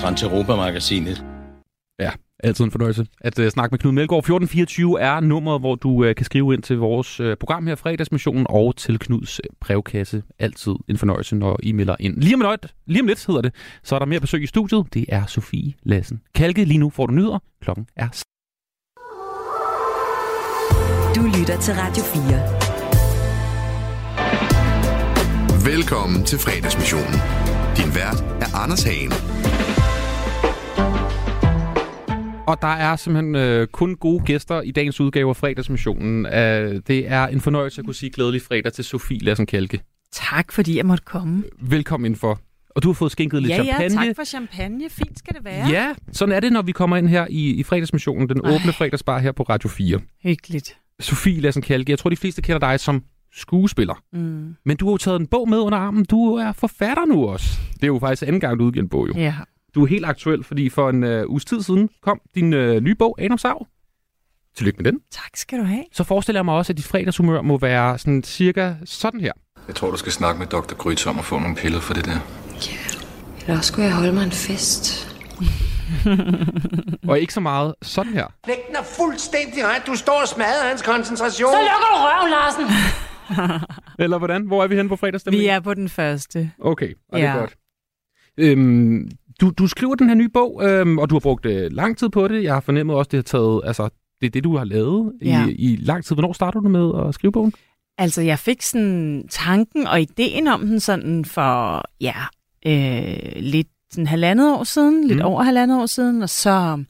Transeuropa-magasinet. 0.00 1.18
Ja, 1.98 2.10
altid 2.42 2.64
en 2.64 2.70
fornøjelse 2.70 3.06
at 3.20 3.38
uh, 3.38 3.48
snakke 3.48 3.72
med 3.72 3.78
Knud 3.78 3.92
Melgaard. 3.92 4.18
1424 4.18 5.00
er 5.00 5.20
nummeret, 5.20 5.60
hvor 5.60 5.74
du 5.74 5.90
uh, 5.90 6.14
kan 6.16 6.24
skrive 6.24 6.54
ind 6.54 6.62
til 6.62 6.78
vores 6.78 7.20
uh, 7.20 7.34
program 7.40 7.66
her, 7.66 7.74
fredagsmissionen, 7.74 8.46
og 8.48 8.76
til 8.76 8.98
Knuds 8.98 9.40
uh, 9.40 9.56
brevkasse. 9.60 10.22
Altid 10.38 10.74
en 10.88 10.98
fornøjelse, 10.98 11.36
når 11.36 11.58
I 11.62 11.72
melder 11.72 11.96
ind. 12.00 12.16
Lige 12.16 12.34
om, 12.34 12.40
lidt, 12.40 12.74
lige 12.86 13.00
om 13.00 13.06
lidt 13.06 13.26
hedder 13.26 13.40
det, 13.42 13.54
så 13.82 13.94
er 13.94 13.98
der 13.98 14.06
mere 14.06 14.20
besøg 14.20 14.42
i 14.42 14.46
studiet. 14.46 14.86
Det 14.94 15.04
er 15.08 15.26
Sofie 15.26 15.72
Lassen. 15.82 16.20
Kalke, 16.34 16.64
lige 16.64 16.78
nu 16.78 16.90
får 16.90 17.06
du 17.06 17.12
nyder. 17.12 17.38
Klokken 17.62 17.86
er... 17.96 18.08
Du 21.14 21.22
lytter 21.38 21.60
til 21.60 21.74
Radio 21.74 22.02
4. 22.02 22.70
Velkommen 25.74 26.24
til 26.24 26.38
fredagsmissionen. 26.38 27.20
Din 27.76 27.94
vært 27.94 28.24
er 28.40 28.56
Anders 28.62 28.82
Hagen. 28.82 29.12
Og 32.50 32.62
der 32.62 32.68
er 32.68 32.96
simpelthen 32.96 33.34
øh, 33.34 33.66
kun 33.66 33.96
gode 33.96 34.24
gæster 34.24 34.60
i 34.60 34.70
dagens 34.70 35.00
udgave 35.00 35.28
af 35.28 35.36
fredagsmissionen. 35.36 36.26
Uh, 36.26 36.32
det 36.86 37.08
er 37.08 37.26
en 37.26 37.40
fornøjelse 37.40 37.80
at 37.80 37.84
kunne 37.84 37.94
sige 37.94 38.10
glædelig 38.10 38.42
fredag 38.42 38.72
til 38.72 38.84
Sofie 38.84 39.18
Lassen 39.18 39.46
Kalke. 39.46 39.80
Tak, 40.12 40.52
fordi 40.52 40.76
jeg 40.76 40.86
måtte 40.86 41.04
komme. 41.04 41.44
Velkommen 41.60 42.06
indenfor. 42.06 42.40
Og 42.70 42.82
du 42.82 42.88
har 42.88 42.92
fået 42.92 43.12
skænket 43.12 43.42
lidt 43.42 43.50
ja, 43.50 43.54
champagne. 43.54 44.00
Ja, 44.00 44.06
tak 44.06 44.16
for 44.16 44.24
champagne. 44.24 44.90
Fint 44.90 45.18
skal 45.18 45.34
det 45.34 45.44
være. 45.44 45.68
Ja, 45.68 45.94
sådan 46.12 46.34
er 46.34 46.40
det, 46.40 46.52
når 46.52 46.62
vi 46.62 46.72
kommer 46.72 46.96
ind 46.96 47.08
her 47.08 47.26
i, 47.30 47.50
i 47.50 47.62
fredagsmissionen. 47.62 48.28
Den 48.28 48.40
Ej. 48.44 48.54
åbne 48.54 48.72
fredagsbar 48.72 49.18
her 49.18 49.32
på 49.32 49.42
Radio 49.42 49.68
4. 49.68 50.00
Hyggeligt. 50.22 50.76
Sofie 51.00 51.40
Lassen 51.40 51.62
Kalke, 51.62 51.90
jeg 51.90 51.98
tror, 51.98 52.10
de 52.10 52.16
fleste 52.16 52.42
kender 52.42 52.58
dig 52.58 52.80
som 52.80 53.02
skuespiller. 53.32 54.02
Mm. 54.12 54.56
Men 54.64 54.76
du 54.76 54.86
har 54.86 54.92
jo 54.92 54.96
taget 54.96 55.20
en 55.20 55.26
bog 55.26 55.48
med 55.48 55.58
under 55.58 55.78
armen. 55.78 56.04
Du 56.04 56.34
er 56.34 56.52
forfatter 56.52 57.04
nu 57.06 57.28
også. 57.28 57.58
Det 57.74 57.82
er 57.82 57.86
jo 57.86 57.98
faktisk 57.98 58.22
anden 58.22 58.40
gang, 58.40 58.58
du 58.58 58.64
udgiver 58.64 58.82
en 58.82 58.88
bog, 58.88 59.08
jo. 59.08 59.12
Ja. 59.16 59.34
Du 59.74 59.82
er 59.82 59.86
helt 59.86 60.06
aktuel, 60.06 60.44
fordi 60.44 60.68
for 60.68 60.90
en 60.90 61.04
øh, 61.04 61.30
uges 61.30 61.44
tid 61.44 61.62
siden 61.62 61.88
kom 62.02 62.20
din 62.34 62.52
øh, 62.52 62.80
nye 62.80 62.94
bog, 62.94 63.16
Adam 63.20 63.38
Sav. 63.38 63.66
Tillykke 64.56 64.82
med 64.82 64.92
den. 64.92 65.00
Tak 65.10 65.36
skal 65.36 65.58
du 65.58 65.64
have. 65.64 65.84
Så 65.92 66.04
forestiller 66.04 66.38
jeg 66.38 66.44
mig 66.44 66.54
også, 66.54 66.72
at 66.72 66.76
dit 66.76 66.86
fredagshumør 66.86 67.42
må 67.42 67.58
være 67.58 67.98
sådan 67.98 68.22
cirka 68.22 68.74
sådan 68.84 69.20
her. 69.20 69.32
Jeg 69.66 69.74
tror, 69.74 69.90
du 69.90 69.96
skal 69.96 70.12
snakke 70.12 70.38
med 70.38 70.46
Dr. 70.46 70.74
Grytz 70.74 71.06
om 71.06 71.18
at 71.18 71.24
få 71.24 71.38
nogle 71.38 71.56
piller 71.56 71.80
for 71.80 71.94
det 71.94 72.04
der. 72.04 72.18
Eller 73.40 73.56
også 73.56 73.68
skulle 73.72 73.86
jeg 73.86 73.94
holde 73.94 74.12
mig 74.12 74.24
en 74.24 74.32
fest. 74.32 75.16
og 77.08 77.20
ikke 77.20 77.34
så 77.34 77.40
meget 77.40 77.74
sådan 77.82 78.12
her. 78.12 78.26
Læg 78.46 78.56
den 78.68 78.76
er 78.76 78.82
fuldstændig 78.82 79.64
ret. 79.64 79.82
Du 79.86 79.94
står 79.94 80.20
og 80.22 80.28
smadrer 80.28 80.68
hans 80.68 80.82
koncentration. 80.82 81.52
Så 81.52 81.58
lukker 81.58 81.88
du 81.92 81.98
røven, 82.06 82.30
Larsen. 82.30 82.66
Eller 84.04 84.18
hvordan? 84.18 84.46
Hvor 84.46 84.62
er 84.62 84.66
vi 84.66 84.76
henne 84.76 84.88
på 84.88 84.96
fredagsstemningen? 84.96 85.44
Vi 85.44 85.48
er 85.48 85.60
på 85.60 85.74
den 85.74 85.88
første. 85.88 86.50
Okay, 86.60 86.94
og 87.12 87.20
ja. 87.20 87.26
det 87.26 87.34
er 87.34 87.38
godt. 87.38 87.56
Øhm, 88.38 89.10
du, 89.40 89.50
du 89.50 89.66
skriver 89.66 89.94
den 89.94 90.08
her 90.08 90.14
nye 90.14 90.28
bog, 90.28 90.60
øhm, 90.64 90.98
og 90.98 91.10
du 91.10 91.14
har 91.14 91.20
brugt 91.20 91.46
øh, 91.46 91.72
lang 91.72 91.98
tid 91.98 92.08
på 92.08 92.28
det. 92.28 92.42
Jeg 92.44 92.52
har 92.54 92.60
fornemmet 92.60 92.96
også, 92.96 93.08
det 93.08 93.18
har 93.18 93.22
taget, 93.22 93.60
altså, 93.64 93.88
det 94.20 94.26
er 94.26 94.30
det, 94.30 94.44
du 94.44 94.56
har 94.56 94.64
lavet 94.64 95.12
Ja. 95.22 95.46
i, 95.48 95.50
i 95.52 95.76
lang 95.76 96.04
tid. 96.04 96.16
Hvornår 96.16 96.32
startede 96.32 96.64
du 96.64 96.68
med 96.68 97.08
at 97.08 97.14
skrive 97.14 97.32
bogen? 97.32 97.52
Altså, 97.98 98.22
jeg 98.22 98.38
fik 98.38 98.62
sådan 98.62 99.24
tanken 99.30 99.86
og 99.86 100.00
ideen 100.00 100.46
om 100.48 100.60
den 100.66 100.80
sådan 100.80 101.24
for, 101.24 101.82
ja, 102.00 102.14
øh, 102.66 103.32
lidt 103.42 103.68
sådan 103.92 104.06
halvandet 104.06 104.52
år 104.58 104.64
siden, 104.64 105.06
lidt 105.08 105.18
Mm. 105.18 105.24
over 105.24 105.42
halvandet 105.42 105.80
år 105.82 105.86
siden, 105.86 106.22
og 106.22 106.28
så 106.28 106.84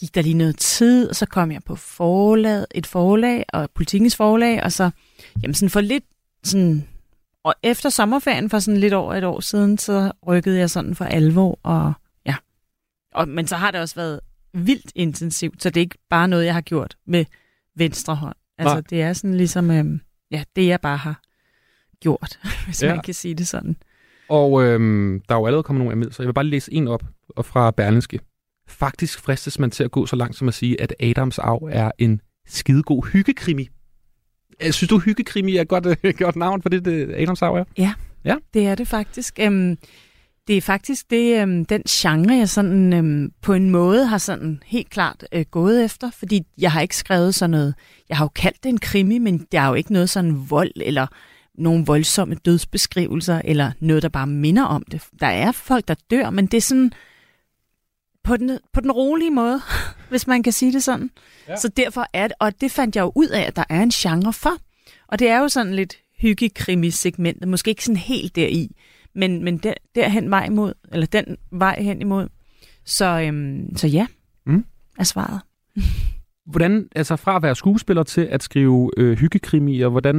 gik 0.00 0.14
der 0.14 0.22
lige 0.22 0.34
noget 0.34 0.56
tid, 0.58 1.08
og 1.08 1.16
så 1.16 1.26
kom 1.26 1.52
jeg 1.52 1.60
på 1.66 1.76
forlag, 1.76 2.64
et 2.74 2.86
forlag, 2.86 3.44
og 3.52 3.68
politikens 3.74 4.16
forlag, 4.16 4.62
og 4.62 4.72
så, 4.72 4.90
jamen 5.42 5.54
sådan 5.54 5.70
for 5.70 5.80
lidt, 5.80 6.04
sådan, 6.44 6.84
og 7.44 7.54
efter 7.62 7.88
sommerferien 7.88 8.50
for 8.50 8.58
sådan 8.58 8.80
lidt 8.80 8.94
over 8.94 9.14
et 9.14 9.24
år 9.24 9.40
siden, 9.40 9.78
så 9.78 10.12
rykkede 10.26 10.58
jeg 10.58 10.70
sådan 10.70 10.94
for 10.94 11.04
alvor, 11.04 11.58
og 11.62 11.92
ja. 12.26 12.34
Og, 13.14 13.28
men 13.28 13.46
så 13.46 13.56
har 13.56 13.70
det 13.70 13.80
også 13.80 13.94
været 13.94 14.20
vildt 14.54 14.92
intensivt, 14.94 15.62
så 15.62 15.70
det 15.70 15.76
er 15.76 15.84
ikke 15.84 15.98
bare 16.10 16.28
noget, 16.28 16.44
jeg 16.44 16.54
har 16.54 16.60
gjort 16.60 16.96
med 17.06 17.24
venstre 17.76 18.14
hånd. 18.16 18.36
Altså, 18.58 18.74
Nej. 18.74 18.82
det 18.90 19.02
er 19.02 19.12
sådan 19.12 19.36
ligesom, 19.36 19.70
øhm, 19.70 20.00
ja, 20.30 20.44
det 20.56 20.66
jeg 20.66 20.80
bare 20.80 20.96
har 20.96 21.20
gjort, 22.00 22.38
hvis 22.66 22.82
Ja. 22.82 22.94
man 22.94 23.02
kan 23.04 23.14
sige 23.14 23.34
det 23.34 23.46
sådan. 23.48 23.76
Og 24.28 24.62
øhm, 24.62 25.22
der 25.28 25.34
er 25.34 25.38
jo 25.38 25.46
allerede 25.46 25.62
kommet 25.62 25.78
nogle 25.80 25.92
anmeldelser. 25.92 26.22
Jeg 26.22 26.26
vil 26.28 26.34
bare 26.34 26.44
læse 26.44 26.72
en 26.72 26.88
op 26.88 27.02
fra 27.42 27.70
Berlingske. 27.70 28.20
Faktisk 28.68 29.20
fristes 29.20 29.58
man 29.58 29.70
til 29.70 29.84
at 29.84 29.90
gå 29.90 30.06
så 30.06 30.16
langt 30.16 30.36
som 30.36 30.48
at 30.48 30.54
sige, 30.54 30.80
at 30.80 30.94
Adams 31.00 31.38
Arv 31.38 31.68
er 31.72 31.90
en 31.98 32.20
skidegod 32.46 33.10
hyggekrimi. 33.12 33.68
Jeg 34.62 34.74
synes 34.74 34.88
du, 34.88 34.98
hyggekrimi 34.98 35.56
er 35.56 35.60
et 35.60 35.68
godt, 35.68 35.86
øh, 35.86 36.14
godt 36.18 36.36
navn 36.36 36.62
for 36.62 36.68
det, 36.68 36.84
det 36.84 37.14
Adams 37.16 37.42
Arv 37.42 37.54
er? 37.54 37.64
Ja, 37.78 37.92
Ja. 38.24 38.34
det 38.54 38.66
er 38.66 38.74
det 38.74 38.88
faktisk. 38.88 39.38
Øhm, 39.40 39.78
det 40.48 40.56
er 40.56 40.60
faktisk 40.60 41.10
det, 41.10 41.40
øhm, 41.42 41.64
den 41.64 41.82
genre, 41.82 42.34
jeg 42.34 42.48
sådan, 42.48 42.92
øhm, 42.92 43.32
på 43.42 43.52
en 43.52 43.70
måde 43.70 44.06
har 44.06 44.18
sådan 44.18 44.62
helt 44.66 44.90
klart 44.90 45.24
øh, 45.32 45.44
gået 45.50 45.84
efter, 45.84 46.10
fordi 46.10 46.42
jeg 46.58 46.72
har 46.72 46.80
ikke 46.80 46.96
skrevet 46.96 47.34
sådan 47.34 47.50
noget. 47.50 47.74
Jeg 48.08 48.16
har 48.16 48.24
jo 48.24 48.28
kaldt 48.28 48.62
det 48.62 48.68
en 48.68 48.78
krimi, 48.78 49.18
men 49.18 49.46
der 49.52 49.60
er 49.60 49.68
jo 49.68 49.74
ikke 49.74 49.92
noget 49.92 50.10
sådan 50.10 50.50
vold 50.50 50.70
eller 50.76 51.06
nogle 51.58 51.84
voldsomme 51.84 52.34
dødsbeskrivelser 52.34 53.40
eller 53.44 53.70
noget, 53.80 54.02
der 54.02 54.08
bare 54.08 54.26
minder 54.26 54.62
om 54.64 54.84
det. 54.90 55.02
Der 55.20 55.26
er 55.26 55.52
folk, 55.52 55.88
der 55.88 55.94
dør, 56.10 56.30
men 56.30 56.46
det 56.46 56.56
er 56.56 56.60
sådan 56.60 56.92
på 58.24 58.36
den, 58.36 58.58
på 58.72 58.80
den 58.80 58.92
rolige 58.92 59.30
måde, 59.30 59.60
hvis 60.10 60.26
man 60.26 60.42
kan 60.42 60.52
sige 60.52 60.72
det 60.72 60.82
sådan. 60.82 61.10
Ja. 61.48 61.56
Så 61.56 61.68
derfor 61.68 62.06
er 62.12 62.28
det, 62.28 62.36
og 62.40 62.60
det 62.60 62.70
fandt 62.70 62.96
jeg 62.96 63.02
jo 63.02 63.12
ud 63.14 63.28
af, 63.28 63.40
at 63.42 63.56
der 63.56 63.64
er 63.68 63.82
en 63.82 63.90
genre 63.90 64.32
for. 64.32 64.52
Og 65.08 65.18
det 65.18 65.28
er 65.28 65.38
jo 65.40 65.48
sådan 65.48 65.74
lidt 65.74 65.94
hyggekrimi-segmentet, 66.20 67.48
måske 67.48 67.68
ikke 67.70 67.84
sådan 67.84 67.96
helt 67.96 68.36
deri, 68.36 68.76
men, 69.14 69.44
men 69.44 69.58
der, 69.58 69.74
derhen 69.94 70.30
vej 70.30 70.44
imod, 70.46 70.72
eller 70.92 71.06
den 71.06 71.36
vej 71.52 71.82
hen 71.82 72.00
imod. 72.00 72.28
Så, 72.84 73.20
øhm, 73.20 73.76
så 73.76 73.86
ja, 73.86 74.06
Mm. 74.46 74.64
er 74.98 75.04
svaret. 75.04 75.40
Hvordan, 76.50 76.88
altså 76.96 77.16
fra 77.16 77.36
at 77.36 77.42
være 77.42 77.54
skuespiller 77.54 78.02
til 78.02 78.20
at 78.20 78.42
skrive 78.42 78.90
øh, 78.96 79.18
hyggekrimier, 79.18 79.88
hvordan, 79.88 80.16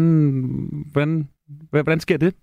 hvordan, 0.92 1.28
hvordan, 1.70 1.84
hvordan 1.84 2.00
sker 2.00 2.18
det? 2.18 2.36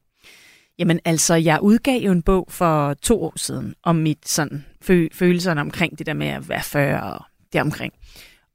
Jamen 0.79 1.01
altså, 1.05 1.35
jeg 1.35 1.59
udgav 1.63 2.01
jo 2.01 2.13
en 2.13 2.23
bog 2.23 2.47
for 2.51 2.95
to 2.95 3.25
år 3.25 3.33
siden 3.37 3.75
om 3.83 3.97
mit 3.97 4.29
sådan 4.29 4.65
fø- 4.85 5.09
følelserne 5.13 5.61
omkring 5.61 5.99
det 5.99 6.07
der 6.07 6.15
med 6.15 6.27
at 6.27 6.49
være 6.49 6.63
40 6.63 7.03
og 7.03 7.25
deromkring. 7.53 7.93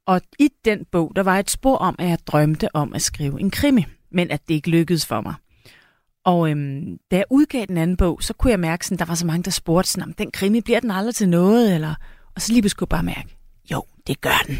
Og 0.06 0.20
i 0.38 0.48
den 0.64 0.84
bog, 0.92 1.12
der 1.16 1.22
var 1.22 1.38
et 1.38 1.50
spor 1.50 1.76
om, 1.76 1.96
at 1.98 2.08
jeg 2.08 2.18
drømte 2.26 2.74
om 2.74 2.94
at 2.94 3.02
skrive 3.02 3.40
en 3.40 3.50
krimi, 3.50 3.84
men 4.12 4.30
at 4.30 4.48
det 4.48 4.54
ikke 4.54 4.70
lykkedes 4.70 5.06
for 5.06 5.20
mig. 5.20 5.34
Og 6.24 6.50
øhm, 6.50 6.98
da 7.10 7.16
jeg 7.16 7.24
udgav 7.30 7.66
den 7.66 7.76
anden 7.76 7.96
bog, 7.96 8.22
så 8.22 8.32
kunne 8.32 8.50
jeg 8.50 8.60
mærke, 8.60 8.88
at 8.92 8.98
der 8.98 9.04
var 9.04 9.14
så 9.14 9.26
mange, 9.26 9.42
der 9.42 9.50
spurgte 9.50 9.90
sådan, 9.90 10.08
om 10.08 10.12
den 10.12 10.30
krimi 10.30 10.60
bliver 10.60 10.80
den 10.80 10.90
aldrig 10.90 11.14
til 11.14 11.28
noget, 11.28 11.74
eller... 11.74 11.94
Og 12.34 12.42
så 12.42 12.52
lige 12.52 12.62
pludselig 12.62 12.78
kunne 12.78 12.86
jeg 12.90 12.96
bare 12.96 13.02
mærke, 13.02 13.36
jo, 13.72 13.82
det 14.06 14.20
gør 14.20 14.44
den. 14.46 14.58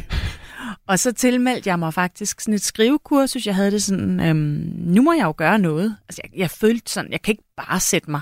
Og 0.87 0.99
så 0.99 1.13
tilmeldte 1.13 1.69
jeg 1.69 1.79
mig 1.79 1.95
faktisk 1.95 2.41
sådan 2.41 2.55
et 2.55 2.65
skrivekursus. 2.65 3.47
Jeg 3.47 3.55
havde 3.55 3.71
det 3.71 3.83
sådan, 3.83 4.21
øhm, 4.21 4.73
nu 4.77 5.03
må 5.03 5.13
jeg 5.13 5.25
jo 5.25 5.35
gøre 5.37 5.59
noget. 5.59 5.97
Altså, 6.09 6.21
jeg, 6.25 6.39
jeg 6.39 6.51
følte 6.51 6.93
sådan, 6.93 7.13
jeg 7.13 7.23
kan 7.23 7.33
ikke 7.33 7.45
bare 7.57 7.81
sætte 7.81 8.11
mig 8.11 8.21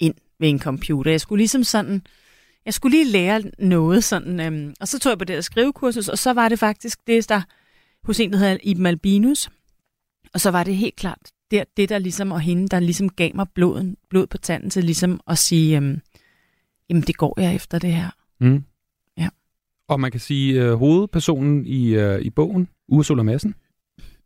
ind 0.00 0.14
ved 0.40 0.48
en 0.48 0.60
computer. 0.60 1.10
Jeg 1.10 1.20
skulle 1.20 1.40
ligesom 1.40 1.64
sådan, 1.64 2.02
jeg 2.64 2.74
skulle 2.74 2.96
lige 2.96 3.12
lære 3.12 3.42
noget 3.58 4.04
sådan. 4.04 4.40
Øhm, 4.40 4.74
og 4.80 4.88
så 4.88 4.98
tog 4.98 5.10
jeg 5.10 5.18
på 5.18 5.24
det 5.24 5.36
her 5.36 5.40
skrivekursus, 5.40 6.08
og 6.08 6.18
så 6.18 6.32
var 6.32 6.48
det 6.48 6.58
faktisk 6.58 6.98
det, 7.06 7.28
der 7.28 7.42
hos 8.04 8.20
en, 8.20 8.32
der 8.32 8.38
hedder 8.38 8.58
Iben 8.62 8.86
Albinus. 8.86 9.50
Og 10.34 10.40
så 10.40 10.50
var 10.50 10.64
det 10.64 10.76
helt 10.76 10.96
klart 10.96 11.18
det, 11.50 11.64
det 11.76 11.88
der 11.88 11.98
ligesom, 11.98 12.32
og 12.32 12.40
hende, 12.40 12.68
der 12.68 12.80
ligesom 12.80 13.08
gav 13.08 13.30
mig 13.34 13.46
bloden, 13.54 13.96
blod 14.10 14.26
på 14.26 14.38
tanden 14.38 14.70
til 14.70 14.84
ligesom 14.84 15.20
at 15.26 15.38
sige, 15.38 15.76
øhm, 15.76 16.00
jamen 16.88 17.02
det 17.02 17.16
går 17.16 17.40
jeg 17.40 17.54
efter 17.54 17.78
det 17.78 17.92
her. 17.92 18.10
Mm. 18.40 18.64
Og 19.88 20.00
man 20.00 20.10
kan 20.10 20.20
sige, 20.20 20.62
øh, 20.62 20.74
hovedpersonen 20.74 21.66
i, 21.66 21.88
øh, 21.88 22.20
i 22.20 22.30
bogen, 22.30 22.68
Ursula 22.88 23.22
Madsen, 23.22 23.54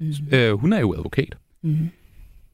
mm-hmm. 0.01 0.29
øh, 0.35 0.53
hun 0.53 0.73
er 0.73 0.81
jo 0.81 0.95
advokat. 0.95 1.37
Mm-hmm. 1.63 1.89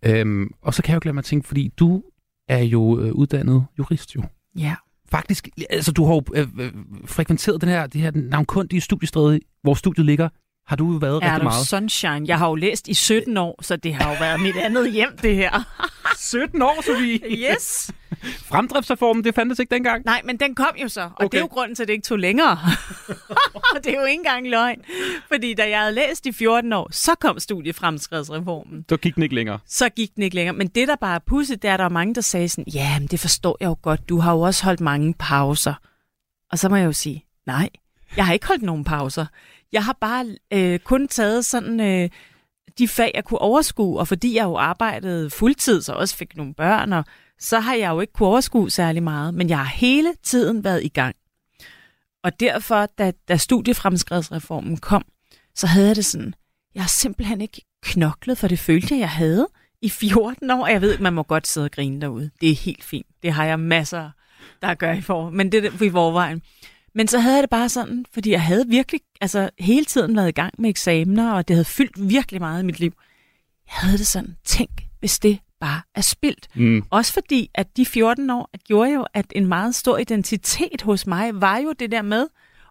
Øhm, 0.03 0.51
og 0.63 0.75
så 0.75 0.83
kan 0.83 0.91
jeg 0.91 0.95
jo 0.95 1.01
glemme 1.03 1.15
mig 1.17 1.21
at 1.21 1.25
tænke, 1.25 1.47
fordi 1.49 1.73
du 1.79 2.03
er 2.49 2.63
jo 2.63 3.01
øh, 3.01 3.13
uddannet 3.13 3.67
jurist 3.79 4.15
jo. 4.15 4.23
Ja. 4.59 4.75
Faktisk, 5.09 5.49
altså 5.71 5.93
du 5.93 6.05
har 6.05 6.15
jo 6.15 6.23
øh, 6.35 6.47
øh, 6.59 6.73
frekventeret 7.05 7.61
den 7.61 7.69
her, 7.69 7.87
det 7.87 8.01
her 8.01 8.11
navnkundige 8.15 8.81
studiestræde, 8.81 9.41
hvor 9.63 9.75
studiet 9.75 10.07
ligger, 10.07 10.29
har 10.67 10.77
du 10.77 10.93
jo 10.93 10.99
været 10.99 11.23
Er 11.23 11.31
rigtig 11.31 11.45
meget. 11.45 11.67
sunshine? 11.67 12.23
Jeg 12.27 12.39
har 12.39 12.49
jo 12.49 12.55
læst 12.55 12.89
i 12.89 12.95
17 12.95 13.37
år, 13.37 13.63
så 13.63 13.77
det 13.77 13.95
har 13.95 14.11
jo 14.11 14.17
været 14.21 14.41
mit 14.41 14.57
andet 14.57 14.93
hjem, 14.93 15.19
det 15.23 15.37
her. 15.37 15.51
17 16.17 16.63
år, 16.63 16.83
Sofie? 16.87 17.21
yes. 17.53 17.91
Fremdriftsreformen, 18.51 19.25
det 19.25 19.35
fandtes 19.35 19.59
ikke 19.59 19.75
dengang? 19.75 20.03
Nej, 20.05 20.21
men 20.25 20.37
den 20.37 20.55
kom 20.55 20.75
jo 20.83 20.89
så, 20.89 21.01
og 21.01 21.11
Okay. 21.17 21.29
det 21.29 21.35
er 21.37 21.41
jo 21.41 21.47
grunden 21.47 21.75
til, 21.75 21.83
at 21.83 21.89
det 21.89 21.93
ikke 21.95 22.05
tog 22.07 22.19
længere. 22.19 22.59
og 23.55 23.79
det 23.85 23.95
er 23.95 24.01
jo 24.01 24.05
ikke 24.05 24.19
engang 24.21 24.49
løgn. 24.49 24.83
Fordi 25.29 25.55
da 25.55 25.69
jeg 25.71 25.79
havde 25.81 25.95
læst 25.95 26.27
i 26.27 26.33
14 26.33 26.73
år, 26.73 26.89
så 26.93 27.15
kom 27.21 27.39
studiefremskridsreformen. 27.39 28.85
Så 28.89 28.97
gik 28.97 29.15
den 29.15 29.23
ikke 29.23 29.35
længere. 29.35 29.59
Så 29.67 29.89
gik 29.89 30.15
den 30.15 30.23
ikke 30.23 30.37
længere. 30.37 30.57
Men 30.57 30.67
det, 30.69 30.89
der 30.89 30.97
bare 30.97 31.15
er 31.15 31.19
pudset, 31.27 31.63
det 31.63 31.69
er, 31.69 31.75
at 31.75 31.79
der 31.79 31.85
er 31.85 31.89
mange, 31.89 32.15
der 32.15 32.21
sagde 32.21 32.49
sådan, 32.49 32.65
ja, 32.75 32.99
men 32.99 33.09
det 33.09 33.21
forstår 33.21 33.57
jeg 33.61 33.67
jo 33.67 33.77
godt, 33.83 34.09
du 34.09 34.19
har 34.19 34.33
jo 34.33 34.41
også 34.41 34.65
holdt 34.65 34.81
mange 34.81 35.15
pauser. 35.19 35.75
Og 36.53 36.59
så 36.59 36.69
må 36.69 36.77
jeg 36.77 36.87
jo 36.87 36.93
sige, 36.93 37.25
nej, 37.47 37.69
jeg 38.17 38.27
har 38.27 38.33
ikke 38.33 38.47
holdt 38.47 38.63
nogen 38.63 38.85
pauser. 38.85 39.27
Jeg 39.73 39.85
har 39.85 39.97
bare 40.01 40.37
øh, 40.53 40.79
kun 40.79 41.09
taget 41.09 41.45
sådan 41.45 41.81
øh, 41.81 42.09
de 42.79 42.89
fag, 42.89 43.11
jeg 43.15 43.25
kunne 43.25 43.39
overskue, 43.39 43.99
og 43.99 44.09
fordi 44.09 44.37
jeg 44.37 44.45
jo 44.45 44.57
arbejdede 44.57 45.31
fuldtid, 45.31 45.83
så 45.83 45.93
også 45.93 46.17
fik 46.17 46.37
nogle 46.37 46.55
børn, 46.55 46.93
og 46.93 47.05
så 47.39 47.61
har 47.61 47.75
jeg 47.75 47.91
jo 47.91 48.01
ikke 48.01 48.13
kunne 48.13 48.29
overskue 48.29 48.71
særlig 48.71 49.03
meget, 49.03 49.35
men 49.35 49.49
jeg 49.49 49.59
har 49.59 49.65
hele 49.65 50.15
tiden 50.23 50.65
været 50.65 50.85
i 50.85 50.89
gang. 50.89 51.17
Og 52.25 52.41
derfor, 52.41 52.87
da, 52.99 53.13
da 53.29 53.37
studiefremskredsreformen 53.37 54.77
kom, 54.77 55.05
så 55.55 55.67
havde 55.67 55.87
jeg 55.87 55.97
det 55.97 56.05
sådan, 56.05 56.35
jeg 56.75 56.83
har 56.83 56.89
simpelthen 56.89 57.41
ikke 57.41 57.63
knoklet, 57.83 58.39
for 58.39 58.49
det 58.49 58.59
følte 58.59 58.95
jeg, 58.95 59.01
jeg 59.01 59.11
havde 59.11 59.49
i 59.83 59.89
14 59.89 60.51
år. 60.51 60.67
Jeg 60.67 60.81
ved, 60.81 60.99
man 60.99 61.13
må 61.13 61.23
godt 61.23 61.47
sidde 61.47 61.65
og 61.65 61.71
grine 61.71 62.01
derude. 62.01 62.31
Det 62.41 62.51
er 62.51 62.55
helt 62.55 62.85
fint. 62.85 63.07
Det 63.23 63.33
har 63.33 63.45
jeg 63.45 63.61
masser, 63.61 64.11
der 64.63 64.75
gør 64.75 64.93
i 64.93 65.01
for, 65.01 65.31
men 65.31 65.53
det 65.53 65.65
er 65.65 65.83
i 65.83 65.91
forvejen. 65.91 66.43
Men 66.97 67.09
så 67.09 67.19
havde 67.19 67.35
jeg 67.35 67.43
det 67.43 67.51
bare 67.51 67.69
sådan, 67.69 68.05
fordi 68.15 68.31
jeg 68.31 68.43
havde 68.43 68.65
virkelig 68.69 69.01
altså, 69.21 69.51
hele 69.59 69.85
tiden 69.85 70.17
været 70.17 70.29
i 70.29 70.33
gang 70.33 70.55
med 70.59 70.71
eksamener, 70.71 71.33
og 71.33 71.49
det 71.49 71.57
havde 71.57 71.65
fyldt 71.65 72.09
virkelig 72.11 72.41
meget 72.41 72.63
i 72.63 72.67
mit 72.67 72.81
liv. 72.81 72.93
Jeg 73.67 73.75
havde 73.75 73.99
det 73.99 74.07
sådan, 74.07 74.37
tænk, 74.45 74.71
hvis 75.01 75.19
det 75.19 75.39
bare 75.61 75.81
er 75.95 76.01
spildt. 76.01 76.49
Mm. 76.55 76.83
Også 76.91 77.13
fordi, 77.13 77.51
at 77.55 77.77
de 77.77 77.87
14 77.87 78.31
år 78.31 78.51
gjorde 78.69 78.93
jo, 78.95 79.07
at 79.15 79.27
en 79.37 79.47
meget 79.47 79.75
stor 79.75 79.99
identitet 79.99 80.83
hos 80.83 81.07
mig 81.07 81.41
var 81.41 81.59
jo 81.59 81.73
det 81.79 81.91
der 81.91 82.03
med 82.03 82.27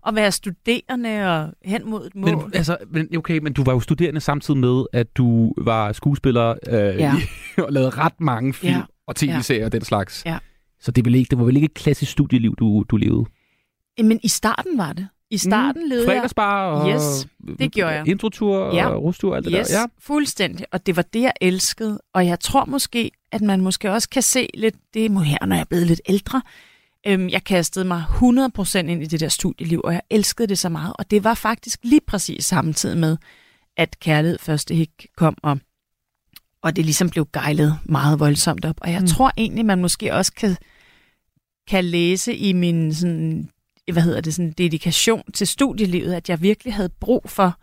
at 0.07 0.15
være 0.15 0.31
studerende 0.31 1.27
og 1.37 1.53
hen 1.65 1.89
mod 1.89 2.07
et 2.07 2.15
mål. 2.15 2.29
Men, 2.37 2.51
altså, 2.53 2.77
men, 2.91 3.17
okay, 3.17 3.37
men 3.37 3.53
du 3.53 3.63
var 3.63 3.73
jo 3.73 3.79
studerende 3.79 4.21
samtidig 4.21 4.59
med, 4.59 4.85
at 4.93 5.17
du 5.17 5.53
var 5.57 5.91
skuespiller 5.91 6.55
øh, 6.67 6.75
Ja. 6.77 7.13
og 7.65 7.73
lavede 7.73 7.89
ret 7.89 8.21
mange 8.21 8.53
film 8.53 8.73
Ja. 8.73 8.81
og 9.07 9.15
tv-serier 9.15 9.65
og 9.65 9.71
den 9.71 9.81
slags. 9.81 10.23
Ja. 10.25 10.37
Så 10.79 10.91
det, 10.91 11.05
vil 11.05 11.15
ikke, 11.15 11.29
det 11.29 11.37
var 11.39 11.45
vel 11.45 11.55
ikke 11.55 11.65
et 11.65 11.73
klassisk 11.73 12.11
studieliv, 12.11 12.55
du, 12.59 12.85
du 12.89 12.97
levede? 12.97 13.25
Men 14.03 14.19
i 14.23 14.27
starten 14.27 14.77
var 14.77 14.93
det. 14.93 15.07
I 15.29 15.37
starten 15.37 15.83
mm, 15.83 15.89
levede 15.89 16.05
jeg... 16.11 16.23
Og 16.81 16.89
Yes, 16.89 17.27
det 17.59 17.71
gjorde 17.71 17.93
jeg. 17.93 18.07
introtur 18.07 18.75
Ja. 18.75 18.87
og 18.87 19.03
rustur 19.03 19.31
og 19.31 19.37
alt 19.37 19.45
det 19.45 19.53
yes, 19.59 19.67
der. 19.67 19.79
Ja. 19.79 19.85
fuldstændig. 19.99 20.65
Og 20.71 20.85
det 20.85 20.95
var 20.95 21.01
det, 21.01 21.21
jeg 21.21 21.33
elskede. 21.41 22.01
Og 22.13 22.25
jeg 22.27 22.39
tror 22.39 22.65
måske, 22.65 23.11
at 23.31 23.41
man 23.41 23.61
måske 23.61 23.91
også 23.91 24.09
kan 24.09 24.21
se 24.21 24.49
lidt, 24.53 24.75
det 24.93 25.11
nu 25.11 25.19
her, 25.19 25.45
når 25.45 25.55
jeg 25.55 25.61
er 25.61 25.65
blevet 25.65 25.87
lidt 25.87 26.01
ældre. 26.09 26.41
Øhm, 27.07 27.29
jeg 27.29 27.43
kastede 27.43 27.85
mig 27.85 28.03
100% 28.09 28.77
ind 28.77 29.03
i 29.03 29.05
det 29.05 29.19
der 29.19 29.29
studieliv, 29.29 29.81
og 29.83 29.93
jeg 29.93 30.01
elskede 30.09 30.47
det 30.47 30.59
så 30.59 30.69
meget. 30.69 30.93
Og 30.99 31.11
det 31.11 31.23
var 31.23 31.33
faktisk 31.33 31.79
lige 31.83 32.01
præcis 32.07 32.45
samtidig 32.45 32.97
med, 32.97 33.17
at 33.77 33.99
kærlighed 33.99 34.39
første 34.39 34.75
hik 34.75 35.07
kom, 35.17 35.37
og, 35.43 35.59
og 36.61 36.75
det 36.75 36.85
ligesom 36.85 37.09
blev 37.09 37.27
gejlet 37.33 37.77
meget 37.85 38.19
voldsomt 38.19 38.65
op. 38.65 38.75
Og 38.81 38.91
jeg 38.91 38.99
Mm. 38.99 39.03
mm. 39.03 39.07
tror 39.07 39.31
egentlig, 39.37 39.65
man 39.65 39.81
måske 39.81 40.13
også 40.13 40.33
kan, 40.33 40.55
kan 41.67 41.85
læse 41.85 42.35
i 42.35 42.53
min 42.53 42.93
sådan, 42.93 43.49
hvad 43.93 44.03
hedder 44.03 44.21
det, 44.21 44.33
sådan 44.33 44.51
dedikation 44.51 45.31
til 45.33 45.47
studielivet, 45.47 46.13
at 46.13 46.29
jeg 46.29 46.41
virkelig 46.41 46.73
havde 46.73 46.89
brug 46.89 47.23
for 47.25 47.59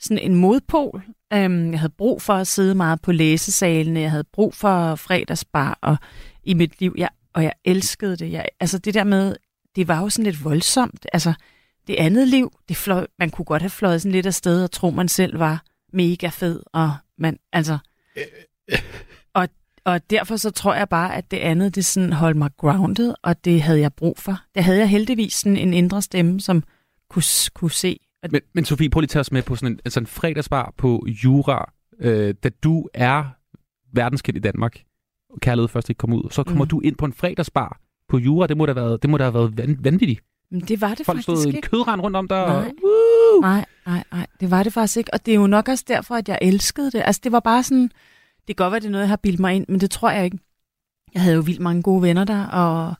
sådan 0.00 0.18
en 0.18 0.34
modpol. 0.34 1.02
Øhm, 1.32 1.70
jeg 1.70 1.80
havde 1.80 1.92
brug 1.98 2.22
for 2.22 2.34
at 2.34 2.46
sidde 2.46 2.74
meget 2.74 3.02
på 3.02 3.12
læsesalene, 3.12 4.00
jeg 4.00 4.10
havde 4.10 4.24
brug 4.32 4.54
for 4.54 4.94
fredagsbar 4.94 5.78
og 5.82 5.96
i 6.44 6.54
mit 6.54 6.80
liv, 6.80 6.94
jeg, 6.98 7.08
og 7.32 7.42
jeg 7.42 7.52
elskede 7.64 8.16
det. 8.16 8.32
Jeg, 8.32 8.48
altså 8.60 8.78
det 8.78 8.94
der 8.94 9.04
med, 9.04 9.36
det 9.76 9.88
var 9.88 10.00
jo 10.00 10.08
sådan 10.08 10.24
lidt 10.24 10.44
voldsomt. 10.44 11.06
Altså 11.12 11.32
det 11.86 11.96
andet 11.96 12.28
liv, 12.28 12.52
det 12.68 12.76
fløj, 12.76 13.06
man 13.18 13.30
kunne 13.30 13.44
godt 13.44 13.62
have 13.62 13.70
fløjet 13.70 14.02
sådan 14.02 14.12
lidt 14.12 14.26
afsted 14.26 14.64
og 14.64 14.70
tro, 14.70 14.90
man 14.90 15.08
selv 15.08 15.38
var 15.38 15.64
mega 15.92 16.28
fed, 16.28 16.60
og 16.72 16.94
man, 17.18 17.38
altså... 17.52 17.78
Øh, 18.16 18.24
øh, 18.72 18.78
og, 19.84 20.10
derfor 20.10 20.36
så 20.36 20.50
tror 20.50 20.74
jeg 20.74 20.88
bare, 20.88 21.16
at 21.16 21.30
det 21.30 21.36
andet, 21.36 21.74
det 21.74 21.84
sådan 21.84 22.12
holdt 22.12 22.36
mig 22.36 22.50
grounded, 22.58 23.14
og 23.22 23.44
det 23.44 23.62
havde 23.62 23.80
jeg 23.80 23.92
brug 23.92 24.18
for. 24.18 24.40
Det 24.54 24.64
havde 24.64 24.78
jeg 24.78 24.88
heldigvis 24.88 25.32
sådan 25.32 25.56
en 25.56 25.74
indre 25.74 26.02
stemme, 26.02 26.40
som 26.40 26.62
kunne, 27.10 27.22
kunne 27.54 27.70
se. 27.70 27.98
Og 28.22 28.28
Men, 28.32 28.40
men 28.52 28.64
Sofie, 28.64 28.90
prøv 28.90 29.00
lige 29.00 29.06
at 29.06 29.10
tage 29.10 29.20
os 29.20 29.32
med 29.32 29.42
på 29.42 29.56
sådan 29.56 29.72
en, 29.72 29.80
altså 29.84 30.00
en 30.00 30.06
fredagsbar 30.06 30.74
på 30.76 31.06
Jura, 31.24 31.72
øh, 32.00 32.34
da 32.42 32.48
du 32.48 32.88
er 32.94 33.24
verdenskendt 33.92 34.36
i 34.36 34.40
Danmark, 34.40 34.82
og 35.30 35.40
kærlighed 35.40 35.68
først 35.68 35.90
ikke 35.90 35.98
kom 35.98 36.12
ud, 36.12 36.30
så 36.30 36.42
kommer 36.42 36.64
mm. 36.64 36.68
Du 36.68 36.80
ind 36.80 36.96
på 36.96 37.04
en 37.04 37.12
fredagsbar 37.12 37.80
på 38.08 38.18
Jura, 38.18 38.46
det 38.46 38.56
må 38.56 38.66
da 38.66 38.72
have 38.72 38.86
været, 38.86 39.02
det 39.02 39.10
må 39.10 39.18
da 39.18 39.24
have 39.24 39.34
været 39.34 39.58
van, 39.58 39.78
vanvittigt. 39.80 40.20
Men 40.50 40.60
det 40.60 40.80
var 40.80 40.94
det 40.94 41.06
Folk 41.06 41.18
faktisk 41.18 41.40
stod 41.40 41.46
ikke. 41.46 41.68
kødrand 41.68 42.00
rundt 42.00 42.16
om 42.16 42.28
dig. 42.28 42.46
Nej. 42.46 42.72
Og! 43.34 43.40
Nej, 43.40 43.64
nej, 43.86 44.04
nej, 44.12 44.26
det 44.40 44.50
var 44.50 44.62
det 44.62 44.72
faktisk 44.72 44.96
ikke. 44.96 45.14
Og 45.14 45.26
det 45.26 45.32
er 45.34 45.36
jo 45.36 45.46
nok 45.46 45.68
også 45.68 45.84
derfor, 45.88 46.14
at 46.14 46.28
jeg 46.28 46.38
elskede 46.42 46.90
det. 46.90 47.02
Altså, 47.04 47.20
det 47.24 47.32
var 47.32 47.40
bare 47.40 47.62
sådan... 47.62 47.90
Det 48.48 48.56
kan 48.56 48.64
godt 48.64 48.72
være, 48.72 48.80
det 48.80 48.86
er 48.86 48.90
noget, 48.90 49.02
jeg 49.02 49.08
har 49.08 49.16
bildt 49.16 49.40
mig 49.40 49.54
ind, 49.54 49.66
men 49.68 49.80
det 49.80 49.90
tror 49.90 50.10
jeg 50.10 50.24
ikke. 50.24 50.38
Jeg 51.14 51.22
havde 51.22 51.36
jo 51.36 51.42
vildt 51.42 51.60
mange 51.60 51.82
gode 51.82 52.02
venner 52.02 52.24
der, 52.24 52.46
og 52.46 52.94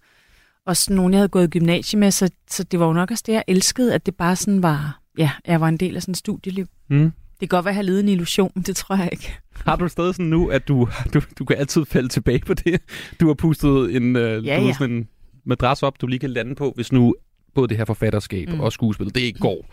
også 0.66 0.92
nogle, 0.92 1.12
jeg 1.12 1.18
havde 1.18 1.28
gået 1.28 1.44
i 1.44 1.58
gymnasiet 1.58 2.00
med, 2.00 2.10
så, 2.10 2.30
så 2.50 2.64
det 2.64 2.80
var 2.80 2.86
jo 2.86 2.92
nok 2.92 3.10
også 3.10 3.24
det, 3.26 3.32
jeg 3.32 3.44
elskede, 3.46 3.94
at 3.94 4.06
det 4.06 4.14
bare 4.16 4.36
sådan 4.36 4.62
var... 4.62 5.00
Ja, 5.18 5.30
jeg 5.46 5.60
var 5.60 5.68
en 5.68 5.76
del 5.76 5.96
af 5.96 6.02
sådan 6.02 6.12
et 6.12 6.18
studieliv. 6.18 6.66
Mm. 6.90 7.12
Det 7.40 7.40
kan 7.40 7.48
godt 7.48 7.64
være, 7.64 7.72
at 7.72 7.74
jeg 7.74 7.78
har 7.78 7.82
levet 7.82 8.00
en 8.00 8.08
illusion, 8.08 8.52
det 8.66 8.76
tror 8.76 8.96
jeg 8.96 9.08
ikke. 9.12 9.34
Har 9.54 9.76
du 9.76 9.88
stadig 9.88 10.14
sådan 10.14 10.26
nu, 10.26 10.48
at 10.48 10.68
du, 10.68 10.88
du, 11.14 11.20
du 11.38 11.44
kan 11.44 11.56
altid 11.56 11.84
falde 11.84 12.08
tilbage 12.08 12.38
på 12.38 12.54
det? 12.54 12.80
Du 13.20 13.26
har 13.26 13.34
pustet 13.34 13.96
en, 13.96 14.16
øh, 14.16 14.46
Ja, 14.46 14.60
du 14.60 14.66
ja. 14.66 14.72
sådan 14.72 14.96
en 14.96 15.08
madras 15.44 15.82
op, 15.82 16.00
du 16.00 16.06
lige 16.06 16.18
kan 16.18 16.30
lande 16.30 16.54
på, 16.54 16.72
hvis 16.74 16.92
nu 16.92 17.14
både 17.54 17.68
det 17.68 17.76
her 17.76 17.84
forfatterskab. 17.84 18.48
Mm. 18.48 18.60
og 18.60 18.72
skuespil, 18.72 19.14
det 19.14 19.20
ikke 19.20 19.38
går, 19.38 19.66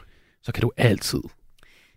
så 0.43 0.51
kan 0.51 0.61
du 0.61 0.71
altid 0.77 1.21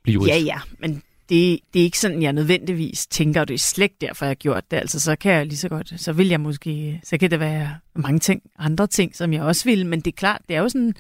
blive 0.03 0.15
jurist. 0.15 0.35
Ja, 0.35 0.39
ja, 0.39 0.61
men 0.79 1.03
det, 1.29 1.61
det 1.75 1.81
er 1.81 1.85
ikke 1.85 1.99
sådan, 1.99 2.23
jeg 2.23 2.33
nødvendigvis 2.33 3.07
tænker, 3.07 3.41
og 3.41 3.49
det 3.49 3.55
er 3.55 3.59
slet 3.59 3.85
ikke 3.85 3.97
derfor, 4.01 4.25
jeg 4.25 4.31
har 4.31 4.35
gjort 4.35 4.71
det. 4.71 4.77
Altså, 4.77 5.01
så 5.01 5.17
kan 5.17 5.33
jeg 5.33 5.47
lige 5.47 5.57
så 5.57 5.69
godt, 5.69 5.93
så 5.97 6.13
vil 6.13 6.29
jeg 6.29 6.41
måske, 6.41 7.01
så 7.05 7.19
kan 7.19 7.31
det 7.31 7.41
være 7.41 7.75
mange 7.95 8.19
ting, 8.19 8.43
andre 8.59 8.87
ting, 8.87 9.17
som 9.17 9.33
jeg 9.33 9.43
også 9.43 9.65
vil, 9.65 9.87
men 9.87 10.01
det 10.01 10.07
er 10.07 10.17
klart, 10.17 10.41
det 10.49 10.57
er 10.57 10.61
jo 10.61 10.69
sådan, 10.69 10.95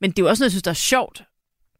men 0.00 0.10
det 0.10 0.18
er 0.18 0.22
jo 0.22 0.28
også 0.28 0.42
noget, 0.42 0.48
jeg 0.48 0.52
synes, 0.52 0.62
der 0.62 0.70
er 0.70 0.74
sjovt, 0.74 1.24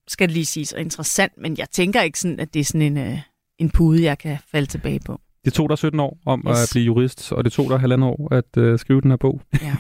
skal 0.09 0.29
det 0.29 0.35
lige 0.35 0.47
siges, 0.47 0.73
og 0.73 0.81
interessant, 0.81 1.33
men 1.39 1.59
jeg 1.59 1.71
tænker 1.71 2.03
ikke 2.03 2.21
sådan, 2.21 2.41
at 2.41 2.55
det 2.55 2.61
er 2.61 2.65
sådan 2.65 2.83
en, 2.83 2.99
øh, 2.99 3.19
en 3.59 3.71
pude, 3.71 4.03
jeg 4.03 4.19
kan 4.19 4.39
falde 4.51 4.67
tilbage 4.67 5.01
på. 5.01 5.21
Det 5.45 5.53
tog 5.53 5.69
dig 5.69 5.79
17 5.79 6.01
år 6.01 6.19
om 6.27 6.45
yes. 6.51 6.63
At 6.63 6.69
blive 6.73 6.85
jurist, 6.85 7.33
og 7.33 7.45
det 7.45 7.53
tog 7.53 7.71
dig 7.71 7.81
halvandet 7.81 8.09
år 8.09 8.35
at 8.35 8.57
øh, 8.57 8.79
skrive 8.79 9.01
den 9.01 9.11
her 9.11 9.17
bog. 9.17 9.41
Ja. 9.63 9.77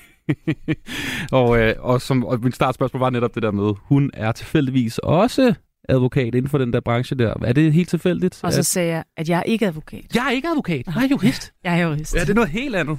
og, 1.38 1.58
øh, 1.58 1.74
og, 1.78 2.00
som, 2.00 2.24
og 2.24 2.40
mit 2.40 2.54
startspørgsmål 2.54 3.00
var 3.00 3.10
netop 3.10 3.34
det 3.34 3.42
der 3.42 3.50
med, 3.50 3.72
hun 3.82 4.10
er 4.14 4.32
tilfældigvis 4.32 4.98
også 4.98 5.54
advokat 5.88 6.34
inden 6.34 6.48
for 6.48 6.58
den 6.58 6.72
der 6.72 6.80
branche 6.80 7.16
der. 7.16 7.34
Er 7.44 7.52
det 7.52 7.72
helt 7.72 7.88
tilfældigt? 7.88 8.40
Og 8.42 8.52
så 8.52 8.58
at- 8.58 8.66
sagde 8.66 8.88
jeg, 8.90 9.04
at 9.16 9.28
jeg 9.28 9.38
er 9.38 9.42
ikke 9.42 9.66
advokat. 9.66 10.04
Jeg 10.14 10.26
er 10.26 10.30
ikke 10.30 10.48
advokat, 10.48 10.86
jeg 10.86 11.04
er 11.04 11.08
jurist. 11.08 11.52
Jeg 11.64 11.80
er 11.80 11.82
jurist. 11.88 12.14
Ja, 12.14 12.20
det 12.20 12.30
er 12.30 12.34
noget 12.34 12.50
helt 12.50 12.76
andet. 12.76 12.98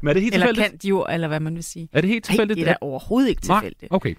Men 0.00 0.08
er 0.08 0.12
det 0.12 0.22
helt 0.22 0.34
eller 0.34 0.46
tilfældigt? 0.46 0.70
kant 0.70 0.84
jur, 0.84 1.06
eller 1.08 1.28
hvad 1.28 1.40
man 1.40 1.54
vil 1.54 1.64
sige. 1.64 1.88
Er 1.92 2.00
det 2.00 2.10
helt 2.10 2.24
tilfældigt? 2.24 2.58
Nej, 2.58 2.64
det 2.64 2.70
er 2.70 2.72
da 2.74 2.78
overhovedet 2.80 3.28
ikke 3.28 3.46
Nej, 3.48 3.60
tilfældigt. 3.60 3.92
Okay. 3.92 4.14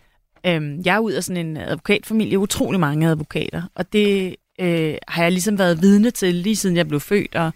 Øhm, 0.45 0.81
jeg 0.85 0.95
er 0.95 0.99
ud 0.99 1.11
af 1.11 1.23
sådan 1.23 1.47
en 1.47 1.57
advokatfamilie, 1.57 2.39
utrolig 2.39 2.79
mange 2.79 3.07
advokater, 3.07 3.61
og 3.75 3.93
det 3.93 4.35
øh, 4.59 4.95
har 5.07 5.23
jeg 5.23 5.31
ligesom 5.31 5.57
været 5.59 5.81
vidne 5.81 6.11
til, 6.11 6.35
lige 6.35 6.55
siden 6.55 6.75
jeg 6.77 6.87
blev 6.87 6.99
født, 6.99 7.35
og 7.35 7.51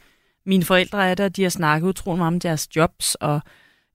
mine 0.45 0.64
forældre 0.64 1.10
er 1.10 1.16
der, 1.16 1.30
de 1.30 1.43
har 1.43 1.49
snakket 1.49 1.88
utrolig 1.88 2.18
meget 2.18 2.34
om 2.34 2.39
deres 2.39 2.76
jobs, 2.76 3.16
og 3.16 3.41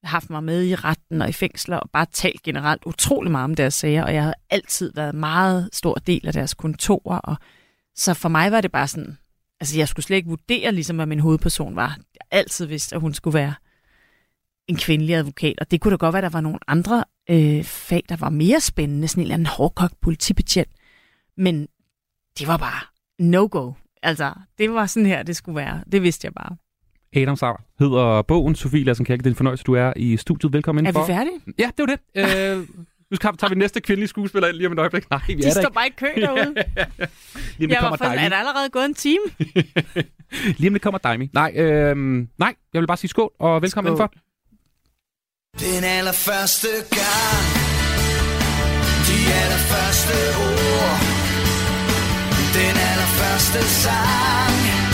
haft 0.04 0.30
mig 0.30 0.44
med 0.44 0.64
i 0.64 0.74
retten 0.74 1.22
og 1.22 1.28
i 1.28 1.32
fængsler, 1.32 1.76
og 1.76 1.90
bare 1.90 2.06
talt 2.12 2.42
generelt 2.42 2.82
utrolig 2.86 3.32
meget 3.32 3.44
om 3.44 3.54
deres 3.54 3.74
sager, 3.74 4.04
og 4.04 4.14
jeg 4.14 4.24
har 4.24 4.34
altid 4.50 4.92
været 4.94 5.12
en 5.12 5.20
meget 5.20 5.70
stor 5.72 5.94
del 5.94 6.26
af 6.26 6.32
deres 6.32 6.54
kontorer, 6.54 7.18
og 7.18 7.36
så 7.94 8.14
for 8.14 8.28
mig 8.28 8.52
var 8.52 8.60
det 8.60 8.72
bare 8.72 8.88
sådan, 8.88 9.18
altså 9.60 9.78
jeg 9.78 9.88
skulle 9.88 10.04
slet 10.04 10.16
ikke 10.16 10.28
vurdere, 10.28 10.72
ligesom 10.72 10.96
hvad 10.96 11.06
min 11.06 11.20
hovedperson 11.20 11.76
var. 11.76 11.98
Jeg 12.14 12.38
altid 12.38 12.66
vidste, 12.66 12.94
at 12.94 13.00
hun 13.00 13.14
skulle 13.14 13.34
være 13.34 13.54
en 14.68 14.76
kvindelig 14.76 15.14
advokat, 15.14 15.60
og 15.60 15.70
det 15.70 15.80
kunne 15.80 15.90
da 15.90 15.96
godt 15.96 16.12
være, 16.12 16.24
at 16.24 16.32
der 16.32 16.36
var 16.36 16.40
nogle 16.40 16.58
andre 16.66 17.04
øh, 17.30 17.64
fag, 17.64 18.02
der 18.08 18.16
var 18.16 18.30
mere 18.30 18.60
spændende, 18.60 19.08
sådan 19.08 19.20
en 19.20 19.24
eller 19.24 19.34
anden 19.34 19.46
hårdkok 19.46 19.92
politibetjent. 20.00 20.70
Men 21.36 21.68
det 22.38 22.46
var 22.46 22.56
bare 22.56 22.80
no-go. 23.18 23.72
Altså, 24.02 24.32
det 24.58 24.72
var 24.72 24.86
sådan 24.86 25.06
her, 25.06 25.22
det 25.22 25.36
skulle 25.36 25.56
være. 25.56 25.84
Det 25.92 26.02
vidste 26.02 26.24
jeg 26.24 26.34
bare. 26.34 26.56
Adam 27.16 27.36
Sauer 27.36 27.56
hedder 27.78 28.22
bogen. 28.22 28.54
Sofie 28.54 28.84
Lassen 28.84 29.06
Kærke, 29.06 29.18
det 29.18 29.26
er 29.26 29.30
en 29.30 29.36
fornøjelse, 29.36 29.64
du 29.64 29.72
er 29.74 29.92
i 29.96 30.16
studiet. 30.16 30.52
Velkommen 30.52 30.86
Er 30.86 30.90
indenfor. 30.90 31.06
vi 31.06 31.12
færdige? 31.12 31.40
Ja, 31.58 31.70
det 31.76 31.78
var 31.78 31.86
det. 31.86 32.00
Øh, 32.58 32.58
nu 33.10 33.16
skal- 33.16 33.36
tager 33.36 33.48
vi 33.48 33.54
næste 33.58 33.80
kvindelige 33.80 34.08
skuespiller 34.08 34.48
ind 34.48 34.56
lige 34.56 34.66
om 34.66 34.72
et 34.72 34.78
øjeblik. 34.78 35.10
Nej, 35.10 35.20
vi 35.26 35.32
er 35.32 35.36
De 35.36 35.42
der 35.42 35.50
står 35.50 35.60
ikke. 35.60 35.72
bare 35.74 35.86
i 35.86 35.90
kø 35.96 36.06
derude. 36.20 36.54
Lige 36.54 36.56
om 36.56 37.58
det 37.58 37.70
jeg 37.70 37.78
kommer 37.80 37.96
for, 37.96 38.04
er 38.04 38.28
der 38.28 38.36
allerede 38.36 38.68
gået 38.70 38.84
en 38.84 38.94
time? 38.94 39.24
Lige 40.58 40.68
om 40.68 40.72
det 40.74 40.82
kommer 40.82 40.98
Daimi. 40.98 41.30
Nej, 41.32 41.52
øh, 41.56 41.96
nej, 42.38 42.54
jeg 42.72 42.80
vil 42.80 42.86
bare 42.86 42.96
sige 42.96 43.08
skål 43.10 43.30
og 43.40 43.62
velkommen 43.62 43.96
Skål. 43.96 44.08
indenfor. 44.08 44.12
Den 45.76 45.84
allerførste 45.98 46.68
gang 46.98 47.44
De 49.08 49.18
allerførste 49.42 50.16
ord 50.48 50.98
Den 52.58 52.74
allerførste 52.90 53.60
sang 53.84 54.85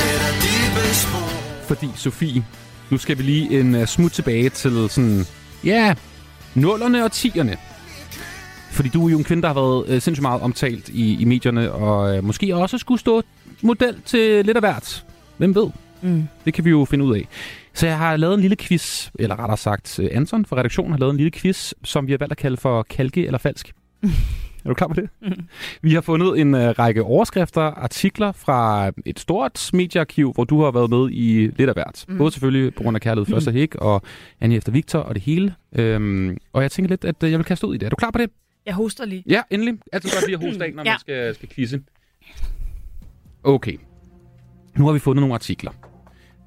sætter 0.00 0.32
dybe 0.44 0.94
spor 0.94 1.30
Fordi, 1.68 1.88
Sofie, 1.96 2.44
nu 2.90 2.98
skal 2.98 3.18
vi 3.18 3.22
lige 3.22 3.60
en 3.60 3.74
uh, 3.74 3.84
smut 3.84 4.12
tilbage 4.12 4.48
til 4.48 4.88
sådan, 4.88 5.24
ja, 5.64 5.94
nullerne 6.54 7.04
og 7.04 7.12
tierne. 7.12 7.56
Fordi 8.70 8.88
du 8.88 9.06
er 9.06 9.10
jo 9.10 9.18
en 9.18 9.24
kvinde, 9.24 9.42
der 9.42 9.48
har 9.48 9.54
været 9.54 9.82
uh, 9.84 10.02
sindssygt 10.02 10.22
meget 10.22 10.42
omtalt 10.42 10.88
i, 10.88 11.20
i 11.20 11.24
medierne, 11.24 11.72
og 11.72 12.18
uh, 12.18 12.24
måske 12.24 12.56
også 12.56 12.78
skulle 12.78 13.00
stå 13.00 13.22
model 13.62 13.96
til 14.04 14.46
lidt 14.46 14.56
af 14.56 14.62
hvert. 14.62 15.04
Hvem 15.36 15.54
ved? 15.54 15.70
Mm. 16.02 16.28
Det 16.44 16.54
kan 16.54 16.64
vi 16.64 16.70
jo 16.70 16.84
finde 16.84 17.04
ud 17.04 17.16
af. 17.16 17.28
Så 17.74 17.86
jeg 17.86 17.98
har 17.98 18.16
lavet 18.16 18.34
en 18.34 18.40
lille 18.40 18.56
quiz, 18.56 19.10
eller 19.18 19.38
rettere 19.38 19.56
sagt, 19.56 19.98
øh, 19.98 20.08
Anton 20.12 20.44
fra 20.44 20.56
redaktionen 20.56 20.92
har 20.92 20.98
lavet 20.98 21.10
en 21.10 21.16
lille 21.16 21.30
quiz, 21.30 21.72
som 21.84 22.06
vi 22.06 22.12
har 22.12 22.18
valgt 22.18 22.32
at 22.32 22.38
kalde 22.38 22.56
for 22.56 22.82
kalke 22.82 23.26
eller 23.26 23.38
falsk. 23.38 23.72
Er 24.64 24.68
du 24.68 24.74
klar 24.74 24.88
på 24.88 24.94
det? 24.94 25.08
Mm. 25.22 25.32
Vi 25.82 25.94
har 25.94 26.00
fundet 26.00 26.40
en 26.40 26.54
uh, 26.54 26.60
række 26.60 27.02
overskrifter, 27.02 27.62
artikler 27.62 28.32
fra 28.32 28.90
et 29.06 29.20
stort 29.20 29.70
mediearkiv, 29.72 30.32
hvor 30.32 30.44
du 30.44 30.62
har 30.62 30.70
været 30.70 30.90
med 30.90 31.08
i 31.12 31.46
lidt 31.56 31.68
af 31.68 31.74
hvert. 31.74 32.04
Mm. 32.08 32.18
Både 32.18 32.30
selvfølgelig 32.32 32.74
på 32.74 32.82
grund 32.82 32.96
af 32.96 33.00
Kærlighed 33.00 33.34
Først 33.34 33.46
og 33.46 33.52
Hæk 33.52 33.74
og 33.74 34.02
Annie 34.40 34.56
efter 34.58 34.72
Victor 34.72 34.98
og 34.98 35.14
det 35.14 35.22
hele. 35.22 35.54
Øhm, 35.74 36.36
og 36.52 36.62
jeg 36.62 36.70
tænker 36.70 36.88
lidt, 36.88 37.04
at 37.04 37.22
uh, 37.22 37.30
jeg 37.30 37.38
vil 37.38 37.44
kaste 37.46 37.66
ud 37.66 37.74
i 37.74 37.78
det. 37.78 37.86
Er 37.86 37.90
du 37.90 37.96
klar 37.96 38.10
på 38.10 38.18
det? 38.18 38.30
Jeg 38.66 38.74
hoster 38.74 39.04
lige. 39.04 39.24
Ja, 39.26 39.42
endelig. 39.50 39.74
Altid 39.92 40.10
godt 40.10 40.26
lige 40.26 40.36
at 40.38 40.44
hoste 40.44 40.64
af, 40.64 40.72
når 40.74 40.82
Ja. 40.84 40.90
man 40.92 41.00
skal, 41.00 41.34
skal 41.34 41.48
quizze. 41.48 41.80
Okay. 43.44 43.76
Nu 44.76 44.86
har 44.86 44.92
vi 44.92 44.98
fundet 44.98 45.20
nogle 45.20 45.34
artikler. 45.34 45.70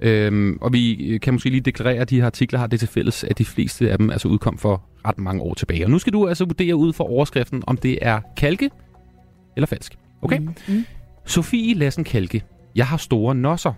Øhm, 0.06 0.58
og 0.62 0.74
vi 0.74 1.20
kan 1.22 1.34
måske 1.34 1.50
lige 1.50 1.62
deklarere, 1.62 1.98
at 1.98 2.10
de 2.10 2.20
her 2.20 2.26
artikler 2.26 2.60
har 2.60 2.68
det 2.68 2.80
til 2.80 2.88
fælles, 2.90 3.24
at 3.24 3.38
de 3.38 3.46
fleste 3.46 3.92
af 3.92 3.98
dem 3.98 4.10
altså 4.10 4.28
udkom 4.28 4.58
for 4.58 4.84
ret 5.08 5.18
mange 5.18 5.42
år 5.42 5.54
tilbage. 5.54 5.86
Og 5.86 5.92
nu 5.92 6.00
skal 6.00 6.14
du 6.14 6.28
altså 6.28 6.46
vurdere 6.46 6.76
ud 6.76 6.94
fra 6.94 7.04
overskriften, 7.04 7.64
om 7.68 7.78
det 7.78 7.98
er 8.02 8.20
kalke 8.38 8.70
eller 9.56 9.68
falsk. 9.68 9.96
Okay? 10.22 10.38
Mm. 10.40 10.56
Mm. 10.68 10.86
Sofie 11.26 11.74
Lassen 11.76 12.04
Kalke. 12.04 12.44
Jeg 12.76 12.88
har 12.88 12.98
store 12.98 13.36
nosser. 13.36 13.74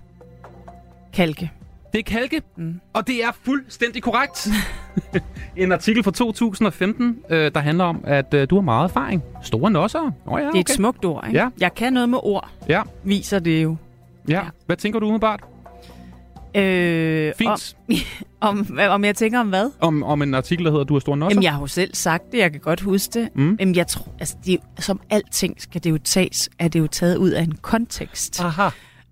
Kalke. 1.13 1.51
Det 1.93 1.99
er 1.99 2.03
kalke, 2.03 2.41
Mm. 2.57 2.79
og 2.93 3.07
det 3.07 3.23
er 3.23 3.29
fuldstændig 3.43 4.03
korrekt. 4.03 4.47
en 5.57 5.71
artikel 5.71 6.03
fra 6.03 6.11
2015, 6.11 7.17
øh, 7.29 7.51
der 7.55 7.59
handler 7.59 7.83
om, 7.83 8.01
at 8.07 8.33
øh, 8.33 8.49
du 8.49 8.55
har 8.55 8.61
meget 8.61 8.83
erfaring. 8.89 9.23
Store 9.43 9.71
nosser. 9.71 10.11
Oh, 10.25 10.41
ja, 10.41 10.47
Det 10.47 10.55
er 10.55 10.59
et 10.59 10.69
smukt 10.69 11.05
ord, 11.05 11.23
ikke? 11.27 11.39
Ja. 11.39 11.49
Jeg 11.59 11.73
kan 11.75 11.93
noget 11.93 12.09
med 12.09 12.17
ord, 12.23 12.49
Ja, 12.69 12.81
viser 13.03 13.39
det 13.39 13.63
jo. 13.63 13.75
ja. 14.29 14.41
Hvad 14.65 14.77
tænker 14.77 14.99
du 14.99 15.05
umiddelbart? 15.05 15.43
Øh, 16.55 17.33
Fint. 17.37 17.75
Om, 18.41 18.67
om, 18.79 18.79
om 18.89 19.05
jeg 19.05 19.15
tænker 19.15 19.39
om 19.39 19.49
hvad? 19.49 19.71
Om, 19.79 20.03
om 20.03 20.21
en 20.21 20.33
artikel, 20.33 20.65
der 20.65 20.71
hedder, 20.71 20.85
du 20.85 20.93
har 20.93 20.99
store 20.99 21.17
nosser? 21.17 21.35
Jamen, 21.35 21.43
jeg 21.43 21.53
har 21.53 21.59
jo 21.59 21.67
selv 21.67 21.95
sagt 21.95 22.23
det, 22.31 22.37
jeg 22.37 22.51
kan 22.51 22.61
godt 22.61 22.81
huske 22.81 23.19
det. 23.19 23.29
Mm. 23.35 23.57
Jamen, 23.59 23.75
jeg 23.75 23.87
tror, 23.87 24.15
altså, 24.19 24.35
det 24.45 24.59
som 24.79 24.99
alting 25.09 25.61
skal 25.61 25.83
det 25.83 25.89
jo 25.89 25.97
tages, 25.97 26.49
er 26.59 26.67
det 26.67 26.79
jo 26.79 26.87
taget 26.87 27.17
ud 27.17 27.29
af 27.29 27.43
en 27.43 27.55
kontekst. 27.55 28.41
Aha. 28.43 28.69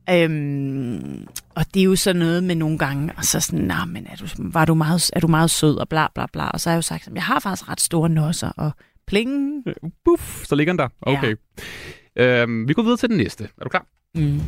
Øhm, 0.10 1.28
og 1.56 1.66
det 1.74 1.80
er 1.80 1.84
jo 1.84 1.96
sådan 1.96 2.20
noget 2.20 2.44
med 2.44 2.56
nogle 2.56 2.78
gange, 2.78 3.14
og 3.18 3.26
så 3.26 3.40
sådan, 3.40 3.66
nej, 3.66 3.86
men 3.86 4.08
er 4.12 4.16
du, 4.16 4.26
var 4.38 4.66
du 4.66 4.74
meget, 4.74 5.12
er 5.14 5.20
du 5.20 5.28
meget 5.28 5.50
sød, 5.50 5.78
og 5.78 5.90
bla 5.90 6.08
bla 6.16 6.26
bla. 6.34 6.50
Og 6.50 6.60
så 6.60 6.70
har 6.70 6.74
jeg 6.74 6.78
jo 6.78 6.82
sagt, 6.82 7.10
jeg 7.16 7.24
har 7.24 7.40
faktisk 7.40 7.70
ret 7.70 7.82
store 7.82 8.10
nosser, 8.10 8.50
og 8.58 8.72
pling. 9.08 9.64
Buff, 10.06 10.46
så 10.46 10.56
ligger 10.56 10.74
den 10.74 10.80
der. 10.80 10.88
Okay. 11.02 11.36
Ja. 12.18 12.42
Øhm, 12.42 12.68
vi 12.68 12.74
går 12.74 12.82
videre 12.82 12.98
til 12.98 13.10
den 13.10 13.18
næste. 13.18 13.44
Er 13.44 13.64
du 13.64 13.70
klar? 13.70 13.86
Mm. 14.16 14.42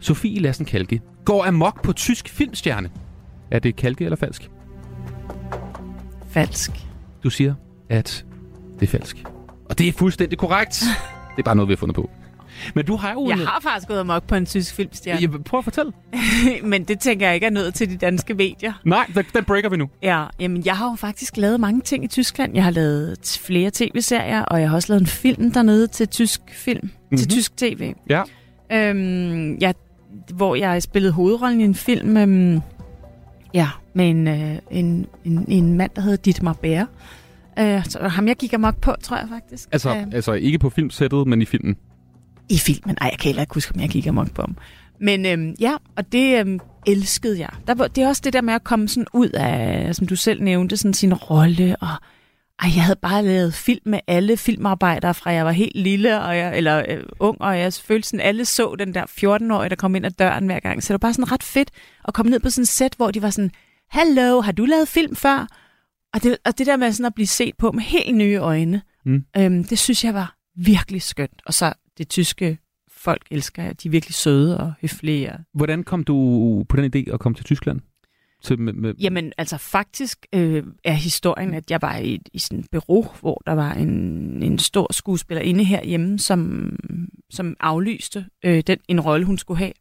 Sofie 0.00 0.40
Lassen 0.40 0.66
Kalke 0.66 1.00
går 1.24 1.44
amok 1.44 1.82
på 1.82 1.92
tysk 1.92 2.28
filmstjerne. 2.28 2.90
Er 3.50 3.58
det 3.58 3.76
kalke 3.76 4.04
eller 4.04 4.16
falsk? 4.16 4.50
Falsk. 6.30 6.70
Du 7.24 7.30
siger, 7.30 7.54
at 7.90 8.24
det 8.80 8.86
er 8.86 8.90
falsk. 8.90 9.24
Og 9.70 9.78
det 9.78 9.88
er 9.88 9.92
fuldstændig 9.92 10.38
korrekt. 10.38 10.84
det 11.36 11.38
er 11.38 11.42
bare 11.42 11.56
noget, 11.56 11.68
vi 11.68 11.72
har 11.74 11.76
fundet 11.76 11.94
på. 11.94 12.10
Men 12.74 12.84
du 12.84 12.96
har 12.96 13.12
jo... 13.12 13.28
Jeg 13.28 13.32
en- 13.40 13.46
har 13.46 13.60
faktisk 13.62 13.88
gået 13.88 13.98
amok 14.00 14.26
på 14.26 14.34
en 14.34 14.46
tysk 14.46 14.74
filmstjerne. 14.74 15.20
Ja, 15.20 15.26
prøv 15.46 15.58
at 15.58 15.64
fortælle. 15.64 15.92
men 16.70 16.84
det 16.84 17.00
tænker 17.00 17.26
jeg 17.26 17.34
ikke 17.34 17.46
er 17.46 17.50
nået 17.50 17.74
til 17.74 17.90
de 17.90 17.96
danske 17.96 18.34
medier. 18.34 18.72
Nej, 18.84 19.06
den, 19.14 19.24
den 19.34 19.44
breaker 19.44 19.68
vi 19.68 19.76
nu. 19.76 19.88
Ja, 20.02 20.24
jamen 20.40 20.62
jeg 20.66 20.76
har 20.76 20.90
jo 20.90 20.94
faktisk 20.96 21.36
lavet 21.36 21.60
mange 21.60 21.80
ting 21.80 22.04
i 22.04 22.06
Tyskland. 22.06 22.54
Jeg 22.54 22.64
har 22.64 22.70
lavet 22.70 23.40
flere 23.42 23.70
tv-serier, 23.74 24.42
og 24.42 24.60
jeg 24.60 24.68
har 24.68 24.76
også 24.76 24.92
lavet 24.92 25.00
en 25.00 25.06
film 25.06 25.52
dernede 25.52 25.86
til 25.86 26.08
tysk 26.08 26.40
film, 26.52 26.80
mm-hmm. 26.82 27.16
til 27.18 27.26
Mhm. 27.26 27.30
tysk 27.30 27.56
tv. 27.56 27.94
Ja. 28.10 28.22
Øhm, 28.72 29.56
jeg, 29.60 29.74
hvor 30.34 30.54
jeg 30.54 30.82
spillede 30.82 31.12
hovedrollen 31.12 31.60
i 31.60 31.64
en 31.64 31.74
film 31.74 32.16
øhm, 32.16 32.60
ja, 33.54 33.68
med 33.94 34.10
en, 34.10 34.28
øh, 34.28 34.56
en, 34.70 35.06
en, 35.24 35.44
en 35.48 35.72
mand, 35.76 35.90
der 35.96 36.02
hedder 36.02 36.16
Dietmar 36.16 36.52
Bære. 36.52 36.86
Øh, 37.58 37.84
så 37.84 38.08
ham 38.08 38.28
jeg 38.28 38.36
gik 38.36 38.52
amok 38.52 38.80
på, 38.80 38.94
tror 39.02 39.16
jeg 39.16 39.26
faktisk. 39.28 39.68
Altså, 39.72 39.96
Øhm, 39.96 40.10
altså 40.14 40.32
ikke 40.32 40.58
på 40.58 40.70
filmsættet, 40.70 41.26
men 41.26 41.42
i 41.42 41.44
filmen. 41.44 41.76
I 42.48 42.58
filmen. 42.58 42.96
Ej, 43.00 43.08
jeg 43.12 43.18
kan 43.18 43.28
heller 43.28 43.42
ikke 43.42 43.54
huske, 43.54 43.74
om 43.74 43.80
jeg 43.80 43.88
gik 43.88 44.06
amok 44.06 44.30
på 44.34 44.42
ham. 44.42 44.56
Men 45.00 45.26
øhm, 45.26 45.54
ja, 45.60 45.72
og 45.96 46.12
det 46.12 46.40
øhm, 46.40 46.60
elskede 46.86 47.40
jeg. 47.40 47.50
Der, 47.66 47.74
var- 47.74 47.86
det 47.88 48.04
er 48.04 48.08
også 48.08 48.22
det 48.24 48.32
der 48.32 48.40
med 48.40 48.54
at 48.54 48.64
komme 48.64 48.88
sådan 48.88 49.06
ud 49.12 49.28
af, 49.28 49.94
som 49.94 50.06
du 50.06 50.16
selv 50.16 50.42
nævnte, 50.42 50.76
sådan 50.76 50.94
sin 50.94 51.14
rolle. 51.14 51.76
Og 51.80 51.88
ej, 52.62 52.70
jeg 52.74 52.84
havde 52.84 52.98
bare 53.02 53.24
lavet 53.24 53.54
film 53.54 53.80
med 53.86 54.00
alle 54.06 54.36
filmarbejdere, 54.36 55.14
fra 55.14 55.30
jeg 55.30 55.44
var 55.44 55.52
helt 55.52 55.76
lille 55.76 56.20
og 56.20 56.36
jeg, 56.38 56.56
eller 56.56 56.84
øh, 56.88 57.02
ung, 57.20 57.40
og 57.42 57.58
jeg 57.58 57.72
følte 57.72 58.08
sådan, 58.08 58.20
alle 58.20 58.44
så 58.44 58.74
den 58.78 58.94
der 58.94 59.04
14-årige, 59.06 59.68
der 59.68 59.76
kom 59.76 59.94
ind 59.94 60.06
ad 60.06 60.10
døren 60.10 60.46
hver 60.46 60.60
gang. 60.60 60.82
Så 60.82 60.88
det 60.88 60.92
var 60.92 60.98
bare 61.06 61.14
sådan 61.14 61.32
ret 61.32 61.42
fedt 61.42 61.70
at 62.08 62.14
komme 62.14 62.30
ned 62.30 62.40
på 62.40 62.50
sådan 62.50 62.62
et 62.62 62.68
sæt, 62.68 62.94
hvor 62.96 63.10
de 63.10 63.22
var 63.22 63.30
sådan, 63.30 63.50
Hallo, 63.90 64.40
har 64.40 64.52
du 64.52 64.64
lavet 64.64 64.88
film 64.88 65.16
før? 65.16 65.46
Og 66.14 66.22
det, 66.22 66.36
og 66.44 66.58
det 66.58 66.66
der 66.66 66.76
med 66.76 66.92
sådan 66.92 67.06
at 67.06 67.14
blive 67.14 67.26
set 67.26 67.54
på 67.58 67.72
med 67.72 67.82
helt 67.82 68.16
nye 68.16 68.36
øjne, 68.36 68.82
Mm. 69.06 69.24
øhm, 69.36 69.64
det 69.64 69.78
synes 69.78 70.04
jeg 70.04 70.14
var 70.14 70.34
virkelig 70.56 71.02
skønt. 71.02 71.42
Og 71.46 71.54
så 71.54 71.72
det 71.98 72.08
tyske 72.08 72.58
folk 72.96 73.22
elsker. 73.30 73.72
De 73.72 73.88
er 73.88 73.90
virkelig 73.90 74.14
søde 74.14 74.60
og 74.60 74.72
høflige. 74.80 75.32
Hvordan 75.54 75.82
kom 75.84 76.04
du 76.04 76.14
på 76.68 76.76
den 76.76 76.84
idé 76.96 77.12
at 77.14 77.20
komme 77.20 77.36
til 77.36 77.44
Tyskland? 77.44 77.80
Til, 78.44 78.60
med, 78.60 78.72
med, 78.72 78.94
Jamen, 78.94 79.32
altså 79.38 79.58
faktisk 79.58 80.26
øh, 80.32 80.62
er 80.84 80.92
historien, 80.92 81.54
at 81.54 81.70
jeg 81.70 81.82
var 81.82 81.96
i, 81.96 82.20
i 82.32 82.38
sådan 82.38 82.58
et 82.58 82.66
bureau, 82.70 83.06
hvor 83.20 83.42
der 83.46 83.52
var 83.52 83.72
en, 83.72 83.88
en 84.42 84.58
stor 84.58 84.92
skuespillerinde 84.92 85.64
herhjemme, 85.64 86.18
som, 86.18 86.70
som 87.30 87.56
aflyste 87.60 88.26
øh, 88.44 88.62
den, 88.66 88.78
en 88.88 89.00
rolle, 89.00 89.26
hun 89.26 89.38
skulle 89.38 89.58
have. 89.58 89.72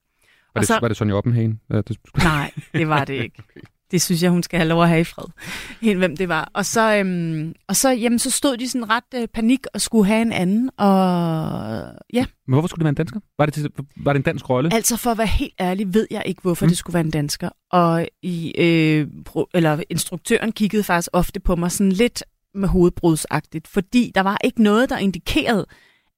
var, 0.56 0.62
det, 0.62 0.82
var 0.82 0.88
det 0.88 0.98
Sonja 0.98 1.14
Oppenhagen? 1.14 1.60
Ja, 1.70 1.78
det, 1.78 1.98
Nej, 2.24 2.52
det 2.74 2.88
var 2.88 3.06
det 3.06 3.14
ikke. 3.14 3.44
Det 3.94 4.02
synes 4.02 4.24
jeg, 4.24 4.32
hun 4.32 4.44
skal 4.44 4.60
have 4.60 4.70
lov 4.70 4.84
at 4.84 4.90
have 4.90 5.02
i 5.02 5.04
fred. 5.04 5.26
Helt 5.82 5.98
hvem 5.98 6.18
det 6.18 6.30
var. 6.30 6.52
Og 6.54 6.66
så, 6.66 6.96
øhm, 6.96 7.54
og 7.68 7.76
så, 7.76 7.90
jamen, 7.90 8.20
så 8.20 8.32
stod 8.32 8.58
de 8.58 8.70
sådan 8.70 8.90
ret 8.90 9.04
øh, 9.16 9.28
panik 9.28 9.60
og 9.74 9.82
skulle 9.82 10.06
have 10.06 10.22
en 10.22 10.32
anden. 10.32 10.70
Og 10.78 10.90
ja, 12.14 12.26
Men 12.48 12.54
hvorfor 12.54 12.68
skulle 12.68 12.80
det 12.80 12.84
være 12.84 12.90
en 12.90 12.96
dansker? 12.96 13.20
Var 13.38 13.46
det, 13.46 13.54
til, 13.54 13.70
var 13.98 14.14
det 14.14 14.20
en 14.20 14.24
dansk 14.24 14.50
rolle? 14.50 14.74
altså 14.74 14.98
for 14.98 15.12
at 15.12 15.18
være 15.18 15.28
helt 15.28 15.54
ærlig, 15.60 15.94
ved 15.94 16.08
jeg 16.12 16.24
ikke, 16.26 16.42
hvorfor 16.42 16.66
mm. 16.66 16.70
det 16.70 16.78
skulle 16.78 16.94
være 16.94 17.04
en 17.04 17.12
dansker. 17.12 17.50
Og 17.72 18.08
i, 18.22 18.54
øh, 18.58 19.08
pro, 19.26 19.48
eller 19.54 19.84
instruktøren 19.90 20.52
kiggede 20.52 20.84
faktisk 20.84 21.10
ofte 21.14 21.40
på 21.40 21.56
mig 21.56 21.72
sådan 21.72 21.92
lidt 21.92 22.24
med 22.56 22.70
hovedbrudsagtigt, 22.70 23.68
fordi 23.68 24.12
der 24.16 24.22
var 24.22 24.38
ikke 24.44 24.64
noget, 24.64 24.90
der 24.90 24.98
indikerede, 24.98 25.66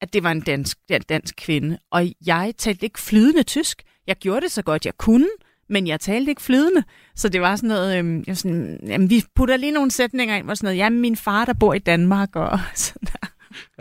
at 0.01 0.13
det 0.13 0.23
var 0.23 0.31
en 0.31 0.41
dansk, 0.41 0.77
en 0.89 1.01
dansk 1.09 1.35
kvinde. 1.37 1.77
Og 1.91 2.07
jeg 2.25 2.53
talte 2.57 2.83
ikke 2.83 2.99
flydende 2.99 3.43
tysk. 3.43 3.81
Jeg 4.07 4.15
gjorde 4.15 4.41
det 4.41 4.51
så 4.51 4.61
godt, 4.61 4.85
jeg 4.85 4.97
kunne, 4.97 5.27
men 5.69 5.87
jeg 5.87 5.99
talte 5.99 6.29
ikke 6.29 6.41
flydende. 6.41 6.83
Så 7.15 7.29
det 7.29 7.41
var 7.41 7.55
sådan 7.55 7.67
noget, 7.69 7.97
øhm, 7.97 8.17
jeg 8.17 8.23
var 8.27 8.33
sådan, 8.33 8.79
jamen, 8.87 9.09
vi 9.09 9.23
putter 9.35 9.57
lige 9.57 9.71
nogle 9.71 9.91
sætninger 9.91 10.35
ind, 10.35 10.45
hvor 10.45 10.53
sådan 10.53 10.65
noget, 10.67 10.77
jamen 10.77 11.01
min 11.01 11.15
far, 11.15 11.45
der 11.45 11.53
bor 11.53 11.73
i 11.73 11.79
Danmark, 11.79 12.35
og 12.35 12.59
sådan 12.75 13.07
der. 13.13 13.27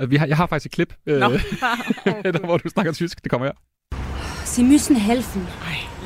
Øh, 0.03 0.11
Vi 0.11 0.16
har, 0.16 0.26
jeg 0.26 0.37
har 0.37 0.47
faktisk 0.47 0.66
et 0.66 0.72
klip, 0.72 0.95
øh, 1.07 1.20
Nå. 1.20 1.28
der, 2.24 2.45
hvor 2.47 2.57
du 2.57 2.68
snakker 2.68 2.93
tysk. 2.93 3.22
Det 3.22 3.30
kommer 3.30 3.47
her. 3.47 3.53
Sie 4.45 4.62
müssen 4.62 4.97
helfen. 4.97 5.47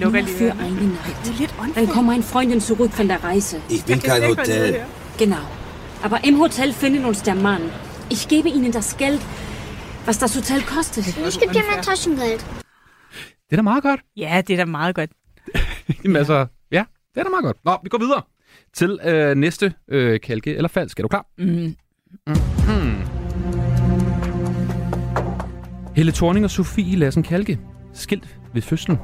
lukker 0.00 0.20
Nur 0.20 0.26
lige 0.28 0.38
für 0.38 0.52
eine 0.64 0.88
Nacht. 0.88 1.76
Dann 1.76 1.88
kommt 1.88 2.06
meine 2.06 2.22
Freundin 2.22 2.60
zurück 2.60 2.92
von 2.92 3.08
der 3.08 3.24
Reise. 3.24 3.56
Ich 3.70 3.84
bin 3.84 4.00
kein 4.00 4.22
Hotel. 4.28 4.80
Genau. 5.18 5.44
Aber 6.04 6.18
im 6.24 6.38
Hotel 6.38 6.72
findet 6.72 7.04
uns 7.04 7.22
der 7.22 7.34
Mann. 7.34 7.62
Ich 8.10 8.28
gebe 8.28 8.48
Ihnen 8.48 8.72
das 8.72 8.96
Geld, 8.96 9.20
was 10.06 10.18
das 10.18 10.34
Hotel 10.36 10.62
kostet. 10.62 11.06
Ich 11.28 11.40
gebe 11.40 11.52
dir 11.52 11.62
mein 11.70 11.82
Taschengeld. 11.82 12.40
Det 13.50 13.52
er 13.52 13.56
da 13.56 13.62
meget 13.62 13.82
godt. 13.82 14.00
Ja, 14.16 14.40
det 14.46 14.52
er 14.52 14.56
da 14.56 14.64
meget 14.64 14.94
godt. 14.94 15.10
Jamen 16.04 16.16
altså, 16.16 16.46
ja, 16.72 16.84
det 17.14 17.20
er 17.20 17.24
da 17.24 17.30
meget 17.30 17.44
godt. 17.44 17.56
Nå, 17.64 17.76
vi 17.82 17.88
går 17.88 17.98
videre 17.98 18.22
til 18.74 18.98
øh, 19.04 19.36
næste 19.36 19.72
øh, 19.88 20.20
kalke 20.20 20.56
eller 20.56 20.68
falsk. 20.68 20.98
Er 20.98 21.02
du 21.02 21.08
klar? 21.08 21.26
Mm. 21.38 21.74
Hmm. 22.26 23.02
Helle 25.96 26.12
Thorning 26.12 26.44
og 26.44 26.50
Sofie 26.50 26.96
Lassen 26.96 27.22
Kalke. 27.22 27.58
Skilt 27.92 28.38
ved 28.54 28.62
fødslen. 28.62 28.98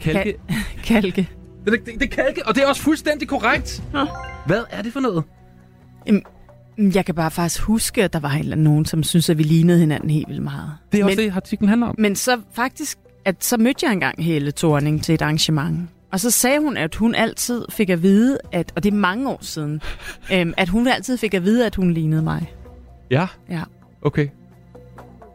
Kalke. 0.00 0.34
Kalke. 0.84 1.28
Det, 1.64 1.74
er- 1.74 1.78
det, 1.84 2.00
det 2.00 2.02
er 2.02 2.24
kalke, 2.24 2.46
og 2.46 2.54
det 2.54 2.62
er 2.62 2.66
også 2.68 2.82
fuldstændig 2.82 3.28
korrekt. 3.28 3.82
Hvad 4.46 4.64
er 4.70 4.82
det 4.82 4.92
for 4.92 5.00
noget? 5.00 5.24
Jamen, 6.06 6.22
Jeg 6.94 7.04
kan 7.04 7.14
bare 7.14 7.30
faktisk 7.30 7.60
huske, 7.62 8.04
at 8.04 8.12
der 8.12 8.20
var 8.20 8.30
en 8.30 8.38
eller 8.38 8.52
anden 8.52 8.64
nogen, 8.64 8.84
som 8.84 9.02
synes, 9.02 9.30
at 9.30 9.38
vi 9.38 9.42
lignede 9.42 9.78
hinanden 9.78 10.10
helt 10.10 10.28
vildt 10.28 10.42
meget. 10.42 10.70
Det 10.92 11.00
er 11.00 11.04
også 11.04 11.16
men, 11.16 11.26
det, 11.30 11.36
artiklen 11.36 11.68
handler 11.68 11.86
om. 11.86 11.94
Men 11.98 12.16
så 12.16 12.40
faktisk, 12.52 12.98
at 13.26 13.44
så 13.44 13.56
mødte 13.56 13.86
jeg 13.86 13.92
engang 13.92 14.24
Helle 14.24 14.52
Thorning 14.52 15.02
til 15.04 15.14
et 15.14 15.22
arrangement. 15.22 15.88
Og 16.12 16.20
så 16.20 16.30
sagde 16.30 16.60
hun, 16.60 16.76
at 16.76 16.94
hun 16.94 17.14
altid 17.14 17.64
fik 17.70 17.90
at 17.90 18.02
vide, 18.02 18.38
at, 18.52 18.72
og 18.76 18.82
det 18.82 18.92
er 18.92 18.96
mange 18.96 19.30
år 19.30 19.38
siden, 19.40 19.80
øhm, 20.32 20.54
at 20.56 20.68
hun 20.68 20.86
altid 20.88 21.16
fik 21.18 21.34
at 21.34 21.44
vide, 21.44 21.66
at 21.66 21.74
hun 21.74 21.90
lignede 21.92 22.22
mig. 22.22 22.52
Ja, 23.10 23.26
Ja. 23.50 23.62
okay. 24.02 24.28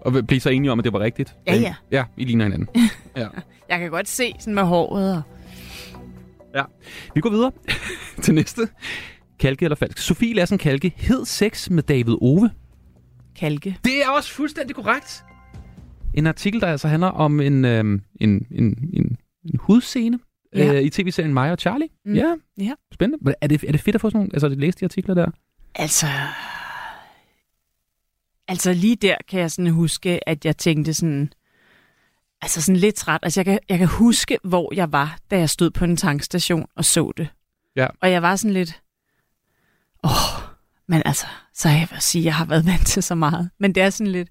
Og 0.01 0.27
blev 0.27 0.39
så 0.39 0.49
enige 0.49 0.71
om, 0.71 0.79
at 0.79 0.85
det 0.85 0.93
var 0.93 0.99
rigtigt? 0.99 1.35
Ja, 1.47 1.55
ja. 1.55 1.75
Ja, 1.91 2.03
I 2.17 2.25
ligner 2.25 2.45
hinanden. 2.45 2.67
ja. 3.17 3.27
Jeg 3.69 3.79
kan 3.79 3.89
godt 3.89 4.07
se 4.07 4.33
sådan 4.39 4.55
med 4.55 4.63
håret. 4.63 5.15
Og... 5.15 5.21
ja. 6.55 6.63
Vi 7.15 7.21
går 7.21 7.29
videre 7.29 7.51
til 8.23 8.33
næste. 8.33 8.67
Kalke 9.39 9.65
eller 9.65 9.75
falsk? 9.75 9.97
Sofie 9.97 10.33
Lassen 10.33 10.57
Kalke 10.57 10.93
hed 10.97 11.25
sex 11.25 11.69
med 11.69 11.83
David 11.83 12.17
Ove. 12.21 12.49
Kalke. 13.35 13.77
Det 13.83 14.03
er 14.05 14.09
også 14.09 14.31
fuldstændig 14.33 14.75
korrekt. 14.75 15.23
En 16.13 16.27
artikel, 16.27 16.61
der 16.61 16.67
altså 16.67 16.87
handler 16.87 17.07
om 17.07 17.39
en, 17.39 17.65
øhm, 17.65 18.01
en, 18.21 18.47
en, 18.51 18.89
en, 18.93 19.17
en 19.45 19.59
hudscene 19.59 20.19
Ja. 20.55 20.73
øh, 20.73 20.81
i 20.81 20.89
tv-serien 20.89 21.33
Mig 21.33 21.51
og 21.51 21.57
Charlie. 21.57 21.87
Mm. 22.05 22.13
Ja, 22.13 22.35
Ja. 22.57 22.71
spændende. 22.93 23.33
Er 23.41 23.47
det, 23.47 23.63
er 23.67 23.71
det 23.71 23.81
fedt 23.81 23.95
at 23.95 24.01
få 24.01 24.09
sådan 24.09 24.17
nogle, 24.17 24.29
altså 24.33 24.47
læse 24.49 24.79
de 24.79 24.85
artikler 24.85 25.15
der? 25.15 25.31
Altså... 25.75 26.07
Altså 28.47 28.73
lige 28.73 28.95
der 28.95 29.15
kan 29.29 29.39
jeg 29.39 29.51
sådan 29.51 29.71
huske, 29.71 30.29
at 30.29 30.45
jeg 30.45 30.57
tænkte 30.57 30.93
sådan, 30.93 31.33
altså 32.41 32.61
sådan 32.61 32.79
lidt 32.79 32.95
træt. 32.95 33.19
Altså 33.23 33.39
jeg 33.39 33.45
kan, 33.45 33.59
jeg 33.69 33.77
kan 33.77 33.87
huske, 33.87 34.37
hvor 34.43 34.73
jeg 34.75 34.91
var, 34.91 35.17
da 35.31 35.37
jeg 35.37 35.49
stod 35.49 35.69
på 35.71 35.85
en 35.85 35.97
tankstation 35.97 36.65
og 36.75 36.85
så 36.85 37.11
det. 37.17 37.27
Ja. 37.75 37.87
Og 38.01 38.11
jeg 38.11 38.21
var 38.21 38.35
sådan 38.35 38.53
lidt, 38.53 38.81
åh, 40.03 40.43
men 40.87 41.01
altså, 41.05 41.25
så 41.53 41.69
jeg 41.69 41.87
vil 41.91 42.01
sige, 42.01 42.21
at 42.21 42.25
jeg 42.25 42.35
har 42.35 42.45
været 42.45 42.65
vant 42.65 42.87
til 42.87 43.03
så 43.03 43.15
meget. 43.15 43.49
Men 43.59 43.75
det 43.75 43.83
er 43.83 43.89
sådan 43.89 44.11
lidt, 44.11 44.29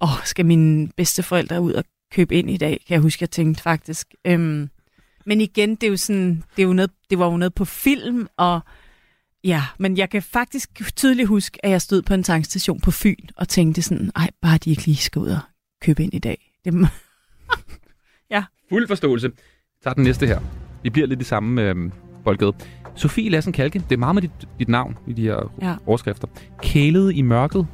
åh, 0.00 0.24
skal 0.24 0.46
mine 0.46 0.88
bedsteforældre 0.96 1.60
ud 1.60 1.72
og 1.72 1.84
købe 2.12 2.34
ind 2.34 2.50
i 2.50 2.56
dag, 2.56 2.82
kan 2.86 2.94
jeg 2.94 3.00
huske, 3.00 3.22
jeg 3.22 3.30
tænkte 3.30 3.62
faktisk. 3.62 4.14
Øhm, 4.26 4.70
men 5.26 5.40
igen, 5.40 5.74
det 5.74 5.82
er 5.82 5.90
jo 5.90 5.96
sådan, 5.96 6.44
det, 6.56 6.62
er 6.62 6.66
jo 6.66 6.72
noget, 6.72 6.90
det 7.10 7.18
var 7.18 7.26
jo 7.30 7.36
noget 7.36 7.54
på 7.54 7.64
film, 7.64 8.26
og 8.36 8.60
ja, 9.44 9.64
men 9.78 9.96
jeg 9.96 10.10
kan 10.10 10.22
faktisk 10.22 10.96
tydeligt 10.96 11.28
huske, 11.28 11.64
at 11.64 11.70
jeg 11.70 11.82
stod 11.82 12.02
på 12.02 12.14
en 12.14 12.22
tankstation 12.22 12.80
på 12.80 12.90
Fyn 12.90 13.26
og 13.36 13.48
tænkte 13.48 13.82
sådan, 13.82 14.10
ej, 14.16 14.30
bare 14.42 14.58
de 14.58 14.70
ikke 14.70 14.86
lige 14.86 14.96
skal 14.96 15.20
ud 15.20 15.28
og 15.28 15.40
købe 15.82 16.02
ind 16.02 16.14
i 16.14 16.18
dag. 16.18 16.52
Det, 16.64 16.88
ja. 18.30 18.44
Fuld 18.68 18.88
forståelse. 18.88 19.30
Tager 19.82 19.94
den 19.94 20.04
næste 20.04 20.26
her. 20.26 20.40
Vi 20.82 20.90
bliver 20.90 21.06
lidt 21.06 21.20
i 21.20 21.24
samme 21.24 21.62
øh, 21.62 21.76
boldgade. 22.24 22.52
Sofie 22.94 23.30
Lassen 23.30 23.52
Kalke, 23.52 23.78
det 23.78 23.92
er 23.92 23.96
meget 23.96 24.14
med 24.14 24.22
dit, 24.22 24.30
dit 24.58 24.68
navn 24.68 24.98
i 25.06 25.12
de 25.12 25.22
her 25.22 25.52
ja. 25.62 25.76
overskrifter. 25.86 26.28
Kælet 26.62 27.14
i 27.14 27.22
mørket. 27.22 27.66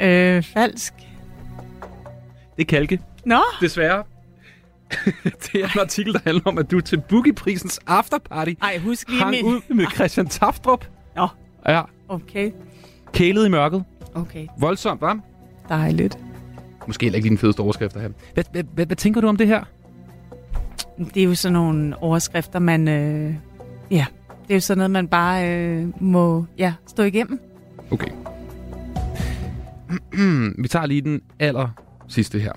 Øh, 0.00 0.42
falsk. 0.42 0.94
Det 2.56 2.62
er 2.62 2.66
Kalke. 2.66 3.00
Nå. 3.24 3.40
Desværre. 3.60 4.02
det 5.52 5.54
er 5.54 5.64
en 5.74 5.80
artikel, 5.80 6.12
der 6.12 6.20
handler 6.24 6.42
om, 6.44 6.58
at 6.58 6.70
du 6.70 6.80
til 6.80 7.00
Boogie-prisens 7.08 7.78
afterparty 7.86 8.52
Ej, 8.62 8.78
husk 8.78 9.08
lige 9.08 9.22
hang 9.22 9.30
min... 9.30 9.44
ud 9.44 9.60
med 9.74 9.86
Christian 9.94 10.26
Taftrup. 10.26 10.86
Nå. 11.16 11.28
Ja. 11.68 11.82
Okay. 12.08 12.50
Kælet 13.12 13.46
i 13.46 13.48
mørket. 13.48 13.84
Okay. 14.14 14.46
Voldsomt, 14.58 15.02
hva'? 15.02 15.18
Dejligt. 15.68 16.18
Måske 16.86 17.04
heller 17.04 17.16
ikke 17.16 17.24
lige 17.24 17.30
den 17.30 17.38
fedeste 17.38 17.60
overskrifter 17.60 18.00
her. 18.00 18.08
Hvad, 18.34 18.44
hvad, 18.52 18.64
hvad, 18.74 18.86
hvad 18.86 18.96
tænker 18.96 19.20
du 19.20 19.28
om 19.28 19.36
det 19.36 19.46
her? 19.46 19.64
Det 21.14 21.16
er 21.16 21.24
jo 21.24 21.34
sådan 21.34 21.52
nogle 21.52 22.02
overskrifter, 22.02 22.58
man... 22.58 22.88
Øh, 22.88 23.34
ja, 23.90 24.06
det 24.42 24.50
er 24.50 24.54
jo 24.54 24.60
sådan 24.60 24.78
noget, 24.78 24.90
man 24.90 25.08
bare 25.08 25.50
øh, 25.50 25.86
må 26.00 26.46
ja, 26.58 26.74
stå 26.86 27.02
igennem. 27.02 27.40
Okay. 27.90 28.10
Vi 30.62 30.68
tager 30.68 30.86
lige 30.86 31.00
den 31.00 31.22
aller 31.38 31.68
sidste 32.08 32.38
her. 32.38 32.52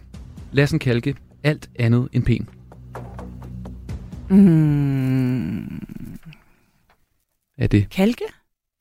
Lassen 0.51 0.79
Kalke, 0.79 1.15
alt 1.43 1.69
andet 1.79 2.09
end 2.13 2.23
pæn. 2.23 2.49
Mm. 4.29 5.79
Er 7.57 7.67
det? 7.67 7.89
Kalke? 7.89 8.23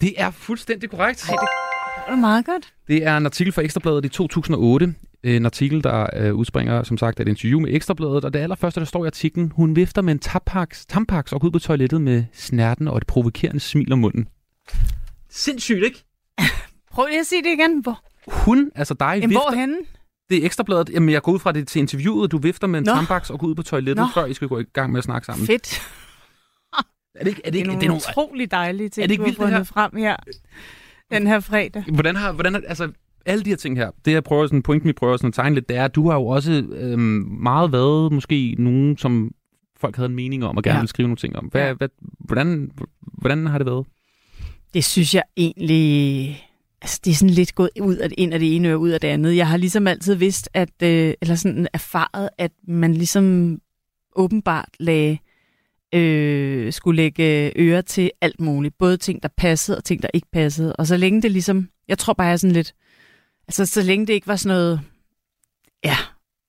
Det 0.01 0.15
er 0.17 0.31
fuldstændig 0.31 0.91
korrekt. 0.91 1.29
Ej, 1.29 1.37
det 1.37 2.13
er 2.13 2.17
meget 2.17 2.47
godt. 2.47 2.75
Det 2.89 3.07
er 3.07 3.17
en 3.17 3.27
artikel 3.27 3.53
fra 3.53 3.63
Ekstrabladet 3.63 4.05
i 4.05 4.09
2008. 4.09 4.95
En 5.23 5.45
artikel, 5.47 5.85
der 5.85 6.07
øh, 6.17 6.35
udspringer, 6.35 6.83
som 6.83 6.99
sagt, 6.99 7.21
af 7.21 7.25
et 7.25 7.29
interview 7.29 7.61
med 7.61 7.75
Ekstrabladet. 7.75 8.25
Og 8.25 8.33
det 8.33 8.39
allerførste, 8.39 8.81
der 8.81 8.87
står 8.87 9.05
i 9.05 9.07
artiklen, 9.07 9.53
hun 9.55 9.77
vifter 9.77 10.03
med 10.03 10.13
en 10.13 10.19
tampaks, 10.19 10.87
tampaks 10.87 11.33
og 11.33 11.41
går 11.41 11.49
ud 11.49 11.53
på 11.53 11.59
toilettet 11.59 12.01
med 12.01 12.25
snærten 12.33 12.89
og 12.89 12.97
et 12.97 13.07
provokerende 13.07 13.61
smil 13.61 13.93
om 13.93 13.99
munden. 13.99 14.29
Sindssygt, 15.31 15.85
ikke? 15.85 16.05
Prøv 16.99 17.07
lige 17.07 17.21
at 17.21 17.27
sige 17.27 17.43
det 17.43 17.51
igen. 17.51 17.81
Hvor, 17.81 18.01
Hun, 18.27 18.71
altså 18.75 18.95
dig, 18.95 19.07
Jamen, 19.15 19.31
vifter... 19.31 19.43
hvorhenne? 19.51 19.77
Det 20.31 20.39
er 20.43 20.45
Ekstrabladet. 20.47 20.91
Jamen, 20.91 21.09
jeg 21.09 21.23
går 21.23 21.33
ud 21.33 21.39
fra 21.39 21.53
det 21.53 21.69
til 21.69 21.79
interviewet. 21.81 22.33
Du 22.33 22.39
vifter 22.39 22.67
med 22.67 22.79
en 22.79 22.85
Nå. 22.85 22.93
tampaks 22.93 23.31
og 23.31 23.39
går 23.39 23.47
ud 23.47 23.55
på 23.55 23.63
toilettet, 23.63 23.97
Nå. 23.97 24.09
før 24.15 24.25
I 24.27 24.35
skal 24.35 24.49
gå 24.49 24.59
i 24.59 24.63
gang 24.63 24.93
med 24.93 24.99
at 24.99 25.05
snakke 25.05 25.27
sammen. 25.27 25.47
Fedt. 25.47 25.83
Er 27.15 27.25
det 27.25 27.29
ikke, 27.29 27.41
er 27.45 27.51
det 27.51 27.53
Det 27.53 27.55
er 27.55 27.57
ikke, 27.59 27.67
nogle 27.69 27.81
det 27.81 27.87
er 27.87 27.91
nogle, 27.91 28.03
utrolig 28.11 28.51
dejlige 28.51 28.89
ting, 28.89 29.03
Er 29.03 29.07
det 29.07 29.13
ikke 29.13 29.23
du 29.23 29.25
vildt, 29.25 29.39
har 29.39 29.47
fundet 29.47 29.67
frem 29.69 29.91
her 29.97 30.17
den 31.11 31.27
her 31.27 31.41
fredag. 31.41 31.85
Hvordan 31.93 32.17
har, 32.17 32.33
hvordan 32.33 32.55
har, 32.55 32.63
altså, 32.69 32.93
alle 33.27 33.45
de 33.45 33.51
her 33.51 33.57
ting 33.57 33.77
her, 33.77 33.91
det 34.05 34.13
jeg 34.13 34.25
prøver 34.25 34.47
sådan, 34.47 34.63
pointen 34.63 34.89
vi 34.89 34.93
prøver 34.93 35.17
sådan 35.17 35.29
at 35.29 35.35
tegne 35.35 35.55
lidt, 35.55 35.69
det 35.69 35.77
er, 35.77 35.85
at 35.85 35.95
du 35.95 36.09
har 36.11 36.17
jo 36.17 36.27
også 36.27 36.53
øhm, 36.73 37.01
meget 37.41 37.73
været 37.73 38.13
måske 38.13 38.55
nogen, 38.59 38.99
som 38.99 39.31
folk 39.81 39.97
havde 39.97 40.09
en 40.09 40.15
mening 40.15 40.45
om, 40.45 40.57
og 40.57 40.63
gerne 40.63 40.75
Ja. 40.77 40.81
ville 40.81 40.89
skrive 40.89 41.09
nogle 41.09 41.17
ting 41.17 41.37
om. 41.37 41.45
Hvad, 41.45 41.67
ja. 41.67 41.73
hvad, 41.73 41.89
hvordan, 42.19 42.71
hvordan 43.01 43.47
har 43.47 43.59
det 43.59 43.67
været? 43.67 43.87
Det 44.75 44.85
synes 44.85 45.15
jeg 45.15 45.23
egentlig... 45.37 46.48
Altså, 46.83 47.01
det 47.05 47.11
er 47.11 47.15
sådan 47.15 47.35
lidt 47.35 47.55
gået 47.55 47.71
ud 47.81 47.97
af, 47.97 48.09
ind 48.19 48.33
af 48.35 48.39
det 48.41 48.57
ene 48.57 48.75
og 48.75 48.81
ud 48.81 48.89
af 48.91 49.01
det 49.01 49.09
andet. 49.09 49.37
Jeg 49.37 49.49
har 49.49 49.57
ligesom 49.57 49.87
altid 49.87 50.15
vidst, 50.15 50.49
at, 50.55 50.83
øh, 50.83 51.15
eller 51.21 51.35
sådan 51.35 51.69
erfaret, 51.73 52.29
at 52.39 52.53
man 52.69 52.95
ligesom 52.95 53.59
åbenbart 54.17 54.69
lagde, 54.81 55.19
øh, 55.95 56.73
skulle 56.73 56.97
lægge 56.97 57.53
øre 57.59 57.83
til 57.83 58.11
alt 58.21 58.41
muligt. 58.41 58.79
Både 58.79 58.97
ting, 58.97 59.23
der 59.23 59.29
passede 59.37 59.79
og 59.79 59.85
ting, 59.85 60.03
der 60.03 60.09
ikke 60.15 60.29
passede. 60.33 60.77
Og 60.77 60.87
så 60.87 60.97
længe 60.97 61.23
det 61.23 61.31
ligesom... 61.33 61.69
Jeg 61.89 61.99
tror 61.99 62.13
bare, 62.13 62.27
jeg 62.27 62.33
er 62.33 62.37
sådan 62.37 62.55
lidt... 62.55 62.75
Altså, 63.49 63.67
så 63.67 63.83
længe 63.83 64.07
det 64.07 64.13
ikke 64.13 64.27
var 64.27 64.37
sådan 64.37 64.57
noget... 64.57 64.81
Ja, 65.85 65.97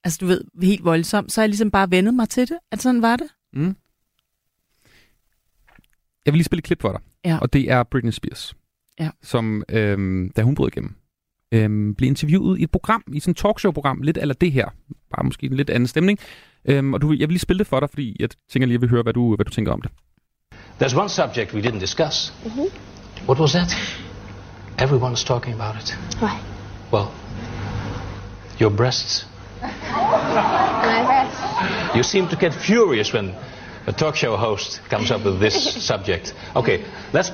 altså 0.03 0.17
du 0.21 0.25
ved, 0.25 0.43
helt 0.61 0.83
voldsomt, 0.85 1.31
så 1.31 1.41
har 1.41 1.43
jeg 1.43 1.49
ligesom 1.49 1.71
bare 1.71 1.91
vendet 1.91 2.13
mig 2.13 2.29
til 2.29 2.47
det, 2.47 2.57
at 2.71 2.81
sådan 2.81 3.01
var 3.01 3.15
det. 3.15 3.27
Mm. 3.53 3.75
Jeg 6.25 6.33
vil 6.33 6.37
lige 6.37 6.43
spille 6.43 6.59
et 6.59 6.63
klip 6.65 6.81
for 6.81 6.91
dig, 6.91 7.01
Ja. 7.25 7.37
og 7.41 7.53
det 7.53 7.71
er 7.71 7.83
Britney 7.83 8.11
Spears, 8.11 8.55
Ja. 8.99 9.09
som, 9.23 9.63
øhm, 9.69 10.31
da 10.35 10.41
hun 10.41 10.55
brød 10.55 10.67
igennem, 10.67 10.95
øhm, 11.51 11.95
blev 11.95 12.07
interviewet 12.07 12.59
i 12.59 12.63
et 12.63 12.71
program, 12.71 13.03
i 13.13 13.19
sådan 13.19 13.31
et 13.31 13.37
talkshow-program, 13.37 14.01
lidt 14.01 14.17
eller 14.17 14.35
det 14.35 14.51
her, 14.51 14.65
bare 15.15 15.23
måske 15.23 15.45
en 15.45 15.53
lidt 15.53 15.69
anden 15.69 15.87
stemning. 15.87 16.19
Øhm, 16.65 16.93
og 16.93 17.01
du, 17.01 17.11
jeg 17.11 17.19
vil 17.19 17.29
lige 17.29 17.39
spille 17.39 17.59
det 17.59 17.67
for 17.67 17.79
dig, 17.79 17.89
fordi 17.89 18.15
jeg 18.19 18.29
tænker 18.51 18.67
lige, 18.67 18.73
at 18.73 18.77
jeg 18.77 18.81
vil 18.81 18.89
høre, 18.89 19.03
hvad 19.03 19.13
du, 19.13 19.35
hvad 19.35 19.45
du 19.45 19.51
tænker 19.51 19.71
om 19.71 19.81
det. 19.81 19.91
There's 20.81 20.97
one 20.99 21.09
subject 21.09 21.53
we 21.53 21.61
didn't 21.61 21.79
discuss. 21.79 22.33
What 23.27 23.39
was 23.39 23.51
that? 23.51 23.71
Everyone's 24.81 25.25
talking 25.25 25.53
about 25.61 25.75
it. 25.81 25.97
What? 26.21 26.37
Well, 26.93 27.07
your 28.61 28.69
breasts. 28.77 29.27
My 29.61 31.03
breasts. 31.05 31.95
You 31.95 32.03
seem 32.03 32.27
to 32.27 32.37
get 32.39 32.53
furious 32.53 33.13
when 33.13 33.35
a 33.89 33.91
talk 33.91 34.15
show 34.15 34.37
host 34.37 34.81
comes 34.87 35.09
up 35.09 35.25
with 35.25 35.39
this 35.39 35.55
subject. 35.91 36.33
Okay, 36.55 36.85
let's. 37.11 37.31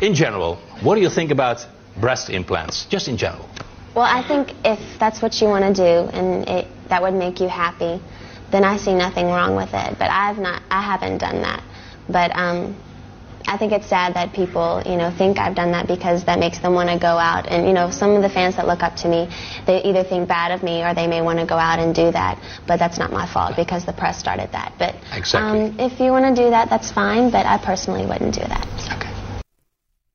In 0.00 0.14
general, 0.14 0.56
what 0.82 0.94
do 0.94 1.00
you 1.00 1.10
think 1.10 1.32
about 1.32 1.66
breast 2.00 2.30
implants? 2.30 2.86
Just 2.86 3.08
in 3.08 3.16
general. 3.16 3.48
Well, 3.94 4.04
I 4.04 4.22
think 4.22 4.54
if 4.64 4.78
that's 5.00 5.20
what 5.20 5.40
you 5.40 5.48
want 5.48 5.64
to 5.64 5.74
do 5.74 6.10
and 6.16 6.48
it, 6.48 6.66
that 6.88 7.02
would 7.02 7.14
make 7.14 7.40
you 7.40 7.48
happy, 7.48 8.00
then 8.52 8.62
I 8.62 8.76
see 8.76 8.94
nothing 8.94 9.26
wrong 9.26 9.56
with 9.56 9.72
it. 9.72 9.98
But 9.98 10.10
I've 10.10 10.38
not, 10.38 10.62
I 10.70 10.82
haven't 10.82 11.18
done 11.18 11.40
that. 11.42 11.62
But 12.08 12.30
um, 12.36 12.76
I 13.54 13.56
think 13.58 13.70
it's 13.72 13.88
sad 13.96 14.14
that 14.18 14.28
people, 14.40 14.68
you 14.90 14.96
know, 15.00 15.10
think 15.20 15.32
I've 15.44 15.54
done 15.62 15.70
that 15.76 15.86
because 15.94 16.18
that 16.24 16.38
makes 16.44 16.58
them 16.64 16.72
want 16.78 16.88
to 16.94 16.98
go 16.98 17.14
out. 17.32 17.44
And 17.52 17.60
you 17.68 17.74
know, 17.78 17.86
some 17.90 18.10
of 18.18 18.22
the 18.26 18.32
fans 18.38 18.52
that 18.56 18.66
look 18.72 18.82
up 18.88 18.94
to 19.02 19.06
me, 19.14 19.20
they 19.68 19.78
either 19.88 20.02
think 20.10 20.22
bad 20.28 20.50
of 20.56 20.60
me 20.68 20.76
or 20.84 20.90
they 21.00 21.06
may 21.14 21.20
want 21.28 21.38
to 21.42 21.46
go 21.54 21.58
out 21.68 21.78
and 21.82 21.94
do 21.94 22.06
that. 22.20 22.34
But 22.68 22.76
that's 22.82 22.98
not 23.02 23.10
my 23.20 23.26
fault 23.34 23.52
because 23.62 23.82
the 23.90 23.92
press 24.02 24.16
started 24.24 24.48
that. 24.58 24.70
But 24.82 24.92
Exactly. 25.20 25.60
um, 25.60 25.80
if 25.88 25.92
you 26.00 26.08
want 26.16 26.24
to 26.30 26.34
do 26.44 26.50
that, 26.50 26.66
that's 26.72 26.90
fine. 27.02 27.24
But 27.36 27.44
I 27.54 27.56
personally 27.70 28.04
wouldn't 28.10 28.34
do 28.40 28.46
that. 28.54 28.64
Okay. 28.96 29.12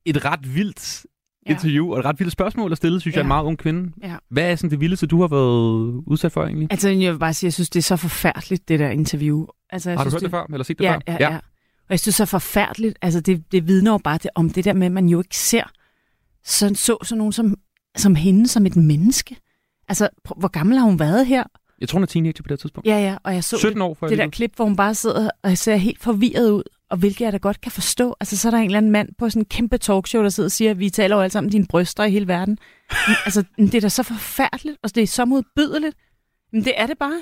Et 0.05 0.25
ret 0.25 0.55
vildt 0.55 1.05
interview, 1.45 1.91
og 1.93 1.99
et 1.99 2.05
ret 2.05 2.19
vildt 2.19 2.31
spørgsmål 2.31 2.71
at 2.71 2.77
stille, 2.77 2.99
synes 3.01 3.15
ja. 3.15 3.19
jeg, 3.19 3.23
Ja. 3.23 3.25
en 3.25 3.27
meget 3.27 3.43
ung 3.43 3.57
kvinde. 3.57 3.91
Ja. 4.03 4.15
Hvad 4.29 4.51
er 4.51 4.55
sådan 4.55 4.69
det 4.69 4.79
vildeste, 4.79 5.07
du 5.07 5.21
har 5.21 5.27
været 5.27 6.01
udsat 6.07 6.31
for 6.31 6.43
egentlig? 6.43 6.67
Altså, 6.71 6.89
jeg 6.89 7.13
vil 7.13 7.19
bare 7.19 7.33
sige, 7.33 7.47
jeg 7.47 7.53
synes, 7.53 7.69
det 7.69 7.79
er 7.79 7.83
så 7.83 7.95
forfærdeligt, 7.95 8.67
det 8.69 8.79
der 8.79 8.89
interview. 8.89 9.45
Altså, 9.69 9.89
jeg 9.89 9.99
Har 9.99 10.03
du 10.03 10.09
synes, 10.09 10.21
hørt 10.21 10.31
det 10.31 10.31
før, 10.31 10.45
eller 10.53 10.63
set 10.63 10.77
det 10.79 10.83
ja, 10.85 10.91
før? 10.93 10.99
Ja, 11.07 11.13
Ja. 11.13 11.17
ja, 11.27 11.33
ja. 11.33 11.39
Og 11.81 11.89
jeg 11.89 11.99
synes, 11.99 12.15
det 12.15 12.21
er 12.21 12.25
så 12.25 12.29
forfærdeligt. 12.31 12.97
Altså, 13.01 13.21
det, 13.21 13.51
det 13.51 13.67
vidner 13.67 13.91
jo 13.91 13.97
bare 13.97 14.17
det, 14.17 14.31
om 14.35 14.49
det 14.49 14.65
der 14.65 14.73
med, 14.73 14.85
at 14.85 14.91
man 14.91 15.09
jo 15.09 15.19
ikke 15.19 15.37
ser 15.37 15.63
sådan, 16.43 16.75
så 16.75 16.97
sådan 17.03 17.17
nogen 17.17 17.33
som, 17.33 17.55
som 17.97 18.15
hende 18.15 18.47
som 18.47 18.65
et 18.65 18.75
menneske. 18.75 19.37
Altså, 19.87 20.09
prøv- 20.23 20.39
hvor 20.39 20.47
gammel 20.47 20.77
har 20.77 20.85
hun 20.85 20.99
været 20.99 21.25
her? 21.27 21.43
Jeg 21.81 21.89
tror, 21.89 21.97
hun 21.97 22.03
er 22.03 22.07
teenager 22.07 22.43
på 22.43 22.47
det 22.47 22.59
tidspunkt. 22.59 22.87
Ja, 22.87 22.97
ja, 22.99 23.17
og 23.23 23.33
jeg 23.33 23.43
så 23.43 23.57
17 23.57 23.75
det, 23.75 23.83
år, 23.83 23.93
det 23.93 24.09
lige 24.09 24.17
der 24.17 24.29
klip, 24.29 24.55
hvor 24.55 24.65
hun 24.65 24.75
bare 24.75 24.95
sidder 24.95 25.29
og 25.43 25.57
ser 25.57 25.75
helt 25.75 25.99
forvirret 26.01 26.49
ud, 26.51 26.63
og 26.89 26.97
hvilket 26.97 27.21
jeg 27.21 27.31
da 27.33 27.37
godt 27.37 27.61
kan 27.61 27.71
forstå. 27.71 28.15
Altså, 28.19 28.37
så 28.37 28.47
er 28.47 28.51
der 28.51 28.57
en 28.57 28.65
eller 28.65 28.77
anden 28.77 28.91
mand 28.91 29.09
på 29.17 29.29
sådan 29.29 29.41
en 29.41 29.45
kæmpe 29.45 29.77
talkshow, 29.77 30.23
der 30.23 30.29
sidder 30.29 30.47
og 30.47 30.51
siger, 30.51 30.73
vi 30.73 30.89
taler 30.89 31.15
jo 31.15 31.21
alle 31.21 31.31
sammen 31.31 31.51
dine 31.51 31.65
bryster 31.69 32.03
i 32.03 32.11
hele 32.11 32.27
verden. 32.27 32.57
Men, 33.07 33.15
altså, 33.25 33.43
det 33.57 33.75
er 33.75 33.81
da 33.81 33.89
så 33.89 34.03
forfærdeligt, 34.03 34.77
og 34.83 34.95
det 34.95 35.03
er 35.03 35.07
så 35.07 35.25
modbydeligt. 35.25 35.97
Men 36.53 36.63
det 36.63 36.73
er 36.77 36.87
det 36.87 36.97
bare. 36.97 37.21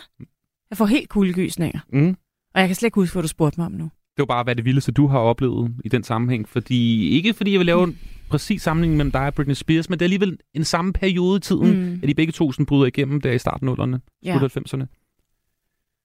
Jeg 0.69 0.77
får 0.77 0.86
helt 0.86 1.10
kuldegysninger. 1.10 1.80
Mm. 1.94 2.18
Og 2.56 2.60
jeg 2.61 2.69
kan 2.69 2.76
slet 2.76 2.88
ikke 2.88 2.95
huske, 2.95 3.14
hvad 3.14 3.22
du 3.23 3.27
spurgte 3.27 3.60
mig 3.60 3.65
om 3.65 3.72
nu. 3.72 3.91
Det 4.20 4.28
var 4.28 4.36
bare, 4.36 4.44
hvad 4.44 4.56
det 4.56 4.66
vildeste, 4.66 4.91
du 4.91 5.08
har 5.08 5.20
oplevet 5.20 5.72
i 5.86 5.90
den 5.90 6.04
sammenhæng. 6.04 6.50
Fordi, 6.50 7.10
ikke 7.10 7.34
fordi 7.34 7.52
jeg 7.52 7.60
vil 7.60 7.66
lave 7.66 7.84
en 7.84 7.98
præcis 8.30 8.62
sammenhæng 8.62 8.98
mellem 8.98 9.12
dig 9.12 9.26
og 9.28 9.34
Britney 9.34 9.54
Spears, 9.56 9.90
men 9.90 10.00
det 10.00 10.06
er 10.06 10.06
alligevel 10.06 10.38
en 10.54 10.64
samme 10.64 10.94
periode 10.94 11.38
i 11.38 11.40
tiden, 11.40 11.80
Mm. 11.90 12.00
at 12.04 12.10
de 12.10 12.14
begge 12.14 12.32
to 12.34 12.52
sådan 12.52 12.66
bryder 12.66 12.86
igennem 12.86 13.22
der 13.22 13.32
i 13.32 13.38
starten 13.38 13.68
af 13.70 13.74
0'erne, 13.80 13.98
Ja. 14.24 14.38
90'erne. 14.38 14.86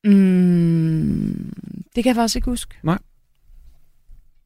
Mm, 0.04 1.52
det 1.94 2.04
kan 2.04 2.06
jeg 2.10 2.14
faktisk 2.16 2.36
ikke 2.36 2.50
huske. 2.50 2.74
Nej. 2.82 2.98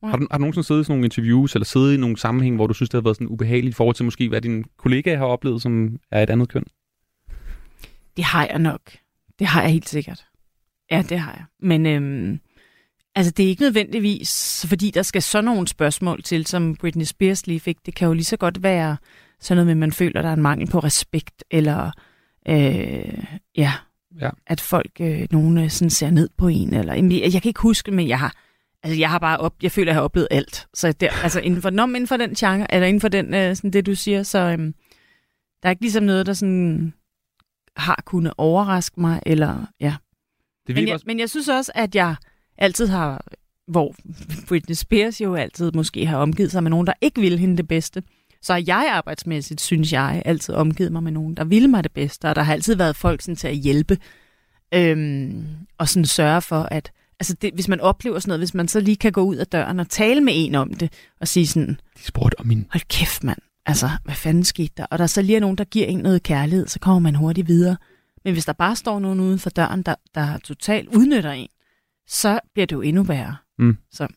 Har 0.05 0.16
du, 0.16 0.27
har 0.31 0.39
du 0.39 0.40
nogensinde 0.40 0.66
siddet 0.66 0.81
i 0.81 0.85
sådan 0.85 0.93
nogle 0.93 1.07
interviews, 1.07 1.55
eller 1.55 1.65
siddet 1.66 1.95
i 1.95 1.97
nogle 1.97 2.16
sammenhæng, 2.19 2.57
hvor 2.57 2.66
du 2.66 2.74
synes, 2.74 2.90
det 2.90 2.97
har 2.99 3.03
været 3.03 3.16
sådan 3.16 3.28
ubehageligt 3.28 3.73
i 3.73 3.77
forhold 3.77 3.95
til 3.97 4.05
måske, 4.05 4.28
hvad 4.28 4.40
din 4.40 4.65
kollega 4.77 5.16
har 5.16 5.24
oplevet, 5.24 5.62
som 5.62 5.99
er 6.11 6.23
et 6.23 6.31
andet 6.31 6.49
køn? 6.49 6.65
Det 8.16 8.24
har 8.24 8.47
jeg 8.47 8.59
nok. 8.59 8.81
Det 9.39 9.47
har 9.47 9.62
jeg 9.62 9.70
helt 9.73 9.89
sikkert. 9.89 10.24
Ja, 10.90 11.03
det 11.09 11.19
har 11.19 11.32
jeg. 11.32 11.45
Men 11.61 11.86
øhm, 11.86 12.40
Altså, 13.19 13.32
det 13.36 13.45
er 13.45 13.49
ikke 13.49 13.62
nødvendigvis, 13.62 14.65
fordi 14.69 14.90
der 14.90 15.03
skal 15.03 15.23
sådan 15.23 15.45
nogle 15.45 15.69
spørgsmål 15.69 16.23
til, 16.23 16.47
som 16.47 16.77
Britney 16.77 17.05
Spears 17.05 17.47
lige 17.47 17.61
fik. 17.61 17.77
Det 17.86 17.95
kan 17.95 18.07
jo 18.07 18.12
lige 18.15 18.24
så 18.24 18.36
godt 18.36 18.62
være 18.62 18.97
sådan 19.40 19.57
noget 19.57 19.66
med, 19.66 19.73
at 19.73 19.77
man 19.78 19.93
føler, 19.93 20.23
der 20.23 20.28
er 20.28 20.32
en 20.32 20.43
mangel 20.43 20.70
på 20.70 20.78
respekt, 20.78 21.45
eller 21.51 21.90
øh, 22.49 23.24
ja, 23.57 23.73
Ja. 24.20 24.31
at 24.47 24.61
folk, 24.61 24.90
øh, 25.01 25.27
nogen 25.31 25.59
øh, 25.59 25.70
sådan 25.70 25.90
ser 25.90 26.11
ned 26.11 26.28
på 26.39 26.49
en. 26.49 26.74
Eller, 26.74 26.95
jeg, 26.95 27.32
jeg 27.35 27.43
kan 27.43 27.49
ikke 27.49 27.61
huske, 27.61 27.90
men 27.90 28.09
jeg 28.09 28.19
har, 28.19 28.35
altså, 28.82 28.99
jeg 28.99 29.11
har 29.11 29.19
bare 29.19 29.39
op, 29.39 29.55
jeg 29.62 29.73
føler, 29.73 29.93
jeg 29.93 29.95
har 29.97 30.03
oplevet 30.03 30.28
alt. 30.31 30.66
Så 30.74 30.93
der, 30.93 31.11
altså, 31.23 31.40
inden 31.40 31.62
for, 31.62 31.70
når, 31.70 31.86
inden 31.86 32.07
for 32.07 32.16
den 32.16 32.35
genre, 32.35 32.74
eller 32.74 32.86
inden 32.89 33.01
for 33.01 33.09
den, 33.09 33.35
øh, 33.35 33.57
sådan 33.57 33.70
det, 33.70 33.86
du 33.86 33.95
siger, 33.95 34.23
så 34.23 34.39
øhm, 34.39 34.74
der 35.62 35.69
er 35.69 35.70
ikke 35.70 35.82
ligesom 35.82 36.05
noget, 36.05 36.27
der 36.27 36.32
sådan 36.32 36.93
har 37.77 38.03
kunnet 38.07 38.32
overraske 38.39 39.01
mig, 39.01 39.20
eller 39.27 39.66
ja. 39.81 39.95
Det 40.66 40.74
Men 40.74 40.86
jeg, 40.86 40.95
også- 40.95 41.05
men 41.07 41.19
jeg 41.20 41.31
synes 41.31 41.49
også, 41.49 41.73
at 41.74 41.95
jeg 41.95 42.16
altid 42.59 42.86
har, 42.86 43.24
hvor 43.68 43.94
Britney 44.48 44.74
Spears 44.74 45.20
jo 45.20 45.35
altid 45.35 45.72
måske 45.72 46.06
har 46.06 46.16
omgivet 46.16 46.52
sig 46.52 46.62
med 46.62 46.70
nogen, 46.70 46.86
der 46.86 46.93
ikke 47.01 47.20
vil 47.20 47.39
hende 47.39 47.56
det 47.56 47.68
bedste, 47.68 48.02
så 48.43 48.52
har 48.52 48.62
jeg 48.66 48.90
arbejdsmæssigt, 48.93 49.60
synes 49.60 49.93
jeg, 49.93 50.22
altid 50.24 50.55
omgivet 50.55 50.93
mig 50.93 51.02
med 51.02 51.12
nogen, 51.12 51.35
der 51.35 51.44
vil 51.44 51.70
mig 51.70 51.85
det 51.85 51.93
bedste, 51.93 52.28
og 52.28 52.36
der 52.36 52.43
har 52.43 52.52
altid 52.52 52.74
været 52.74 52.97
folk 52.97 53.22
sådan, 53.22 53.36
til 53.36 53.48
at 53.48 53.56
hjælpe, 53.56 53.98
øhm, 54.74 55.44
og 55.78 55.89
sådan 55.89 56.06
sørge 56.06 56.43
for, 56.43 56.62
at 56.62 56.93
altså 57.20 57.35
det, 57.35 57.55
hvis 57.55 57.68
man 57.68 57.80
oplever 57.80 58.18
sådan 58.18 58.28
noget, 58.30 58.40
hvis 58.40 58.55
man 58.55 58.68
så 58.68 58.80
lige 58.80 58.97
kan 58.97 59.12
gå 59.12 59.22
ud 59.22 59.36
af 59.36 59.47
døren 59.47 59.80
og 59.80 59.89
tale 59.89 60.20
med 60.20 60.32
en 60.36 60.55
om 60.55 60.74
det, 60.74 60.93
og 61.20 61.28
sige 61.28 61.47
sådan, 61.47 61.80
De 61.98 62.02
spurgte 62.02 62.40
om 62.40 62.47
min... 62.47 62.66
hold 62.70 62.89
kæft 62.89 63.24
mand, 63.24 63.39
altså 63.66 63.90
hvad 64.05 64.14
fanden 64.14 64.44
skete 64.44 64.72
der? 64.76 64.85
Og 64.85 64.98
der 64.98 65.06
så 65.06 65.22
lige 65.22 65.36
er 65.36 65.40
nogen, 65.40 65.59
der 65.59 65.64
giver 65.64 65.86
en 65.86 65.98
noget 65.98 66.22
kærlighed, 66.22 66.68
så 66.68 66.78
kommer 66.78 67.01
man 67.01 67.14
hurtigt 67.14 67.48
videre. 67.48 67.76
Men 68.24 68.32
hvis 68.32 68.44
der 68.44 68.52
bare 68.52 68.76
står 68.76 68.98
nogen 68.98 69.20
uden 69.20 69.39
for 69.39 69.51
døren, 69.51 69.82
der, 69.82 69.94
der 70.14 70.39
totalt 70.39 70.89
udnytter 70.89 71.30
en, 71.30 71.48
så 72.09 72.40
bliver 72.55 72.66
det 72.66 72.76
jo 72.76 72.80
endnu 72.80 73.02
værre. 73.02 73.36
Mm. 73.59 73.76
Så 73.90 74.09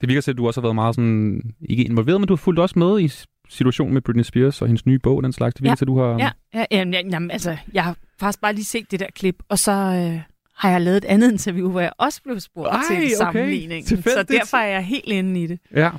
Det 0.00 0.08
virker 0.08 0.20
til, 0.20 0.30
at 0.30 0.36
du 0.36 0.46
også 0.46 0.60
har 0.60 0.66
været 0.66 0.74
meget 0.74 0.94
sådan, 0.94 1.42
ikke 1.68 1.84
involveret, 1.84 2.20
men 2.20 2.28
du 2.28 2.34
har 2.34 2.36
fulgt 2.36 2.60
også 2.60 2.78
med 2.78 3.00
i 3.00 3.10
situationen 3.48 3.94
med 3.94 4.02
Britney 4.02 4.22
Spears 4.24 4.62
og 4.62 4.68
hendes 4.68 4.86
nye 4.86 4.98
bog, 4.98 5.16
og 5.16 5.22
den 5.22 5.32
slags. 5.32 5.54
Det 5.54 5.62
virker 5.62 5.70
Ja. 5.70 5.74
til, 5.76 5.84
at 5.84 5.88
du 5.88 5.98
har... 5.98 6.06
Ja, 6.18 6.30
ja 6.54 6.64
jamen, 6.70 6.94
ja, 6.94 7.00
jamen, 7.10 7.30
altså, 7.30 7.56
jeg 7.72 7.84
har 7.84 7.96
faktisk 8.20 8.40
bare 8.40 8.52
lige 8.52 8.64
set 8.64 8.90
det 8.90 9.00
der 9.00 9.06
klip, 9.14 9.36
og 9.48 9.58
så 9.58 9.72
øh, 9.72 10.20
har 10.54 10.70
jeg 10.70 10.80
lavet 10.80 10.96
et 10.96 11.04
andet 11.04 11.32
interview, 11.32 11.70
hvor 11.70 11.80
jeg 11.80 11.92
også 11.98 12.22
blev 12.22 12.40
spurgt 12.40 12.68
Ej, 12.68 12.80
til 12.88 12.96
okay. 12.96 13.08
sammenligningen. 13.16 14.02
Så 14.02 14.24
derfor 14.28 14.56
er 14.56 14.66
jeg 14.66 14.84
helt 14.84 15.04
inde 15.06 15.42
i 15.42 15.46
det. 15.46 15.58
Ja. 15.74 15.90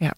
Ja. 0.00 0.10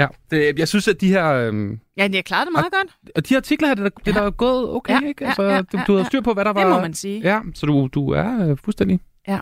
Ja, 0.00 0.06
det, 0.30 0.58
jeg 0.58 0.68
synes, 0.68 0.88
at 0.88 1.00
de 1.00 1.08
her, 1.08 1.32
øhm, 1.32 1.78
Ja, 1.96 2.08
jeg 2.12 2.24
klarede 2.24 2.46
det 2.46 2.52
meget 2.52 2.72
godt. 2.72 3.12
og 3.16 3.28
de 3.28 3.36
artikler 3.36 3.68
her, 3.68 3.74
det 3.74 3.84
er, 3.86 3.88
det 4.04 4.16
er 4.16 4.22
der 4.22 4.30
gået 4.30 4.68
okay, 4.70 5.02
Ja, 5.02 5.08
ikke? 5.08 5.24
ja, 5.24 5.28
Altså, 5.28 5.42
ja, 5.42 5.60
du, 5.62 5.78
ja, 5.78 5.82
du 5.86 5.92
havde 5.92 6.02
ja. 6.02 6.06
styr 6.08 6.20
på, 6.20 6.32
hvad 6.32 6.44
der 6.44 6.52
Det 6.52 6.64
var... 6.64 6.74
må 6.74 6.80
man 6.80 6.94
sige. 6.94 7.20
Ja, 7.20 7.40
så 7.54 7.66
du, 7.66 7.88
du 7.94 8.10
er 8.10 8.48
øh, 8.50 8.56
fuldstændig... 8.64 9.00
Ja. 9.28 9.38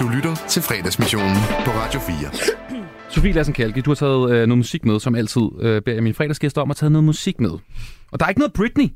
Du 0.00 0.08
lytter 0.08 0.34
til 0.48 0.62
fredagsmissionen 0.62 1.36
på 1.64 1.70
Radio 1.70 2.00
4. 2.00 2.16
Sofie 3.14 3.32
Lassen 3.32 3.54
Kalke, 3.54 3.80
du 3.80 3.90
har 3.90 3.94
taget 3.94 4.30
øh, 4.30 4.36
noget 4.46 4.58
musik 4.58 4.84
med, 4.84 5.00
som 5.00 5.14
altid 5.14 5.42
øh, 5.60 5.82
beder 5.82 5.94
jeg 5.96 6.02
mine 6.02 6.14
fredagsgæster 6.14 6.62
om 6.62 6.70
at 6.70 6.76
tage 6.76 6.90
noget 6.90 7.04
musik 7.04 7.40
med. 7.40 7.50
Og 8.12 8.20
der 8.20 8.24
er 8.24 8.28
ikke 8.28 8.38
noget 8.38 8.52
Britney, 8.52 8.88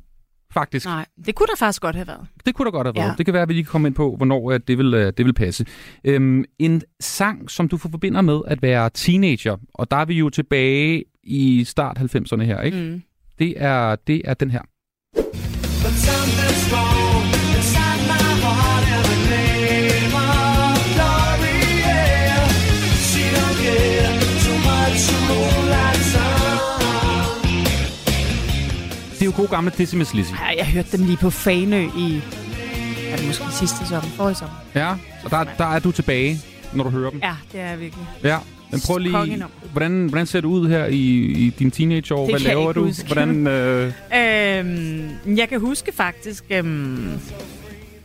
faktisk. 0.53 0.87
Nej, 0.87 1.07
det 1.27 1.35
kunne 1.35 1.47
der 1.47 1.57
faktisk 1.57 1.83
godt 1.83 1.97
have 1.97 2.07
været. 2.07 2.27
Det 2.47 2.55
kunne 2.55 2.67
da 2.67 2.71
godt 2.71 2.87
have 2.87 2.95
været. 2.95 3.05
Ja. 3.05 3.09
Ja. 3.09 3.15
Det 3.19 3.27
kan 3.27 3.33
være, 3.33 3.43
at 3.43 3.49
vi 3.49 3.55
lige 3.55 3.65
kan 3.65 3.71
komme 3.71 3.89
ind 3.89 3.95
på, 3.95 4.17
hvornår 4.17 4.51
øh, 4.51 4.61
det 4.69 4.79
vil, 4.79 4.95
øh, 4.95 5.13
det 5.17 5.27
vil 5.27 5.33
passe. 5.33 5.67
Øhm, 6.05 6.45
en 6.59 6.83
sang, 7.01 7.51
som 7.51 7.69
du 7.69 7.77
forbinder 7.77 8.21
med 8.21 8.41
at 8.47 8.63
være 8.63 8.91
teenager, 8.95 9.57
og 9.75 9.91
der 9.91 9.97
er 9.97 10.05
vi 10.05 10.15
jo 10.15 10.31
tilbage 10.31 11.05
i 11.23 11.65
start 11.65 11.99
90'erne 11.99 12.43
her, 12.43 12.61
ikke? 12.61 12.79
Mm. 12.79 13.03
Det, 13.39 13.55
er, 13.57 13.97
det 14.07 14.23
er 14.25 14.35
den 14.35 14.51
her. 14.51 14.63
But 15.83 16.40
jo 29.31 29.37
god 29.37 29.49
gamle 29.49 29.73
Decimus 29.79 30.15
Lizzy. 30.15 30.33
Ja, 30.33 30.57
jeg 30.59 30.67
hørte 30.67 30.97
dem 30.97 31.07
lige 31.07 31.17
på 31.17 31.31
Fanø 31.31 31.89
i, 31.97 32.21
er 33.11 33.17
det 33.17 33.27
måske 33.27 33.45
sidste 33.53 33.87
sommer, 33.87 34.11
forrige 34.11 34.35
sommer. 34.35 34.57
Ja, 34.75 34.95
og 35.25 35.31
der, 35.31 35.45
der 35.59 35.65
er 35.65 35.79
du 35.79 35.93
tilbage, 35.93 36.41
når 36.73 36.85
du 36.85 36.91
hører 36.91 37.11
dem. 37.11 37.21
Ja, 37.23 37.35
det 37.53 37.61
er 37.61 37.71
jeg 37.71 37.81
virkelig. 37.81 38.07
Ja, 38.25 38.39
men 38.71 38.81
prøv 38.87 38.99
lige, 38.99 39.45
hvordan, 39.73 40.07
hvordan 40.07 40.27
ser 40.27 40.41
det 40.41 40.49
ud 40.49 40.69
her 40.69 40.87
i, 40.87 40.97
i 41.47 41.51
dine 41.59 41.71
teenageår? 41.71 42.27
Det 42.27 42.33
Hvad 42.33 42.41
kan 42.41 42.49
jeg 42.49 42.57
laver 42.57 42.71
ikke 42.71 42.81
du? 42.81 42.87
huske. 42.87 43.07
Hvordan, 43.07 43.47
øh, 43.47 43.93
Øhm, 44.21 45.37
jeg 45.37 45.49
kan 45.49 45.61
huske 45.61 45.93
faktisk, 45.93 46.45
øhm, 46.51 47.21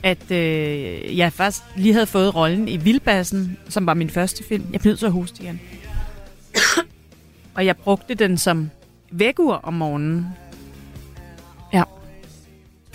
at 0.04 0.32
øh, 0.32 1.18
jeg 1.18 1.34
først 1.34 1.64
lige 1.76 1.94
havde 1.94 2.06
fået 2.06 2.36
rollen 2.36 2.68
i 2.68 2.78
Vildbassen, 2.78 3.58
som 3.70 3.86
var 3.86 3.94
min 3.94 4.10
første 4.10 4.44
film. 4.44 4.64
Jeg 4.74 4.82
blev 4.82 4.98
at 5.04 5.12
hoste 5.12 5.44
igen. 5.44 5.62
og 7.56 7.66
jeg 7.66 7.78
brugte 7.78 8.14
den 8.14 8.38
som 8.38 8.70
vækkeur 9.12 9.54
om 9.54 9.74
morgenen. 9.74 10.28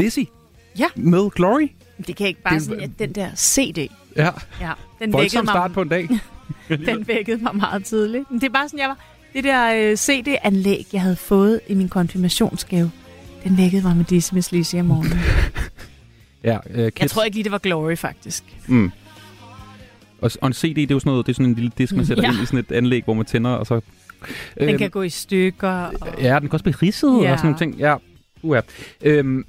Dizzy? 0.00 0.18
Ja. 0.78 0.86
Med 0.96 1.30
Glory? 1.30 1.68
Det 2.06 2.16
kan 2.16 2.26
ikke 2.26 2.42
bare 2.42 2.54
Det- 2.54 2.62
sådan, 2.62 2.80
at 2.80 2.90
den 2.98 3.12
der 3.12 3.28
CD. 3.36 3.78
Ja. 4.16 4.30
Ja, 4.60 4.72
den 4.98 5.12
vækkede 5.12 5.42
mig, 5.42 5.52
start 5.52 5.72
på 5.72 5.82
en 5.82 5.88
dag. 5.88 6.08
den 6.68 7.08
vækkede 7.08 7.42
mig 7.42 7.56
meget 7.56 7.84
tidligt. 7.84 8.30
Men 8.30 8.40
det 8.40 8.46
er 8.46 8.52
bare 8.52 8.68
sådan, 8.68 8.78
jeg 8.80 8.88
var... 8.88 8.98
Det 9.34 9.44
der 9.44 9.74
øh, 9.90 9.96
CD-anlæg, 9.96 10.86
jeg 10.92 11.00
havde 11.02 11.16
fået 11.16 11.60
i 11.68 11.74
min 11.74 11.88
konfirmationsgave, 11.88 12.90
den 13.44 13.56
vækkede 13.58 13.82
mig 13.82 13.96
med 13.96 14.04
Disney's 14.12 14.48
Lizzy 14.52 14.74
om 14.76 14.84
morgenen. 14.86 15.18
Ja, 16.44 16.58
øh, 16.70 16.90
Jeg 17.00 17.10
tror 17.10 17.22
ikke 17.22 17.36
lige, 17.36 17.44
det 17.44 17.52
var 17.52 17.58
Glory, 17.58 17.96
faktisk. 17.96 18.44
Mm. 18.66 18.90
Og, 20.20 20.30
og 20.40 20.46
en 20.46 20.52
CD, 20.52 20.74
det 20.76 20.90
er 20.90 20.94
jo 20.94 20.98
sådan 21.00 21.10
noget, 21.10 21.26
det 21.26 21.32
er 21.32 21.34
sådan 21.34 21.46
en 21.46 21.54
lille 21.54 21.70
disk, 21.78 21.92
man 21.96 22.06
sætter 22.06 22.24
Ja. 22.24 22.32
ind 22.32 22.42
i 22.42 22.46
sådan 22.46 22.58
et 22.58 22.72
anlæg, 22.72 23.04
hvor 23.04 23.14
man 23.14 23.24
tænder, 23.26 23.50
og 23.50 23.66
så... 23.66 23.80
Den 24.60 24.78
kan 24.78 24.90
gå 24.90 25.02
i 25.02 25.08
stykker. 25.08 25.68
Og... 25.70 26.08
Ja, 26.22 26.34
den 26.34 26.40
kan 26.40 26.52
også 26.52 26.64
blive 26.64 26.76
ridset 26.82 27.22
Ja. 27.22 27.32
og 27.32 27.38
sådan 27.38 27.44
nogle 27.44 27.58
ting. 27.58 27.74
Ja, 27.74 27.96
uha. 28.42 28.60
Øhm, 29.02 29.44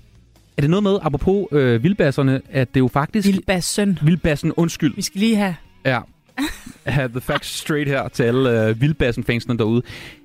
er 0.57 0.61
det 0.61 0.69
noget 0.69 0.83
med, 0.83 0.97
apropos 1.01 1.47
øh, 1.51 1.83
vildbasserne, 1.83 2.41
at 2.49 2.73
det 2.73 2.79
jo 2.79 2.87
faktisk... 2.87 3.27
Vildbassen. 3.27 3.99
Vildbassen, 4.01 4.51
undskyld. 4.51 4.95
Vi 4.95 5.01
skal 5.01 5.19
lige 5.19 5.35
have... 5.35 5.55
Ja. 5.85 5.99
Have 6.85 7.09
the 7.09 7.21
facts 7.21 7.49
straight 7.59 7.89
her 7.89 8.07
til 8.07 8.23
alle 8.23 8.67
øh, 8.67 8.81
vildbassen-fansene 8.81 9.57
derude. 9.57 9.81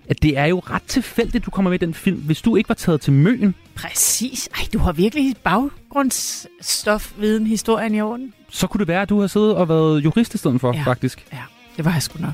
At 0.09 0.23
det 0.23 0.39
er 0.39 0.45
jo 0.47 0.59
ret 0.59 0.83
tilfældigt, 0.83 1.47
du 1.47 1.51
kommer 1.51 1.71
med 1.71 1.79
den 1.79 1.95
film. 1.95 2.17
Hvis 2.21 2.43
du 2.43 2.57
ikke 2.57 2.69
var 2.69 2.75
taget 2.75 3.01
til 3.01 3.13
Møn, 3.13 3.55
Præcis. 3.75 4.49
Ej, 4.55 4.61
du 4.73 4.79
har 4.79 4.93
virkelig 4.93 5.35
baggrundsstof, 5.45 7.13
viden, 7.19 7.47
historien 7.47 7.95
i 7.95 8.01
orden. 8.01 8.33
så 8.51 8.67
kunne 8.67 8.79
det 8.79 8.89
være, 8.89 9.03
at 9.03 9.09
du 9.09 9.21
har 9.21 9.27
siddet 9.27 9.55
og 9.55 9.69
været 9.69 10.05
jurist 10.05 10.35
i 10.35 10.39
stedet 10.39 10.61
for, 10.61 10.73
Ja. 10.77 10.83
faktisk. 10.83 11.27
Ja, 11.33 11.39
det 11.77 11.85
var 11.85 11.93
jeg 11.93 12.03
sgu 12.03 12.21
nok. 12.21 12.33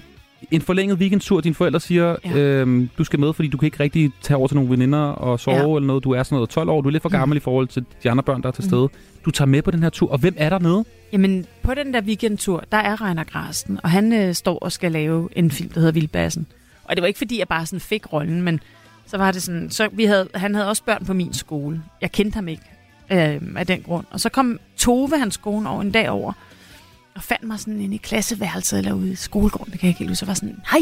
En 0.52 0.60
forlænget 0.60 0.98
weekendtur, 0.98 1.40
dine 1.40 1.54
forældre 1.54 1.80
siger, 1.80 2.16
ja. 2.24 2.36
øhm, 2.36 2.88
du 2.98 3.04
skal 3.04 3.20
med, 3.20 3.32
fordi 3.32 3.48
du 3.48 3.56
kan 3.56 3.66
ikke 3.66 3.80
rigtig 3.80 4.12
tage 4.22 4.36
over 4.36 4.46
til 4.48 4.54
nogle 4.54 4.70
veninder 4.70 4.98
og 4.98 5.40
sove 5.40 5.56
Ja. 5.56 5.62
eller 5.76 5.86
noget. 5.86 6.04
Du 6.04 6.10
er 6.10 6.22
sådan 6.22 6.36
noget 6.36 6.50
12 6.50 6.68
år, 6.70 6.80
du 6.80 6.88
er 6.88 6.92
lidt 6.92 7.02
for 7.02 7.08
gammel 7.08 7.34
mm. 7.34 7.36
i 7.36 7.40
forhold 7.40 7.68
til 7.68 7.84
de 8.02 8.10
andre 8.10 8.22
børn, 8.22 8.42
der 8.42 8.48
er 8.48 8.52
til 8.52 8.64
Mm. 8.64 8.68
stede. 8.70 8.88
Du 9.24 9.30
tager 9.30 9.46
med 9.46 9.62
på 9.62 9.70
den 9.70 9.82
her 9.82 9.90
tur, 9.90 10.10
og 10.12 10.18
hvem 10.18 10.34
er 10.36 10.48
der 10.48 10.58
nede? 10.58 10.84
Jamen, 11.12 11.46
på 11.62 11.74
den 11.74 11.94
der 11.94 12.00
weekendtur, 12.02 12.64
der 12.72 12.78
er 12.78 13.02
Reiner 13.06 13.24
Grasten, 13.24 13.80
og 13.82 13.90
han 13.90 14.12
øh, 14.12 14.34
står 14.34 14.58
og 14.58 14.72
skal 14.72 14.92
lave 14.92 15.28
en 15.36 15.50
film, 15.50 15.68
der 15.70 15.80
hedder 15.80 15.92
Vildbassen. 15.92 16.46
Og 16.84 16.96
det 16.96 17.02
var 17.02 17.06
ikke, 17.06 17.18
fordi 17.18 17.38
jeg 17.38 17.48
bare 17.48 17.66
sådan 17.66 17.80
fik 17.80 18.12
rollen, 18.12 18.42
men 18.42 18.60
så 19.06 19.16
var 19.16 19.32
det 19.32 19.42
sådan, 19.42 19.70
så 19.70 19.88
vi 19.92 20.04
havde, 20.04 20.28
han 20.34 20.54
havde 20.54 20.68
også 20.68 20.84
børn 20.84 21.04
på 21.06 21.12
min 21.12 21.32
skole. 21.32 21.82
Jeg 22.00 22.12
kendte 22.12 22.34
ham 22.34 22.48
ikke 22.48 22.62
øh, 23.12 23.40
af 23.56 23.66
den 23.66 23.82
grund. 23.82 24.04
Og 24.10 24.20
så 24.20 24.28
kom 24.28 24.58
Tove, 24.76 25.18
hans 25.18 25.36
kone, 25.36 25.68
over 25.70 25.82
en 25.82 25.90
dag 25.90 26.10
over, 26.10 26.32
og 27.14 27.22
fandt 27.22 27.44
mig 27.44 27.60
sådan 27.60 27.80
inde 27.80 27.94
i 27.94 27.98
klasseværelset 27.98 28.78
eller 28.78 28.92
ude 28.92 29.12
i 29.12 29.14
skolegården, 29.14 29.72
det 29.72 29.80
kan 29.80 29.86
jeg 29.86 29.90
ikke 29.90 29.98
helt 29.98 30.10
huske. 30.10 30.18
Så 30.18 30.26
var 30.26 30.34
sådan, 30.34 30.60
hej, 30.70 30.80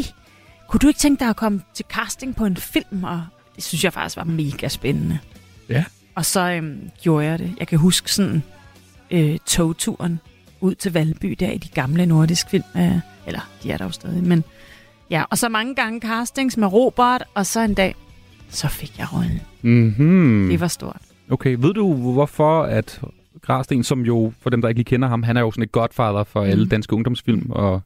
kunne 0.69 0.79
du 0.79 0.89
ikke 0.89 1.01
tænke 1.01 1.21
dig 1.21 1.29
at 1.29 1.37
komme 1.37 1.63
til 1.75 1.85
casting 1.89 2.37
på 2.37 2.45
en 2.45 2.57
film? 2.57 3.05
Og 3.05 3.23
det 3.57 3.65
synes 3.65 3.85
jeg 3.85 3.93
faktisk 3.93 4.17
var 4.17 4.25
mega 4.25 4.69
spændende. 4.69 5.19
Ja. 5.69 5.85
Og 6.15 6.25
så 6.25 6.41
øhm, 6.41 6.91
gjorde 7.03 7.27
jeg 7.27 7.39
det. 7.39 7.55
Jeg 7.59 7.69
kan 7.69 7.79
huske 7.79 8.13
sådan 8.13 8.43
øh, 9.11 9.39
togturen 9.47 10.21
ud 10.61 10.75
til 10.75 10.93
Valby 10.93 11.37
der 11.41 11.51
i 11.51 11.59
de 11.59 11.69
gamle 11.69 12.07
nordisk 12.07 12.51
film. 12.51 12.65
Øh, 12.77 12.99
eller, 13.27 13.51
de 13.63 13.73
er 13.73 13.77
der 13.77 13.85
jo 13.85 13.91
stadig. 13.91 14.23
Men 14.23 14.45
ja, 15.11 15.25
og 15.31 15.39
så 15.39 15.49
mange 15.49 15.75
gange 15.75 16.01
castings 16.01 16.57
med 16.57 16.69
Robert, 16.73 17.25
og 17.35 17.47
så 17.47 17.61
en 17.61 17.75
dag, 17.75 17.95
så 18.49 18.69
fik 18.69 18.99
jeg 18.99 19.13
rollen. 19.13 19.41
Mm-hmm. 19.63 20.49
Det 20.51 20.61
var 20.61 20.69
stort. 20.69 21.01
Okay, 21.31 21.57
ved 21.59 21.75
du 21.75 21.95
hvorfor, 21.95 22.63
at 22.63 23.01
Gravsten, 23.43 23.85
som 23.85 24.01
jo, 24.01 24.33
for 24.41 24.51
dem 24.51 24.61
der 24.61 24.69
ikke 24.69 24.79
lige 24.79 24.85
kender 24.85 25.09
ham, 25.09 25.23
han 25.23 25.37
er 25.37 25.41
jo 25.41 25.51
sådan 25.51 25.65
et 25.65 25.73
godfather 25.73 26.25
for 26.25 26.45
mm. 26.45 26.51
alle 26.51 26.69
danske 26.69 26.95
ungdomsfilm, 26.95 27.51
og 27.51 27.83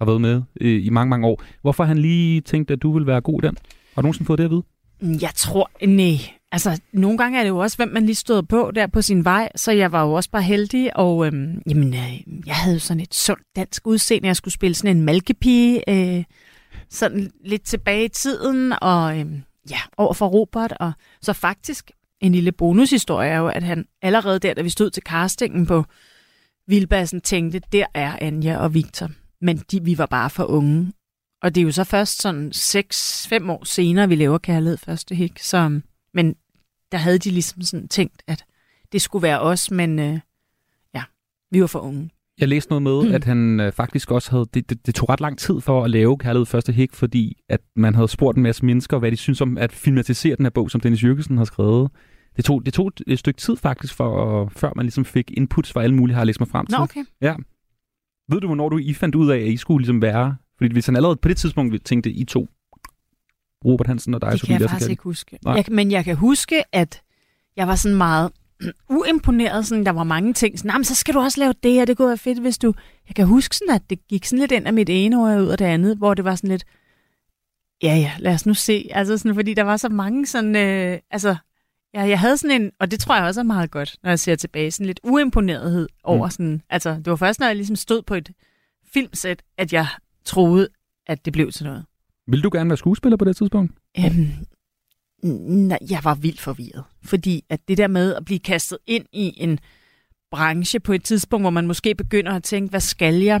har 0.00 0.06
været 0.06 0.20
med 0.20 0.42
i, 0.60 0.68
i 0.70 0.90
mange, 0.90 1.10
mange 1.10 1.26
år. 1.26 1.42
Hvorfor 1.62 1.84
han 1.84 1.98
lige 1.98 2.40
tænkte, 2.40 2.74
at 2.74 2.82
du 2.82 2.92
ville 2.92 3.06
være 3.06 3.20
god 3.20 3.42
i 3.42 3.46
den? 3.46 3.56
Har 3.94 4.02
du 4.02 4.06
nogensinde 4.06 4.26
fået 4.26 4.38
det 4.38 4.44
at 4.44 4.50
vide? 4.50 4.62
Jeg 5.22 5.30
tror, 5.34 5.70
nej. 5.86 6.16
Altså, 6.52 6.80
nogle 6.92 7.18
gange 7.18 7.38
er 7.38 7.42
det 7.42 7.48
jo 7.48 7.58
også, 7.58 7.76
hvem 7.76 7.88
man 7.88 8.06
lige 8.06 8.14
stod 8.14 8.42
på 8.42 8.70
der 8.74 8.86
på 8.86 9.02
sin 9.02 9.24
vej, 9.24 9.48
så 9.56 9.72
jeg 9.72 9.92
var 9.92 10.04
jo 10.04 10.12
også 10.12 10.30
bare 10.30 10.42
heldig, 10.42 10.96
og 10.96 11.26
øhm, 11.26 11.62
jamen, 11.68 11.94
øh, 11.94 12.46
jeg 12.46 12.54
havde 12.54 12.74
jo 12.74 12.80
sådan 12.80 13.00
et 13.00 13.14
sundt 13.14 13.42
dansk 13.56 13.86
udseende, 13.86 14.26
jeg 14.26 14.36
skulle 14.36 14.54
spille 14.54 14.74
sådan 14.74 14.96
en 14.96 15.04
malkepige, 15.04 15.90
øh, 15.90 16.24
sådan 16.90 17.30
lidt 17.44 17.62
tilbage 17.62 18.04
i 18.04 18.08
tiden, 18.08 18.74
og 18.82 19.18
øhm, 19.18 19.42
ja, 19.70 19.78
over 19.96 20.12
for 20.12 20.26
Robert, 20.26 20.72
og 20.80 20.92
så 21.22 21.32
faktisk, 21.32 21.90
en 22.20 22.32
lille 22.32 22.52
bonushistorie 22.52 23.28
er 23.28 23.38
jo, 23.38 23.48
at 23.48 23.62
han 23.62 23.86
allerede 24.02 24.38
der, 24.38 24.54
da 24.54 24.62
vi 24.62 24.70
stod 24.70 24.90
til 24.90 25.02
castingen 25.02 25.66
på 25.66 25.84
Vildbassen, 26.66 27.20
tænkte, 27.20 27.60
der 27.72 27.86
er 27.94 28.16
Anja 28.20 28.58
og 28.58 28.74
Victor. 28.74 29.10
Men 29.40 29.58
de, 29.58 29.84
vi 29.84 29.98
var 29.98 30.06
bare 30.06 30.30
for 30.30 30.44
unge. 30.44 30.92
Og 31.42 31.54
det 31.54 31.60
er 31.60 31.64
jo 31.64 31.72
så 31.72 31.84
først 31.84 32.22
sådan 32.22 32.52
6-5 32.54 33.50
år 33.50 33.64
senere, 33.64 34.08
vi 34.08 34.14
laver 34.14 34.38
Kærlighed 34.38 34.78
Første 34.78 35.14
Hik. 35.14 35.38
Så, 35.38 35.80
men 36.14 36.36
der 36.92 36.98
havde 36.98 37.18
de 37.18 37.30
ligesom 37.30 37.62
sådan 37.62 37.88
tænkt, 37.88 38.22
at 38.26 38.44
det 38.92 39.02
skulle 39.02 39.22
være 39.22 39.40
os, 39.40 39.70
men 39.70 39.98
øh, 39.98 40.20
ja, 40.94 41.02
vi 41.50 41.60
var 41.60 41.66
for 41.66 41.80
unge. 41.80 42.10
Jeg 42.38 42.48
læste 42.48 42.70
noget 42.70 42.82
med, 42.82 43.08
mm. 43.08 43.14
at 43.14 43.24
han 43.24 43.60
øh, 43.60 43.72
faktisk 43.72 44.10
også 44.10 44.30
havde... 44.30 44.46
Det, 44.54 44.70
det, 44.70 44.86
det 44.86 44.94
tog 44.94 45.08
ret 45.08 45.20
lang 45.20 45.38
tid 45.38 45.60
for 45.60 45.84
at 45.84 45.90
lave 45.90 46.18
Kærlighed 46.18 46.46
Første 46.46 46.72
Hik, 46.72 46.94
fordi 46.94 47.36
at 47.48 47.60
man 47.76 47.94
havde 47.94 48.08
spurgt 48.08 48.36
en 48.36 48.42
masse 48.42 48.64
mennesker, 48.64 48.98
hvad 48.98 49.10
de 49.10 49.16
synes 49.16 49.40
om 49.40 49.58
at 49.58 49.72
filmatisere 49.72 50.36
den 50.36 50.44
her 50.44 50.50
bog, 50.50 50.70
som 50.70 50.80
Dennis 50.80 51.04
Jørgensen 51.04 51.38
har 51.38 51.44
skrevet. 51.44 51.90
Det 52.36 52.44
tog, 52.44 52.66
det 52.66 52.74
tog 52.74 52.92
et 53.06 53.18
stykke 53.18 53.40
tid 53.40 53.56
faktisk, 53.56 53.94
for, 53.94 54.48
før 54.56 54.72
man 54.76 54.84
ligesom 54.84 55.04
fik 55.04 55.30
inputs 55.30 55.72
fra 55.72 55.82
alle 55.82 55.96
mulige, 55.96 56.14
har 56.14 56.20
jeg 56.20 56.26
læst 56.26 56.40
mig 56.40 56.48
frem 56.48 56.66
til. 56.66 56.78
Nå, 56.78 56.82
okay. 56.82 57.04
Ja. 57.20 57.34
Ved 58.28 58.40
du, 58.40 58.46
hvornår 58.46 58.68
du 58.68 58.78
I 58.78 58.94
fandt 58.94 59.14
ud 59.14 59.30
af, 59.30 59.38
at 59.38 59.48
I 59.48 59.56
skulle 59.56 59.80
ligesom 59.80 60.02
være... 60.02 60.36
Fordi 60.58 60.72
hvis 60.72 60.86
han 60.86 60.96
allerede 60.96 61.16
på 61.16 61.28
det 61.28 61.36
tidspunkt 61.36 61.84
tænkte, 61.84 62.10
I 62.10 62.24
to, 62.24 62.48
Robert 63.64 63.86
Hansen 63.86 64.14
og 64.14 64.20
dig, 64.20 64.30
Det 64.30 64.40
så 64.40 64.46
kan 64.46 64.52
jeg 64.52 64.60
ville 64.60 64.68
faktisk 64.68 64.90
ikke 64.90 65.02
huske. 65.02 65.38
Nej. 65.44 65.54
Jeg, 65.54 65.64
men 65.70 65.90
jeg 65.90 66.04
kan 66.04 66.16
huske, 66.16 66.62
at 66.72 67.02
jeg 67.56 67.68
var 67.68 67.74
sådan 67.74 67.96
meget 67.96 68.32
uimponeret. 68.88 69.66
Sådan, 69.66 69.86
der 69.86 69.92
var 69.92 70.04
mange 70.04 70.32
ting. 70.32 70.58
Sådan, 70.58 70.68
"Nå, 70.72 70.78
men 70.78 70.84
så 70.84 70.94
skal 70.94 71.14
du 71.14 71.18
også 71.20 71.40
lave 71.40 71.54
det, 71.62 71.80
og 71.80 71.86
det 71.86 71.96
kunne 71.96 72.08
være 72.08 72.18
fedt, 72.18 72.38
hvis 72.40 72.58
du... 72.58 72.74
Jeg 73.08 73.16
kan 73.16 73.26
huske 73.26 73.56
sådan, 73.56 73.74
at 73.74 73.82
det 73.90 74.06
gik 74.08 74.24
sådan 74.24 74.38
lidt 74.38 74.52
ind 74.52 74.66
af 74.66 74.72
mit 74.74 74.88
ene 74.90 75.22
øje 75.22 75.42
ud 75.42 75.48
af 75.48 75.58
det 75.58 75.64
andet, 75.64 75.96
hvor 75.96 76.14
det 76.14 76.24
var 76.24 76.34
sådan 76.34 76.50
lidt... 76.50 76.64
Ja, 77.82 77.96
ja, 77.96 78.12
lad 78.18 78.34
os 78.34 78.46
nu 78.46 78.54
se. 78.54 78.88
Altså 78.92 79.18
sådan, 79.18 79.34
fordi 79.34 79.54
der 79.54 79.62
var 79.62 79.76
så 79.76 79.88
mange 79.88 80.26
sådan... 80.26 80.56
Øh, 80.56 80.98
altså, 81.10 81.36
ja, 81.94 82.02
jeg 82.02 82.20
havde 82.20 82.36
sådan 82.36 82.62
en... 82.62 82.70
Og 82.80 82.90
det 82.90 83.00
tror 83.00 83.16
jeg 83.16 83.24
også 83.24 83.40
er 83.40 83.44
meget 83.44 83.70
godt, 83.70 83.96
når 84.02 84.10
jeg 84.10 84.18
ser 84.18 84.36
tilbage. 84.36 84.70
Sådan 84.70 84.86
lidt 84.86 85.00
uimponerethed 85.02 85.88
over 86.04 86.26
Mm. 86.26 86.30
sådan... 86.30 86.62
Altså, 86.70 86.90
det 86.94 87.06
var 87.06 87.16
først, 87.16 87.40
når 87.40 87.46
jeg 87.46 87.56
ligesom 87.56 87.76
stod 87.76 88.02
på 88.02 88.14
et 88.14 88.30
filmsæt, 88.94 89.42
at 89.58 89.72
jeg 89.72 89.86
troede, 90.24 90.68
at 91.06 91.24
det 91.24 91.32
blev 91.32 91.52
til 91.52 91.64
noget. 91.66 91.84
Vil 92.26 92.42
du 92.42 92.50
gerne 92.52 92.70
være 92.70 92.76
skuespiller 92.76 93.16
på 93.16 93.24
det 93.24 93.36
tidspunkt? 93.36 93.72
Øhm, 93.98 94.28
nej, 95.22 95.78
jeg 95.90 96.00
var 96.04 96.14
vildt 96.14 96.40
forvirret. 96.40 96.84
Fordi 97.04 97.44
at 97.48 97.60
det 97.68 97.78
der 97.78 97.86
med 97.86 98.14
at 98.14 98.24
blive 98.24 98.38
kastet 98.38 98.78
ind 98.86 99.06
i 99.12 99.34
en 99.36 99.58
branche 100.30 100.80
på 100.80 100.92
et 100.92 101.04
tidspunkt, 101.04 101.42
hvor 101.42 101.50
man 101.50 101.66
måske 101.66 101.94
begynder 101.94 102.32
at 102.32 102.42
tænke, 102.42 102.70
hvad 102.70 102.80
skal 102.80 103.14
jeg? 103.14 103.40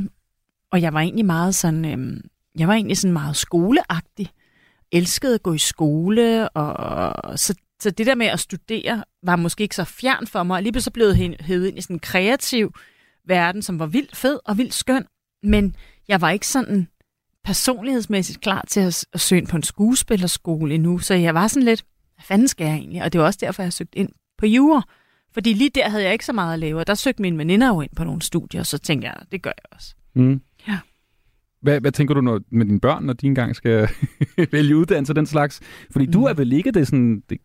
Og 0.72 0.82
jeg 0.82 0.92
var 0.92 1.00
egentlig 1.00 1.26
meget 1.26 1.54
sådan, 1.54 1.84
øhm, 1.84 2.20
jeg 2.58 2.68
var 2.68 2.74
egentlig 2.74 2.96
sådan 2.96 3.12
meget 3.12 3.36
skoleagtig. 3.36 4.30
Elskede 4.92 5.34
at 5.34 5.42
gå 5.42 5.52
i 5.52 5.58
skole, 5.58 6.48
og 6.48 7.38
så, 7.38 7.54
så 7.80 7.90
det 7.90 8.06
der 8.06 8.14
med 8.14 8.26
at 8.26 8.40
studere 8.40 9.04
var 9.22 9.36
måske 9.36 9.62
ikke 9.62 9.74
så 9.74 9.84
fjern 9.84 10.26
for 10.26 10.42
mig. 10.42 10.56
Og 10.56 10.62
lige 10.62 10.80
så 10.80 10.90
blev 10.90 11.06
jeg 11.06 11.36
hævet 11.40 11.66
ind 11.66 11.78
i 11.78 11.80
sådan 11.80 11.96
en 11.96 12.00
kreativ 12.00 12.74
verden, 13.24 13.62
som 13.62 13.78
var 13.78 13.86
vildt 13.86 14.16
fed 14.16 14.38
og 14.44 14.58
vildt 14.58 14.74
skøn. 14.74 15.06
Men 15.42 15.76
jeg 16.08 16.20
var 16.20 16.30
ikke 16.30 16.46
sådan 16.46 16.88
personlighedsmæssigt 17.48 18.40
klar 18.40 18.64
til 18.68 18.80
at, 18.80 19.04
at 19.12 19.20
søge 19.20 19.40
ind 19.40 19.48
på 19.48 19.56
en 19.56 19.62
skuespillerskole 19.62 20.74
endnu, 20.74 20.98
så 20.98 21.14
jeg 21.14 21.34
var 21.34 21.48
sådan 21.48 21.62
lidt, 21.62 21.84
hvad 22.14 22.22
fanden 22.22 22.48
skal 22.48 22.66
jeg 22.66 22.74
egentlig? 22.74 23.02
Og 23.02 23.12
det 23.12 23.20
var 23.20 23.26
også 23.26 23.38
derfor, 23.42 23.62
jeg 23.62 23.72
søgte 23.72 23.98
ind 23.98 24.08
på 24.38 24.46
jura. 24.46 24.82
Fordi 25.34 25.52
lige 25.52 25.70
der 25.74 25.88
havde 25.88 26.04
jeg 26.04 26.12
ikke 26.12 26.24
så 26.24 26.32
meget 26.32 26.52
at 26.52 26.58
lave, 26.58 26.80
og 26.80 26.86
der 26.86 26.94
søgte 26.94 27.22
mine 27.22 27.38
veninder 27.38 27.68
jo 27.68 27.80
ind 27.80 27.90
på 27.96 28.04
nogle 28.04 28.22
studier, 28.22 28.60
og 28.60 28.66
så 28.66 28.78
tænkte 28.78 29.08
jeg, 29.08 29.14
det 29.32 29.42
gør 29.42 29.50
jeg 29.50 29.76
også. 29.76 29.94
Mm. 30.14 30.40
Ja. 30.68 30.78
Hvad, 31.62 31.80
hvad 31.80 31.92
tænker 31.92 32.14
du 32.14 32.20
når, 32.20 32.40
med 32.50 32.66
dine 32.66 32.80
børn, 32.80 33.04
når 33.04 33.12
de 33.12 33.26
engang 33.26 33.56
skal 33.56 33.88
vælge 34.52 34.76
uddannelse 34.76 35.14
den 35.14 35.26
slags? 35.26 35.60
Fordi 35.90 36.06
mm. 36.06 36.12
du 36.12 36.24
er 36.24 36.34
vel 36.34 36.52
ikke 36.52 36.70
det, 36.70 36.86
sådan, 36.86 37.22
det 37.30 37.38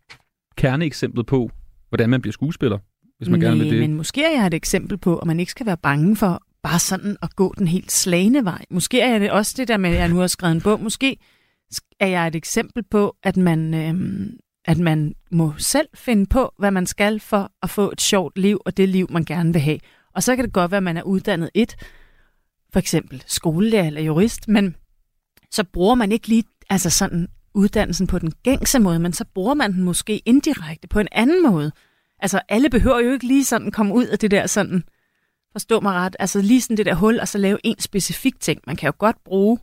kerneeksemplet 0.57 1.25
på, 1.25 1.49
hvordan 1.89 2.09
man 2.09 2.21
bliver 2.21 2.33
skuespiller, 2.33 2.77
hvis 3.17 3.29
man 3.29 3.39
gerne 3.39 3.59
vil 3.59 3.69
det. 3.69 3.79
men 3.79 3.93
måske 3.93 4.23
er 4.23 4.39
jeg 4.39 4.47
et 4.47 4.53
eksempel 4.53 4.97
på, 4.97 5.17
at 5.17 5.27
man 5.27 5.39
ikke 5.39 5.51
skal 5.51 5.65
være 5.65 5.77
bange 5.77 6.15
for 6.15 6.41
bare 6.63 6.79
sådan 6.79 7.17
at 7.21 7.35
gå 7.35 7.53
den 7.57 7.67
helt 7.67 7.91
slagende 7.91 8.45
vej. 8.45 8.65
Måske 8.69 9.01
er 9.01 9.19
det 9.19 9.31
også 9.31 9.53
det 9.57 9.67
der 9.67 9.77
med, 9.77 9.89
at 9.89 9.95
jeg 9.95 10.09
nu 10.09 10.17
har 10.17 10.27
skrevet 10.27 10.55
en 10.55 10.61
bog. 10.61 10.81
Måske 10.81 11.17
er 11.99 12.07
jeg 12.07 12.27
et 12.27 12.35
eksempel 12.35 12.83
på, 12.83 13.15
at 13.23 13.37
man, 13.37 13.73
øh, 13.73 14.29
at 14.65 14.77
man 14.79 15.15
må 15.31 15.53
selv 15.57 15.87
finde 15.93 16.25
på, 16.25 16.53
hvad 16.59 16.71
man 16.71 16.85
skal 16.85 17.19
for 17.19 17.51
at 17.63 17.69
få 17.69 17.91
et 17.91 18.01
sjovt 18.01 18.37
liv, 18.37 18.61
og 18.65 18.77
det 18.77 18.89
liv, 18.89 19.07
man 19.09 19.25
gerne 19.25 19.53
vil 19.53 19.61
have. 19.61 19.79
Og 20.15 20.23
så 20.23 20.35
kan 20.35 20.45
det 20.45 20.53
godt 20.53 20.71
være, 20.71 20.77
at 20.77 20.83
man 20.83 20.97
er 20.97 21.03
uddannet 21.03 21.49
et, 21.53 21.75
for 22.73 22.79
eksempel 22.79 23.23
skolelærer 23.27 23.87
eller 23.87 24.01
jurist, 24.01 24.47
men 24.47 24.75
så 25.51 25.63
bruger 25.63 25.95
man 25.95 26.11
ikke 26.11 26.27
lige 26.27 26.43
altså 26.69 26.89
sådan 26.89 27.27
uddannelsen 27.53 28.07
på 28.07 28.19
den 28.19 28.31
gængse 28.43 28.79
måde, 28.79 28.99
men 28.99 29.13
så 29.13 29.25
bruger 29.33 29.53
man 29.53 29.73
den 29.73 29.83
måske 29.83 30.17
indirekte 30.17 30.87
på 30.87 30.99
en 30.99 31.07
anden 31.11 31.43
måde. 31.43 31.71
Altså 32.19 32.41
alle 32.49 32.69
behøver 32.69 32.99
jo 32.99 33.11
ikke 33.11 33.27
lige 33.27 33.45
sådan 33.45 33.71
komme 33.71 33.93
ud 33.93 34.05
af 34.05 34.19
det 34.19 34.31
der 34.31 34.47
sådan, 34.47 34.83
forstå 35.53 35.79
mig 35.79 35.93
ret, 35.93 36.15
altså 36.19 36.41
lige 36.41 36.61
sådan 36.61 36.77
det 36.77 36.85
der 36.85 36.93
hul, 36.95 37.19
og 37.19 37.27
så 37.27 37.37
lave 37.37 37.57
en 37.63 37.79
specifik 37.79 38.39
ting. 38.39 38.61
Man 38.67 38.75
kan 38.75 38.87
jo 38.87 38.93
godt 38.97 39.23
bruge 39.25 39.59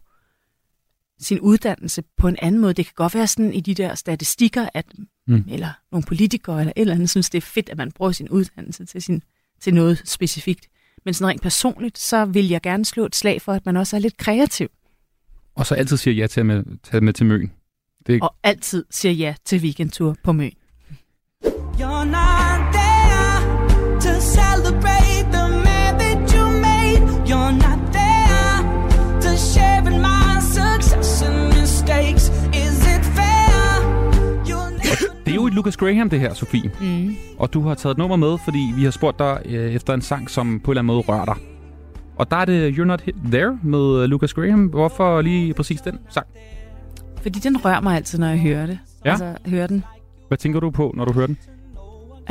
sin 1.21 1.41
uddannelse 1.41 2.03
på 2.17 2.29
en 2.29 2.37
anden 2.43 2.61
måde. 2.61 2.73
Det 2.75 2.85
kan 2.87 2.93
godt 2.97 3.15
være 3.15 3.27
sådan 3.27 3.53
i 3.53 3.61
de 3.61 3.75
der 3.75 3.95
statistikker, 3.95 4.69
at, 4.75 4.87
Mm. 5.27 5.45
eller 5.49 5.73
nogle 5.93 6.05
politikere 6.05 6.61
eller 6.61 6.73
et 6.77 6.81
eller 6.81 6.95
andet, 6.95 7.11
synes 7.11 7.31
det 7.31 7.39
er 7.39 7.43
fedt, 7.47 7.69
at 7.69 7.77
man 7.77 7.93
bruger 7.93 8.13
sin 8.13 8.29
uddannelse 8.29 8.85
til, 8.85 9.03
sin, 9.03 9.23
til 9.61 9.75
noget 9.75 10.03
specifikt. 10.05 10.67
Men 11.05 11.15
sådan 11.15 11.29
rent 11.29 11.43
personligt, 11.43 11.99
så 11.99 12.25
vil 12.25 12.49
jeg 12.49 12.61
gerne 12.63 12.85
slå 12.85 13.07
et 13.07 13.17
slag 13.17 13.43
for, 13.43 13.53
at 13.53 13.67
man 13.67 13.77
også 13.77 13.97
er 13.97 14.01
lidt 14.01 14.17
kreativ. 14.17 14.69
Og 15.55 15.67
så 15.67 15.75
altid 15.75 15.97
siger 15.97 16.15
ja 16.15 16.27
til 16.27 16.41
at 16.41 16.47
med, 16.47 16.65
tage 16.83 17.01
med 17.01 17.13
til 17.13 17.27
Møn. 17.27 17.53
Det, 18.07 18.23
Og 18.23 18.35
altid 18.43 18.85
siger 18.91 19.13
ja 19.13 19.35
til 19.45 19.61
weekendtur 19.63 20.17
på 20.25 20.33
Møn. 20.33 20.53
You're 21.45 22.05
not 22.05 22.40
Lucas 35.61 35.77
Graham, 35.77 36.11
det 36.11 36.21
her, 36.21 36.35
Sofie. 36.35 36.71
Mm. 36.81 37.17
Og 37.39 37.55
du 37.55 37.61
har 37.61 37.75
taget 37.75 37.95
et 37.95 37.99
nummer 37.99 38.17
med, 38.17 38.39
fordi 38.45 38.73
vi 38.77 38.85
har 38.85 38.91
spurgt 38.91 39.19
dig 39.19 39.43
øh, 39.45 39.73
efter 39.73 39.95
en 39.95 40.03
sang, 40.03 40.31
som 40.31 40.61
på 40.61 40.71
en 40.71 40.73
eller 40.73 40.81
anden 40.81 40.87
måde 40.87 41.01
rører 41.01 41.25
dig. 41.25 41.35
Og 42.17 42.31
der 42.31 42.37
er 42.37 42.45
det 42.45 42.73
You're 42.73 42.85
Not 42.85 43.03
There 43.25 43.59
med 43.63 44.03
øh, 44.03 44.05
Lucas 44.05 44.35
Graham. 44.35 44.65
Hvorfor 44.65 45.21
lige 45.23 45.55
præcis 45.55 45.81
den 45.81 45.99
sang? 46.09 46.27
Fordi 47.23 47.39
den 47.39 47.65
rører 47.65 47.81
mig 47.81 47.97
altid, 47.97 48.19
når 48.19 48.27
jeg 48.27 48.39
hører 48.39 48.67
det. 48.67 48.79
Ja. 49.05 49.11
Altså, 49.11 49.35
hører 49.47 49.67
den. 49.67 49.85
Hvad 50.29 50.39
tænker 50.39 50.61
du 50.61 50.71
på, 50.71 50.95
når 50.97 51.05
du 51.05 51.13
hører 51.13 51.27
den? 51.27 51.39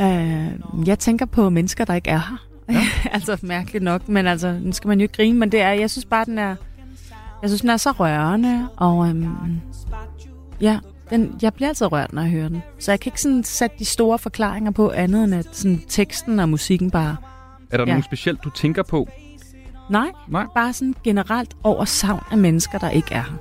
Uh, 0.00 0.88
jeg 0.88 0.98
tænker 0.98 1.26
på 1.26 1.50
mennesker, 1.50 1.84
der 1.84 1.94
ikke 1.94 2.10
er 2.10 2.18
her. 2.18 2.46
Ja. 2.74 3.10
altså 3.16 3.38
mærkeligt 3.42 3.84
nok, 3.84 4.08
men 4.08 4.26
altså, 4.26 4.58
nu 4.62 4.72
skal 4.72 4.88
man 4.88 5.00
jo 5.00 5.02
ikke 5.02 5.14
grine, 5.14 5.38
men 5.38 5.52
det 5.52 5.60
er, 5.60 5.70
jeg 5.70 5.90
synes 5.90 6.04
bare, 6.04 6.24
den 6.24 6.38
er, 6.38 6.56
jeg 7.42 7.50
synes, 7.50 7.60
den 7.60 7.70
er 7.70 7.76
så 7.76 7.90
rørende, 7.90 8.68
og 8.76 8.96
um, 8.96 9.60
ja, 10.60 10.78
den, 11.10 11.38
jeg 11.42 11.54
bliver 11.54 11.68
altid 11.68 11.92
rørt, 11.92 12.12
når 12.12 12.22
jeg 12.22 12.30
hører 12.30 12.48
den. 12.48 12.62
Så 12.78 12.92
jeg 12.92 13.00
kan 13.00 13.10
ikke 13.10 13.20
sådan 13.22 13.44
sætte 13.44 13.76
de 13.78 13.84
store 13.84 14.18
forklaringer 14.18 14.70
på 14.70 14.90
andet, 14.90 15.24
end 15.24 15.34
at 15.34 15.46
sådan, 15.52 15.82
teksten 15.88 16.40
og 16.40 16.48
musikken 16.48 16.90
bare... 16.90 17.16
Er 17.70 17.76
der 17.76 17.84
Ja. 17.84 17.90
nogen 17.90 18.02
specielt, 18.02 18.44
du 18.44 18.50
tænker 18.50 18.82
på? 18.82 19.08
Nej, 19.90 20.08
Nej, 20.28 20.46
bare 20.54 20.72
sådan 20.72 20.94
generelt 21.04 21.54
over 21.62 21.84
savn 21.84 22.22
af 22.30 22.38
mennesker, 22.38 22.78
der 22.78 22.90
ikke 22.90 23.14
er 23.14 23.22
her. 23.22 23.36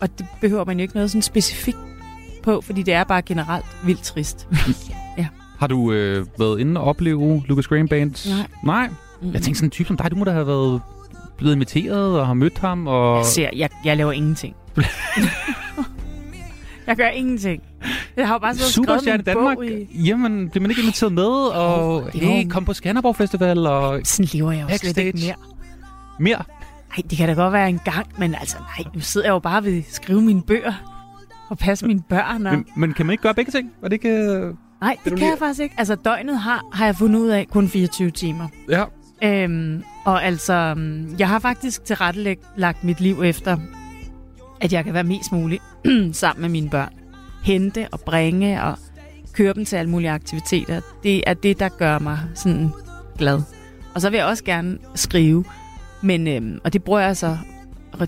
Og 0.00 0.18
det 0.18 0.26
behøver 0.40 0.64
man 0.64 0.76
jo 0.78 0.82
ikke 0.82 0.94
noget 0.94 1.10
sådan 1.10 1.22
specifikt 1.22 1.78
på, 2.42 2.60
fordi 2.60 2.82
det 2.82 2.94
er 2.94 3.04
bare 3.04 3.22
generelt 3.22 3.64
vildt 3.84 4.02
trist. 4.02 4.48
ja. 5.18 5.26
Har 5.58 5.66
du 5.66 5.92
øh, 5.92 6.26
været 6.38 6.60
inde 6.60 6.80
og 6.80 6.86
opleve 6.86 7.42
Lucas 7.46 7.66
Graham 7.66 7.88
Band? 7.88 8.28
Nej. 8.36 8.46
Nej? 8.64 8.88
Mm. 9.22 9.32
Jeg 9.32 9.42
tænkte 9.42 9.54
sådan 9.54 9.66
en 9.66 9.70
type 9.70 9.86
som 9.86 9.96
dig, 9.96 10.10
du 10.10 10.16
må 10.16 10.24
da 10.24 10.30
have 10.30 10.46
været 10.46 10.80
blevet 11.36 11.54
inviteret 11.54 12.20
og 12.20 12.26
har 12.26 12.34
mødt 12.34 12.58
ham. 12.58 12.86
Og... 12.86 13.16
Jeg, 13.16 13.26
ser, 13.26 13.48
jeg, 13.56 13.70
jeg 13.84 13.96
laver 13.96 14.12
ingenting. 14.12 14.54
jeg 16.86 16.96
gør 16.96 17.08
ingenting. 17.08 17.62
Jeg 18.16 18.26
har 18.26 18.34
jo 18.34 18.38
bare 18.38 18.54
så 18.54 18.72
skrevet 18.72 19.04
min 19.04 19.14
i 19.14 19.22
Danmark. 19.22 19.56
bog 19.56 19.66
i... 19.66 19.88
Jamen, 20.06 20.50
bliver 20.50 20.62
man 20.62 20.70
ikke 20.70 20.82
inviteret 20.82 21.12
med? 21.12 21.24
Og 21.54 22.10
Jo. 22.14 22.20
hey, 22.20 22.48
kom 22.48 22.64
på 22.64 22.72
Skanderborg 22.74 23.16
Festival 23.16 23.66
og 23.66 24.00
Sådan 24.04 24.28
lever 24.32 24.52
jeg 24.52 24.62
jo 24.70 24.76
slet 24.76 24.96
ikke 24.96 25.12
backstage. 25.12 25.34
mere. 26.18 26.36
mere. 26.36 26.42
Nej, 26.88 27.02
det 27.10 27.18
kan 27.18 27.28
da 27.28 27.34
godt 27.34 27.52
være 27.52 27.68
en 27.68 27.80
gang, 27.84 28.06
men 28.18 28.34
altså 28.34 28.56
nej, 28.58 28.86
nu 28.94 29.00
sidder 29.00 29.26
jeg 29.26 29.32
jo 29.32 29.38
bare 29.38 29.64
ved 29.64 29.78
at 29.78 29.84
skrive 29.90 30.22
mine 30.22 30.42
bøger 30.42 30.72
og 31.48 31.58
passe 31.58 31.86
mine 31.86 32.02
børn. 32.08 32.46
Og... 32.46 32.52
Men, 32.52 32.66
men 32.76 32.92
kan 32.92 33.06
man 33.06 33.12
ikke 33.12 33.22
gøre 33.22 33.34
begge 33.34 33.50
ting? 33.52 33.70
Var 33.80 33.88
det 33.88 33.94
ikke... 33.94 34.08
øh, 34.08 34.54
Nej, 34.80 34.96
det 35.04 35.10
kan 35.10 35.18
lige- 35.18 35.30
jeg 35.30 35.38
faktisk 35.38 35.60
ikke. 35.60 35.74
Altså 35.78 35.94
døgnet 35.94 36.38
har, 36.38 36.64
har 36.72 36.84
jeg 36.84 36.96
fundet 36.96 37.20
ud 37.20 37.28
af 37.28 37.46
kun 37.50 37.68
24 37.68 38.10
timer. 38.10 38.48
Ja. 38.70 38.84
Øhm, 39.24 39.82
og 40.04 40.24
altså, 40.24 40.74
mm, 40.76 41.16
jeg 41.18 41.28
har 41.28 41.38
faktisk 41.38 41.84
tilrettelagt 41.84 42.40
lagt 42.56 42.84
mit 42.84 43.00
liv 43.00 43.22
efter, 43.24 43.56
at 44.60 44.72
jeg 44.72 44.84
kan 44.84 44.94
være 44.94 45.04
mest 45.04 45.32
muligt 45.32 45.62
sammen 46.12 46.42
med 46.42 46.48
mine 46.48 46.70
børn. 46.70 46.92
Hente 47.42 47.88
og 47.92 48.00
bringe 48.00 48.62
og 48.62 48.78
køre 49.32 49.54
dem 49.54 49.64
til 49.64 49.76
alle 49.76 49.90
mulige 49.90 50.10
aktiviteter. 50.10 50.80
Det 51.02 51.22
er 51.26 51.34
det, 51.34 51.58
der 51.58 51.68
gør 51.68 51.98
mig 51.98 52.18
sådan 52.34 52.70
glad. 53.18 53.42
Og 53.94 54.00
så 54.00 54.10
vil 54.10 54.16
jeg 54.16 54.26
også 54.26 54.44
gerne 54.44 54.78
skrive. 54.94 55.44
Men, 56.02 56.28
øhm, 56.28 56.60
og 56.64 56.72
det 56.72 56.84
bruger 56.84 57.00
jeg 57.00 57.16
så 57.16 57.38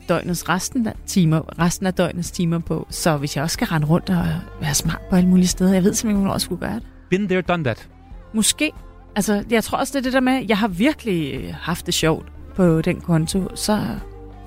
døgnets 0.09 0.49
resten 0.49 0.87
af, 0.87 0.95
timer, 1.07 1.61
resten 1.61 1.87
af 1.87 1.95
døgnets 1.95 2.31
timer 2.31 2.59
på. 2.59 2.87
Så 2.91 3.16
hvis 3.16 3.37
jeg 3.37 3.43
også 3.45 3.55
skal 3.55 3.66
rende 3.66 3.87
rundt 3.87 4.11
og 4.11 4.27
være 4.61 4.75
smart 4.75 5.01
på 5.11 5.16
alle 5.16 5.29
mulige 5.29 5.47
steder, 5.47 5.73
jeg 5.73 5.85
ved 5.85 5.95
simpelthen 5.95 6.20
hvornår 6.20 6.35
jeg 6.35 6.41
skulle 6.41 6.61
gøre 6.61 6.75
det. 6.75 6.83
Been 7.11 7.29
there, 7.29 7.41
done 7.41 7.65
that. 7.65 7.89
Måske. 8.35 8.73
Altså, 9.16 9.45
jeg 9.51 9.65
tror 9.65 9.79
også, 9.79 9.93
det 9.93 9.99
er 9.99 10.03
det 10.03 10.12
der 10.12 10.20
med, 10.20 10.45
jeg 10.49 10.59
har 10.59 10.69
virkelig 10.69 11.35
øh, 11.35 11.55
haft 11.55 11.87
det 11.87 11.95
sjovt 11.95 12.27
på 12.57 12.81
den 12.81 13.01
konto, 13.01 13.49
så 13.55 13.73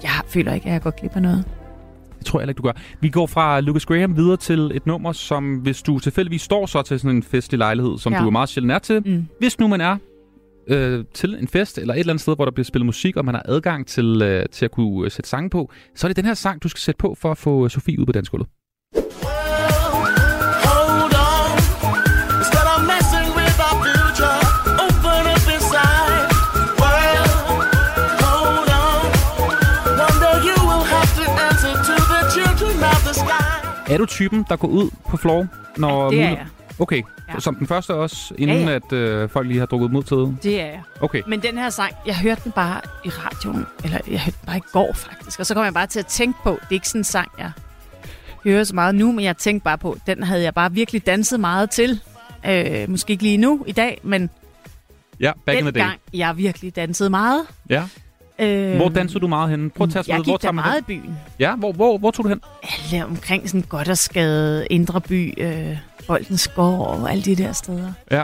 jeg 0.03 0.11
føler 0.27 0.53
ikke, 0.53 0.65
at 0.67 0.73
jeg 0.73 0.81
går 0.81 0.89
glip 0.89 1.15
af 1.15 1.21
noget. 1.21 1.45
Det 2.21 2.27
tror 2.27 2.39
jeg 2.39 2.49
ikke, 2.49 2.57
du 2.57 2.63
gør. 2.63 2.71
Vi 2.99 3.09
går 3.09 3.27
fra 3.27 3.59
Lucas 3.59 3.85
Graham 3.85 4.17
videre 4.17 4.37
til 4.37 4.71
et 4.73 4.85
nummer, 4.85 5.11
som 5.11 5.55
hvis 5.55 5.81
du 5.81 5.99
tilfældigvis 5.99 6.41
står 6.41 6.65
så 6.65 6.81
til 6.81 6.99
sådan 6.99 7.15
en 7.15 7.23
festlig 7.23 7.57
lejlighed, 7.57 7.97
som 7.97 8.13
Ja. 8.13 8.19
du 8.19 8.25
er 8.25 8.29
meget 8.31 8.49
sjældent 8.49 8.71
er 8.71 8.79
til. 8.79 9.01
Mm. 9.05 9.27
Hvis 9.39 9.59
nu 9.59 9.67
man 9.67 9.81
er 9.81 9.97
øh, 10.67 11.05
til 11.13 11.35
en 11.39 11.47
fest 11.47 11.77
eller 11.77 11.93
et 11.93 11.99
eller 11.99 12.13
andet 12.13 12.21
sted, 12.21 12.35
hvor 12.35 12.45
der 12.45 12.51
bliver 12.51 12.65
spillet 12.65 12.85
musik, 12.85 13.17
og 13.17 13.25
man 13.25 13.35
har 13.35 13.41
adgang 13.45 13.87
til, 13.87 14.21
øh, 14.21 14.45
til 14.51 14.65
at 14.65 14.71
kunne 14.71 15.05
øh, 15.05 15.11
sætte 15.11 15.29
sange 15.29 15.49
på, 15.49 15.71
så 15.95 16.07
er 16.07 16.09
det 16.09 16.15
den 16.17 16.25
her 16.25 16.33
sang, 16.33 16.63
du 16.63 16.69
skal 16.69 16.79
sætte 16.79 16.97
på 16.97 17.15
for 17.21 17.31
at 17.31 17.37
få 17.37 17.69
Sofie 17.69 17.99
ud 17.99 18.05
på 18.05 18.11
dansgulvet. 18.11 18.47
Hold 18.95 19.30
Er 33.91 33.97
du 33.97 34.05
typen, 34.05 34.45
der 34.49 34.55
går 34.55 34.67
ud 34.67 34.89
på 35.09 35.17
floor, 35.17 35.47
når... 35.77 36.09
det 36.09 36.21
er 36.21 36.29
jeg. 36.29 36.45
Okay, 36.79 36.97
Ja. 37.27 37.33
ja. 37.33 37.39
som 37.39 37.55
den 37.55 37.67
første 37.67 37.93
også, 37.93 38.33
inden 38.37 38.57
Ja, 38.57 38.69
ja. 38.69 38.75
at 38.75 38.93
øh, 38.93 39.29
folk 39.29 39.47
lige 39.47 39.59
har 39.59 39.65
drukket 39.65 39.91
mod 39.91 40.03
til. 40.03 40.43
Det 40.43 40.61
er 40.61 40.65
jeg. 40.65 40.81
Okay. 41.01 41.21
Men 41.27 41.41
den 41.41 41.57
her 41.57 41.69
sang, 41.69 41.93
jeg 42.05 42.15
hørte 42.17 42.41
den 42.43 42.51
bare 42.51 42.81
i 43.05 43.09
radioen, 43.09 43.65
eller 43.83 43.97
jeg 44.11 44.19
hørte 44.19 44.37
den 44.41 44.45
bare 44.45 44.57
i 44.57 44.61
går 44.71 44.93
faktisk, 44.93 45.39
og 45.39 45.45
så 45.45 45.53
kom 45.53 45.63
jeg 45.63 45.73
bare 45.73 45.87
til 45.87 45.99
at 45.99 46.05
tænke 46.05 46.39
på, 46.43 46.49
det 46.51 46.67
er 46.69 46.73
ikke 46.73 46.87
sådan 46.87 46.99
en 46.99 47.03
sang, 47.05 47.31
jeg 47.37 47.51
hører 48.43 48.63
så 48.63 48.75
meget 48.75 48.95
nu, 48.95 49.11
men 49.11 49.25
jeg 49.25 49.37
tænkte 49.37 49.63
bare 49.63 49.77
på, 49.77 49.97
den 50.07 50.23
havde 50.23 50.43
jeg 50.43 50.53
bare 50.53 50.71
virkelig 50.71 51.05
danset 51.05 51.39
meget 51.39 51.69
til. 51.69 51.99
Øh, 52.47 52.89
måske 52.89 53.11
ikke 53.11 53.23
lige 53.23 53.37
nu 53.37 53.63
i 53.67 53.71
dag, 53.71 53.99
men 54.03 54.29
Ja, 55.19 55.31
back 55.45 55.57
in 55.59 55.63
the 55.63 55.71
den 55.71 55.79
day. 55.79 55.87
gang, 55.87 55.99
jeg 56.13 56.37
virkelig 56.37 56.75
dansede 56.75 57.09
meget. 57.09 57.41
Ja. 57.69 57.83
Øh, 58.39 58.75
Hvor 58.75 58.89
dansede 58.89 59.19
du 59.19 59.27
meget 59.27 59.49
henne? 59.49 59.69
Prøv 59.69 59.85
at 59.85 59.91
tage 59.91 59.99
os 59.99 60.07
Jeg 60.07 60.17
med. 60.17 60.25
gik 60.25 60.31
Hvor 60.31 60.51
man 60.51 60.55
meget 60.65 60.83
i 60.89 60.93
hen? 60.93 61.01
byen. 61.01 61.17
Ja, 61.39 61.55
hvor, 61.55 61.71
hvor, 61.71 61.97
hvor 61.97 62.11
tog 62.11 62.23
du 62.23 62.29
hen? 62.29 62.41
Alle 62.63 63.05
omkring 63.05 63.49
sådan 63.49 63.61
godt 63.61 63.89
og 63.89 63.97
skade, 63.97 64.67
Indre 64.69 65.01
By, 65.01 65.33
øh, 65.43 65.77
Boldens 66.07 66.47
Gård 66.47 66.99
og 66.99 67.11
alle 67.11 67.23
de 67.23 67.35
der 67.35 67.51
steder. 67.51 67.93
Ja. 68.11 68.23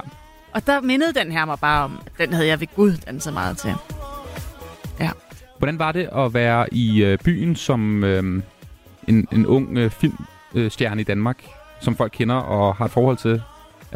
Og 0.51 0.65
der 0.67 0.81
mindede 0.81 1.13
den 1.13 1.31
her 1.31 1.45
mig 1.45 1.59
bare 1.59 1.83
om, 1.83 1.99
at 2.05 2.11
den 2.27 2.33
havde 2.33 2.47
jeg 2.47 2.59
ved 2.59 2.67
Gud 2.75 2.93
danset 3.07 3.33
meget 3.33 3.57
til. 3.57 3.73
Ja. 4.99 5.09
Hvordan 5.57 5.79
var 5.79 5.91
det 5.91 6.09
at 6.15 6.33
være 6.33 6.73
i 6.73 7.03
øh, 7.03 7.17
byen 7.17 7.55
som 7.55 8.03
øh, 8.03 8.43
en, 9.07 9.27
en 9.31 9.45
ung 9.45 9.77
øh, 9.77 9.89
filmstjerne 9.91 10.25
øh, 10.65 10.71
stjerne 10.71 11.01
i 11.01 11.03
Danmark, 11.03 11.37
som 11.81 11.95
folk 11.95 12.11
kender 12.15 12.35
og 12.35 12.75
har 12.75 12.85
et 12.85 12.91
forhold 12.91 13.17
til? 13.17 13.41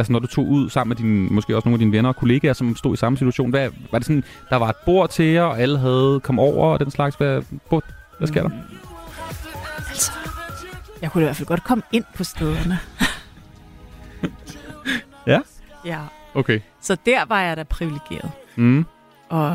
Altså 0.01 0.11
når 0.11 0.19
du 0.19 0.27
tog 0.27 0.47
ud 0.47 0.69
sammen 0.69 0.89
med 0.89 0.95
dine, 0.95 1.27
måske 1.29 1.55
også 1.55 1.69
nogle 1.69 1.75
af 1.75 1.79
dine 1.79 1.91
venner 1.91 2.09
og 2.09 2.15
kollegaer, 2.15 2.53
som 2.53 2.75
stod 2.75 2.93
i 2.93 2.97
samme 2.97 3.17
situation. 3.17 3.49
Hvad, 3.49 3.69
var 3.91 3.99
det 3.99 4.05
sådan, 4.05 4.23
der 4.49 4.55
var 4.55 4.69
et 4.69 4.75
bord 4.85 5.09
til 5.09 5.25
jer, 5.25 5.41
og 5.43 5.59
alle 5.59 5.77
havde 5.79 6.19
kom 6.23 6.39
over 6.39 6.67
og 6.73 6.79
den 6.79 6.91
slags? 6.91 7.15
Hvad, 7.15 7.41
hvor, 7.69 7.83
hvad 8.17 8.27
sker 8.27 8.41
der? 8.43 8.49
Altså, 9.89 10.11
jeg 11.01 11.11
kunne 11.11 11.23
i 11.23 11.25
hvert 11.25 11.35
fald 11.35 11.47
godt 11.47 11.63
komme 11.63 11.81
ind 11.91 12.03
på 12.15 12.23
stederne. 12.23 12.79
Ja? 15.27 15.39
Ja. 15.85 15.99
Okay. 16.35 16.59
Så 16.81 16.97
der 17.05 17.25
var 17.25 17.41
jeg 17.41 17.57
da 17.57 17.63
privilegeret. 17.63 18.31
Mm. 18.55 18.85
Og, 19.29 19.53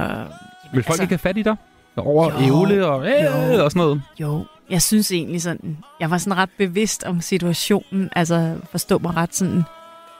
Vil 0.73 0.83
folk 0.83 0.87
altså- 0.87 1.03
ikke 1.03 1.13
have 1.13 1.19
fat 1.19 1.37
i 1.37 1.43
dig? 1.43 1.57
Over 1.97 2.31
ævle 2.41 2.87
og, 2.87 3.07
øh, 3.07 3.65
og 3.65 3.71
sådan 3.71 3.81
noget? 3.81 4.03
Jo, 4.21 4.45
jeg 4.71 4.83
synes 4.83 5.13
egentlig 5.13 5.43
sådan, 5.43 5.79
jeg 6.01 6.11
var 6.11 6.19
sådan 6.19 6.37
ret 6.37 6.51
bevidst 6.59 7.05
om 7.05 7.21
situationen, 7.21 8.11
altså 8.17 8.57
forstå 8.71 8.99
mig 8.99 9.17
ret 9.17 9.35
sådan, 9.35 9.63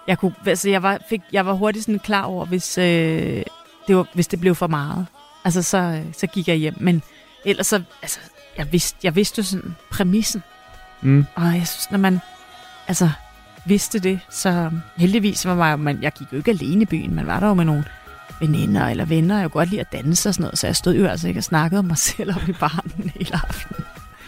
jeg 0.09 0.19
kunne, 0.19 0.35
altså 0.47 0.71
jeg 0.71 0.83
var, 0.83 0.99
fik, 1.09 1.21
jeg 1.33 1.47
var 1.47 1.53
hurtigt 1.53 1.85
sådan 1.85 1.99
klar 1.99 2.23
over, 2.23 2.47
hvis, 2.47 2.79
øh, 2.79 3.43
det 3.89 3.97
var, 3.97 4.07
hvis 4.15 4.27
det 4.27 4.41
blev 4.41 4.55
for 4.55 4.67
meget. 4.67 5.07
Altså 5.45 5.63
så, 5.63 6.03
så 6.13 6.27
gik 6.27 6.49
jeg 6.49 6.57
hjem, 6.57 6.75
men 6.81 7.03
ellers 7.45 7.67
så, 7.67 7.83
altså, 8.03 8.19
jeg 8.59 8.73
vidste, 8.73 8.99
jeg 9.03 9.17
vidste 9.17 9.39
jo 9.39 9.43
sådan 9.43 9.77
præmissen, 9.91 10.43
Mm. 11.03 11.25
og 11.35 11.45
jeg 11.45 11.67
synes, 11.69 11.91
når 11.91 11.99
man, 11.99 12.21
altså, 12.89 13.11
vidste 13.67 13.99
det, 13.99 14.21
så 14.31 14.71
heldigvis 14.97 15.47
var 15.47 15.69
jeg, 15.69 15.79
man, 15.79 16.03
jeg 16.03 16.13
gik 16.13 16.27
jo 16.33 16.37
ikke 16.37 16.51
alene 16.51 16.83
i 16.83 16.85
byen, 16.85 17.15
man 17.15 17.27
var 17.27 17.41
der 17.41 17.47
jo 17.49 17.55
med 17.55 17.65
nogle 17.65 17.85
veninder 18.41 18.87
eller 18.89 19.05
venner, 19.05 19.39
jeg 19.39 19.51
kunne 19.51 19.61
godt 19.61 19.69
lide 19.71 19.81
at 19.81 19.93
danse 19.93 20.29
og 20.29 20.35
sådan 20.35 20.43
noget, 20.43 20.59
så 20.59 20.67
jeg 20.67 20.77
stod 20.77 20.95
jo 20.95 21.07
altså 21.07 21.29
ikke 21.29 21.41
og 21.41 21.45
snakkede 21.45 21.79
om 21.79 21.85
mig 21.85 21.99
selv 22.09 22.37
op 22.37 22.49
i 22.49 22.53
baren 22.53 23.11
hele 23.15 23.35
aftenen. 23.35 23.85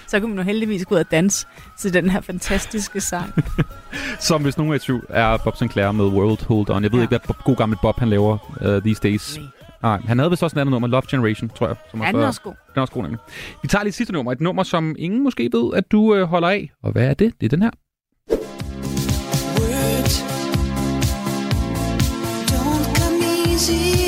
Så 0.08 0.20
kunne 0.20 0.28
man 0.28 0.38
jo 0.38 0.44
heldigvis 0.44 0.86
gå 0.86 0.94
ud 0.94 1.00
og 1.00 1.10
danse 1.10 1.46
til 1.78 1.94
den 1.94 2.10
her 2.10 2.20
fantastiske 2.20 3.00
sang. 3.00 3.44
Som 4.28 4.42
hvis 4.42 4.58
nogen 4.58 4.72
er 4.72 4.76
i 4.76 4.78
tvivl, 4.78 5.06
er 5.08 5.36
Bob 5.36 5.56
Sinclair 5.56 5.92
med 5.92 6.04
World 6.04 6.46
Hold 6.46 6.70
On. 6.70 6.82
Jeg 6.82 6.92
ved 6.92 6.98
ja. 6.98 7.02
ikke, 7.02 7.10
hvad 7.10 7.18
Bob, 7.26 7.44
god 7.44 7.56
gammel 7.56 7.78
Bob 7.82 7.98
han 7.98 8.08
laver 8.08 8.38
uh, 8.60 8.82
these 8.82 9.02
days. 9.02 9.38
Nej, 9.82 10.00
han 10.06 10.18
havde 10.18 10.30
vist 10.30 10.42
også 10.42 10.56
et 10.56 10.60
andet 10.60 10.70
nummer, 10.70 10.88
Love 10.88 11.02
Generation, 11.10 11.48
tror 11.48 11.66
jeg. 11.66 11.76
Som 11.90 12.02
Ja, 12.02 12.08
den 12.08 12.16
er 12.16 12.26
også 12.26 12.40
god. 12.40 12.52
Den 12.52 12.76
er 12.76 12.80
også 12.80 12.94
god, 12.94 13.02
nemlig. 13.02 13.20
Vi 13.62 13.68
tager 13.68 13.82
lige 13.82 13.88
et 13.88 13.94
sidste 13.94 14.12
nummer. 14.12 14.32
Et 14.32 14.40
nummer, 14.40 14.62
som 14.62 14.96
ingen 14.98 15.22
måske 15.22 15.50
ved, 15.52 15.74
at 15.74 15.92
du 15.92 16.14
øh, 16.14 16.22
holder 16.24 16.48
af. 16.48 16.70
Og 16.82 16.92
hvad 16.92 17.06
er 17.06 17.14
det? 17.14 17.34
Det 17.40 17.46
er 17.46 17.50
den 17.50 17.62
her. 17.62 17.70
Words 19.58 20.22
don't 22.50 23.00
come 23.00 23.50
easy 23.52 24.07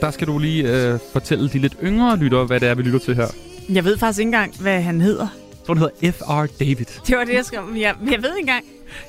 Der 0.00 0.10
skal 0.10 0.26
du 0.26 0.38
lige 0.38 0.68
øh, 0.92 0.98
fortælle 1.12 1.48
de 1.48 1.58
lidt 1.58 1.74
yngre 1.84 2.16
lyttere, 2.16 2.44
hvad 2.46 2.60
det 2.60 2.68
er, 2.68 2.74
vi 2.74 2.82
lytter 2.82 2.98
til 2.98 3.14
her. 3.16 3.26
Jeg 3.68 3.84
ved 3.84 3.98
faktisk 3.98 4.18
ikke 4.18 4.26
engang, 4.28 4.56
hvad 4.60 4.80
han 4.80 5.00
hedder. 5.00 5.26
Jeg 5.50 5.66
tror, 5.66 5.74
den 5.74 5.82
hedder 5.82 6.12
F.R. 6.12 6.46
David. 6.60 6.84
Det 7.06 7.16
var 7.16 7.24
det, 7.24 7.34
jeg 7.34 7.44
skrev. 7.44 7.62
Men 7.66 7.80
Jeg, 7.80 7.94
jeg 8.10 8.22
ved 8.22 8.36
ikke 8.36 8.40
engang. 8.40 8.64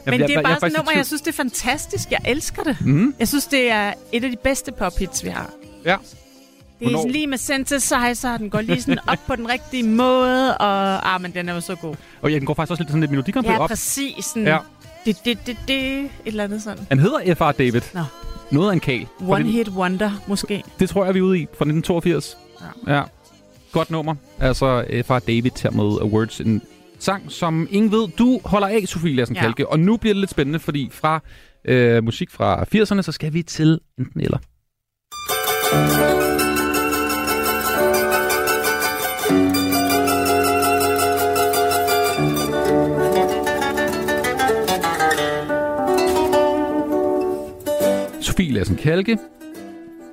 Men 0.06 0.20
jeg- 0.20 0.28
det 0.28 0.36
er 0.36 0.40
jeg 0.40 0.40
er 0.40 0.44
bare 0.44 0.56
sådan 0.60 0.68
et 0.72 0.74
i 0.74 0.78
nummer, 0.78 0.92
jeg 0.96 1.06
synes, 1.06 1.22
det 1.22 1.28
er 1.32 1.34
fantastisk. 1.36 2.12
Jeg 2.12 2.20
elsker 2.26 2.64
det. 2.64 2.78
Mhm. 2.82 3.16
Jeg 3.20 3.28
synes, 3.28 3.46
det 3.48 3.72
er 3.72 3.94
et 4.12 4.24
af 4.24 4.32
de 4.32 4.38
bedste 4.44 4.72
pophits, 4.72 5.24
vi 5.24 5.30
har. 5.30 5.50
Ja. 5.86 5.96
Det 6.80 6.86
er 6.86 6.90
Hvornår? 6.90 7.00
sådan 7.00 7.12
lige 7.12 7.28
med 7.28 7.38
synthesizer, 7.38 8.38
den 8.38 8.50
går 8.50 8.62
lige 8.62 8.82
sådan 8.82 9.00
op 9.08 9.18
på 9.28 9.36
den 9.36 9.50
rigtige 9.50 9.84
måde, 9.84 10.58
og 10.58 11.14
ah, 11.16 11.22
men 11.22 11.34
den 11.34 11.50
er 11.50 11.54
jo 11.54 11.62
så 11.62 11.76
god. 11.76 11.96
Og 12.22 12.32
ja, 12.32 12.38
den 12.38 12.46
går 12.46 12.54
faktisk 12.54 12.72
også 12.72 12.84
lidt 12.84 12.90
sådan 12.90 13.02
lidt 13.02 13.12
melodikamp 13.12 13.48
Ja, 13.48 13.60
op. 13.60 13.70
præcis. 13.70 14.26
Sådan, 14.26 14.44
Ja. 14.48 14.54
ja. 14.54 14.60
det, 15.06 15.18
det, 15.26 15.38
det, 15.48 15.58
det, 15.68 16.00
et 16.04 16.10
eller 16.26 16.44
andet 16.44 16.62
sådan. 16.62 16.86
Han 16.90 17.00
hedder 17.00 17.36
F.R. 17.36 17.52
David. 17.52 17.82
Nå. 17.94 18.02
Noget 18.52 18.70
af 18.70 18.74
en 18.74 18.80
kal. 18.80 19.08
One 19.28 19.44
hit 19.46 19.70
wonder, 19.70 20.12
måske. 20.28 20.64
Det 20.80 20.90
tror 20.90 21.06
jeg, 21.06 21.14
vi 21.14 21.20
er 21.20 21.24
ude 21.24 21.40
i 21.40 21.46
fra 21.46 21.66
1982. 21.66 22.38
Ja. 22.88 22.96
ja. 22.96 23.04
Godt 23.72 23.92
nummer. 23.92 24.16
Altså 24.40 24.86
fra 25.06 25.20
David 25.20 25.52
her 25.64 25.72
med 25.72 26.02
Awards. 26.02 26.40
En 26.42 26.62
sang, 27.00 27.32
som 27.32 27.68
ingen 27.72 27.92
ved, 27.92 28.08
du 28.08 28.40
holder 28.46 28.68
af, 28.68 28.84
Sofie 28.86 29.16
Lassen 29.16 29.36
Ja. 29.36 29.42
Kalke. 29.42 29.68
Og 29.70 29.80
nu 29.80 29.98
bliver 29.98 30.14
det 30.14 30.20
lidt 30.20 30.32
spændende, 30.32 30.60
fordi 30.60 30.90
fra 30.92 31.20
øh, 31.66 32.04
musik 32.04 32.32
fra 32.32 32.64
80'erne, 32.76 33.02
så 33.02 33.12
skal 33.12 33.34
vi 33.34 33.44
til 33.44 33.80
enten 34.00 34.22
eller. 34.22 34.38
Sofie 48.22 48.52
Lassen 48.52 48.76
Kalke, 48.76 49.18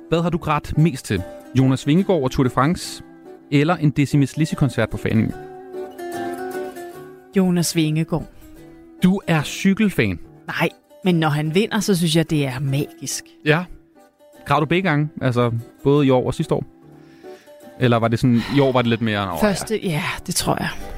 hvad 0.09 0.21
har 0.21 0.29
du 0.29 0.37
grædt 0.37 0.77
mest 0.77 1.05
til? 1.05 1.23
Jonas 1.57 1.87
Vingegaard 1.87 2.23
og 2.23 2.31
Tour 2.31 2.43
de 2.43 2.49
France? 2.49 3.03
Eller 3.51 3.75
en 3.75 3.91
Decimus 3.91 4.37
Lissi-koncert 4.37 4.89
på 4.89 4.97
Faning? 4.97 5.33
Jonas 7.37 7.75
Vingegaard. 7.75 8.25
Du 9.03 9.21
er 9.27 9.43
cykelfan. 9.43 10.19
Nej, 10.47 10.69
men 11.03 11.15
når 11.19 11.29
han 11.29 11.55
vinder, 11.55 11.79
så 11.79 11.95
synes 11.95 12.15
jeg, 12.15 12.29
det 12.29 12.45
er 12.45 12.59
magisk. 12.59 13.23
Ja. 13.45 13.65
Græd 14.45 14.59
du 14.59 14.65
begge 14.65 14.89
gange? 14.89 15.09
Altså 15.21 15.51
både 15.83 16.07
i 16.07 16.09
år 16.09 16.25
og 16.25 16.33
sidste 16.33 16.55
år? 16.55 16.72
Eller 17.79 17.97
var 17.97 18.07
det 18.07 18.19
sådan, 18.19 18.41
i 18.55 18.59
år 18.59 18.71
var 18.71 18.81
det 18.81 18.89
lidt 18.89 19.01
mere... 19.01 19.25
Nå, 19.25 19.37
Første, 19.41 19.87
ja, 19.87 20.03
det 20.27 20.35
tror 20.35 20.57
jeg. 20.59 20.69
Ja. 20.81 20.93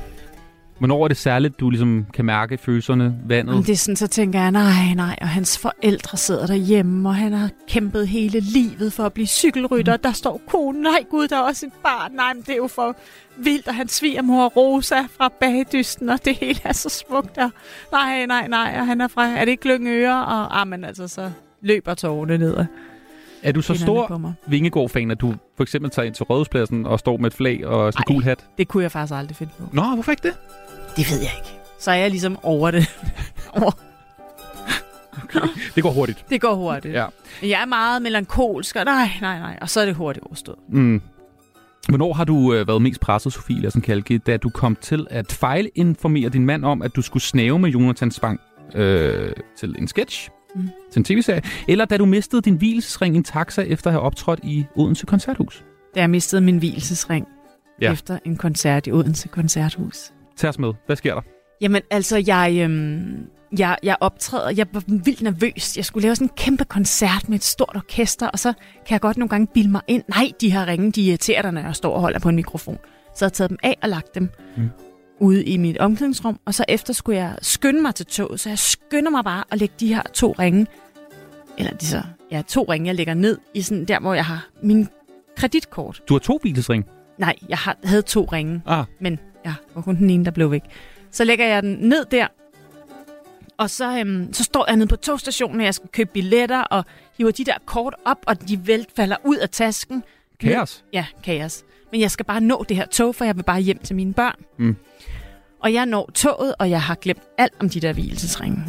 Hvornår 0.77 1.03
er 1.03 1.07
det 1.07 1.17
særligt, 1.17 1.59
du 1.59 1.69
ligesom 1.69 2.05
kan 2.13 2.25
mærke 2.25 2.57
følelserne, 2.57 3.15
vandet? 3.25 3.55
Men 3.55 3.63
det 3.63 3.71
er 3.71 3.75
sådan, 3.77 3.95
så 3.95 4.07
tænker 4.07 4.41
jeg, 4.41 4.51
nej, 4.51 4.93
nej, 4.95 5.15
og 5.21 5.27
hans 5.27 5.57
forældre 5.57 6.17
sidder 6.17 6.47
derhjemme, 6.47 7.09
og 7.09 7.15
han 7.15 7.33
har 7.33 7.49
kæmpet 7.67 8.07
hele 8.07 8.39
livet 8.39 8.93
for 8.93 9.03
at 9.03 9.13
blive 9.13 9.27
cykelrytter. 9.27 9.97
Der 9.97 10.11
står 10.11 10.41
konen, 10.47 10.81
nej 10.81 11.03
gud, 11.09 11.27
der 11.27 11.35
er 11.37 11.41
også 11.41 11.65
et 11.65 11.71
barn. 11.83 12.11
Nej, 12.11 12.33
men 12.33 12.43
det 12.43 12.49
er 12.49 12.55
jo 12.55 12.67
for 12.67 12.95
vildt, 13.37 13.67
og 13.67 13.75
hans 13.75 13.91
svigermor 13.91 14.47
Rosa 14.47 15.01
fra 15.17 15.31
bagdysten, 15.39 16.09
og 16.09 16.25
det 16.25 16.35
hele 16.35 16.59
er 16.63 16.73
så 16.73 16.89
smukt. 16.89 17.37
Og 17.37 17.51
nej, 17.91 18.25
nej, 18.25 18.47
nej, 18.47 18.75
og 18.79 18.85
han 18.87 19.01
er 19.01 19.07
fra, 19.07 19.27
er 19.27 19.45
det 19.45 19.51
ikke 19.51 19.67
Lyngøre? 19.67 20.25
Og 20.25 20.61
ah, 20.61 20.67
men 20.67 20.85
altså, 20.85 21.07
så 21.07 21.31
løber 21.61 21.93
tårerne 21.93 22.37
ned. 22.37 22.65
Er 23.45 23.51
du 23.51 23.61
så 23.61 23.73
stor. 23.73 24.33
Vingegård-fan, 24.47 25.11
at 25.11 25.21
du 25.21 25.33
for 25.57 25.63
eksempel 25.63 25.91
tager 25.91 26.05
ind 26.05 26.15
til 26.15 26.23
Rådhuspladsen 26.23 26.85
og 26.85 26.99
står 26.99 27.17
med 27.17 27.27
et 27.27 27.33
flag 27.33 27.65
og 27.65 27.93
sådan 27.93 28.03
en 28.07 28.15
gul 28.15 28.23
hat? 28.23 28.45
Det 28.57 28.67
kunne 28.67 28.83
jeg 28.83 28.91
faktisk 28.91 29.17
aldrig 29.17 29.35
finde 29.35 29.53
på. 29.59 29.63
Nå, 29.71 29.83
hvorfor 29.93 30.11
ikke 30.11 30.27
det? 30.27 30.37
Det 30.97 31.11
ved 31.11 31.17
jeg 31.17 31.31
ikke. 31.37 31.59
Så 31.79 31.91
er 31.91 31.95
jeg 31.95 32.09
ligesom 32.09 32.37
over 32.43 32.71
det. 32.71 32.97
over. 33.61 33.71
Det 35.75 35.83
går 35.83 35.91
hurtigt. 35.91 36.25
Det 36.29 36.41
går 36.41 36.55
hurtigt. 36.55 36.93
Ja. 36.93 37.05
Jeg 37.41 37.61
er 37.61 37.65
meget 37.65 38.01
melankolsk, 38.01 38.75
og 38.75 38.85
nej, 38.85 39.09
nej, 39.21 39.39
nej. 39.39 39.57
Og 39.61 39.69
så 39.69 39.81
er 39.81 39.85
det 39.85 39.95
hurtigt 39.95 40.25
overstået. 40.25 40.57
Mm. 40.69 41.01
Hvornår 41.89 42.13
har 42.13 42.23
du 42.23 42.53
øh, 42.53 42.67
været 42.67 42.81
mest 42.81 42.99
presset, 42.99 43.33
Sofie 43.33 43.61
Lassen 43.61 43.81
Kalke, 43.81 44.17
da 44.17 44.37
du 44.37 44.49
kom 44.49 44.75
til 44.81 45.07
at 45.09 45.31
fejlinformere 45.31 46.29
din 46.29 46.45
mand 46.45 46.65
om, 46.65 46.81
at 46.81 46.95
du 46.95 47.01
skulle 47.01 47.23
snave 47.23 47.59
med 47.59 47.69
Jonathan 47.69 48.11
Spang 48.11 48.39
øh, 48.75 49.31
til 49.57 49.75
en 49.79 49.87
sketch, 49.87 50.29
Mm. 50.55 50.69
til 50.91 50.99
en 50.99 51.03
tv-serie, 51.03 51.41
eller 51.67 51.85
da 51.85 51.97
du 51.97 52.05
mistede 52.05 52.41
din 52.41 52.55
hvilesring 52.55 53.15
i 53.15 53.17
en 53.17 53.23
taxa 53.23 53.61
efter 53.61 53.87
at 53.87 53.91
have 53.93 54.01
optrådt 54.01 54.39
i 54.43 54.65
Odense 54.75 55.05
Koncerthus? 55.05 55.63
Da 55.95 55.99
jeg 55.99 56.09
mistede 56.09 56.41
min 56.41 56.57
hvilesesring 56.57 57.27
Ja. 57.81 57.91
efter 57.91 58.19
en 58.25 58.37
koncert 58.37 58.87
i 58.87 58.91
Odense 58.91 59.27
Koncerthus. 59.27 60.11
Tag 60.37 60.49
os 60.49 60.59
med. 60.59 60.73
Hvad 60.85 60.95
sker 60.95 61.13
der? 61.13 61.21
Jamen, 61.61 61.81
altså, 61.91 62.23
jeg, 62.27 62.57
øhm, 62.63 63.17
jeg, 63.59 63.77
jeg 63.83 63.95
optræder, 63.99 64.49
jeg 64.57 64.67
var 64.73 64.83
vildt 64.87 65.21
nervøs. 65.21 65.77
Jeg 65.77 65.85
skulle 65.85 66.03
lave 66.03 66.15
sådan 66.15 66.25
en 66.27 66.31
kæmpe 66.37 66.65
koncert 66.65 67.29
med 67.29 67.35
et 67.37 67.43
stort 67.43 67.71
orkester, 67.75 68.27
og 68.27 68.39
så 68.39 68.53
kan 68.87 68.93
jeg 68.93 69.01
godt 69.01 69.17
nogle 69.17 69.29
gange 69.29 69.47
bilde 69.53 69.69
mig 69.71 69.81
ind. 69.87 70.03
Nej, 70.09 70.31
de 70.41 70.51
her 70.51 70.67
ringe, 70.67 70.91
de 70.91 71.01
irriterer 71.01 71.41
dig, 71.41 71.51
når 71.51 71.61
jeg 71.61 71.75
står 71.75 71.93
og 71.93 72.01
holder 72.01 72.19
på 72.19 72.29
en 72.29 72.35
mikrofon. 72.35 72.77
Så 73.15 73.25
jeg 73.25 73.33
taget 73.33 73.49
dem 73.49 73.57
af 73.63 73.77
og 73.83 73.89
lagt 73.89 74.15
dem 74.15 74.29
Mm. 74.57 74.69
Ude 75.19 75.43
i 75.45 75.57
mit 75.57 75.77
omklædningsrum, 75.77 76.39
og 76.45 76.53
så 76.53 76.65
efter 76.67 76.93
skulle 76.93 77.17
jeg 77.19 77.35
skynde 77.41 77.81
mig 77.81 77.95
til 77.95 78.05
toget, 78.05 78.39
så 78.39 78.49
jeg 78.49 78.59
skynder 78.59 79.11
mig 79.11 79.23
bare 79.23 79.43
at 79.51 79.59
lægge 79.59 79.75
de 79.79 79.87
her 79.95 80.01
to 80.13 80.35
ringe, 80.39 80.67
eller 81.57 81.73
de 81.73 81.85
så, 81.85 82.01
ja, 82.31 82.41
to 82.47 82.63
ringe, 82.69 82.87
jeg 82.87 82.95
lægger 82.95 83.13
ned 83.13 83.37
i 83.53 83.61
sådan 83.61 83.85
der, 83.85 83.99
hvor 83.99 84.13
jeg 84.13 84.25
har 84.25 84.47
min 84.63 84.87
kreditkort. 85.37 86.01
Du 86.09 86.13
har 86.13 86.19
to 86.19 86.39
hvilesring. 86.41 86.85
Nej, 87.17 87.35
jeg 87.49 87.57
har, 87.57 87.77
havde 87.83 88.01
to 88.01 88.23
ringe, 88.31 88.61
Ah. 88.65 88.85
men 88.99 89.19
ja, 89.45 89.53
var 89.75 89.81
kun 89.81 89.95
den 89.95 90.09
ene, 90.09 90.25
der 90.25 90.31
blev 90.31 90.51
væk. 90.51 90.63
Så 91.11 91.23
lægger 91.23 91.45
jeg 91.47 91.63
den 91.63 91.77
ned 91.81 92.05
der, 92.05 92.27
og 93.57 93.69
så, 93.69 93.99
øhm, 93.99 94.33
så 94.33 94.43
står 94.43 94.65
jeg 94.67 94.75
nede 94.77 94.87
på 94.87 94.95
togstationen, 94.95 95.59
og 95.59 95.65
jeg 95.65 95.75
skal 95.75 95.89
købe 95.89 96.09
billetter, 96.13 96.61
og 96.61 96.85
hiver 97.17 97.31
de 97.31 97.43
der 97.45 97.53
kort 97.65 97.95
op, 98.05 98.17
og 98.27 98.47
de 98.49 98.67
vælt 98.67 98.89
falder 98.95 99.15
ud 99.23 99.35
af 99.37 99.49
tasken. 99.49 100.03
Kaos. 100.39 100.83
Ja, 100.93 101.05
kaos. 101.23 101.63
Men 101.91 102.01
jeg 102.01 102.11
skal 102.11 102.25
bare 102.25 102.41
nå 102.41 102.65
det 102.69 102.77
her 102.77 102.85
tog, 102.85 103.15
for 103.15 103.25
jeg 103.25 103.35
vil 103.35 103.43
bare 103.43 103.59
hjem 103.61 103.77
til 103.77 103.95
mine 103.95 104.13
børn. 104.13 104.35
Mm. 104.57 104.75
Og 105.65 105.73
jeg 105.73 105.85
når 105.85 106.11
toget, 106.13 106.55
og 106.59 106.69
jeg 106.69 106.81
har 106.81 106.95
glemt 106.95 107.21
alt 107.37 107.53
om 107.59 107.69
de 107.69 107.79
der 107.79 107.93
hvilesesringe. 107.93 108.63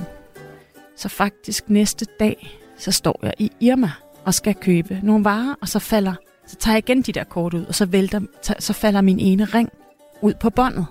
Så 0.96 1.08
faktisk 1.08 1.70
næste 1.70 2.06
dag, 2.20 2.58
så 2.78 2.92
står 2.92 3.20
jeg 3.22 3.32
i 3.38 3.50
Irma 3.60 3.90
og 4.24 4.34
skal 4.34 4.54
købe 4.54 5.00
nogle 5.02 5.24
varer, 5.24 5.54
og 5.60 5.68
så 5.68 5.78
falder, 5.78 6.14
så 6.46 6.56
tager 6.56 6.74
jeg 6.74 6.88
igen 6.88 7.02
de 7.02 7.12
der 7.12 7.24
kort 7.24 7.54
ud, 7.54 7.64
og 7.64 7.74
så, 7.74 7.86
vælter, 7.86 8.20
så 8.58 8.72
falder 8.72 9.00
min 9.00 9.20
ene 9.20 9.44
ring 9.44 9.68
ud 10.22 10.34
på 10.34 10.50
båndet. 10.50 10.86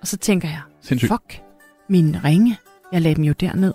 Og 0.00 0.06
så 0.06 0.16
tænker 0.16 0.48
jeg, 0.48 0.60
Sindssygt. 0.82 1.12
fuck, 1.12 1.42
mine 1.88 2.20
ringe, 2.24 2.58
jeg 2.92 3.02
lagde 3.02 3.14
dem 3.14 3.24
jo 3.24 3.32
derned. 3.32 3.74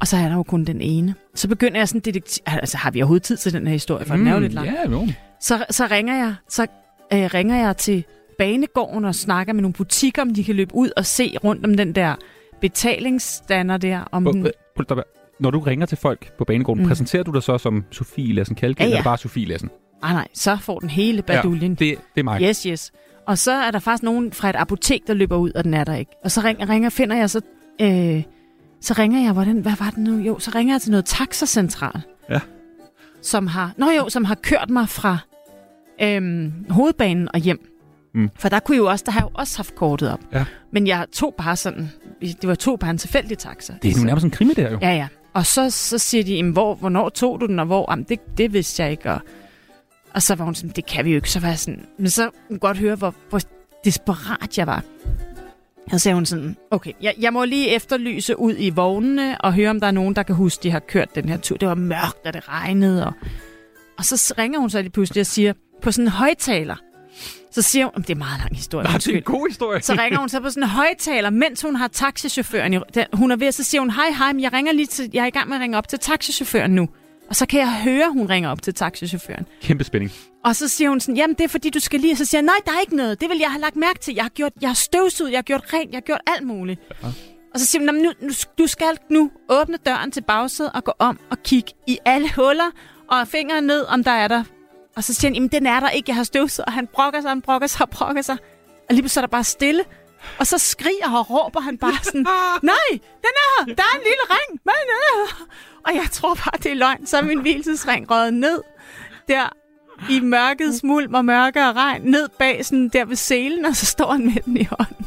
Og 0.00 0.06
så 0.06 0.16
er 0.16 0.28
der 0.28 0.34
jo 0.34 0.42
kun 0.42 0.64
den 0.64 0.80
ene. 0.80 1.14
Så 1.34 1.48
begynder 1.48 1.78
jeg 1.78 1.88
sådan 1.88 2.00
detektiv... 2.00 2.42
Altså, 2.46 2.76
har 2.76 2.90
vi 2.90 3.02
overhovedet 3.02 3.26
tid 3.26 3.36
til 3.36 3.52
den 3.52 3.66
her 3.66 3.72
historie, 3.72 4.06
for 4.06 4.14
mm, 4.14 4.20
den 4.20 4.28
er 4.28 4.34
jo 4.34 4.40
lidt 4.40 4.52
lang. 4.52 4.68
Ja, 4.68 4.90
jo. 4.90 5.08
Så, 5.40 5.64
så 5.70 5.86
ringer 5.90 6.14
jeg, 6.16 6.34
så 6.48 6.66
øh, 7.12 7.30
ringer 7.34 7.56
jeg 7.56 7.76
til 7.76 8.04
banegården 8.38 9.04
og 9.04 9.14
snakker 9.14 9.52
med 9.52 9.62
nogle 9.62 9.72
butikker, 9.72 10.22
om 10.22 10.34
de 10.34 10.44
kan 10.44 10.54
løbe 10.54 10.74
ud 10.74 10.90
og 10.96 11.06
se 11.06 11.36
rundt 11.44 11.64
om 11.66 11.74
den 11.76 11.94
der 11.94 12.14
betalingsstander 12.60 13.76
der. 13.76 14.00
Om 14.12 14.22
Hvor- 14.22 14.32
den. 14.32 14.46
Når 15.40 15.50
du 15.50 15.58
ringer 15.60 15.86
til 15.86 15.98
folk 15.98 16.36
på 16.38 16.44
banegården, 16.44 16.82
mm. 16.82 16.88
Præsenterer 16.88 17.22
du 17.22 17.30
dig 17.32 17.42
så 17.42 17.58
som 17.58 17.84
Sofie 17.90 18.34
Lassen 18.34 18.56
Kalke, 18.56 18.82
Ja, 18.82 18.88
ja, 18.88 18.92
eller 18.94 19.04
bare 19.04 19.18
Sofie 19.18 19.46
Lassen? 19.46 19.70
nej, 20.02 20.12
nej, 20.12 20.28
så 20.34 20.56
får 20.60 20.78
den 20.78 20.90
hele 20.90 21.22
baduljen. 21.22 21.76
Ja, 21.80 21.84
det, 21.84 21.98
det 22.14 22.20
er 22.20 22.24
mig. 22.24 22.42
Yes, 22.42 22.62
yes. 22.62 22.92
Og 23.26 23.38
så 23.38 23.52
er 23.52 23.70
der 23.70 23.78
faktisk 23.78 24.02
nogen 24.02 24.32
fra 24.32 24.50
et 24.50 24.56
apotek, 24.56 25.06
der 25.06 25.14
løber 25.14 25.36
ud, 25.36 25.50
og 25.52 25.64
den 25.64 25.74
er 25.74 25.84
der 25.84 25.94
ikke. 25.94 26.10
Og 26.24 26.30
så 26.30 26.40
ringer, 26.40 26.68
ringer 26.68 26.90
finder 26.90 27.16
jeg 27.16 27.30
så... 27.30 27.40
Øh, 27.80 28.22
så 28.80 28.94
ringer 28.98 29.22
jeg, 29.22 29.32
hvordan, 29.32 29.58
hvad 29.58 29.72
var 29.78 29.90
det 29.90 29.98
nu? 29.98 30.16
Jo, 30.18 30.38
så 30.38 30.50
ringer 30.54 30.74
jeg 30.74 30.82
til 30.82 30.90
noget 30.90 31.04
taxacentral. 31.04 32.00
Ja. 32.30 32.40
Som 33.22 33.46
har, 33.46 33.72
nå 33.76 33.86
jo, 33.90 34.08
som 34.08 34.24
har 34.24 34.34
kørt 34.34 34.70
mig 34.70 34.88
fra 34.88 35.18
øhm, 36.02 36.52
hovedbanen 36.70 37.28
og 37.34 37.40
hjem. 37.40 37.68
Mm. 38.14 38.30
For 38.38 38.48
der 38.48 38.60
kunne 38.60 38.76
jo 38.76 38.86
også, 38.86 39.02
der 39.06 39.12
har 39.12 39.20
jeg 39.20 39.24
jo 39.24 39.30
også 39.34 39.56
haft 39.56 39.74
kortet 39.74 40.12
op. 40.12 40.20
Ja. 40.32 40.44
Men 40.72 40.86
jeg 40.86 41.06
tog 41.12 41.34
bare 41.38 41.56
sådan, 41.56 41.90
det 42.20 42.48
var 42.48 42.54
to 42.54 42.76
bare 42.76 42.90
en 42.90 42.98
tilfældig 42.98 43.38
taxa. 43.38 43.74
Det 43.82 43.92
er 43.92 43.98
nu 43.98 44.04
nærmest 44.04 44.24
en 44.24 44.30
krimi, 44.30 44.54
der 44.54 44.70
jo. 44.70 44.78
Ja, 44.82 44.90
ja. 44.94 45.08
Og 45.34 45.46
så, 45.46 45.70
så 45.70 45.98
siger 45.98 46.24
de, 46.24 46.34
jamen, 46.34 46.52
hvor, 46.52 46.74
hvornår 46.74 47.08
tog 47.08 47.40
du 47.40 47.46
den, 47.46 47.58
og 47.58 47.66
hvor? 47.66 47.92
Jamen, 47.92 48.06
det, 48.08 48.38
det 48.38 48.52
vidste 48.52 48.82
jeg 48.82 48.90
ikke. 48.90 49.10
Og, 49.10 49.20
og 50.14 50.22
så 50.22 50.34
var 50.34 50.44
hun 50.44 50.54
sådan, 50.54 50.70
det 50.76 50.86
kan 50.86 51.04
vi 51.04 51.10
jo 51.10 51.16
ikke. 51.16 51.30
Så 51.30 51.40
var 51.40 51.48
jeg 51.48 51.58
sådan, 51.58 51.86
men 51.98 52.10
så 52.10 52.22
kunne 52.22 52.48
hun 52.48 52.58
godt 52.58 52.78
høre, 52.78 52.94
hvor, 52.94 53.14
hvor 53.30 53.40
desperat 53.84 54.58
jeg 54.58 54.66
var. 54.66 54.84
Og 55.84 55.90
så 55.90 55.98
sagde 55.98 56.14
hun 56.14 56.26
sådan, 56.26 56.56
okay, 56.70 56.92
jeg, 57.02 57.14
jeg 57.20 57.32
må 57.32 57.44
lige 57.44 57.68
efterlyse 57.68 58.38
ud 58.38 58.54
i 58.58 58.70
vognene 58.70 59.40
og 59.40 59.54
høre, 59.54 59.70
om 59.70 59.80
der 59.80 59.86
er 59.86 59.90
nogen, 59.90 60.16
der 60.16 60.22
kan 60.22 60.34
huske, 60.34 60.62
de 60.62 60.70
har 60.70 60.78
kørt 60.80 61.14
den 61.14 61.28
her 61.28 61.36
tur. 61.36 61.56
Det 61.56 61.68
var 61.68 61.74
mørkt, 61.74 62.26
og 62.26 62.32
det 62.32 62.48
regnede. 62.48 63.06
Og, 63.06 63.12
og 63.98 64.04
så 64.04 64.34
ringer 64.38 64.58
hun 64.58 64.70
så 64.70 64.82
lige 64.82 64.90
pludselig 64.90 65.20
og 65.20 65.26
siger, 65.26 65.52
på 65.82 65.90
sådan 65.92 66.04
en 66.04 66.10
højtaler, 66.12 66.76
så 67.50 67.62
siger 67.62 67.84
hun, 67.94 68.02
det 68.02 68.10
er 68.10 68.14
en 68.14 68.18
meget 68.18 68.40
lang 68.40 68.56
historie. 68.56 68.86
Nå, 68.92 68.98
det 68.98 69.08
er 69.08 69.16
en 69.16 69.22
god 69.22 69.48
historie. 69.48 69.82
Så 69.82 69.92
ringer 69.94 70.18
hun 70.18 70.28
så 70.28 70.40
på 70.40 70.50
sådan 70.50 70.62
en 70.62 70.68
højtaler, 70.68 71.30
mens 71.30 71.62
hun 71.62 71.76
har 71.76 71.88
taxichaufføren. 71.88 72.74
i- 72.74 72.78
Hun 73.12 73.30
er 73.30 73.36
ved, 73.36 73.52
så 73.52 73.64
siger 73.64 73.80
hun, 73.80 73.90
hej, 73.90 74.10
hej, 74.18 74.32
men 74.32 74.42
jeg, 74.42 74.52
ringer 74.52 74.72
lige 74.72 74.86
til, 74.86 75.10
jeg 75.12 75.22
er 75.22 75.26
i 75.26 75.30
gang 75.30 75.48
med 75.48 75.56
at 75.56 75.60
ringe 75.62 75.78
op 75.78 75.88
til 75.88 75.98
taxichaufføren 75.98 76.70
nu. 76.74 76.88
Og 77.28 77.36
så 77.36 77.46
kan 77.46 77.60
jeg 77.60 77.72
høre, 77.82 78.12
hun 78.12 78.28
ringer 78.28 78.50
op 78.50 78.62
til 78.62 78.74
taxichaufføren. 78.74 79.46
Kæmpe 79.62 79.84
spænding. 79.84 80.12
Og 80.44 80.56
så 80.56 80.68
siger 80.68 80.88
hun 80.90 81.00
sådan, 81.00 81.16
jamen 81.16 81.36
det 81.36 81.44
er 81.44 81.48
fordi, 81.48 81.70
du 81.70 81.78
skal 81.80 82.00
lige... 82.00 82.16
Så 82.16 82.24
siger 82.24 82.38
jeg, 82.40 82.44
nej, 82.44 82.54
der 82.66 82.72
er 82.72 82.80
ikke 82.80 82.96
noget. 82.96 83.20
Det 83.20 83.28
vil 83.28 83.38
jeg 83.38 83.50
have 83.50 83.60
lagt 83.60 83.76
mærke 83.76 83.98
til. 83.98 84.14
Jeg 84.14 84.24
har, 84.24 84.28
gjort, 84.28 84.52
jeg 84.60 84.68
har 84.68 84.74
støvsuget, 84.74 85.30
jeg 85.30 85.38
har 85.38 85.42
gjort 85.42 85.64
rent, 85.72 85.90
jeg 85.92 85.96
har 85.96 86.00
gjort 86.00 86.20
alt 86.26 86.46
muligt. 86.46 86.80
Ja. 87.02 87.08
Og 87.54 87.60
så 87.60 87.66
siger 87.66 87.80
hun, 87.80 87.86
"Nå, 87.86 87.92
men 87.92 88.02
nu, 88.02 88.10
nu, 88.22 88.28
du 88.58 88.66
skal 88.66 88.98
nu 89.10 89.30
åbne 89.48 89.76
døren 89.86 90.10
til 90.10 90.20
bagsædet 90.20 90.72
og 90.74 90.84
gå 90.84 90.92
om 90.98 91.18
og 91.30 91.42
kigge 91.42 91.72
i 91.86 91.98
alle 92.04 92.28
huller 92.36 92.70
og 93.10 93.28
fingeren 93.28 93.64
ned, 93.64 93.84
om 93.88 94.04
der 94.04 94.10
er 94.10 94.28
der. 94.28 94.44
Og 94.98 95.04
så 95.04 95.14
siger 95.14 95.28
han, 95.28 95.34
jamen 95.34 95.48
den 95.48 95.66
er 95.66 95.80
der 95.80 95.90
ikke, 95.90 96.10
jeg 96.10 96.16
har 96.16 96.24
støvsuget. 96.24 96.66
Og 96.66 96.72
han 96.72 96.86
brokker 96.86 97.20
sig, 97.20 97.30
han 97.30 97.42
brokker 97.42 97.66
sig 97.66 97.82
og 97.82 97.90
brokker 97.90 98.22
sig. 98.22 98.36
Og 98.88 98.94
lige 98.94 99.02
pludselig 99.02 99.22
er 99.22 99.26
der 99.26 99.30
bare 99.30 99.44
stille. 99.44 99.84
Og 100.38 100.46
så 100.46 100.58
skriger 100.58 101.18
og 101.18 101.30
råber 101.30 101.60
han 101.60 101.78
bare 101.78 101.98
sådan, 102.02 102.26
nej, 102.72 102.88
den 102.90 103.32
er 103.42 103.64
her, 103.64 103.74
der 103.74 103.82
er 103.82 103.96
en 103.96 104.02
lille 104.02 104.24
ring. 104.30 104.60
Men, 104.64 104.74
øh. 104.74 105.28
Og 105.86 105.94
jeg 105.94 106.10
tror 106.12 106.34
bare, 106.34 106.58
det 106.62 106.72
er 106.72 106.74
løgn. 106.74 107.06
Så 107.06 107.16
er 107.16 107.22
min 107.22 107.40
hvilesesring 107.40 108.10
røget 108.10 108.34
ned 108.34 108.62
der 109.28 109.48
i 110.10 110.20
mørket 110.20 110.74
smulm 110.74 111.14
og 111.14 111.24
mørke 111.24 111.68
og 111.68 111.76
regn, 111.76 112.02
ned 112.02 112.28
bag 112.38 112.64
sådan 112.64 112.88
der 112.88 113.04
ved 113.04 113.16
selen, 113.16 113.64
og 113.64 113.76
så 113.76 113.86
står 113.86 114.12
han 114.12 114.24
med 114.24 114.42
den 114.44 114.56
i 114.56 114.64
hånden. 114.64 115.06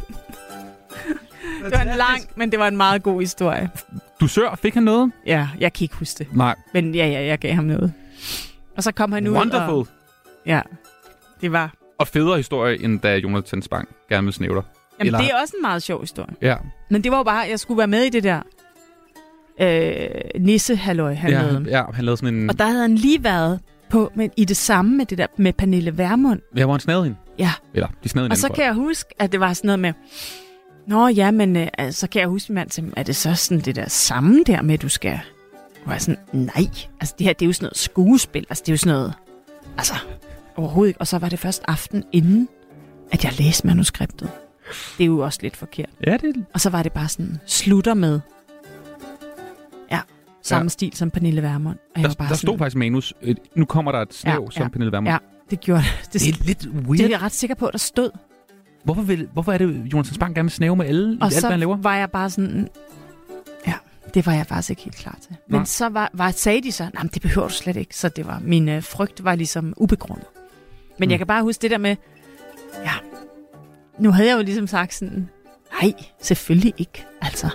Det 1.63 1.71
var 1.71 1.81
en 1.81 1.97
lang, 1.97 2.21
men 2.35 2.51
det 2.51 2.59
var 2.59 2.67
en 2.67 2.77
meget 2.77 3.03
god 3.03 3.21
historie. 3.21 3.69
Du 4.19 4.27
sør, 4.27 4.55
fik 4.55 4.73
han 4.73 4.83
noget? 4.83 5.11
Ja, 5.25 5.47
jeg 5.59 5.73
kan 5.73 5.83
ikke 5.85 5.95
huske 5.95 6.17
det. 6.17 6.35
Nej. 6.35 6.55
Men 6.73 6.95
ja, 6.95 7.07
ja, 7.07 7.25
jeg 7.25 7.39
gav 7.39 7.53
ham 7.53 7.63
noget. 7.65 7.93
Og 8.77 8.83
så 8.83 8.91
kom 8.91 9.11
han 9.11 9.27
ud 9.27 9.33
Wonderful. 9.33 9.73
og... 9.73 9.87
Ja, 10.45 10.61
det 11.41 11.51
var... 11.51 11.73
Og 11.99 12.07
federe 12.07 12.37
historie, 12.37 12.83
end 12.83 12.99
da 12.99 13.15
Jonathan 13.15 13.61
Spang 13.61 13.89
gerne 14.09 14.25
vil 14.25 14.33
snæve 14.33 14.55
dig. 14.55 14.63
Jamen, 14.99 15.07
Eller- 15.07 15.19
det 15.19 15.31
er 15.31 15.41
også 15.41 15.53
en 15.57 15.61
meget 15.61 15.83
sjov 15.83 16.01
historie. 16.01 16.35
Ja. 16.41 16.55
Men 16.89 17.03
det 17.03 17.11
var 17.11 17.17
jo 17.17 17.23
bare, 17.23 17.47
jeg 17.49 17.59
skulle 17.59 17.77
være 17.77 17.87
med 17.87 18.01
i 18.03 18.09
det 18.09 18.23
der 18.23 18.41
øh, 19.59 20.41
nisse-halløj, 20.41 21.13
han 21.13 21.31
ja, 21.31 21.41
lavede. 21.41 21.65
ja, 21.69 21.83
han 21.93 22.05
lavede 22.05 22.17
sådan 22.17 22.35
en... 22.35 22.49
Og 22.49 22.59
der 22.59 22.65
havde 22.65 22.81
han 22.81 22.95
lige 22.95 23.23
været 23.23 23.59
på, 23.89 24.11
men 24.15 24.31
i 24.37 24.45
det 24.45 24.57
samme 24.57 24.97
med 24.97 25.05
det 25.05 25.17
der 25.17 25.27
med 25.37 25.53
Pernille 25.53 25.97
Vermund. 25.97 26.39
Ja, 26.55 26.63
hvor 26.65 26.73
han 26.73 26.79
snavede 26.79 27.03
hende. 27.03 27.17
Ja. 27.39 27.51
Eller, 27.73 27.87
de 28.03 28.09
snavede 28.09 28.31
Og 28.31 28.37
så 28.37 28.49
kan 28.49 28.65
jeg 28.65 28.73
huske, 28.73 29.09
at 29.19 29.31
det 29.31 29.39
var 29.39 29.53
sådan 29.53 29.67
noget 29.67 29.79
med, 29.79 29.93
Nå 30.87 31.07
ja, 31.07 31.31
men 31.31 31.55
øh, 31.55 31.67
altså, 31.77 31.99
så 31.99 32.07
kan 32.09 32.19
jeg 32.19 32.27
huske, 32.29 32.53
mand 32.53 32.93
er 32.97 33.03
det 33.03 33.15
så 33.15 33.35
sådan 33.35 33.59
det 33.59 33.75
der 33.75 33.89
samme 33.89 34.43
der 34.47 34.61
med, 34.61 34.73
at 34.73 34.81
du 34.81 34.89
skal... 34.89 35.19
Og 35.85 35.91
jeg 35.91 36.01
sådan, 36.01 36.19
nej, 36.33 36.65
altså 36.99 37.15
det 37.17 37.25
her, 37.25 37.33
det 37.33 37.45
er 37.45 37.47
jo 37.47 37.53
sådan 37.53 37.65
noget 37.65 37.77
skuespil, 37.77 38.45
altså 38.49 38.61
det 38.65 38.69
er 38.69 38.73
jo 38.73 38.77
sådan 38.77 38.93
noget, 38.97 39.13
altså 39.77 39.93
overhovedet 40.55 40.89
ikke. 40.89 40.99
Og 41.01 41.07
så 41.07 41.17
var 41.17 41.29
det 41.29 41.39
først 41.39 41.63
aften 41.67 42.03
inden, 42.11 42.47
at 43.11 43.23
jeg 43.23 43.33
læste 43.39 43.67
manuskriptet. 43.67 44.29
Det 44.97 45.03
er 45.03 45.07
jo 45.07 45.19
også 45.19 45.39
lidt 45.41 45.55
forkert. 45.57 45.89
Ja, 46.07 46.17
det 46.17 46.45
Og 46.53 46.61
så 46.61 46.69
var 46.69 46.83
det 46.83 46.91
bare 46.91 47.07
sådan, 47.09 47.39
slutter 47.45 47.93
med, 47.93 48.19
ja, 49.91 49.99
samme 50.43 50.65
Ja. 50.65 50.69
stil 50.69 50.93
som 50.95 51.11
Pernille 51.11 51.41
Vermund. 51.41 51.77
Og 51.95 52.01
jeg 52.01 52.03
Der, 52.03 52.07
var 52.09 52.13
bare 52.15 52.29
der 52.29 52.35
sådan, 52.35 52.47
stod 52.47 52.57
faktisk 52.57 52.75
i 52.75 52.79
manus, 52.79 53.13
øh, 53.21 53.35
nu 53.55 53.65
kommer 53.65 53.91
der 53.91 53.99
et 53.99 54.13
snæv, 54.13 54.33
Ja, 54.45 54.51
som 54.51 54.63
ja, 54.63 54.67
Pernille 54.69 54.91
Vermund. 54.91 55.09
Ja, 55.11 55.17
det 55.49 55.59
gjorde 55.59 55.83
det. 56.03 56.13
Det 56.13 56.27
er 56.29 56.45
lidt 56.45 56.67
weird. 56.73 56.97
Det 56.97 57.05
er 57.05 57.09
jeg 57.09 57.21
ret 57.21 57.31
sikker 57.31 57.55
på, 57.55 57.65
at 57.65 57.71
der 57.73 57.79
stod. 57.79 58.09
Hvorfor, 58.83 59.01
vil, 59.01 59.27
hvorfor 59.33 59.51
er 59.53 59.57
det, 59.57 59.93
Jonas 59.93 60.07
Spang 60.07 60.35
gerne 60.35 60.45
vil 60.45 60.51
snæve 60.51 60.75
med 60.75 60.85
alle, 60.85 61.13
i 61.13 61.17
Og 61.21 61.25
alt, 61.25 61.33
så 61.33 61.39
hvad 61.41 61.51
han 61.51 61.59
laver? 61.59 61.77
var 61.77 61.95
jeg 61.95 62.11
bare 62.11 62.29
sådan, 62.29 62.67
det 64.13 64.25
var 64.25 64.33
jeg 64.33 64.47
faktisk 64.47 64.69
ikke 64.69 64.81
helt 64.83 64.95
klar 64.95 65.17
til. 65.21 65.35
Men 65.47 65.57
Nej. 65.59 65.65
så 65.65 65.89
var, 65.89 66.09
var, 66.13 66.31
sagde 66.31 66.61
de 66.61 66.71
så, 66.71 66.89
nej, 66.93 67.03
det 67.13 67.21
behøver 67.21 67.47
du 67.47 67.53
slet 67.53 67.75
ikke. 67.75 67.95
Så 67.97 68.09
det 68.09 68.27
var, 68.27 68.39
min 68.43 68.69
øh, 68.69 68.83
frygt 68.83 69.23
var 69.23 69.35
ligesom 69.35 69.73
ubegrundet. 69.77 70.25
Men 70.99 71.07
Mm. 71.07 71.11
jeg 71.11 71.17
kan 71.19 71.27
bare 71.27 71.43
huske 71.43 71.61
det 71.61 71.71
der 71.71 71.77
med, 71.77 71.95
ja, 72.85 72.91
nu 73.99 74.11
havde 74.11 74.29
jeg 74.29 74.37
jo 74.37 74.43
ligesom 74.43 74.67
sagt 74.67 74.93
sådan, 74.93 75.29
nej, 75.81 75.93
selvfølgelig 76.21 76.73
ikke, 76.77 77.05
altså. 77.21 77.49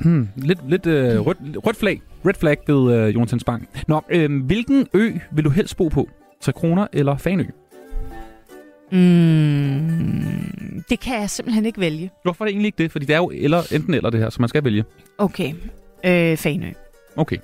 Hmm, 0.00 0.28
lidt 0.36 0.70
lidt 0.70 0.86
øh, 0.86 1.20
rødt, 1.26 1.38
rødt 1.66 1.76
flag. 1.76 2.02
Red 2.26 2.34
flag 2.34 2.56
ved 2.66 2.94
øh, 2.94 3.14
Jonathan 3.14 3.40
Spang. 3.40 3.68
Nå, 3.88 4.02
øh, 4.10 4.42
hvilken 4.44 4.86
ø 4.94 5.12
vil 5.32 5.44
du 5.44 5.50
helst 5.50 5.76
bo 5.76 5.88
på? 5.88 6.08
Tre 6.40 6.52
kroner 6.52 6.86
eller 6.92 7.16
Fanø? 7.16 7.44
Mm, 8.92 10.84
det 10.88 11.00
kan 11.00 11.20
jeg 11.20 11.30
simpelthen 11.30 11.66
ikke 11.66 11.80
vælge. 11.80 12.10
Hvorfor 12.22 12.44
er 12.44 12.46
det 12.46 12.52
egentlig 12.52 12.66
ikke 12.66 12.82
det? 12.82 12.92
Fordi 12.92 13.04
det 13.06 13.14
er 13.14 13.18
jo 13.18 13.30
eller, 13.34 13.62
enten 13.72 13.94
eller 13.94 14.10
det 14.10 14.20
her, 14.20 14.30
så 14.30 14.36
man 14.42 14.48
skal 14.48 14.64
vælge. 14.64 14.84
Okay. 15.18 15.54
Øh, 16.04 16.36
Fanø. 16.36 16.70
Okay. 17.16 17.36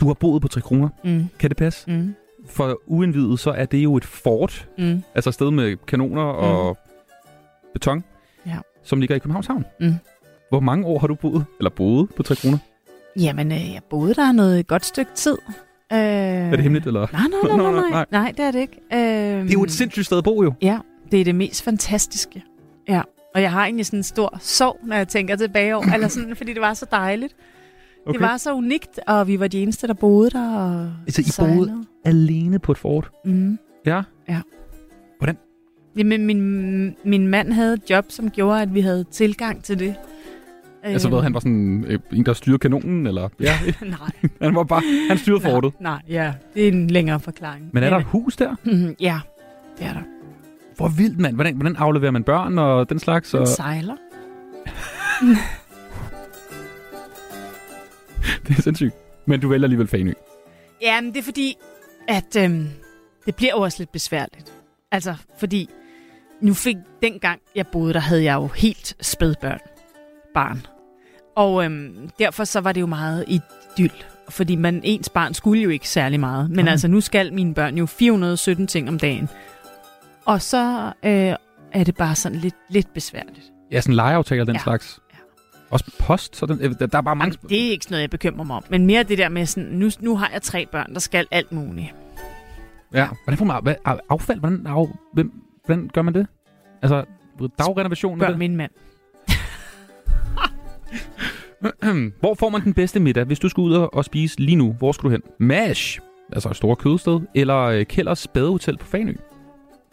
Du 0.00 0.06
har 0.06 0.14
boet 0.14 0.42
på 0.42 0.48
Tre 0.48 0.60
kroner. 0.60 0.88
Mm. 1.04 1.24
Kan 1.38 1.50
det 1.50 1.56
passe? 1.56 1.90
Mm. 1.90 2.14
For 2.48 2.80
uindvidet, 2.86 3.40
så 3.40 3.50
er 3.50 3.64
det 3.64 3.78
jo 3.78 3.96
et 3.96 4.04
fort. 4.04 4.68
Mm. 4.78 5.02
Altså 5.14 5.30
et 5.30 5.34
sted 5.34 5.50
med 5.50 5.76
kanoner 5.86 6.22
og 6.22 6.78
beton, 7.72 8.04
Ja. 8.46 8.56
som 8.82 9.00
ligger 9.00 9.16
i 9.16 9.18
Københavns 9.18 9.46
Havn. 9.46 9.64
Mm. 9.80 9.94
Hvor 10.48 10.60
mange 10.60 10.86
år 10.86 10.98
har 10.98 11.06
du 11.06 11.14
boet, 11.14 11.44
eller 11.58 11.70
boet 11.70 12.10
på 12.16 12.22
Tre 12.22 12.34
kroner? 12.34 12.58
Jamen, 13.20 13.52
øh, 13.52 13.72
jeg 13.72 13.80
boede 13.90 14.14
der 14.14 14.32
noget 14.32 14.66
godt 14.66 14.84
stykke 14.84 15.10
tid. 15.14 15.36
Øh, 15.92 15.98
Er 15.98 16.50
det 16.50 16.60
hemmeligt, 16.60 16.86
eller? 16.86 17.06
Nej, 17.12 17.22
nej, 17.30 17.56
nej, 17.72 17.72
nej, 17.80 17.90
nej. 17.90 18.06
nej 18.10 18.32
det 18.36 18.44
er 18.44 18.50
det 18.50 18.58
ikke. 18.60 18.80
Øh, 18.92 18.98
Det 19.42 19.48
er 19.48 19.52
jo 19.52 19.62
et 19.64 19.70
sindssygt 19.70 20.06
sted 20.06 20.18
at 20.18 20.24
bo, 20.24 20.42
jo. 20.42 20.52
Ja, 20.62 20.78
det 21.10 21.20
er 21.20 21.24
det 21.24 21.34
mest 21.34 21.62
fantastiske. 21.62 22.44
Ja, 22.88 23.02
og 23.34 23.42
jeg 23.42 23.52
har 23.52 23.64
egentlig 23.64 23.86
sådan 23.86 23.98
en 23.98 24.02
stor 24.02 24.38
sorg, 24.40 24.78
når 24.84 24.96
jeg 24.96 25.08
tænker 25.08 25.36
tilbage 25.36 25.76
over, 25.76 25.92
eller 25.94 26.08
sådan, 26.08 26.36
fordi 26.36 26.52
det 26.52 26.60
var 26.60 26.74
så 26.74 26.86
dejligt. 26.90 27.34
Okay. 28.06 28.12
Det 28.18 28.20
var 28.28 28.36
så 28.36 28.54
unikt, 28.54 29.00
og 29.06 29.28
vi 29.28 29.40
var 29.40 29.48
de 29.48 29.62
eneste, 29.62 29.86
der 29.86 29.94
boede 29.94 30.30
der. 30.30 30.56
Og 30.56 30.90
Altså, 31.06 31.20
I 31.20 31.24
sejlede. 31.24 31.56
boede 31.56 31.84
alene 32.04 32.58
på 32.58 32.72
et 32.72 32.78
fort? 32.78 33.10
Mm. 33.24 33.58
Ja? 33.86 34.02
Ja. 34.28 34.40
Hvordan? 35.18 35.36
Jamen, 35.96 36.26
min, 36.26 36.96
min 37.04 37.28
mand 37.28 37.52
havde 37.52 37.74
et 37.74 37.90
job, 37.90 38.04
som 38.08 38.30
gjorde, 38.30 38.62
at 38.62 38.74
vi 38.74 38.80
havde 38.80 39.04
tilgang 39.04 39.64
til 39.64 39.78
det. 39.78 39.94
Altså, 40.82 41.08
Øhm, 41.08 41.14
hvad, 41.14 41.22
han 41.22 41.34
var 41.34 41.40
sådan 41.40 41.84
øh, 41.88 41.98
en, 42.12 42.26
der 42.26 42.32
styrede 42.32 42.58
kanonen, 42.58 43.06
eller? 43.06 43.28
Ja. 43.40 43.58
Nej. 43.82 44.10
han 44.42 44.54
var 44.54 44.62
bare, 44.64 44.82
han 45.08 45.18
styrede 45.18 45.40
fortet. 45.40 45.72
Nej, 45.80 46.02
ja, 46.08 46.32
det 46.54 46.64
er 46.64 46.68
en 46.72 46.86
længere 46.86 47.20
forklaring. 47.20 47.70
Men 47.72 47.82
er 47.82 47.90
der 47.90 47.96
et 47.96 48.04
hus 48.04 48.36
der? 48.36 48.54
Mhm, 48.64 48.96
ja, 49.00 49.20
det 49.78 49.86
er 49.86 49.92
der. 49.92 50.02
Hvor 50.76 50.88
vildt, 50.88 51.18
mand. 51.18 51.34
Hvordan, 51.34 51.54
hvordan 51.54 51.76
afleverer 51.76 52.10
man 52.10 52.24
børn 52.24 52.58
og 52.58 52.88
den 52.88 52.98
slags? 52.98 53.34
Og... 53.34 53.48
sejler. 53.48 53.96
Det 58.48 58.58
er 58.58 58.62
sindssygt. 58.62 58.94
Men 59.26 59.40
du 59.40 59.48
vælger 59.48 59.64
alligevel 59.64 59.86
Fanø. 59.88 60.12
Ja, 60.82 61.00
men 61.00 61.12
det 61.12 61.18
er 61.18 61.22
fordi, 61.22 61.54
at 62.08 62.36
øhm, 62.38 62.68
det 63.26 63.34
bliver 63.34 63.52
jo 63.56 63.60
også 63.60 63.78
lidt 63.80 63.92
besværligt. 63.92 64.52
Altså, 64.92 65.14
fordi 65.38 65.68
nu 66.40 66.54
fik 66.54 66.76
dengang, 67.02 67.40
jeg 67.56 67.66
boede 67.66 67.92
der, 67.94 68.00
havde 68.00 68.24
jeg 68.24 68.34
jo 68.34 68.46
helt 68.46 68.96
spædbørn. 69.00 69.58
Barn. 70.34 70.66
Og 71.36 71.64
øhm, 71.64 72.10
derfor 72.18 72.44
så 72.44 72.60
var 72.60 72.72
det 72.72 72.80
jo 72.80 72.86
meget 72.86 73.24
idyll. 73.28 73.92
Fordi 74.28 74.56
man, 74.56 74.80
ens 74.84 75.08
barn 75.08 75.34
skulle 75.34 75.62
jo 75.62 75.70
ikke 75.70 75.88
særlig 75.88 76.20
meget. 76.20 76.50
Men 76.50 76.64
Nej. 76.64 76.72
altså, 76.72 76.88
nu 76.88 77.00
skal 77.00 77.32
mine 77.32 77.54
børn 77.54 77.78
jo 77.78 77.86
417 77.86 78.66
ting 78.66 78.88
om 78.88 78.98
dagen. 78.98 79.28
Og 80.26 80.42
så 80.42 80.92
øh, 81.04 81.34
er 81.72 81.84
det 81.84 81.96
bare 81.96 82.14
sådan 82.14 82.38
lidt, 82.38 82.54
lidt 82.70 82.94
besværligt. 82.94 83.52
Ja, 83.72 83.80
sådan 83.80 83.94
legeaftaler 83.94 84.44
den 84.44 84.54
Ja. 84.54 84.60
slags. 84.60 85.00
Også 85.70 85.90
post, 85.98 86.36
så 86.36 86.46
den, 86.46 86.60
øh, 86.60 86.74
der, 86.78 86.98
er 86.98 87.02
bare 87.02 87.16
mange... 87.16 87.36
Det 87.48 87.66
er 87.66 87.70
ikke 87.70 87.84
sådan 87.84 87.92
noget, 87.92 88.02
jeg 88.02 88.10
bekymrer 88.10 88.44
mig 88.44 88.56
om. 88.56 88.64
Men 88.68 88.86
mere 88.86 89.02
det 89.02 89.18
der 89.18 89.28
med 89.28 89.46
sådan, 89.46 89.68
nu, 89.68 89.90
nu 90.00 90.16
har 90.16 90.30
jeg 90.32 90.42
tre 90.42 90.66
børn, 90.72 90.94
der 90.94 91.00
skal 91.00 91.26
alt 91.30 91.52
muligt. 91.52 91.94
Ja. 92.94 93.08
Hvordan 93.24 93.38
får 93.38 93.44
man 93.44 93.76
affald? 94.10 94.40
Hvordan, 94.40 94.66
af, 94.66 94.86
hvem, 95.12 95.32
hvordan 95.64 95.90
gør 95.94 96.02
man 96.02 96.14
det? 96.14 96.26
Altså, 96.82 97.04
dagrenovation? 97.58 98.20
Spørg 98.20 98.38
min 98.38 98.56
mand. 98.56 98.70
Hvor 102.20 102.34
får 102.34 102.48
man 102.48 102.64
den 102.64 102.74
bedste 102.74 103.00
middag, 103.00 103.24
hvis 103.24 103.38
du 103.38 103.48
skal 103.48 103.60
ud 103.60 103.72
og, 103.92 104.04
spise 104.04 104.40
lige 104.40 104.56
nu? 104.56 104.72
Hvor 104.72 104.92
skal 104.92 105.04
du 105.04 105.10
hen? 105.10 105.22
MASH, 105.38 106.00
altså 106.32 106.48
et 106.48 106.56
stort 106.56 106.78
kødsted, 106.78 107.20
eller 107.34 107.58
øh, 107.58 107.86
Kælders 107.86 108.28
Badehotel 108.28 108.78
på 108.78 108.86
Fanø? 108.86 109.12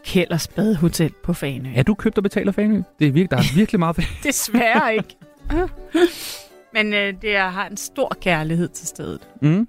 Kælders 0.05 0.47
Badehotel 0.47 1.13
på 1.23 1.33
Fanø. 1.33 1.69
Er 1.75 1.83
du 1.83 1.93
købt 1.93 2.17
og 2.17 2.23
betaler 2.23 2.51
Fanø? 2.51 2.81
Det 2.99 3.07
er 3.07 3.11
virkelig, 3.11 3.31
der 3.31 3.37
er 3.37 3.55
virkelig 3.55 3.79
meget 3.79 3.95
Desværre 4.23 4.95
ikke. 4.97 5.15
Men 6.73 6.93
øh, 6.93 7.13
det 7.21 7.35
er, 7.35 7.49
har 7.49 7.67
en 7.67 7.77
stor 7.77 8.17
kærlighed 8.21 8.67
til 8.67 8.87
stedet. 8.87 9.27
Mm. 9.41 9.67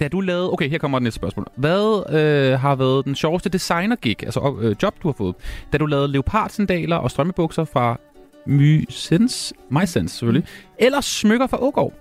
Da 0.00 0.08
du 0.08 0.20
lavede... 0.20 0.52
Okay, 0.52 0.70
her 0.70 0.78
kommer 0.78 0.98
det 0.98 1.02
næste 1.02 1.16
spørgsmål. 1.16 1.46
Hvad 1.56 2.14
øh, 2.14 2.60
har 2.60 2.74
været 2.74 3.04
den 3.04 3.14
sjoveste 3.14 3.48
designer-gig, 3.48 4.16
altså 4.24 4.56
øh, 4.60 4.76
job, 4.82 4.94
du 5.02 5.08
har 5.08 5.12
fået? 5.12 5.34
Da 5.72 5.78
du 5.78 5.86
lavede 5.86 6.08
leopardsandaler 6.08 6.96
og 6.96 7.10
strømmebukser 7.10 7.64
fra 7.64 8.00
Mysens, 8.46 9.52
MySense 9.70 10.14
selvfølgelig, 10.16 10.48
eller 10.78 11.00
smykker 11.00 11.46
fra 11.46 11.62
Ågård? 11.62 11.92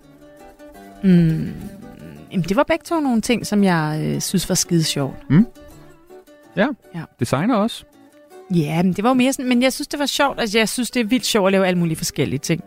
Mm. 1.03 1.53
Jamen, 2.31 2.45
det 2.49 2.55
var 2.55 2.63
begge 2.63 2.83
to 2.83 2.99
nogle 2.99 3.21
ting, 3.21 3.45
som 3.47 3.63
jeg 3.63 4.01
øh, 4.05 4.21
synes 4.21 4.49
var 4.49 4.55
skide 4.55 4.83
sjovt. 4.83 5.29
Mm. 5.29 5.45
Ja. 6.55 6.67
Ja. 6.95 7.01
designer 7.19 7.55
også. 7.55 7.83
Ja, 8.55 8.83
men 8.83 8.93
det 8.93 9.03
var 9.03 9.09
jo 9.09 9.13
mere 9.13 9.33
sådan, 9.33 9.49
men 9.49 9.61
jeg 9.61 9.73
synes, 9.73 9.87
det 9.87 9.99
var 9.99 10.05
sjovt. 10.05 10.39
Altså, 10.39 10.57
jeg 10.57 10.69
synes, 10.69 10.91
det 10.91 10.99
er 10.99 11.03
vildt 11.03 11.25
sjovt 11.25 11.47
at 11.47 11.51
lave 11.51 11.67
alle 11.67 11.79
mulige 11.79 11.95
forskellige 11.95 12.39
ting. 12.39 12.63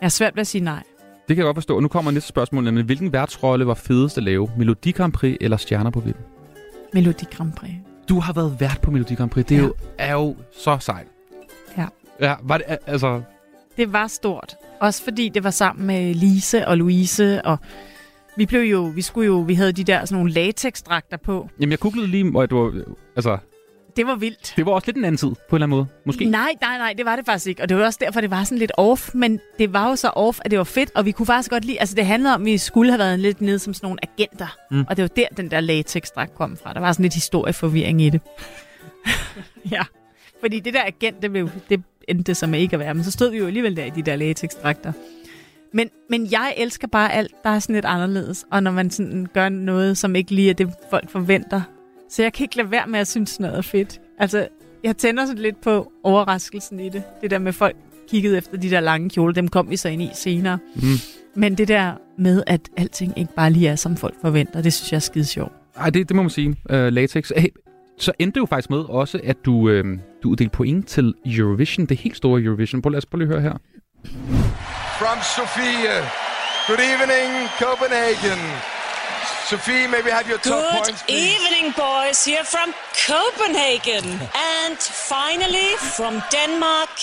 Jeg 0.00 0.04
har 0.06 0.08
svært 0.08 0.36
ved 0.36 0.40
at 0.40 0.46
sige 0.46 0.64
nej. 0.64 0.82
Det 1.28 1.36
kan 1.36 1.38
jeg 1.38 1.44
godt 1.44 1.56
forstå. 1.56 1.76
Og 1.76 1.82
nu 1.82 1.88
kommer 1.88 2.10
næste 2.10 2.28
spørgsmål, 2.28 2.64
nemlig, 2.64 2.84
hvilken 2.84 3.12
værtsrolle 3.12 3.66
var 3.66 3.74
fedest 3.74 4.16
at 4.18 4.24
lave? 4.24 4.50
Melodi 4.58 4.90
Grand 4.90 5.12
Prix 5.12 5.36
eller 5.40 5.56
Stjerner 5.56 5.90
på 5.90 6.00
Vippen? 6.00 6.24
Melodi 6.94 7.24
Grand 7.30 7.52
Prix. 7.52 7.72
Du 8.08 8.20
har 8.20 8.32
været 8.32 8.56
vært 8.60 8.78
på 8.82 8.90
Melodi 8.90 9.14
Grand 9.14 9.30
Prix. 9.30 9.46
Det 9.46 9.56
er, 9.56 9.60
Ja. 9.60 9.66
jo, 9.66 9.74
er 9.98 10.12
jo 10.12 10.36
så 10.58 10.76
sejt. 10.80 11.06
Ja. 12.20 12.34
Var 12.42 12.58
det, 12.58 12.66
altså... 12.86 13.22
Det 13.76 13.92
var 13.92 14.06
stort. 14.06 14.54
Også 14.80 15.04
fordi 15.04 15.28
det 15.28 15.44
var 15.44 15.50
sammen 15.50 15.86
med 15.86 16.14
Lise 16.14 16.68
og 16.68 16.78
Louise, 16.78 17.44
og 17.44 17.58
vi 18.36 18.46
blev 18.46 18.60
jo, 18.60 18.80
vi 18.94 19.02
skulle 19.02 19.26
jo, 19.26 19.38
vi 19.38 19.54
havde 19.54 19.72
de 19.72 19.84
der 19.84 20.04
sådan 20.04 20.16
nogle 20.16 20.32
latexdragter 20.32 21.16
på. 21.16 21.48
Jamen, 21.60 21.70
jeg 21.70 21.78
googlede 21.78 22.06
lige, 22.06 22.32
og 22.34 22.50
det 22.50 22.58
var, 22.58 22.72
altså, 23.16 23.38
Det 23.96 24.06
var 24.06 24.14
vildt. 24.14 24.52
det 24.56 24.66
var 24.66 24.72
også 24.72 24.86
lidt 24.86 24.96
en 24.96 25.04
anden 25.04 25.16
tid, 25.18 25.28
på 25.28 25.34
en 25.34 25.62
eller 25.62 25.66
anden 25.66 25.70
måde. 25.76 25.86
Måske. 26.06 26.24
Nej, 26.24 26.54
nej, 26.60 26.78
nej, 26.78 26.94
det 26.98 27.04
var 27.06 27.16
det 27.16 27.26
faktisk 27.26 27.46
ikke. 27.46 27.62
Og 27.62 27.68
det 27.68 27.76
var 27.76 27.84
også 27.84 27.98
derfor, 28.02 28.20
det 28.20 28.30
var 28.30 28.44
sådan 28.44 28.58
lidt 28.58 28.72
off. 28.76 29.10
Men 29.14 29.40
det 29.58 29.72
var 29.72 29.88
jo 29.88 29.96
så 29.96 30.08
off, 30.08 30.38
at 30.44 30.50
det 30.50 30.58
var 30.58 30.64
fedt. 30.64 30.90
Og 30.94 31.04
vi 31.04 31.12
kunne 31.12 31.26
faktisk 31.26 31.50
godt 31.50 31.64
lide... 31.64 31.80
Altså, 31.80 31.94
det 31.94 32.06
handlede 32.06 32.34
om, 32.34 32.42
at 32.42 32.46
vi 32.46 32.58
skulle 32.58 32.90
have 32.92 32.98
været 32.98 33.18
lidt 33.20 33.40
nede 33.40 33.58
som 33.58 33.74
sådan 33.74 33.86
nogle 33.86 33.98
agenter. 34.02 34.56
Mm. 34.70 34.84
Og 34.88 34.96
det 34.96 35.02
var 35.02 35.08
der, 35.08 35.26
den 35.36 35.50
der 35.50 35.60
latexdragt 35.60 36.34
kom 36.34 36.56
fra. 36.56 36.72
Der 36.74 36.80
var 36.80 36.92
sådan 36.92 37.02
lidt 37.02 37.14
historieforvirring 37.14 38.02
i 38.02 38.10
det. 38.10 38.20
ja. 39.72 39.82
Fordi 40.40 40.60
det 40.60 40.74
der 40.74 40.82
agent, 40.86 41.22
det, 41.22 41.30
blev, 41.30 41.50
det 41.68 41.82
endte 42.08 42.24
det 42.24 42.36
som 42.36 42.54
ikke 42.54 42.74
at 42.74 42.80
være. 42.80 42.94
Men 42.94 43.04
så 43.04 43.10
stod 43.10 43.30
vi 43.30 43.38
jo 43.38 43.46
alligevel 43.46 43.76
der 43.76 43.84
i 43.84 43.90
de 43.90 44.02
der 44.02 44.16
latexdragter. 44.16 44.92
Men, 45.72 45.90
men 46.10 46.28
jeg 46.30 46.54
elsker 46.56 46.88
bare 46.88 47.12
alt, 47.12 47.32
der 47.44 47.50
er 47.50 47.58
sådan 47.58 47.74
lidt 47.74 47.84
anderledes. 47.84 48.44
Og 48.50 48.62
når 48.62 48.70
man 48.70 48.90
sådan 48.90 49.26
gør 49.34 49.48
noget, 49.48 49.98
som 49.98 50.16
ikke 50.16 50.34
lige 50.34 50.50
er 50.50 50.54
det, 50.54 50.70
folk 50.90 51.10
forventer. 51.10 51.60
Så 52.10 52.22
jeg 52.22 52.32
kan 52.32 52.44
ikke 52.44 52.56
lade 52.56 52.70
være 52.70 52.86
med 52.86 53.00
at 53.00 53.08
synes, 53.08 53.40
noget 53.40 53.56
er 53.56 53.62
fedt. 53.62 54.00
Altså, 54.18 54.48
jeg 54.84 54.96
tænder 54.96 55.26
sådan 55.26 55.42
lidt 55.42 55.60
på 55.60 55.92
overraskelsen 56.02 56.80
i 56.80 56.88
det. 56.88 57.02
Det 57.22 57.30
der 57.30 57.38
med 57.38 57.52
folk 57.52 57.76
kiggede 58.10 58.36
efter 58.36 58.56
de 58.56 58.70
der 58.70 58.80
lange 58.80 59.10
kjoler, 59.10 59.34
dem 59.34 59.48
kom 59.48 59.70
vi 59.70 59.76
så 59.76 59.88
ind 59.88 60.02
i 60.02 60.10
senere. 60.14 60.58
Mm. 60.74 60.82
Men 61.34 61.58
det 61.58 61.68
der 61.68 61.92
med, 62.18 62.42
at 62.46 62.60
alting 62.76 63.18
ikke 63.18 63.34
bare 63.34 63.50
lige 63.50 63.68
er, 63.68 63.76
som 63.76 63.96
folk 63.96 64.14
forventer, 64.20 64.62
det 64.62 64.72
synes 64.72 64.92
jeg 64.92 64.96
er 64.96 65.00
skide 65.00 65.24
sjovt. 65.24 65.52
Ej, 65.76 65.90
det, 65.90 66.08
det 66.08 66.16
må 66.16 66.22
man 66.22 66.30
sige. 66.30 66.48
Uh, 66.48 66.74
latex. 66.74 67.32
Hey, 67.36 67.48
så 67.98 68.12
endte 68.18 68.34
det 68.34 68.40
jo 68.40 68.46
faktisk 68.46 68.70
med 68.70 68.78
også, 68.78 69.20
at 69.24 69.36
du, 69.44 69.68
øh, 69.68 69.84
du 70.22 70.28
uddelte 70.28 70.56
point 70.56 70.88
til 70.88 71.14
Eurovision, 71.26 71.86
det 71.86 71.96
helt 71.96 72.16
store 72.16 72.42
Eurovision. 72.42 72.82
Prøv, 72.82 72.90
lad 72.90 72.98
os 72.98 73.06
prøve 73.06 73.20
lige 73.22 73.28
høre 73.32 73.40
her. 73.40 73.56
From 75.00 75.18
Sofia. 75.36 75.96
Good 76.68 76.82
evening, 76.92 77.30
Copenhagen. 77.62 78.40
Sophie, 79.50 79.86
maybe 79.94 80.10
have 80.18 80.26
your 80.32 80.38
top 80.38 80.52
Good 80.52 80.70
points, 80.74 81.02
please. 81.02 81.20
evening, 81.32 81.66
boys, 81.86 82.18
here 82.30 82.44
from 82.54 82.68
Copenhagen. 83.10 84.06
and 84.60 84.76
finally, 85.12 85.70
from 85.96 86.14
Denmark, 86.36 86.94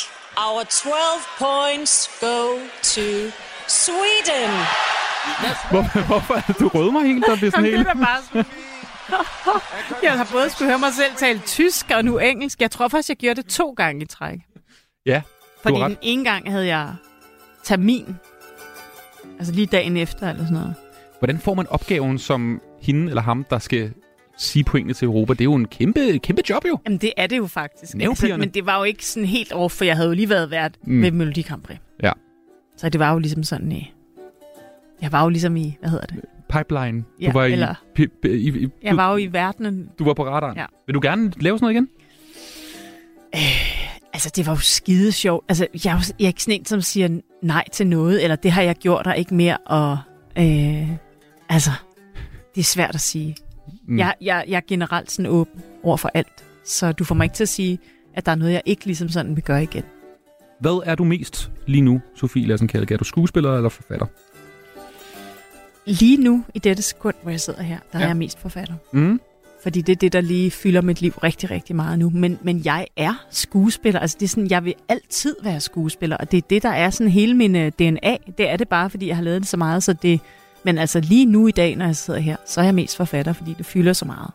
our 0.45 0.61
12 0.63 1.25
points 1.45 1.93
go 2.27 2.39
to 2.95 3.07
Sweden. 3.81 4.51
Hvor, 5.71 5.83
hvorfor 6.11 6.33
er 6.33 6.41
det, 6.47 6.59
du 6.59 6.67
rød 6.67 6.91
mig 6.91 7.03
helt? 7.09 7.25
Der 7.25 7.35
bliver 7.35 7.51
sådan 7.51 7.65
det 7.65 7.73
helt... 7.77 7.87
er 7.87 7.93
bare. 7.93 8.43
Jeg 10.03 10.11
har 10.11 10.27
både 10.31 10.49
skulle 10.49 10.69
høre 10.69 10.79
mig 10.79 10.93
selv 10.93 11.15
tale 11.17 11.39
tysk 11.45 11.91
og 11.95 12.05
nu 12.05 12.17
engelsk. 12.17 12.61
Jeg 12.61 12.71
tror 12.71 12.87
faktisk, 12.87 13.09
jeg 13.09 13.17
gjorde 13.17 13.41
det 13.41 13.49
to 13.51 13.69
gange 13.77 14.01
i 14.01 14.05
træk. 14.05 14.39
Ja, 15.05 15.21
Fordi 15.63 15.79
den 15.79 15.97
ene 16.01 16.23
gang 16.23 16.51
havde 16.51 16.67
jeg 16.67 16.93
termin. 17.63 18.15
Altså 19.39 19.53
lige 19.53 19.67
dagen 19.67 19.97
efter 19.97 20.29
eller 20.29 20.43
sådan 20.43 20.53
noget. 20.53 20.75
Hvordan 21.19 21.39
får 21.39 21.53
man 21.53 21.67
opgaven 21.67 22.19
som 22.19 22.61
hende 22.81 23.09
eller 23.09 23.21
ham, 23.21 23.43
der 23.49 23.59
skal 23.59 23.93
sige 24.37 24.63
pointene 24.63 24.93
til 24.93 25.05
Europa? 25.05 25.33
Det 25.33 25.41
er 25.41 25.45
jo 25.45 25.55
en 25.55 25.67
kæmpe, 25.67 26.19
kæmpe 26.19 26.41
job 26.49 26.65
jo. 26.67 26.77
Jamen 26.85 26.97
det 26.97 27.13
er 27.17 27.27
det 27.27 27.37
jo 27.37 27.47
faktisk. 27.47 27.95
Altså, 27.95 28.37
men 28.37 28.49
det 28.49 28.65
var 28.65 28.77
jo 28.77 28.83
ikke 28.83 29.05
sådan 29.05 29.27
helt 29.27 29.51
over, 29.51 29.69
for 29.69 29.85
jeg 29.85 29.95
havde 29.95 30.07
jo 30.09 30.15
lige 30.15 30.29
været 30.29 30.51
vært 30.51 30.71
Mm. 30.83 31.01
ved 31.01 31.11
Melodi 31.11 31.41
Grand 31.41 31.61
Prix. 31.61 31.77
Ja. 32.03 32.11
Så 32.77 32.89
det 32.89 32.99
var 32.99 33.11
jo 33.13 33.19
ligesom 33.19 33.43
sådan 33.43 33.71
i... 33.71 33.93
Jeg 35.01 35.11
var 35.11 35.23
jo 35.23 35.29
ligesom 35.29 35.55
i, 35.55 35.77
hvad 35.79 35.89
hedder 35.89 36.05
det? 36.05 36.21
Pipeline. 36.49 36.99
Du 37.01 37.05
Ja, 37.21 37.31
var 37.31 37.45
i, 37.45 37.51
eller- 37.51 37.75
pi, 37.95 38.07
pi, 38.21 38.27
i, 38.29 38.49
i, 38.63 38.67
Jeg 38.83 38.91
du, 38.91 38.95
var 38.95 39.11
jo 39.11 39.17
i 39.17 39.25
verdenen. 39.33 39.89
du 39.99 40.03
var 40.05 40.13
på 40.13 40.25
radaren. 40.27 40.57
Ja. 40.57 40.65
Vil 40.87 40.93
du 40.93 40.99
gerne 41.03 41.31
lave 41.41 41.57
sådan 41.59 41.63
noget 41.65 41.75
igen? 41.75 41.89
Altså, 44.13 44.31
det 44.35 44.45
var 44.45 44.51
jo 44.53 44.59
skide 44.59 45.11
sjovt. 45.11 45.45
Altså, 45.49 45.67
jeg 45.85 45.91
er, 45.91 45.95
jo, 45.95 46.13
jeg 46.19 46.25
er 46.25 46.27
ikke 46.27 46.43
sådan 46.43 46.59
en, 46.59 46.65
som 46.65 46.81
siger 46.81 47.19
nej 47.43 47.63
til 47.71 47.87
noget, 47.87 48.23
eller 48.23 48.35
det 48.35 48.51
har 48.51 48.61
jeg 48.61 48.75
gjort, 48.75 49.07
og 49.07 49.17
ikke 49.17 49.35
mere, 49.35 49.57
og 49.57 49.97
øh, 50.37 50.89
altså, 51.49 51.71
det 52.55 52.61
er 52.61 52.65
svært 52.65 52.95
at 52.95 53.01
sige. 53.01 53.35
Mm. 53.87 53.97
Jeg, 53.97 54.13
jeg, 54.21 54.45
jeg 54.47 54.55
er 54.57 54.61
generelt 54.67 55.11
sådan 55.11 55.31
åben 55.31 55.61
over 55.83 55.97
for 55.97 56.11
alt, 56.13 56.45
så 56.65 56.91
du 56.91 57.03
får 57.03 57.15
mig 57.15 57.25
ikke 57.25 57.35
til 57.35 57.43
at 57.43 57.49
sige, 57.49 57.79
at 58.13 58.25
der 58.25 58.31
er 58.31 58.35
noget, 58.35 58.51
jeg 58.53 58.61
ikke 58.65 58.85
ligesom 58.85 59.09
sådan 59.09 59.35
vil 59.35 59.43
gøre 59.43 59.63
igen. 59.63 59.83
Hvad 60.59 60.81
er 60.85 60.95
du 60.95 61.03
mest 61.03 61.51
lige 61.67 61.81
nu, 61.81 62.01
Sofie 62.15 62.47
Lassen 62.47 62.67
Kalke? 62.67 62.93
Er 62.93 62.97
du 62.97 63.03
skuespiller 63.03 63.55
eller 63.55 63.69
forfatter? 63.69 64.05
Lige 65.85 66.17
nu, 66.17 66.43
i 66.53 66.59
dette 66.59 66.83
sekund, 66.83 67.15
hvor 67.21 67.31
jeg 67.31 67.41
sidder 67.41 67.63
her, 67.63 67.79
der 67.91 67.99
ja. 67.99 68.03
Er 68.03 68.09
jeg 68.09 68.17
mest 68.17 68.39
forfatter. 68.39 68.73
Mm. 68.91 69.21
Fordi 69.63 69.81
det 69.81 69.91
er 69.91 69.95
det, 69.95 70.13
der 70.13 70.21
lige 70.21 70.51
fylder 70.51 70.81
mit 70.81 71.01
liv 71.01 71.11
rigtig, 71.11 71.51
rigtig 71.51 71.75
meget 71.75 71.99
nu. 71.99 72.09
Men, 72.09 72.39
men 72.41 72.61
jeg 72.65 72.87
er 72.97 73.25
skuespiller. 73.29 73.99
Altså 73.99 74.17
det 74.19 74.25
er 74.25 74.29
sådan, 74.29 74.49
jeg 74.49 74.65
vil 74.65 74.73
altid 74.89 75.35
være 75.43 75.59
skuespiller. 75.59 76.17
Og 76.17 76.31
det 76.31 76.37
er 76.37 76.41
det, 76.49 76.63
der 76.63 76.69
er 76.69 76.89
sådan 76.89 77.11
hele 77.11 77.33
min 77.33 77.55
øh, 77.55 77.71
DNA. 77.71 78.17
Det 78.37 78.49
er 78.49 78.57
det 78.57 78.67
bare, 78.67 78.89
fordi 78.89 79.07
jeg 79.07 79.15
har 79.15 79.23
lavet 79.23 79.41
det 79.41 79.47
så 79.49 79.57
meget. 79.57 79.83
Så 79.83 79.93
det, 79.93 80.19
men 80.63 80.77
altså 80.77 80.99
lige 80.99 81.25
nu 81.25 81.47
i 81.47 81.51
dag, 81.51 81.75
når 81.75 81.85
jeg 81.85 81.95
sidder 81.95 82.19
her, 82.19 82.35
så 82.45 82.61
er 82.61 82.65
jeg 82.65 82.75
mest 82.75 82.97
forfatter, 82.97 83.33
fordi 83.33 83.55
det 83.57 83.65
fylder 83.65 83.93
så 83.93 84.05
meget. 84.05 84.31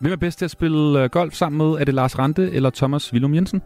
Hvem 0.00 0.12
er 0.12 0.16
bedst 0.16 0.38
til 0.38 0.44
at 0.44 0.50
spille 0.50 1.02
øh, 1.02 1.10
golf 1.10 1.34
sammen 1.34 1.58
med? 1.58 1.80
Er 1.80 1.84
det 1.84 1.94
Lars 1.94 2.18
Rante 2.18 2.50
eller 2.50 2.70
Thomas 2.70 3.12
Willum 3.12 3.34
Jensen? 3.34 3.62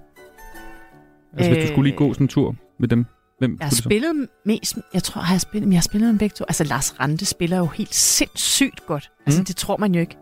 Altså, 1.37 1.51
øh, 1.51 1.57
hvis 1.57 1.69
du 1.69 1.73
skulle 1.73 1.91
lige 1.91 1.97
gå 1.97 2.13
sådan 2.13 2.25
en 2.25 2.29
tur 2.29 2.57
med 2.79 2.89
dem. 2.89 3.07
Hvem 3.43 3.57
Jeg 3.61 3.67
har 3.69 3.75
spillet 3.77 4.29
mest, 4.45 4.79
jeg 4.95 5.03
tror, 5.03 5.21
har 5.23 5.35
jeg 5.35 5.41
spillet, 5.41 5.69
jeg 5.71 5.77
har 5.77 5.83
spillet 5.83 6.11
med 6.11 6.19
begge 6.19 6.35
to. 6.35 6.45
Altså 6.49 6.65
Lars 6.65 7.01
Rante 7.01 7.25
spiller 7.27 7.59
jo 7.59 7.67
helt 7.67 7.95
sindssygt 7.95 8.87
godt. 8.87 9.11
Altså 9.27 9.41
Mm. 9.41 9.45
det 9.45 9.57
tror 9.57 9.77
man 9.77 9.95
jo 9.95 10.01
ikke. 10.01 10.17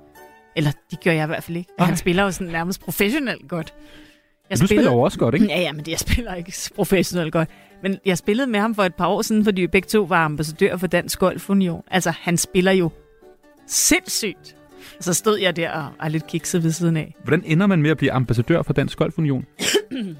Eller 0.56 0.72
det 0.90 1.04
gør 1.04 1.12
jeg 1.12 1.24
i 1.24 1.26
hvert 1.26 1.44
fald 1.44 1.56
ikke. 1.56 1.70
Nej. 1.78 1.86
Han 1.86 1.96
spiller 1.96 2.22
jo 2.22 2.30
sådan 2.30 2.46
nærmest 2.52 2.80
professionelt 2.80 3.48
godt. 3.48 3.74
Men 4.50 4.58
du 4.58 4.66
spiller 4.66 4.92
jo 4.92 5.00
også 5.00 5.18
godt, 5.18 5.34
ikke? 5.34 5.46
Ja, 5.46 5.60
ja, 5.60 5.72
men 5.72 5.84
jeg 5.88 5.98
spiller 5.98 6.34
ikke 6.34 6.52
professionelt 6.76 7.32
godt. 7.32 7.48
Men 7.82 7.98
jeg 8.06 8.18
spillede 8.18 8.46
med 8.50 8.60
ham 8.60 8.74
for 8.74 8.82
et 8.84 8.94
par 8.94 9.06
år 9.06 9.22
siden, 9.22 9.44
fordi 9.44 9.60
vi 9.60 9.66
begge 9.66 9.86
to 9.88 10.02
var 10.02 10.24
ambassadør 10.24 10.76
for 10.76 10.86
Dansk 10.86 11.18
Golf 11.18 11.50
Union. 11.50 11.82
Altså, 11.90 12.10
han 12.20 12.36
spiller 12.36 12.72
jo 12.72 12.90
sindssygt. 13.66 14.56
Så 15.00 15.14
stod 15.14 15.38
jeg 15.38 15.56
der 15.56 15.70
og 15.70 15.88
er 16.00 16.08
lidt 16.08 16.26
kikset 16.26 16.62
ved 16.62 16.70
siden 16.72 16.96
af. 16.96 17.14
Hvordan 17.24 17.42
ender 17.46 17.66
man 17.66 17.82
med 17.82 17.90
at 17.90 17.96
blive 17.96 18.12
ambassadør 18.12 18.62
for 18.62 18.72
Dansk 18.72 18.98
Golf 18.98 19.18
Union? 19.18 19.44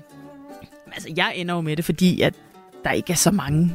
Altså, 0.94 1.12
jeg 1.16 1.32
ender 1.36 1.54
jo 1.54 1.60
med 1.60 1.76
det, 1.76 1.84
fordi 1.84 2.20
at 2.20 2.34
der 2.84 2.90
ikke 2.90 3.12
er 3.12 3.16
så 3.16 3.30
mange 3.30 3.72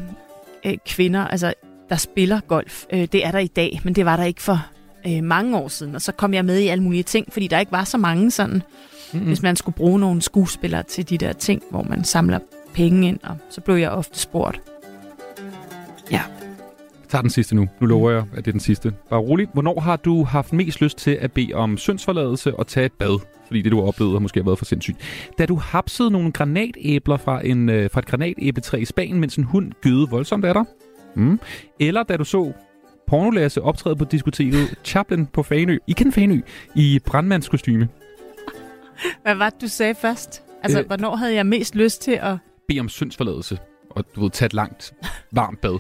øh, 0.66 0.78
kvinder, 0.86 1.28
altså, 1.28 1.54
der 1.90 1.96
spiller 1.96 2.40
golf. 2.48 2.86
Øh, 2.94 3.08
det 3.12 3.26
er 3.26 3.32
der 3.32 3.40
i 3.40 3.48
dag, 3.48 3.82
men 3.84 3.96
det 3.96 4.06
var 4.06 4.16
der 4.16 4.24
ikke 4.24 4.42
for 4.42 4.66
øh, 5.08 5.24
mange 5.24 5.58
år 5.58 5.68
siden. 5.68 5.96
Og 5.96 6.02
så 6.02 6.12
kom 6.12 6.34
jeg 6.34 6.46
med 6.46 6.60
i 6.60 6.68
alle 6.68 6.84
mulige 6.84 7.04
ting, 7.04 7.34
fordi 7.34 7.48
der 7.48 7.60
ikke 7.60 7.72
var 7.72 7.84
så 7.84 7.98
mange 7.98 8.32
sådan, 8.32 8.54
Mm-mm. 8.54 9.22
mm. 9.22 9.28
hvis 9.28 9.42
man 9.42 9.56
skulle 9.56 9.76
bruge 9.76 10.00
nogle 10.00 10.22
skuespillere 10.22 10.84
til 10.84 11.10
de 11.10 11.18
der 11.18 11.34
ting, 11.34 11.64
hvor 11.70 11.84
man 11.84 12.04
samler 12.04 12.40
penge 12.74 13.08
ind, 13.08 13.20
og 13.24 13.38
så 13.50 13.62
blev 13.62 13.76
jeg 13.76 13.90
ofte 13.90 14.20
spurgt. 14.20 14.62
Ja. 16.12 16.22
Tager 17.10 17.22
den 17.22 17.30
sidste 17.30 17.56
nu. 17.56 17.68
Nu 17.82 17.88
lover 17.88 18.12
jeg, 18.12 18.20
at 18.32 18.38
det 18.38 18.48
er 18.48 18.52
den 18.52 18.60
sidste. 18.60 18.94
Bare 19.10 19.20
rolig. 19.20 19.48
Hvornår 19.54 19.80
har 19.80 19.96
du 19.96 20.24
haft 20.24 20.54
mest 20.54 20.82
lyst 20.82 20.98
til 20.98 21.12
at 21.12 21.32
bede 21.32 21.54
om 21.54 21.78
syndsforladelse 21.78 22.56
og 22.56 22.68
tage 22.68 22.86
et 22.86 22.94
bad? 22.94 23.20
Fordi 23.48 23.62
det, 23.62 23.72
du 23.72 23.80
har 23.80 23.88
oplevet, 23.88 24.12
har 24.14 24.20
måske 24.20 24.46
været 24.46 24.58
for 24.58 24.66
sindssygt. 24.66 24.98
Da 25.38 25.46
du 25.46 25.56
hapsede 25.56 26.12
nogle 26.12 26.32
granatæbler 26.32 27.18
fra, 27.18 27.46
en, 27.48 27.70
øh, 27.70 27.90
fra 27.92 28.00
et 28.00 28.06
granatæbletræ 28.06 28.78
i 28.78 28.86
Spanien, 28.86 29.20
mens 29.20 29.36
en 29.36 29.44
hund 29.44 29.72
gøde 29.82 30.08
voldsomt 30.10 30.46
af 30.46 30.54
dig? 30.54 30.64
Mm. 31.16 31.40
Eller 31.80 32.04
da 32.04 32.18
du 32.18 32.24
så 32.24 32.54
pornolasse 33.08 33.62
optræde 33.62 33.96
på 33.96 34.06
diskoteket 34.06 34.76
Chaplin 34.84 35.26
på 35.26 35.44
Fanø, 35.44 35.78
i 35.88 35.92
kendt 35.94 36.16
Fanø, 36.16 36.42
i 36.76 37.00
brandmandskostyme. 37.06 37.88
Hvad 39.22 39.36
var 39.36 39.50
det, 39.50 39.62
du 39.62 39.68
sagde 39.68 39.96
først? 39.96 40.44
Altså, 40.64 40.80
Øh. 40.80 40.84
øh. 40.84 40.88
hvornår 40.88 41.16
havde 41.16 41.34
jeg 41.34 41.46
mest 41.46 41.76
lyst 41.76 42.02
til 42.02 42.20
at... 42.22 42.38
Bede 42.68 42.80
om 42.80 42.90
syndsforladelse, 42.90 43.58
og 43.90 44.06
du 44.16 44.22
ved, 44.22 44.30
tage 44.32 44.46
et 44.46 44.54
langt, 44.54 44.94
varmt 45.32 45.62
bad. 45.62 45.80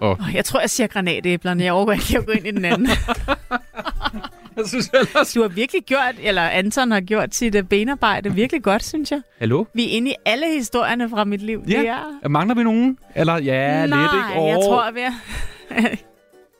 Og 0.00 0.10
Oh, 0.20 0.34
jeg 0.34 0.44
tror, 0.44 0.60
jeg 0.60 0.70
siger 0.70 0.86
granatæblerne. 0.86 1.64
Jeg 1.64 1.72
overgår 1.72 1.92
ikke 1.92 2.18
at 2.18 2.26
gå 2.26 2.32
ind 2.32 2.46
i 2.46 2.50
den 2.50 2.64
anden. 2.64 2.86
jeg 4.56 4.64
synes 4.66 4.90
ellers... 4.94 5.32
Du 5.32 5.40
har 5.42 5.48
virkelig 5.48 5.82
gjort, 5.82 6.14
eller 6.22 6.42
Anton 6.42 6.90
har 6.90 7.00
gjort 7.00 7.34
sit 7.34 7.54
øh, 7.54 7.62
benarbejde 7.62 8.34
virkelig 8.34 8.62
godt, 8.62 8.84
synes 8.84 9.10
jeg. 9.10 9.20
Hallo? 9.38 9.64
Vi 9.74 9.84
er 9.84 9.88
inde 9.96 10.10
i 10.10 10.14
alle 10.24 10.46
historierne 10.56 11.10
fra 11.10 11.24
mit 11.24 11.42
liv. 11.42 11.64
Det 11.66 11.88
er... 11.88 12.28
Mangler 12.28 12.54
vi 12.54 12.62
nogen? 12.64 12.98
Eller 13.14 13.34
ja, 13.38 13.86
Nej, 13.86 14.00
lidt, 14.02 14.12
ikke? 14.14 14.42
jeg 14.48 14.56
Åh. 14.56 14.62
tror, 14.64 14.90
vi 14.90 15.00
er... 15.00 15.12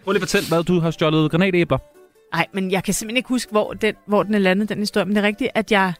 Prøv 0.04 0.12
lige 0.12 0.16
at 0.16 0.22
fortælle, 0.22 0.48
hvad 0.48 0.64
du 0.64 0.80
har 0.80 0.90
stjålet 0.90 1.30
granatæbler. 1.30 1.78
Nej, 2.34 2.46
men 2.52 2.70
jeg 2.70 2.84
kan 2.84 2.94
simpelthen 2.94 3.16
ikke 3.16 3.28
huske, 3.28 3.50
hvor 3.50 3.72
den, 3.72 3.94
hvor 4.06 4.22
den 4.22 4.34
er 4.34 4.38
landet, 4.38 4.68
den 4.68 4.78
historie. 4.78 5.04
Men 5.06 5.16
det 5.16 5.22
er 5.22 5.26
rigtigt, 5.26 5.50
at 5.54 5.72
jeg 5.72 5.92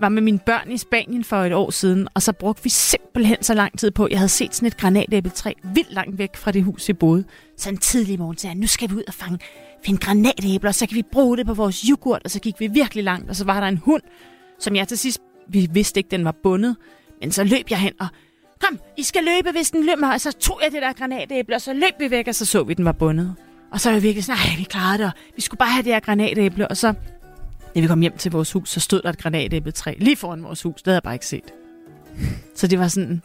var 0.00 0.08
med 0.08 0.22
mine 0.22 0.38
børn 0.38 0.70
i 0.70 0.78
Spanien 0.78 1.24
for 1.24 1.36
et 1.36 1.52
år 1.52 1.70
siden, 1.70 2.08
og 2.14 2.22
så 2.22 2.32
brugte 2.32 2.62
vi 2.62 2.68
simpelthen 2.68 3.42
så 3.42 3.54
lang 3.54 3.78
tid 3.78 3.90
på. 3.90 4.08
Jeg 4.10 4.18
havde 4.18 4.28
set 4.28 4.54
sådan 4.54 4.66
et 4.66 4.76
granatæbletræ 4.76 5.52
vildt 5.74 5.92
langt 5.92 6.18
væk 6.18 6.36
fra 6.36 6.50
det 6.50 6.64
hus, 6.64 6.88
vi 6.88 6.92
boede. 6.92 7.24
Så 7.56 7.68
en 7.68 7.76
tidlig 7.76 8.18
morgen 8.18 8.36
sagde 8.36 8.54
jeg, 8.54 8.60
nu 8.60 8.66
skal 8.66 8.90
vi 8.90 8.94
ud 8.94 9.02
og 9.08 9.14
fange, 9.14 9.38
finde 9.84 10.00
granatæbler, 10.00 10.72
så 10.72 10.86
kan 10.86 10.96
vi 10.96 11.02
bruge 11.12 11.36
det 11.36 11.46
på 11.46 11.54
vores 11.54 11.80
yoghurt. 11.80 12.22
Og 12.24 12.30
så 12.30 12.40
gik 12.40 12.60
vi 12.60 12.66
virkelig 12.66 13.04
langt, 13.04 13.30
og 13.30 13.36
så 13.36 13.44
var 13.44 13.60
der 13.60 13.68
en 13.68 13.78
hund, 13.78 14.02
som 14.58 14.76
jeg 14.76 14.88
til 14.88 14.98
sidst, 14.98 15.18
vi 15.48 15.68
vidste 15.72 16.00
ikke, 16.00 16.10
den 16.10 16.24
var 16.24 16.34
bundet. 16.42 16.76
Men 17.20 17.32
så 17.32 17.44
løb 17.44 17.70
jeg 17.70 17.78
hen 17.78 17.92
og, 18.00 18.06
kom, 18.60 18.78
I 18.96 19.02
skal 19.02 19.24
løbe, 19.24 19.50
hvis 19.50 19.70
den 19.70 19.86
løber. 19.86 20.12
Og 20.12 20.20
så 20.20 20.32
tog 20.32 20.60
jeg 20.64 20.72
det 20.72 20.82
der 20.82 20.92
granatæble, 20.92 21.54
og 21.54 21.60
så 21.60 21.72
løb 21.72 21.92
vi 21.98 22.10
væk, 22.10 22.28
og 22.28 22.34
så 22.34 22.44
så 22.44 22.64
vi, 22.64 22.74
den 22.74 22.84
var 22.84 22.92
bundet. 22.92 23.34
Og 23.76 23.80
så 23.80 23.88
var 23.88 23.94
jeg 23.94 24.02
virkelig 24.02 24.24
sådan, 24.24 24.38
nej, 24.46 24.56
vi 24.58 24.62
klarede 24.62 24.98
det, 24.98 25.06
og 25.06 25.12
vi 25.36 25.40
skulle 25.40 25.58
bare 25.58 25.68
have 25.68 25.82
det 25.82 25.92
her 25.92 26.00
granatæble. 26.00 26.68
Og 26.68 26.76
så, 26.76 26.94
da 27.74 27.80
vi 27.80 27.86
kom 27.86 28.00
hjem 28.00 28.16
til 28.16 28.32
vores 28.32 28.52
hus, 28.52 28.70
så 28.70 28.80
stod 28.80 29.02
der 29.02 29.08
et 29.08 29.18
granatæbletræ 29.18 29.94
lige 29.98 30.16
foran 30.16 30.42
vores 30.42 30.62
hus. 30.62 30.74
Det 30.82 30.86
havde 30.86 30.94
jeg 30.94 31.02
bare 31.02 31.14
ikke 31.14 31.26
set. 31.26 31.54
Så 32.54 32.66
det 32.66 32.78
var 32.78 32.88
sådan 32.88 33.22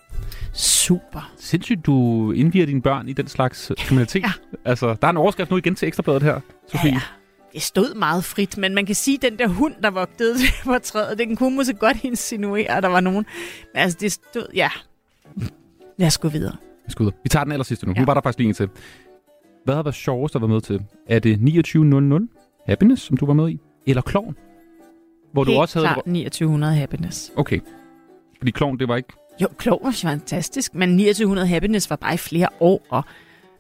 super. 0.54 1.32
Sindssygt, 1.40 1.86
du 1.86 2.32
indviger 2.32 2.66
dine 2.66 2.82
børn 2.82 3.10
i 3.10 3.14
den 3.14 3.28
slags 3.28 3.72
kriminalitet. 3.78 4.24
ja. 4.24 4.32
Altså, 4.66 4.96
der 5.02 5.08
er 5.08 5.12
en 5.12 5.18
overskrift 5.18 5.52
nu 5.52 5.58
igen 5.58 5.76
til 5.76 5.88
Ekstrabladet 5.88 6.24
her, 6.24 6.40
Sofie. 6.72 6.90
Ja, 6.90 6.96
ja. 6.96 7.02
Det 7.54 7.62
stod 7.62 7.96
meget 7.96 8.24
frit, 8.24 8.58
men 8.58 8.76
man 8.76 8.86
kan 8.86 8.96
sige, 8.96 9.16
at 9.16 9.22
den 9.22 9.40
der 9.40 9.48
hund, 9.48 9.74
der 9.84 9.90
vogtede 9.90 10.36
på 10.64 10.80
træet, 10.84 11.18
den 11.18 11.36
kunne 11.36 11.56
måske 11.56 11.74
godt 11.74 11.98
insinuere, 12.04 12.72
at 12.72 12.84
der 12.84 12.90
var 12.90 13.00
nogen. 13.00 13.26
Men 13.74 13.82
altså, 13.82 13.98
det 14.02 14.12
stod, 14.12 14.48
ja. 14.56 14.70
Lad 15.98 16.08
os 16.08 16.18
gå 16.18 16.28
videre. 16.30 16.56
Vi 16.86 16.92
skal 16.92 17.06
ud. 17.06 17.12
Vi 17.24 17.30
tager 17.30 17.44
den 17.44 17.52
aller 17.52 17.64
sidste 17.64 17.86
nu. 17.86 17.94
Ja. 17.96 18.00
Nu 18.00 18.06
var 18.06 18.14
der 18.14 18.22
faktisk 18.22 18.38
lige 18.38 18.48
en 18.48 18.54
til. 18.54 18.70
Hvad 19.66 19.76
har 19.76 19.84
været 19.84 19.96
sjovest 19.96 20.36
at 20.36 20.42
være 20.42 20.50
med 20.50 20.62
til? 20.62 20.82
Er 21.08 21.20
det 21.20 21.38
2900 21.38 22.28
Happiness, 22.66 23.04
som 23.04 23.18
du 23.18 23.26
var 23.26 23.34
med 23.34 23.50
i? 23.50 23.60
Eller 23.88 24.02
Klovn? 24.02 24.36
Hvor 25.34 25.44
Helt 25.44 25.56
du 25.56 25.62
også 25.62 25.80
havde... 25.80 25.88
klart 25.88 26.06
2900 26.06 26.76
Happiness. 26.76 27.32
Okay. 27.36 27.60
Fordi 28.38 28.52
Klovn, 28.52 28.80
det 28.80 28.88
var 28.88 28.96
ikke... 28.96 29.14
Jo, 29.42 29.48
Klog 29.58 29.82
var 29.84 29.92
fantastisk, 29.92 30.76
men 30.76 30.90
2900 30.90 31.48
Happiness 31.48 31.90
var 31.90 31.96
bare 31.96 32.14
i 32.14 32.18
flere 32.18 32.48
år, 32.60 32.86
og 32.90 33.04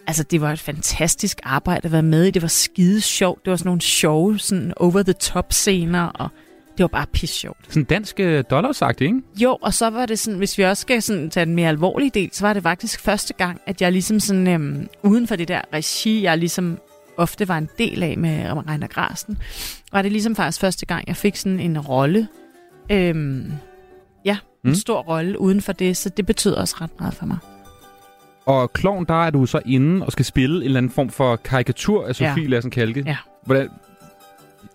altså, 0.07 0.23
det 0.23 0.41
var 0.41 0.51
et 0.51 0.59
fantastisk 0.59 1.39
arbejde 1.43 1.85
at 1.85 1.91
være 1.91 2.03
med 2.03 2.25
i. 2.25 2.31
Det 2.31 2.41
var 2.41 2.47
skide 2.47 3.01
sjovt. 3.01 3.45
Det 3.45 3.51
var 3.51 3.57
sådan 3.57 3.67
nogle 3.67 3.81
sjove, 3.81 4.39
sådan 4.39 4.73
over-the-top 4.77 5.53
scener, 5.53 6.03
og 6.03 6.29
det 6.77 6.83
var 6.83 6.87
bare 6.87 7.05
pis 7.13 7.29
sjovt. 7.29 7.57
Sådan 7.69 7.83
dansk 7.83 8.19
øh, 8.19 8.43
dollarsagt, 8.49 9.01
ikke? 9.01 9.21
Jo, 9.35 9.57
og 9.61 9.73
så 9.73 9.89
var 9.89 10.05
det 10.05 10.19
sådan, 10.19 10.37
hvis 10.37 10.57
vi 10.57 10.63
også 10.63 10.81
skal 10.81 11.01
sådan 11.01 11.29
tage 11.29 11.45
den 11.45 11.55
mere 11.55 11.69
alvorlige 11.69 12.09
del, 12.13 12.29
så 12.33 12.45
var 12.47 12.53
det 12.53 12.63
faktisk 12.63 12.99
første 12.99 13.33
gang, 13.33 13.61
at 13.65 13.81
jeg 13.81 13.91
ligesom 13.91 14.19
sådan, 14.19 14.47
øhm, 14.47 14.87
uden 15.03 15.27
for 15.27 15.35
det 15.35 15.47
der 15.47 15.61
regi, 15.73 16.23
jeg 16.23 16.37
ligesom 16.37 16.79
ofte 17.17 17.47
var 17.47 17.57
en 17.57 17.69
del 17.77 18.03
af 18.03 18.17
med 18.17 18.45
Reiner 18.69 18.87
Grasen, 18.87 19.37
var 19.91 20.01
det 20.01 20.11
ligesom 20.11 20.35
faktisk 20.35 20.59
første 20.61 20.85
gang, 20.85 21.03
jeg 21.07 21.15
fik 21.15 21.35
sådan 21.35 21.59
en 21.59 21.79
rolle. 21.79 22.27
Øhm, 22.91 23.51
ja, 24.25 24.37
en 24.65 24.69
Mm. 24.69 24.75
stor 24.75 25.01
rolle 25.01 25.39
uden 25.41 25.61
for 25.61 25.73
det, 25.73 25.97
så 25.97 26.09
det 26.09 26.25
betød 26.25 26.53
også 26.53 26.75
ret 26.81 26.91
meget 26.99 27.13
for 27.13 27.25
mig. 27.25 27.37
Og 28.45 28.73
Klovn, 28.73 29.05
der 29.05 29.25
er 29.25 29.29
du 29.29 29.45
så 29.45 29.61
inde 29.65 30.05
og 30.05 30.11
skal 30.11 30.25
spille 30.25 30.55
en 30.57 30.63
eller 30.63 30.77
anden 30.77 30.91
form 30.91 31.09
for 31.09 31.35
karikatur 31.35 32.07
af 32.07 32.15
Sofie 32.15 32.43
Ja. 32.43 32.49
Lassen 32.49 32.71
Kalke. 32.71 33.03
Ja. 33.05 33.17
Hvordan, 33.45 33.69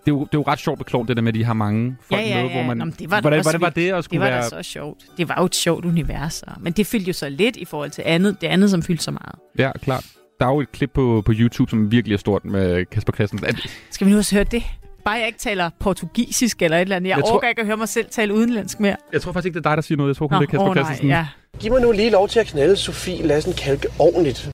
det, 0.07 0.13
er 0.13 0.15
jo, 0.15 0.19
det 0.19 0.33
er 0.33 0.37
jo 0.37 0.43
ret 0.47 0.59
sjovt 0.59 0.79
med 0.79 0.85
Klovn, 0.85 1.07
det 1.07 1.15
der 1.17 1.21
med, 1.23 1.29
at 1.29 1.35
de 1.35 1.43
har 1.43 1.53
mange 1.53 1.97
folk 2.09 2.21
ja, 2.21 2.27
ja, 2.27 2.41
med, 2.43 2.49
ja. 2.51 2.55
hvor 2.57 2.63
man... 2.75 2.77
Nå, 2.77 2.85
det 2.99 3.11
var 3.11 3.15
da 3.17 3.21
hvordan, 3.21 3.41
hvordan 3.41 3.61
var 3.61 3.69
det 3.69 3.91
at 3.93 4.03
skulle 4.03 4.21
Det 4.25 4.31
var 4.31 4.37
være... 4.37 4.43
da 4.43 4.63
så 4.63 4.63
sjovt. 4.63 4.97
Det 5.17 5.29
var 5.29 5.35
jo 5.39 5.45
et 5.45 5.55
sjovt 5.55 5.85
univers, 5.85 6.41
og, 6.41 6.53
men 6.59 6.73
det 6.73 6.87
fyldte 6.87 7.07
jo 7.07 7.13
så 7.13 7.29
lidt 7.29 7.55
i 7.55 7.65
forhold 7.65 7.89
til 7.91 8.03
andet, 8.05 8.41
det 8.41 8.47
andet, 8.47 8.69
som 8.69 8.81
fyldte 8.83 9.03
så 9.03 9.11
meget. 9.11 9.35
Ja, 9.59 9.71
klart. 9.81 10.05
Der 10.39 10.45
er 10.45 10.49
jo 10.53 10.61
et 10.61 10.71
klip 10.71 10.91
på, 10.93 11.23
på 11.25 11.31
YouTube, 11.35 11.69
som 11.69 11.91
virkelig 11.91 12.13
er 12.13 12.19
stort 12.19 12.45
med 12.45 12.85
Kasper 12.85 13.13
Christensen. 13.13 13.57
Skal 13.91 14.07
vi 14.07 14.11
nu 14.11 14.17
også 14.17 14.35
høre 14.35 14.43
det? 14.43 14.63
Bare 15.05 15.15
jeg 15.15 15.27
ikke 15.27 15.39
taler 15.39 15.69
portugisisk 15.79 16.61
eller 16.61 16.77
et 16.77 16.81
eller 16.81 16.95
andet. 16.95 17.09
Jeg, 17.09 17.17
Jeg 17.17 17.23
jeg 17.23 17.29
tror- 17.29 17.35
orker 17.37 17.47
ikke 17.49 17.61
at 17.61 17.67
høre 17.67 17.77
mig 17.77 17.89
selv 17.89 18.05
tale 18.11 18.33
udenlandsk 18.33 18.79
mere. 18.79 18.95
Jeg 19.13 19.21
tror 19.21 19.31
faktisk 19.31 19.45
ikke, 19.45 19.59
det 19.59 19.65
er 19.65 19.69
dig, 19.69 19.77
der 19.77 19.81
siger 19.81 19.97
noget. 19.97 20.09
Jeg 20.09 20.15
tror 20.17 20.27
kun, 20.27 20.35
Nå, 20.35 20.41
det 20.41 20.47
er 20.47 20.51
Kasper 20.51 20.69
åh, 20.69 20.75
nej, 20.75 20.83
Christensen. 20.83 21.07
ja. 21.09 21.27
Giv 21.59 21.71
mig 21.71 21.81
nu 21.81 21.91
lige 21.91 22.09
lov 22.09 22.27
til 22.29 22.39
at 22.39 22.47
knalde 22.47 22.75
Sofie 22.75 23.27
Lassen 23.27 23.53
Kalke 23.53 23.87
ordentligt. 23.99 24.49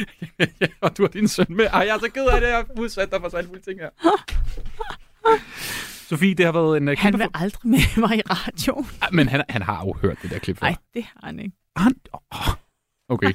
og 0.82 0.96
du 0.96 1.02
har 1.02 1.08
din 1.08 1.28
søn 1.28 1.46
med. 1.48 1.66
Ej, 1.72 1.78
jeg 1.80 1.94
er 1.94 1.98
så 1.98 2.10
ked 2.14 2.26
af 2.26 2.40
det, 2.40 2.48
jeg 2.48 2.56
har 2.56 2.66
udsat 2.80 3.10
dig 3.12 3.20
for 3.20 3.28
så 3.28 3.36
alle 3.36 3.48
mulige 3.48 3.62
ting 3.64 3.80
her. 3.80 3.88
Sofie, 6.08 6.34
det 6.34 6.44
har 6.44 6.52
været 6.52 6.76
en 6.76 6.88
uh, 6.88 6.94
Han 6.98 7.18
vil 7.18 7.26
aldrig 7.34 7.70
med 7.70 8.00
mig 8.08 8.18
i 8.18 8.22
radio. 8.30 8.84
Ej, 9.02 9.08
Men 9.12 9.28
han, 9.28 9.42
han 9.48 9.62
har 9.62 9.84
jo 9.86 9.94
hørt 10.02 10.18
det 10.22 10.30
der 10.30 10.38
klip 10.38 10.58
før. 10.58 10.66
Nej, 10.66 10.76
det 10.94 11.04
har 11.04 11.26
han 11.26 11.38
ikke. 11.38 11.56
Han... 11.76 11.94
Okay. 13.08 13.32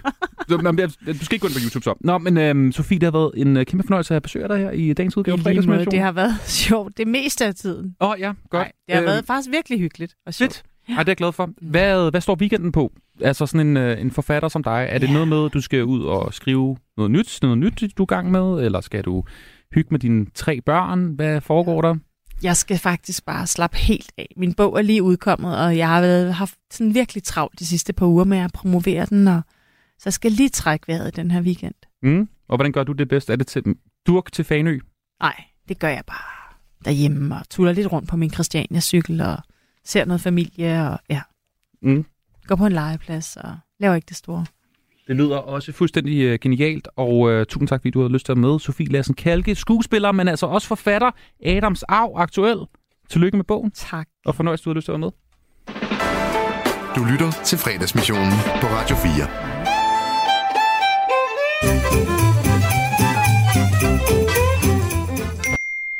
Så, 0.49 0.89
jeg, 1.07 1.19
du 1.19 1.25
skal 1.25 1.35
ikke 1.35 1.43
gå 1.43 1.47
ind 1.47 1.55
på 1.55 1.59
YouTube 1.63 1.83
så. 1.83 1.93
Nå, 2.01 2.17
men 2.17 2.37
øhm, 2.37 2.71
Sofie, 2.71 2.99
det 2.99 3.05
har 3.05 3.11
været 3.11 3.31
en 3.35 3.57
øh, 3.57 3.65
kæmpe 3.65 3.83
fornøjelse 3.83 4.15
at 4.15 4.23
besøge 4.23 4.47
dig 4.47 4.57
her 4.57 4.71
i 4.71 4.93
dagens 4.93 5.17
udgave 5.17 5.37
I 5.37 5.41
lige 5.53 5.67
måde, 5.67 5.85
det 5.85 5.99
har 5.99 6.11
været 6.11 6.33
sjovt 6.65 6.97
det 6.97 7.07
meste 7.07 7.45
af 7.45 7.55
tiden. 7.55 7.95
Åh, 8.01 8.09
oh, 8.09 8.19
ja, 8.19 8.33
godt. 8.49 8.61
Nej, 8.61 8.71
det 8.87 8.95
har 8.95 9.01
Øhm, 9.01 9.07
været 9.07 9.25
faktisk 9.25 9.51
virkelig 9.51 9.79
hyggeligt 9.79 10.15
og 10.25 10.33
sjovt. 10.33 10.53
Fedt. 10.53 10.63
Ej, 10.89 10.95
det 10.95 11.07
er 11.07 11.11
jeg 11.11 11.17
glad 11.17 11.31
for. 11.31 11.49
Hvad, 11.61 12.11
hvad 12.11 12.21
står 12.21 12.35
weekenden 12.35 12.71
på? 12.71 12.93
Altså 13.21 13.45
sådan 13.45 13.67
en, 13.67 13.77
øh, 13.77 14.01
en 14.01 14.11
forfatter 14.11 14.49
som 14.49 14.63
dig. 14.63 14.87
Er 14.89 14.97
det 14.97 15.09
noget 15.09 15.27
med, 15.27 15.49
du 15.49 15.61
skal 15.61 15.83
ud 15.83 16.03
og 16.03 16.33
skrive 16.33 16.77
noget 16.97 17.11
nyt, 17.11 17.39
noget 17.41 17.57
nyt, 17.57 17.83
du 17.97 18.03
er 18.03 18.05
gang 18.05 18.31
med? 18.31 18.65
Eller 18.65 18.81
skal 18.81 19.03
du 19.03 19.23
hygge 19.73 19.87
med 19.91 19.99
dine 19.99 20.25
tre 20.33 20.61
børn? 20.61 21.05
Hvad 21.05 21.41
foregår 21.41 21.81
der? 21.81 21.95
Jeg 22.43 22.57
skal 22.57 22.77
faktisk 22.77 23.25
bare 23.25 23.47
slappe 23.47 23.77
helt 23.77 24.11
af. 24.17 24.33
Min 24.37 24.53
bog 24.53 24.77
er 24.77 24.81
lige 24.81 25.03
udkommet, 25.03 25.57
og 25.57 25.77
jeg 25.77 25.87
har 25.87 26.01
været, 26.01 26.33
haft 26.33 26.55
sådan 26.71 26.93
virkelig 26.93 27.23
travlt 27.23 27.59
de 27.59 27.65
sidste 27.65 27.93
par 27.93 28.05
uger 28.05 28.23
med 28.23 28.37
at 28.37 28.53
promovere 28.53 29.05
den, 29.05 29.27
og 29.27 29.41
så 29.99 30.03
jeg 30.05 30.13
skal 30.13 30.31
lige 30.31 30.49
trække 30.49 30.87
vejret 30.87 31.15
den 31.15 31.31
her 31.31 31.41
weekend. 31.41 31.75
Mm. 32.03 32.29
Og 32.47 32.57
hvordan 32.57 32.71
gør 32.71 32.83
du 32.83 32.91
det 32.91 33.07
bedst? 33.07 33.29
Er 33.29 33.35
det 33.35 33.47
til 33.47 33.63
durk 34.07 34.31
til 34.31 34.45
Fanø? 34.45 34.79
Nej, 35.21 35.43
det 35.69 35.79
gør 35.79 35.87
jeg 35.87 36.03
bare 36.07 36.53
derhjemme 36.85 37.35
og 37.35 37.49
tuller 37.49 37.71
lidt 37.71 37.91
rundt 37.91 38.09
på 38.09 38.17
min 38.17 38.31
Christiania-cykel 38.33 39.21
og 39.21 39.37
ser 39.87 40.05
noget 40.05 40.21
familie 40.21 40.89
og 40.89 40.99
ja, 41.09 41.21
Mm. 41.81 42.05
går 42.47 42.55
på 42.55 42.65
en 42.65 42.71
legeplads 42.71 43.37
og 43.37 43.57
laver 43.79 43.95
ikke 43.95 44.05
det 44.09 44.17
store. 44.17 44.45
Det 45.07 45.15
lyder 45.15 45.37
også 45.37 45.71
fuldstændig 45.71 46.21
øh, 46.21 46.39
genialt, 46.41 46.87
og 46.95 47.29
øh, 47.31 47.45
tusind 47.45 47.67
tak, 47.67 47.81
fordi 47.81 47.89
du 47.89 47.99
havde 47.99 48.13
lyst 48.13 48.25
til 48.25 48.31
at 48.31 48.37
med. 48.37 48.59
Sofie 48.59 48.87
Lassen 48.87 49.15
Kalke, 49.15 49.55
skuespiller, 49.55 50.11
men 50.11 50.27
altså 50.27 50.45
også 50.45 50.67
forfatter. 50.67 51.11
Adams 51.45 51.83
Arv, 51.83 52.13
aktuel. 52.15 52.57
Tillykke 53.09 53.37
med 53.37 53.45
bogen. 53.45 53.71
Tak. 53.71 54.07
Og 54.25 54.35
fornøjelse, 54.35 54.63
du 54.65 54.69
har 54.69 54.75
lyst 54.75 54.85
til 54.85 54.91
at 54.91 54.99
være 54.99 55.11
med. 55.11 55.11
Du 56.95 57.03
lytter 57.11 57.31
til 57.45 57.57
fredagsmissionen 57.57 58.31
på 58.61 58.67
Radio 58.67 58.95
4. 58.95 59.27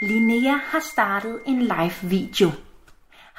Linnea 0.02 0.52
har 0.72 0.82
startet 0.92 1.40
en 1.48 1.62
live 1.62 1.94
video. 2.10 2.52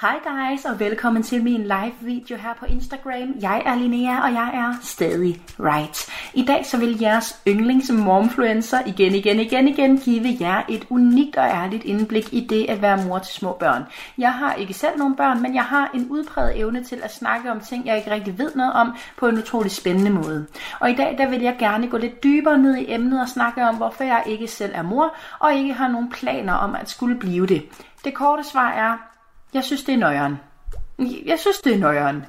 Hej 0.01 0.19
guys, 0.25 0.65
og 0.65 0.81
velkommen 0.81 1.23
til 1.23 1.45
min 1.45 1.62
live 1.62 1.95
video 2.01 2.37
her 2.37 2.55
på 2.55 2.66
Instagram. 2.66 3.35
Jeg 3.41 3.62
er 3.66 3.75
Linnea, 3.75 4.20
og 4.23 4.33
jeg 4.33 4.51
er 4.55 4.75
stadig 4.83 5.43
right. 5.61 6.11
I 6.35 6.45
dag 6.45 6.66
så 6.66 6.79
vil 6.79 6.99
jeres 7.01 7.41
yndlings 7.49 7.91
momfluencer 7.91 8.79
igen, 8.87 9.15
igen, 9.15 9.41
igen, 9.41 9.69
igen 9.69 9.99
give 9.99 10.37
jer 10.41 10.62
et 10.69 10.87
unikt 10.91 11.37
og 11.37 11.45
ærligt 11.45 11.85
indblik 11.85 12.33
i 12.33 12.47
det 12.47 12.66
at 12.69 12.83
være 12.83 13.05
mor 13.05 13.19
til 13.19 13.35
små 13.35 13.53
børn. 13.53 13.83
Jeg 14.19 14.33
har 14.33 14.55
ikke 14.55 14.75
selv 14.75 14.99
nogen 14.99 15.16
børn, 15.16 15.43
men 15.43 15.55
jeg 15.55 15.65
har 15.65 15.91
en 15.95 16.07
udpræget 16.11 16.59
evne 16.59 16.85
til 16.85 17.01
at 17.03 17.15
snakke 17.15 17.51
om 17.51 17.61
ting, 17.61 17.87
jeg 17.87 17.97
ikke 17.97 18.11
rigtig 18.11 18.39
ved 18.39 18.55
noget 18.55 18.73
om, 18.73 18.97
på 19.16 19.27
en 19.27 19.39
utrolig 19.39 19.70
spændende 19.70 20.11
måde. 20.11 20.47
Og 20.81 20.91
i 20.91 20.95
dag 20.95 21.19
der 21.19 21.29
vil 21.29 21.41
jeg 21.41 21.57
gerne 21.59 21.89
gå 21.89 21.97
lidt 21.97 22.23
dybere 22.23 22.59
ned 22.59 22.77
i 22.77 22.93
emnet 22.93 23.20
og 23.20 23.29
snakke 23.29 23.65
om, 23.65 23.77
hvorfor 23.77 24.05
jeg 24.05 24.23
ikke 24.27 24.49
selv 24.49 24.73
er 24.75 24.83
mor, 24.83 25.15
og 25.39 25.55
ikke 25.55 25.75
har 25.75 25.89
nogen 25.89 26.11
planer 26.11 26.55
om 26.55 26.75
at 26.75 26.91
skulle 26.91 27.16
blive 27.19 27.47
det. 27.47 27.62
Det 28.05 28.15
korte 28.15 28.45
svar 28.45 28.70
er, 28.70 29.09
jeg 29.55 29.65
synes, 29.65 29.85
det 29.85 29.95
er 29.95 29.99
nøjeren. 29.99 30.37
Jeg 31.27 31.39
synes, 31.39 31.59
det 31.59 31.75
er 31.75 31.79
nøjeren. 31.79 32.25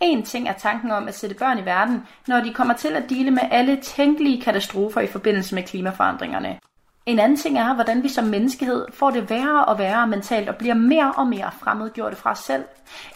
En 0.00 0.22
ting 0.22 0.48
er 0.48 0.52
tanken 0.52 0.90
om 0.90 1.08
at 1.08 1.14
sætte 1.14 1.36
børn 1.36 1.58
i 1.58 1.64
verden, 1.64 2.02
når 2.26 2.40
de 2.40 2.54
kommer 2.54 2.74
til 2.74 2.88
at 2.88 3.10
dele 3.10 3.30
med 3.30 3.42
alle 3.50 3.76
tænkelige 3.82 4.42
katastrofer 4.42 5.00
i 5.00 5.06
forbindelse 5.06 5.54
med 5.54 5.62
klimaforandringerne. 5.62 6.58
En 7.06 7.18
anden 7.18 7.38
ting 7.38 7.58
er, 7.58 7.74
hvordan 7.74 8.02
vi 8.02 8.08
som 8.08 8.24
menneskehed 8.24 8.86
får 8.92 9.10
det 9.10 9.30
værre 9.30 9.64
og 9.64 9.78
værre 9.78 10.06
mentalt 10.06 10.48
og 10.48 10.56
bliver 10.56 10.74
mere 10.74 11.12
og 11.12 11.26
mere 11.26 11.50
fremmedgjorte 11.60 12.16
fra 12.16 12.30
os 12.30 12.38
selv. 12.38 12.64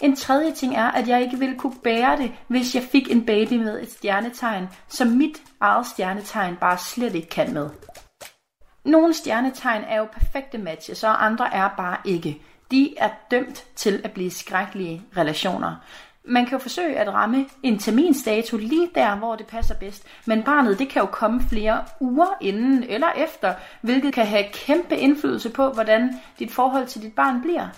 En 0.01 0.17
tredje 0.17 0.53
ting 0.53 0.77
er, 0.77 0.91
at 0.91 1.09
jeg 1.09 1.23
ikke 1.23 1.39
ville 1.39 1.59
kunne 1.59 1.77
bære 1.85 2.17
det, 2.17 2.33
hvis 2.49 2.75
jeg 2.75 2.83
fik 2.83 3.11
en 3.11 3.27
baby 3.27 3.53
med 3.53 3.83
et 3.83 3.93
stjernetegn, 3.93 4.69
som 4.89 5.09
mit 5.09 5.43
eget 5.61 5.87
stjernetegn 5.87 6.57
bare 6.57 6.79
slet 6.79 7.15
ikke 7.15 7.29
kan 7.29 7.55
med. 7.55 7.71
Nogle 8.85 9.15
stjernetegn 9.15 9.83
er 9.89 9.99
jo 9.99 10.05
perfekte 10.13 10.59
matches, 10.59 11.05
og 11.05 11.25
andre 11.25 11.55
er 11.55 11.69
bare 11.77 11.97
ikke. 12.05 12.43
De 12.71 12.95
er 12.99 13.11
dømt 13.31 13.65
til 13.77 14.01
at 14.05 14.13
blive 14.13 14.31
skrækkelige 14.31 15.03
relationer. 15.17 15.77
Man 16.25 16.45
kan 16.47 16.53
jo 16.53 16.59
forsøge 16.59 16.99
at 16.99 17.15
ramme 17.15 17.47
en 17.63 17.79
terminstatus 17.79 18.61
lige 18.61 18.91
der, 18.95 19.17
hvor 19.17 19.37
det 19.37 19.47
passer 19.47 19.75
bedst, 19.75 20.07
men 20.25 20.43
barnet 20.43 20.79
det 20.79 20.89
kan 20.89 21.01
jo 21.01 21.07
komme 21.07 21.43
flere 21.49 21.85
uger 22.01 22.39
inden 22.41 22.83
eller 22.83 23.13
efter, 23.17 23.55
hvilket 23.81 24.15
kan 24.15 24.27
have 24.27 24.45
kæmpe 24.53 24.97
indflydelse 24.97 25.51
på, 25.51 25.71
hvordan 25.71 26.21
dit 26.39 26.53
forhold 26.53 26.87
til 26.87 27.03
dit 27.03 27.13
barn 27.13 27.41
bliver. 27.41 27.69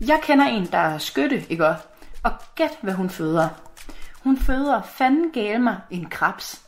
Jeg 0.00 0.20
kender 0.22 0.44
en, 0.44 0.66
der 0.66 0.78
er 0.78 0.98
skytte, 0.98 1.44
ikke 1.48 1.66
også? 1.66 1.82
Og 2.22 2.32
gæt, 2.54 2.78
hvad 2.80 2.94
hun 2.94 3.10
føder. 3.10 3.48
Hun 4.24 4.38
føder 4.38 4.82
fanden 4.82 5.30
gale 5.30 5.58
mig 5.58 5.80
en 5.90 6.06
krebs. 6.10 6.62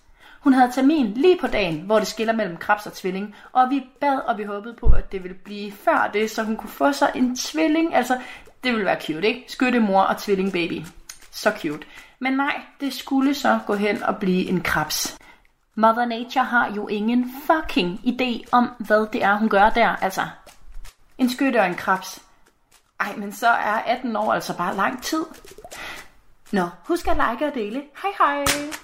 Hun 0.45 0.53
havde 0.53 0.73
termin 0.73 1.07
lige 1.15 1.39
på 1.41 1.47
dagen, 1.47 1.81
hvor 1.81 1.99
det 1.99 2.09
skiller 2.09 2.33
mellem 2.33 2.57
krebs 2.57 2.87
og 2.87 2.93
tvilling, 2.93 3.35
og 3.53 3.71
vi 3.71 3.87
bad, 4.01 4.19
og 4.19 4.39
vi 4.39 4.45
håbede 4.45 4.77
på, 4.81 4.87
at 4.87 5.13
det 5.13 5.23
ville 5.23 5.37
blive 5.45 5.73
før 5.73 6.11
det, 6.13 6.31
så 6.31 6.43
hun 6.43 6.57
kunne 6.57 6.71
få 6.71 6.93
sig 6.93 7.11
en 7.15 7.37
tvilling. 7.37 7.95
Altså, 7.95 8.19
det 8.65 8.73
ville 8.73 8.87
være 8.87 9.01
cute, 9.01 9.29
ikke? 9.29 9.45
Skyttemor 9.49 10.03
og 10.03 10.19
tvilling 10.19 10.53
baby. 10.53 10.83
Så 11.31 11.53
cute. 11.61 11.87
Men 12.19 12.33
nej, 12.33 12.61
det 12.81 12.95
skulle 12.95 13.35
så 13.35 13.59
gå 13.67 13.75
hen 13.75 14.03
og 14.03 14.17
blive 14.17 14.49
en 14.49 14.61
krebs. 14.61 15.19
Mother 15.75 16.05
Nature 16.05 16.45
har 16.45 16.73
jo 16.77 16.89
ingen 16.89 17.33
fucking 17.47 18.01
idé 18.07 18.49
om, 18.53 18.71
hvad 18.79 19.07
det 19.13 19.25
er, 19.25 19.39
hun 19.39 19.49
gør 19.49 19.71
der, 19.71 19.89
altså. 19.89 20.23
En 21.19 21.31
skytte 21.31 21.61
og 21.61 21.67
en 21.67 21.75
krebs. 21.75 22.23
Ej, 23.01 23.17
men 23.17 23.33
så 23.33 23.49
er 23.49 23.83
18 23.87 24.17
år 24.17 24.33
altså 24.33 24.57
bare 24.57 24.77
lang 24.77 25.03
tid. 25.03 25.25
Nå, 26.53 26.69
husk 26.89 27.09
at 27.09 27.17
like 27.17 27.47
og 27.47 27.55
dele. 27.55 27.83
Hej 28.03 28.11
hej! 28.19 28.84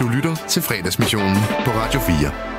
Du 0.00 0.08
lytter 0.08 0.36
til 0.48 0.62
fredagsmissionen 0.62 1.36
på 1.64 1.70
Radio 1.70 2.00
4. 2.00 2.55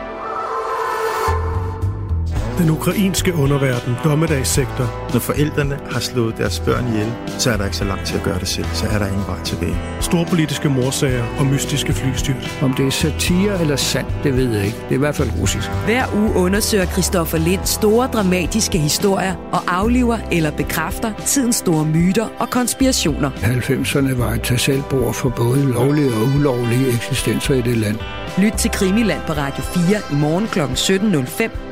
Den 2.57 2.69
ukrainske 2.69 3.35
underverden, 3.35 3.95
dommedagssektor. 4.03 5.09
Når 5.13 5.19
forældrene 5.19 5.79
har 5.91 5.99
slået 5.99 6.37
deres 6.37 6.59
børn 6.59 6.87
ihjel, 6.87 7.13
så 7.39 7.51
er 7.51 7.57
der 7.57 7.65
ikke 7.65 7.77
så 7.77 7.83
langt 7.83 8.05
til 8.05 8.17
at 8.17 8.23
gøre 8.23 8.39
det 8.39 8.47
selv. 8.47 8.65
Så 8.73 8.85
er 8.85 8.97
der 8.99 9.07
ingen 9.07 9.27
vej 9.27 9.43
tilbage. 9.43 9.77
Storpolitiske 10.01 10.69
morsager 10.69 11.25
og 11.39 11.45
mystiske 11.45 11.93
flystyrt. 11.93 12.57
Om 12.61 12.73
det 12.73 12.87
er 12.87 12.89
satire 12.89 13.61
eller 13.61 13.75
sandt, 13.75 14.09
det 14.23 14.37
ved 14.37 14.53
jeg 14.53 14.65
ikke. 14.65 14.77
Det 14.77 14.89
er 14.89 14.95
i 14.95 14.97
hvert 14.97 15.15
fald 15.15 15.29
russisk. 15.39 15.69
Hver 15.85 16.05
uge 16.15 16.35
undersøger 16.35 16.85
Christoffer 16.85 17.37
Lind 17.37 17.65
store 17.65 18.07
dramatiske 18.07 18.77
historier 18.77 19.35
og 19.51 19.61
afliver 19.67 20.17
eller 20.31 20.51
bekræfter 20.51 21.13
tidens 21.25 21.55
store 21.55 21.85
myter 21.85 22.27
og 22.39 22.49
konspirationer. 22.49 23.29
90'erne 23.29 24.17
var 24.17 24.31
et 24.33 24.41
tag 24.41 24.83
for 25.13 25.29
både 25.29 25.65
lovlige 25.73 26.13
og 26.13 26.23
ulovlige 26.35 26.87
eksistenser 26.89 27.53
i 27.53 27.61
det 27.61 27.77
land. 27.77 27.97
Lyt 28.37 28.53
til 28.53 28.71
Krimiland 28.71 29.21
på 29.27 29.33
Radio 29.33 29.63
4 29.63 29.97
i 30.11 30.15
morgen 30.15 30.47
kl. 30.47 30.59
17.05. 30.59 31.66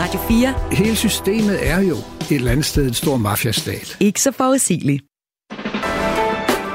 Radio 0.00 0.20
4. 0.28 0.54
Hele 0.72 0.96
systemet 0.96 1.68
er 1.70 1.80
jo 1.80 1.96
et 1.96 2.32
eller 2.32 2.50
andet 2.50 2.64
sted 2.66 2.86
en 2.86 2.94
stor 2.94 3.16
mafiastat. 3.16 3.96
Ikke 4.00 4.22
så 4.22 4.32
forudsigeligt. 4.32 5.02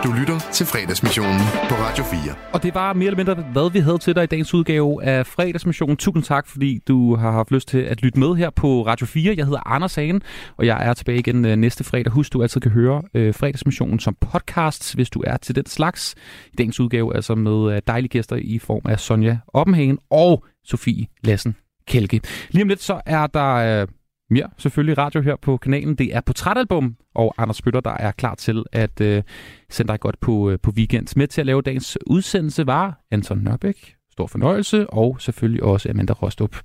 Du 0.10 0.14
lytter 0.14 0.40
til 0.54 0.66
fredagsmissionen 0.66 1.40
på 1.70 1.76
Radio 1.76 2.04
4. 2.04 2.36
Og 2.54 2.64
det 2.64 2.76
var 2.76 2.94
mere 2.94 3.06
eller 3.06 3.18
mindre, 3.18 3.34
hvad 3.36 3.72
vi 3.72 3.80
havde 3.80 3.98
til 3.98 4.16
dig 4.16 4.24
i 4.24 4.28
dagens 4.28 4.54
udgave 4.54 5.04
af 5.04 5.28
fredagsmissionen. 5.28 5.98
Tusind 5.98 6.24
tak, 6.24 6.48
fordi 6.48 6.80
du 6.88 7.16
har 7.16 7.32
haft 7.32 7.52
lyst 7.52 7.68
til 7.68 7.78
at 7.78 8.02
lytte 8.02 8.20
med 8.20 8.36
her 8.36 8.50
på 8.50 8.86
Radio 8.86 9.06
4. 9.06 9.34
Jeg 9.38 9.46
hedder 9.46 9.68
Anders 9.68 9.96
Hagen, 9.96 10.22
og 10.58 10.66
jeg 10.66 10.88
er 10.88 10.94
tilbage 10.94 11.20
igen 11.20 11.46
øh, 11.46 11.56
næste 11.56 11.84
fredag. 11.84 12.12
Husk, 12.12 12.34
du 12.34 12.42
altid 12.42 12.62
kan 12.62 12.72
høre 12.72 13.02
øh, 13.14 13.34
fredagsmissionen 13.34 14.00
som 14.00 14.16
podcast, 14.22 14.96
hvis 14.96 15.10
du 15.10 15.24
er 15.28 15.38
til 15.38 15.56
den 15.56 15.66
slags. 15.66 16.16
I 16.54 16.56
dagens 16.56 16.80
udgave 16.80 17.16
altså 17.16 17.36
med 17.36 17.76
øh, 17.76 17.82
dejlige 17.88 18.10
gæster 18.10 18.36
i 18.36 18.60
form 18.60 18.82
af 18.86 19.00
Sonja 19.00 19.38
Oppenhagen 19.48 19.98
og 20.12 20.46
Sofie 20.66 21.08
Lassen 21.24 21.56
Kælke. 21.88 22.22
Lige 22.50 22.64
om 22.64 22.68
lidt 22.68 22.82
så 22.82 23.02
er 23.06 23.28
der 23.28 23.82
øh, 23.82 23.88
mere 24.30 24.50
selvfølgelig 24.58 24.98
radio 24.98 25.22
her 25.22 25.36
på 25.36 25.58
kanalen. 25.58 25.96
Det 25.96 26.16
er 26.16 26.22
Portrætalbum, 26.22 26.96
og 27.16 27.34
Anders 27.38 27.62
Bøtter, 27.62 27.80
der 27.80 27.92
er 27.92 28.12
klar 28.12 28.36
til 28.36 28.64
at 28.72 29.02
øh, 29.02 29.24
sende 29.70 29.92
dig 29.92 30.00
godt 30.00 30.20
på, 30.20 30.50
øh, 30.50 30.60
på 30.60 30.72
weekend. 30.72 31.08
Med 31.16 31.28
til 31.28 31.42
at 31.42 31.46
lave 31.46 31.62
dagens 31.62 31.98
udsendelse 32.08 32.68
var 32.68 33.06
Anton 33.12 33.38
Nørbæk. 33.44 33.96
Stor 34.12 34.28
fornøjelse, 34.28 34.90
og 34.90 35.22
selvfølgelig 35.22 35.64
også 35.64 35.90
Amanda 35.90 36.14
Rostrup. 36.14 36.56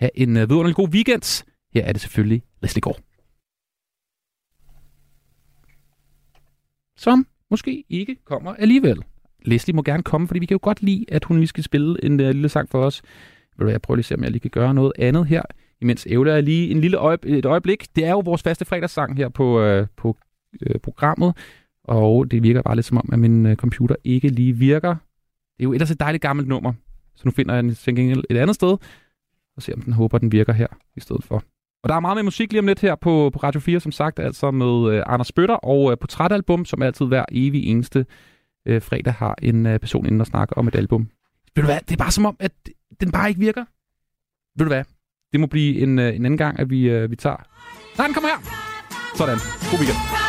Ha' 0.00 0.08
en 0.14 0.36
øh, 0.36 0.48
vidunderlig 0.48 0.76
god 0.76 0.88
weekend. 0.88 1.44
Her 1.74 1.84
er 1.84 1.92
det 1.92 2.00
selvfølgelig 2.00 2.42
Leslie 2.62 2.80
Gård. 2.80 3.00
Som 6.96 7.26
måske 7.50 7.84
ikke 7.88 8.16
kommer 8.24 8.54
alligevel. 8.54 9.02
Leslie 9.44 9.74
må 9.74 9.82
gerne 9.82 10.02
komme, 10.02 10.26
fordi 10.26 10.40
vi 10.40 10.46
kan 10.46 10.54
jo 10.54 10.60
godt 10.62 10.82
lide, 10.82 11.04
at 11.08 11.24
hun 11.24 11.36
lige 11.36 11.46
skal 11.46 11.64
spille 11.64 12.04
en 12.04 12.20
øh, 12.20 12.30
lille 12.30 12.48
sang 12.48 12.68
for 12.68 12.84
os. 12.84 13.02
Vil 13.58 13.66
du, 13.66 13.70
jeg 13.70 13.82
prøver 13.82 13.96
lige 13.96 14.02
at 14.02 14.06
se, 14.06 14.14
om 14.14 14.22
jeg 14.22 14.30
lige 14.30 14.40
kan 14.40 14.50
gøre 14.50 14.74
noget 14.74 14.92
andet 14.98 15.26
her, 15.26 15.42
imens 15.80 16.06
ævler 16.10 16.34
jeg 16.34 16.42
lige 16.42 16.70
en 16.70 16.80
lille 16.80 16.98
øjeb- 16.98 17.26
et 17.26 17.44
øjeblik. 17.44 17.96
Det 17.96 18.04
er 18.04 18.10
jo 18.10 18.18
vores 18.20 18.42
faste 18.42 18.64
fredagssang 18.64 19.16
her 19.16 19.28
på, 19.28 19.60
øh, 19.60 19.86
på 19.96 20.16
øh, 20.62 20.80
programmet, 20.80 21.36
og 21.84 22.30
det 22.30 22.42
virker 22.42 22.62
bare 22.62 22.74
lidt 22.74 22.86
som 22.86 22.96
om, 22.96 23.08
at 23.12 23.18
min 23.18 23.46
øh, 23.46 23.56
computer 23.56 23.96
ikke 24.04 24.28
lige 24.28 24.52
virker. 24.52 24.90
Det 24.90 25.60
er 25.60 25.64
jo 25.64 25.72
ellers 25.72 25.90
et 25.90 26.00
dejligt 26.00 26.22
gammelt 26.22 26.48
nummer, 26.48 26.72
så 27.16 27.22
nu 27.24 27.30
finder 27.30 27.54
jeg 27.54 27.62
den 27.62 27.74
til 27.74 27.94
gengæld 27.96 28.24
et 28.30 28.36
andet 28.36 28.54
sted, 28.54 28.76
og 29.56 29.62
ser 29.62 29.74
om 29.74 29.82
den 29.82 29.92
håber, 29.92 30.18
den 30.18 30.32
virker 30.32 30.52
her 30.52 30.66
i 30.96 31.00
stedet 31.00 31.24
for. 31.24 31.42
Og 31.82 31.88
der 31.88 31.94
er 31.94 32.00
meget 32.00 32.16
med 32.16 32.22
musik 32.22 32.52
lige 32.52 32.60
om 32.60 32.66
lidt 32.66 32.80
her 32.80 32.94
på, 32.94 33.30
på 33.32 33.38
Radio 33.38 33.60
4, 33.60 33.80
som 33.80 33.92
sagt, 33.92 34.18
altså 34.18 34.50
med 34.50 34.92
øh, 34.94 35.02
Anders 35.06 35.32
Bøtter 35.32 35.54
og 35.54 35.90
øh, 35.90 35.98
portrætalbum, 35.98 36.64
som 36.64 36.82
altid 36.82 37.06
hver 37.06 37.24
evig 37.32 37.64
eneste 37.64 38.06
øh, 38.66 38.82
fredag 38.82 39.12
har 39.12 39.34
en 39.42 39.66
øh, 39.66 39.78
person 39.78 40.06
inden 40.06 40.20
og 40.20 40.26
snakker 40.26 40.56
om 40.56 40.68
et 40.68 40.74
album. 40.74 41.08
Ved 41.54 41.62
du 41.62 41.66
hvad, 41.66 41.80
det 41.80 41.92
er 41.92 41.96
bare 41.96 42.10
som 42.10 42.26
om, 42.26 42.36
at 42.40 42.52
den 43.00 43.12
bare 43.12 43.28
ikke 43.28 43.40
virker. 43.40 43.64
Ved 44.58 44.66
du 44.66 44.68
hvad, 44.68 44.84
det 45.32 45.40
må 45.40 45.46
blive 45.46 45.80
en, 45.82 45.98
øh, 45.98 46.16
en 46.16 46.24
anden 46.24 46.38
gang, 46.38 46.60
at 46.60 46.70
vi, 46.70 46.88
øh, 46.88 47.10
vi 47.10 47.16
tager... 47.16 47.36
Nej, 47.98 48.06
den 48.06 48.14
kommer 48.14 48.28
her! 48.28 48.38
Sådan. 49.16 49.38
God 49.70 49.78
weekend. 49.78 50.27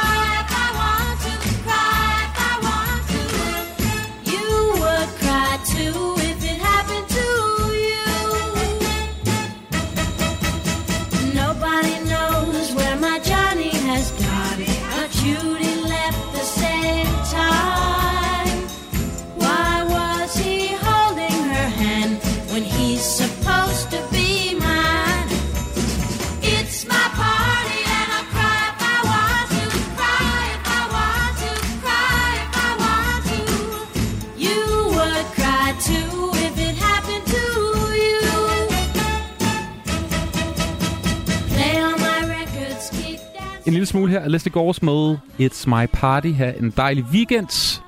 En 43.70 43.74
lille 43.74 43.86
smule 43.86 44.12
her. 44.12 44.28
Leslie 44.28 44.52
Gores 44.52 44.82
med 44.82 45.18
It's 45.40 45.70
My 45.70 45.86
Party. 45.94 46.28
Ha' 46.28 46.52
en 46.52 46.74
dejlig 46.78 47.06
weekend. 47.14 47.82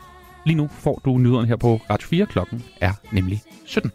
Lige 0.45 0.55
nu 0.57 0.69
får 0.71 1.01
du 1.05 1.17
nyhederne 1.17 1.47
her 1.47 1.55
på 1.55 1.79
Radio 1.89 2.07
4. 2.07 2.25
Klokken 2.25 2.63
er 2.81 2.91
nemlig 3.11 3.41
17. 3.65 3.91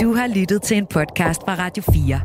Du 0.00 0.14
har 0.14 0.26
lyttet 0.26 0.62
til 0.62 0.76
en 0.76 0.86
podcast 0.86 1.40
fra 1.40 1.54
Radio 1.54 1.82
4. 1.92 2.20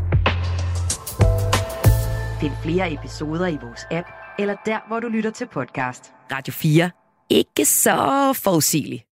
Find 2.41 2.51
flere 2.64 2.93
episoder 2.93 3.47
i 3.47 3.57
vores 3.61 3.81
app, 3.91 4.07
eller 4.39 4.56
der, 4.65 4.88
hvor 4.88 4.99
du 4.99 5.07
lytter 5.07 5.31
til 5.31 5.47
podcast. 5.47 6.03
Radio 6.31 6.53
4. 6.53 6.91
Ikke 7.30 7.65
så 7.65 8.34
forudsigeligt. 8.43 9.09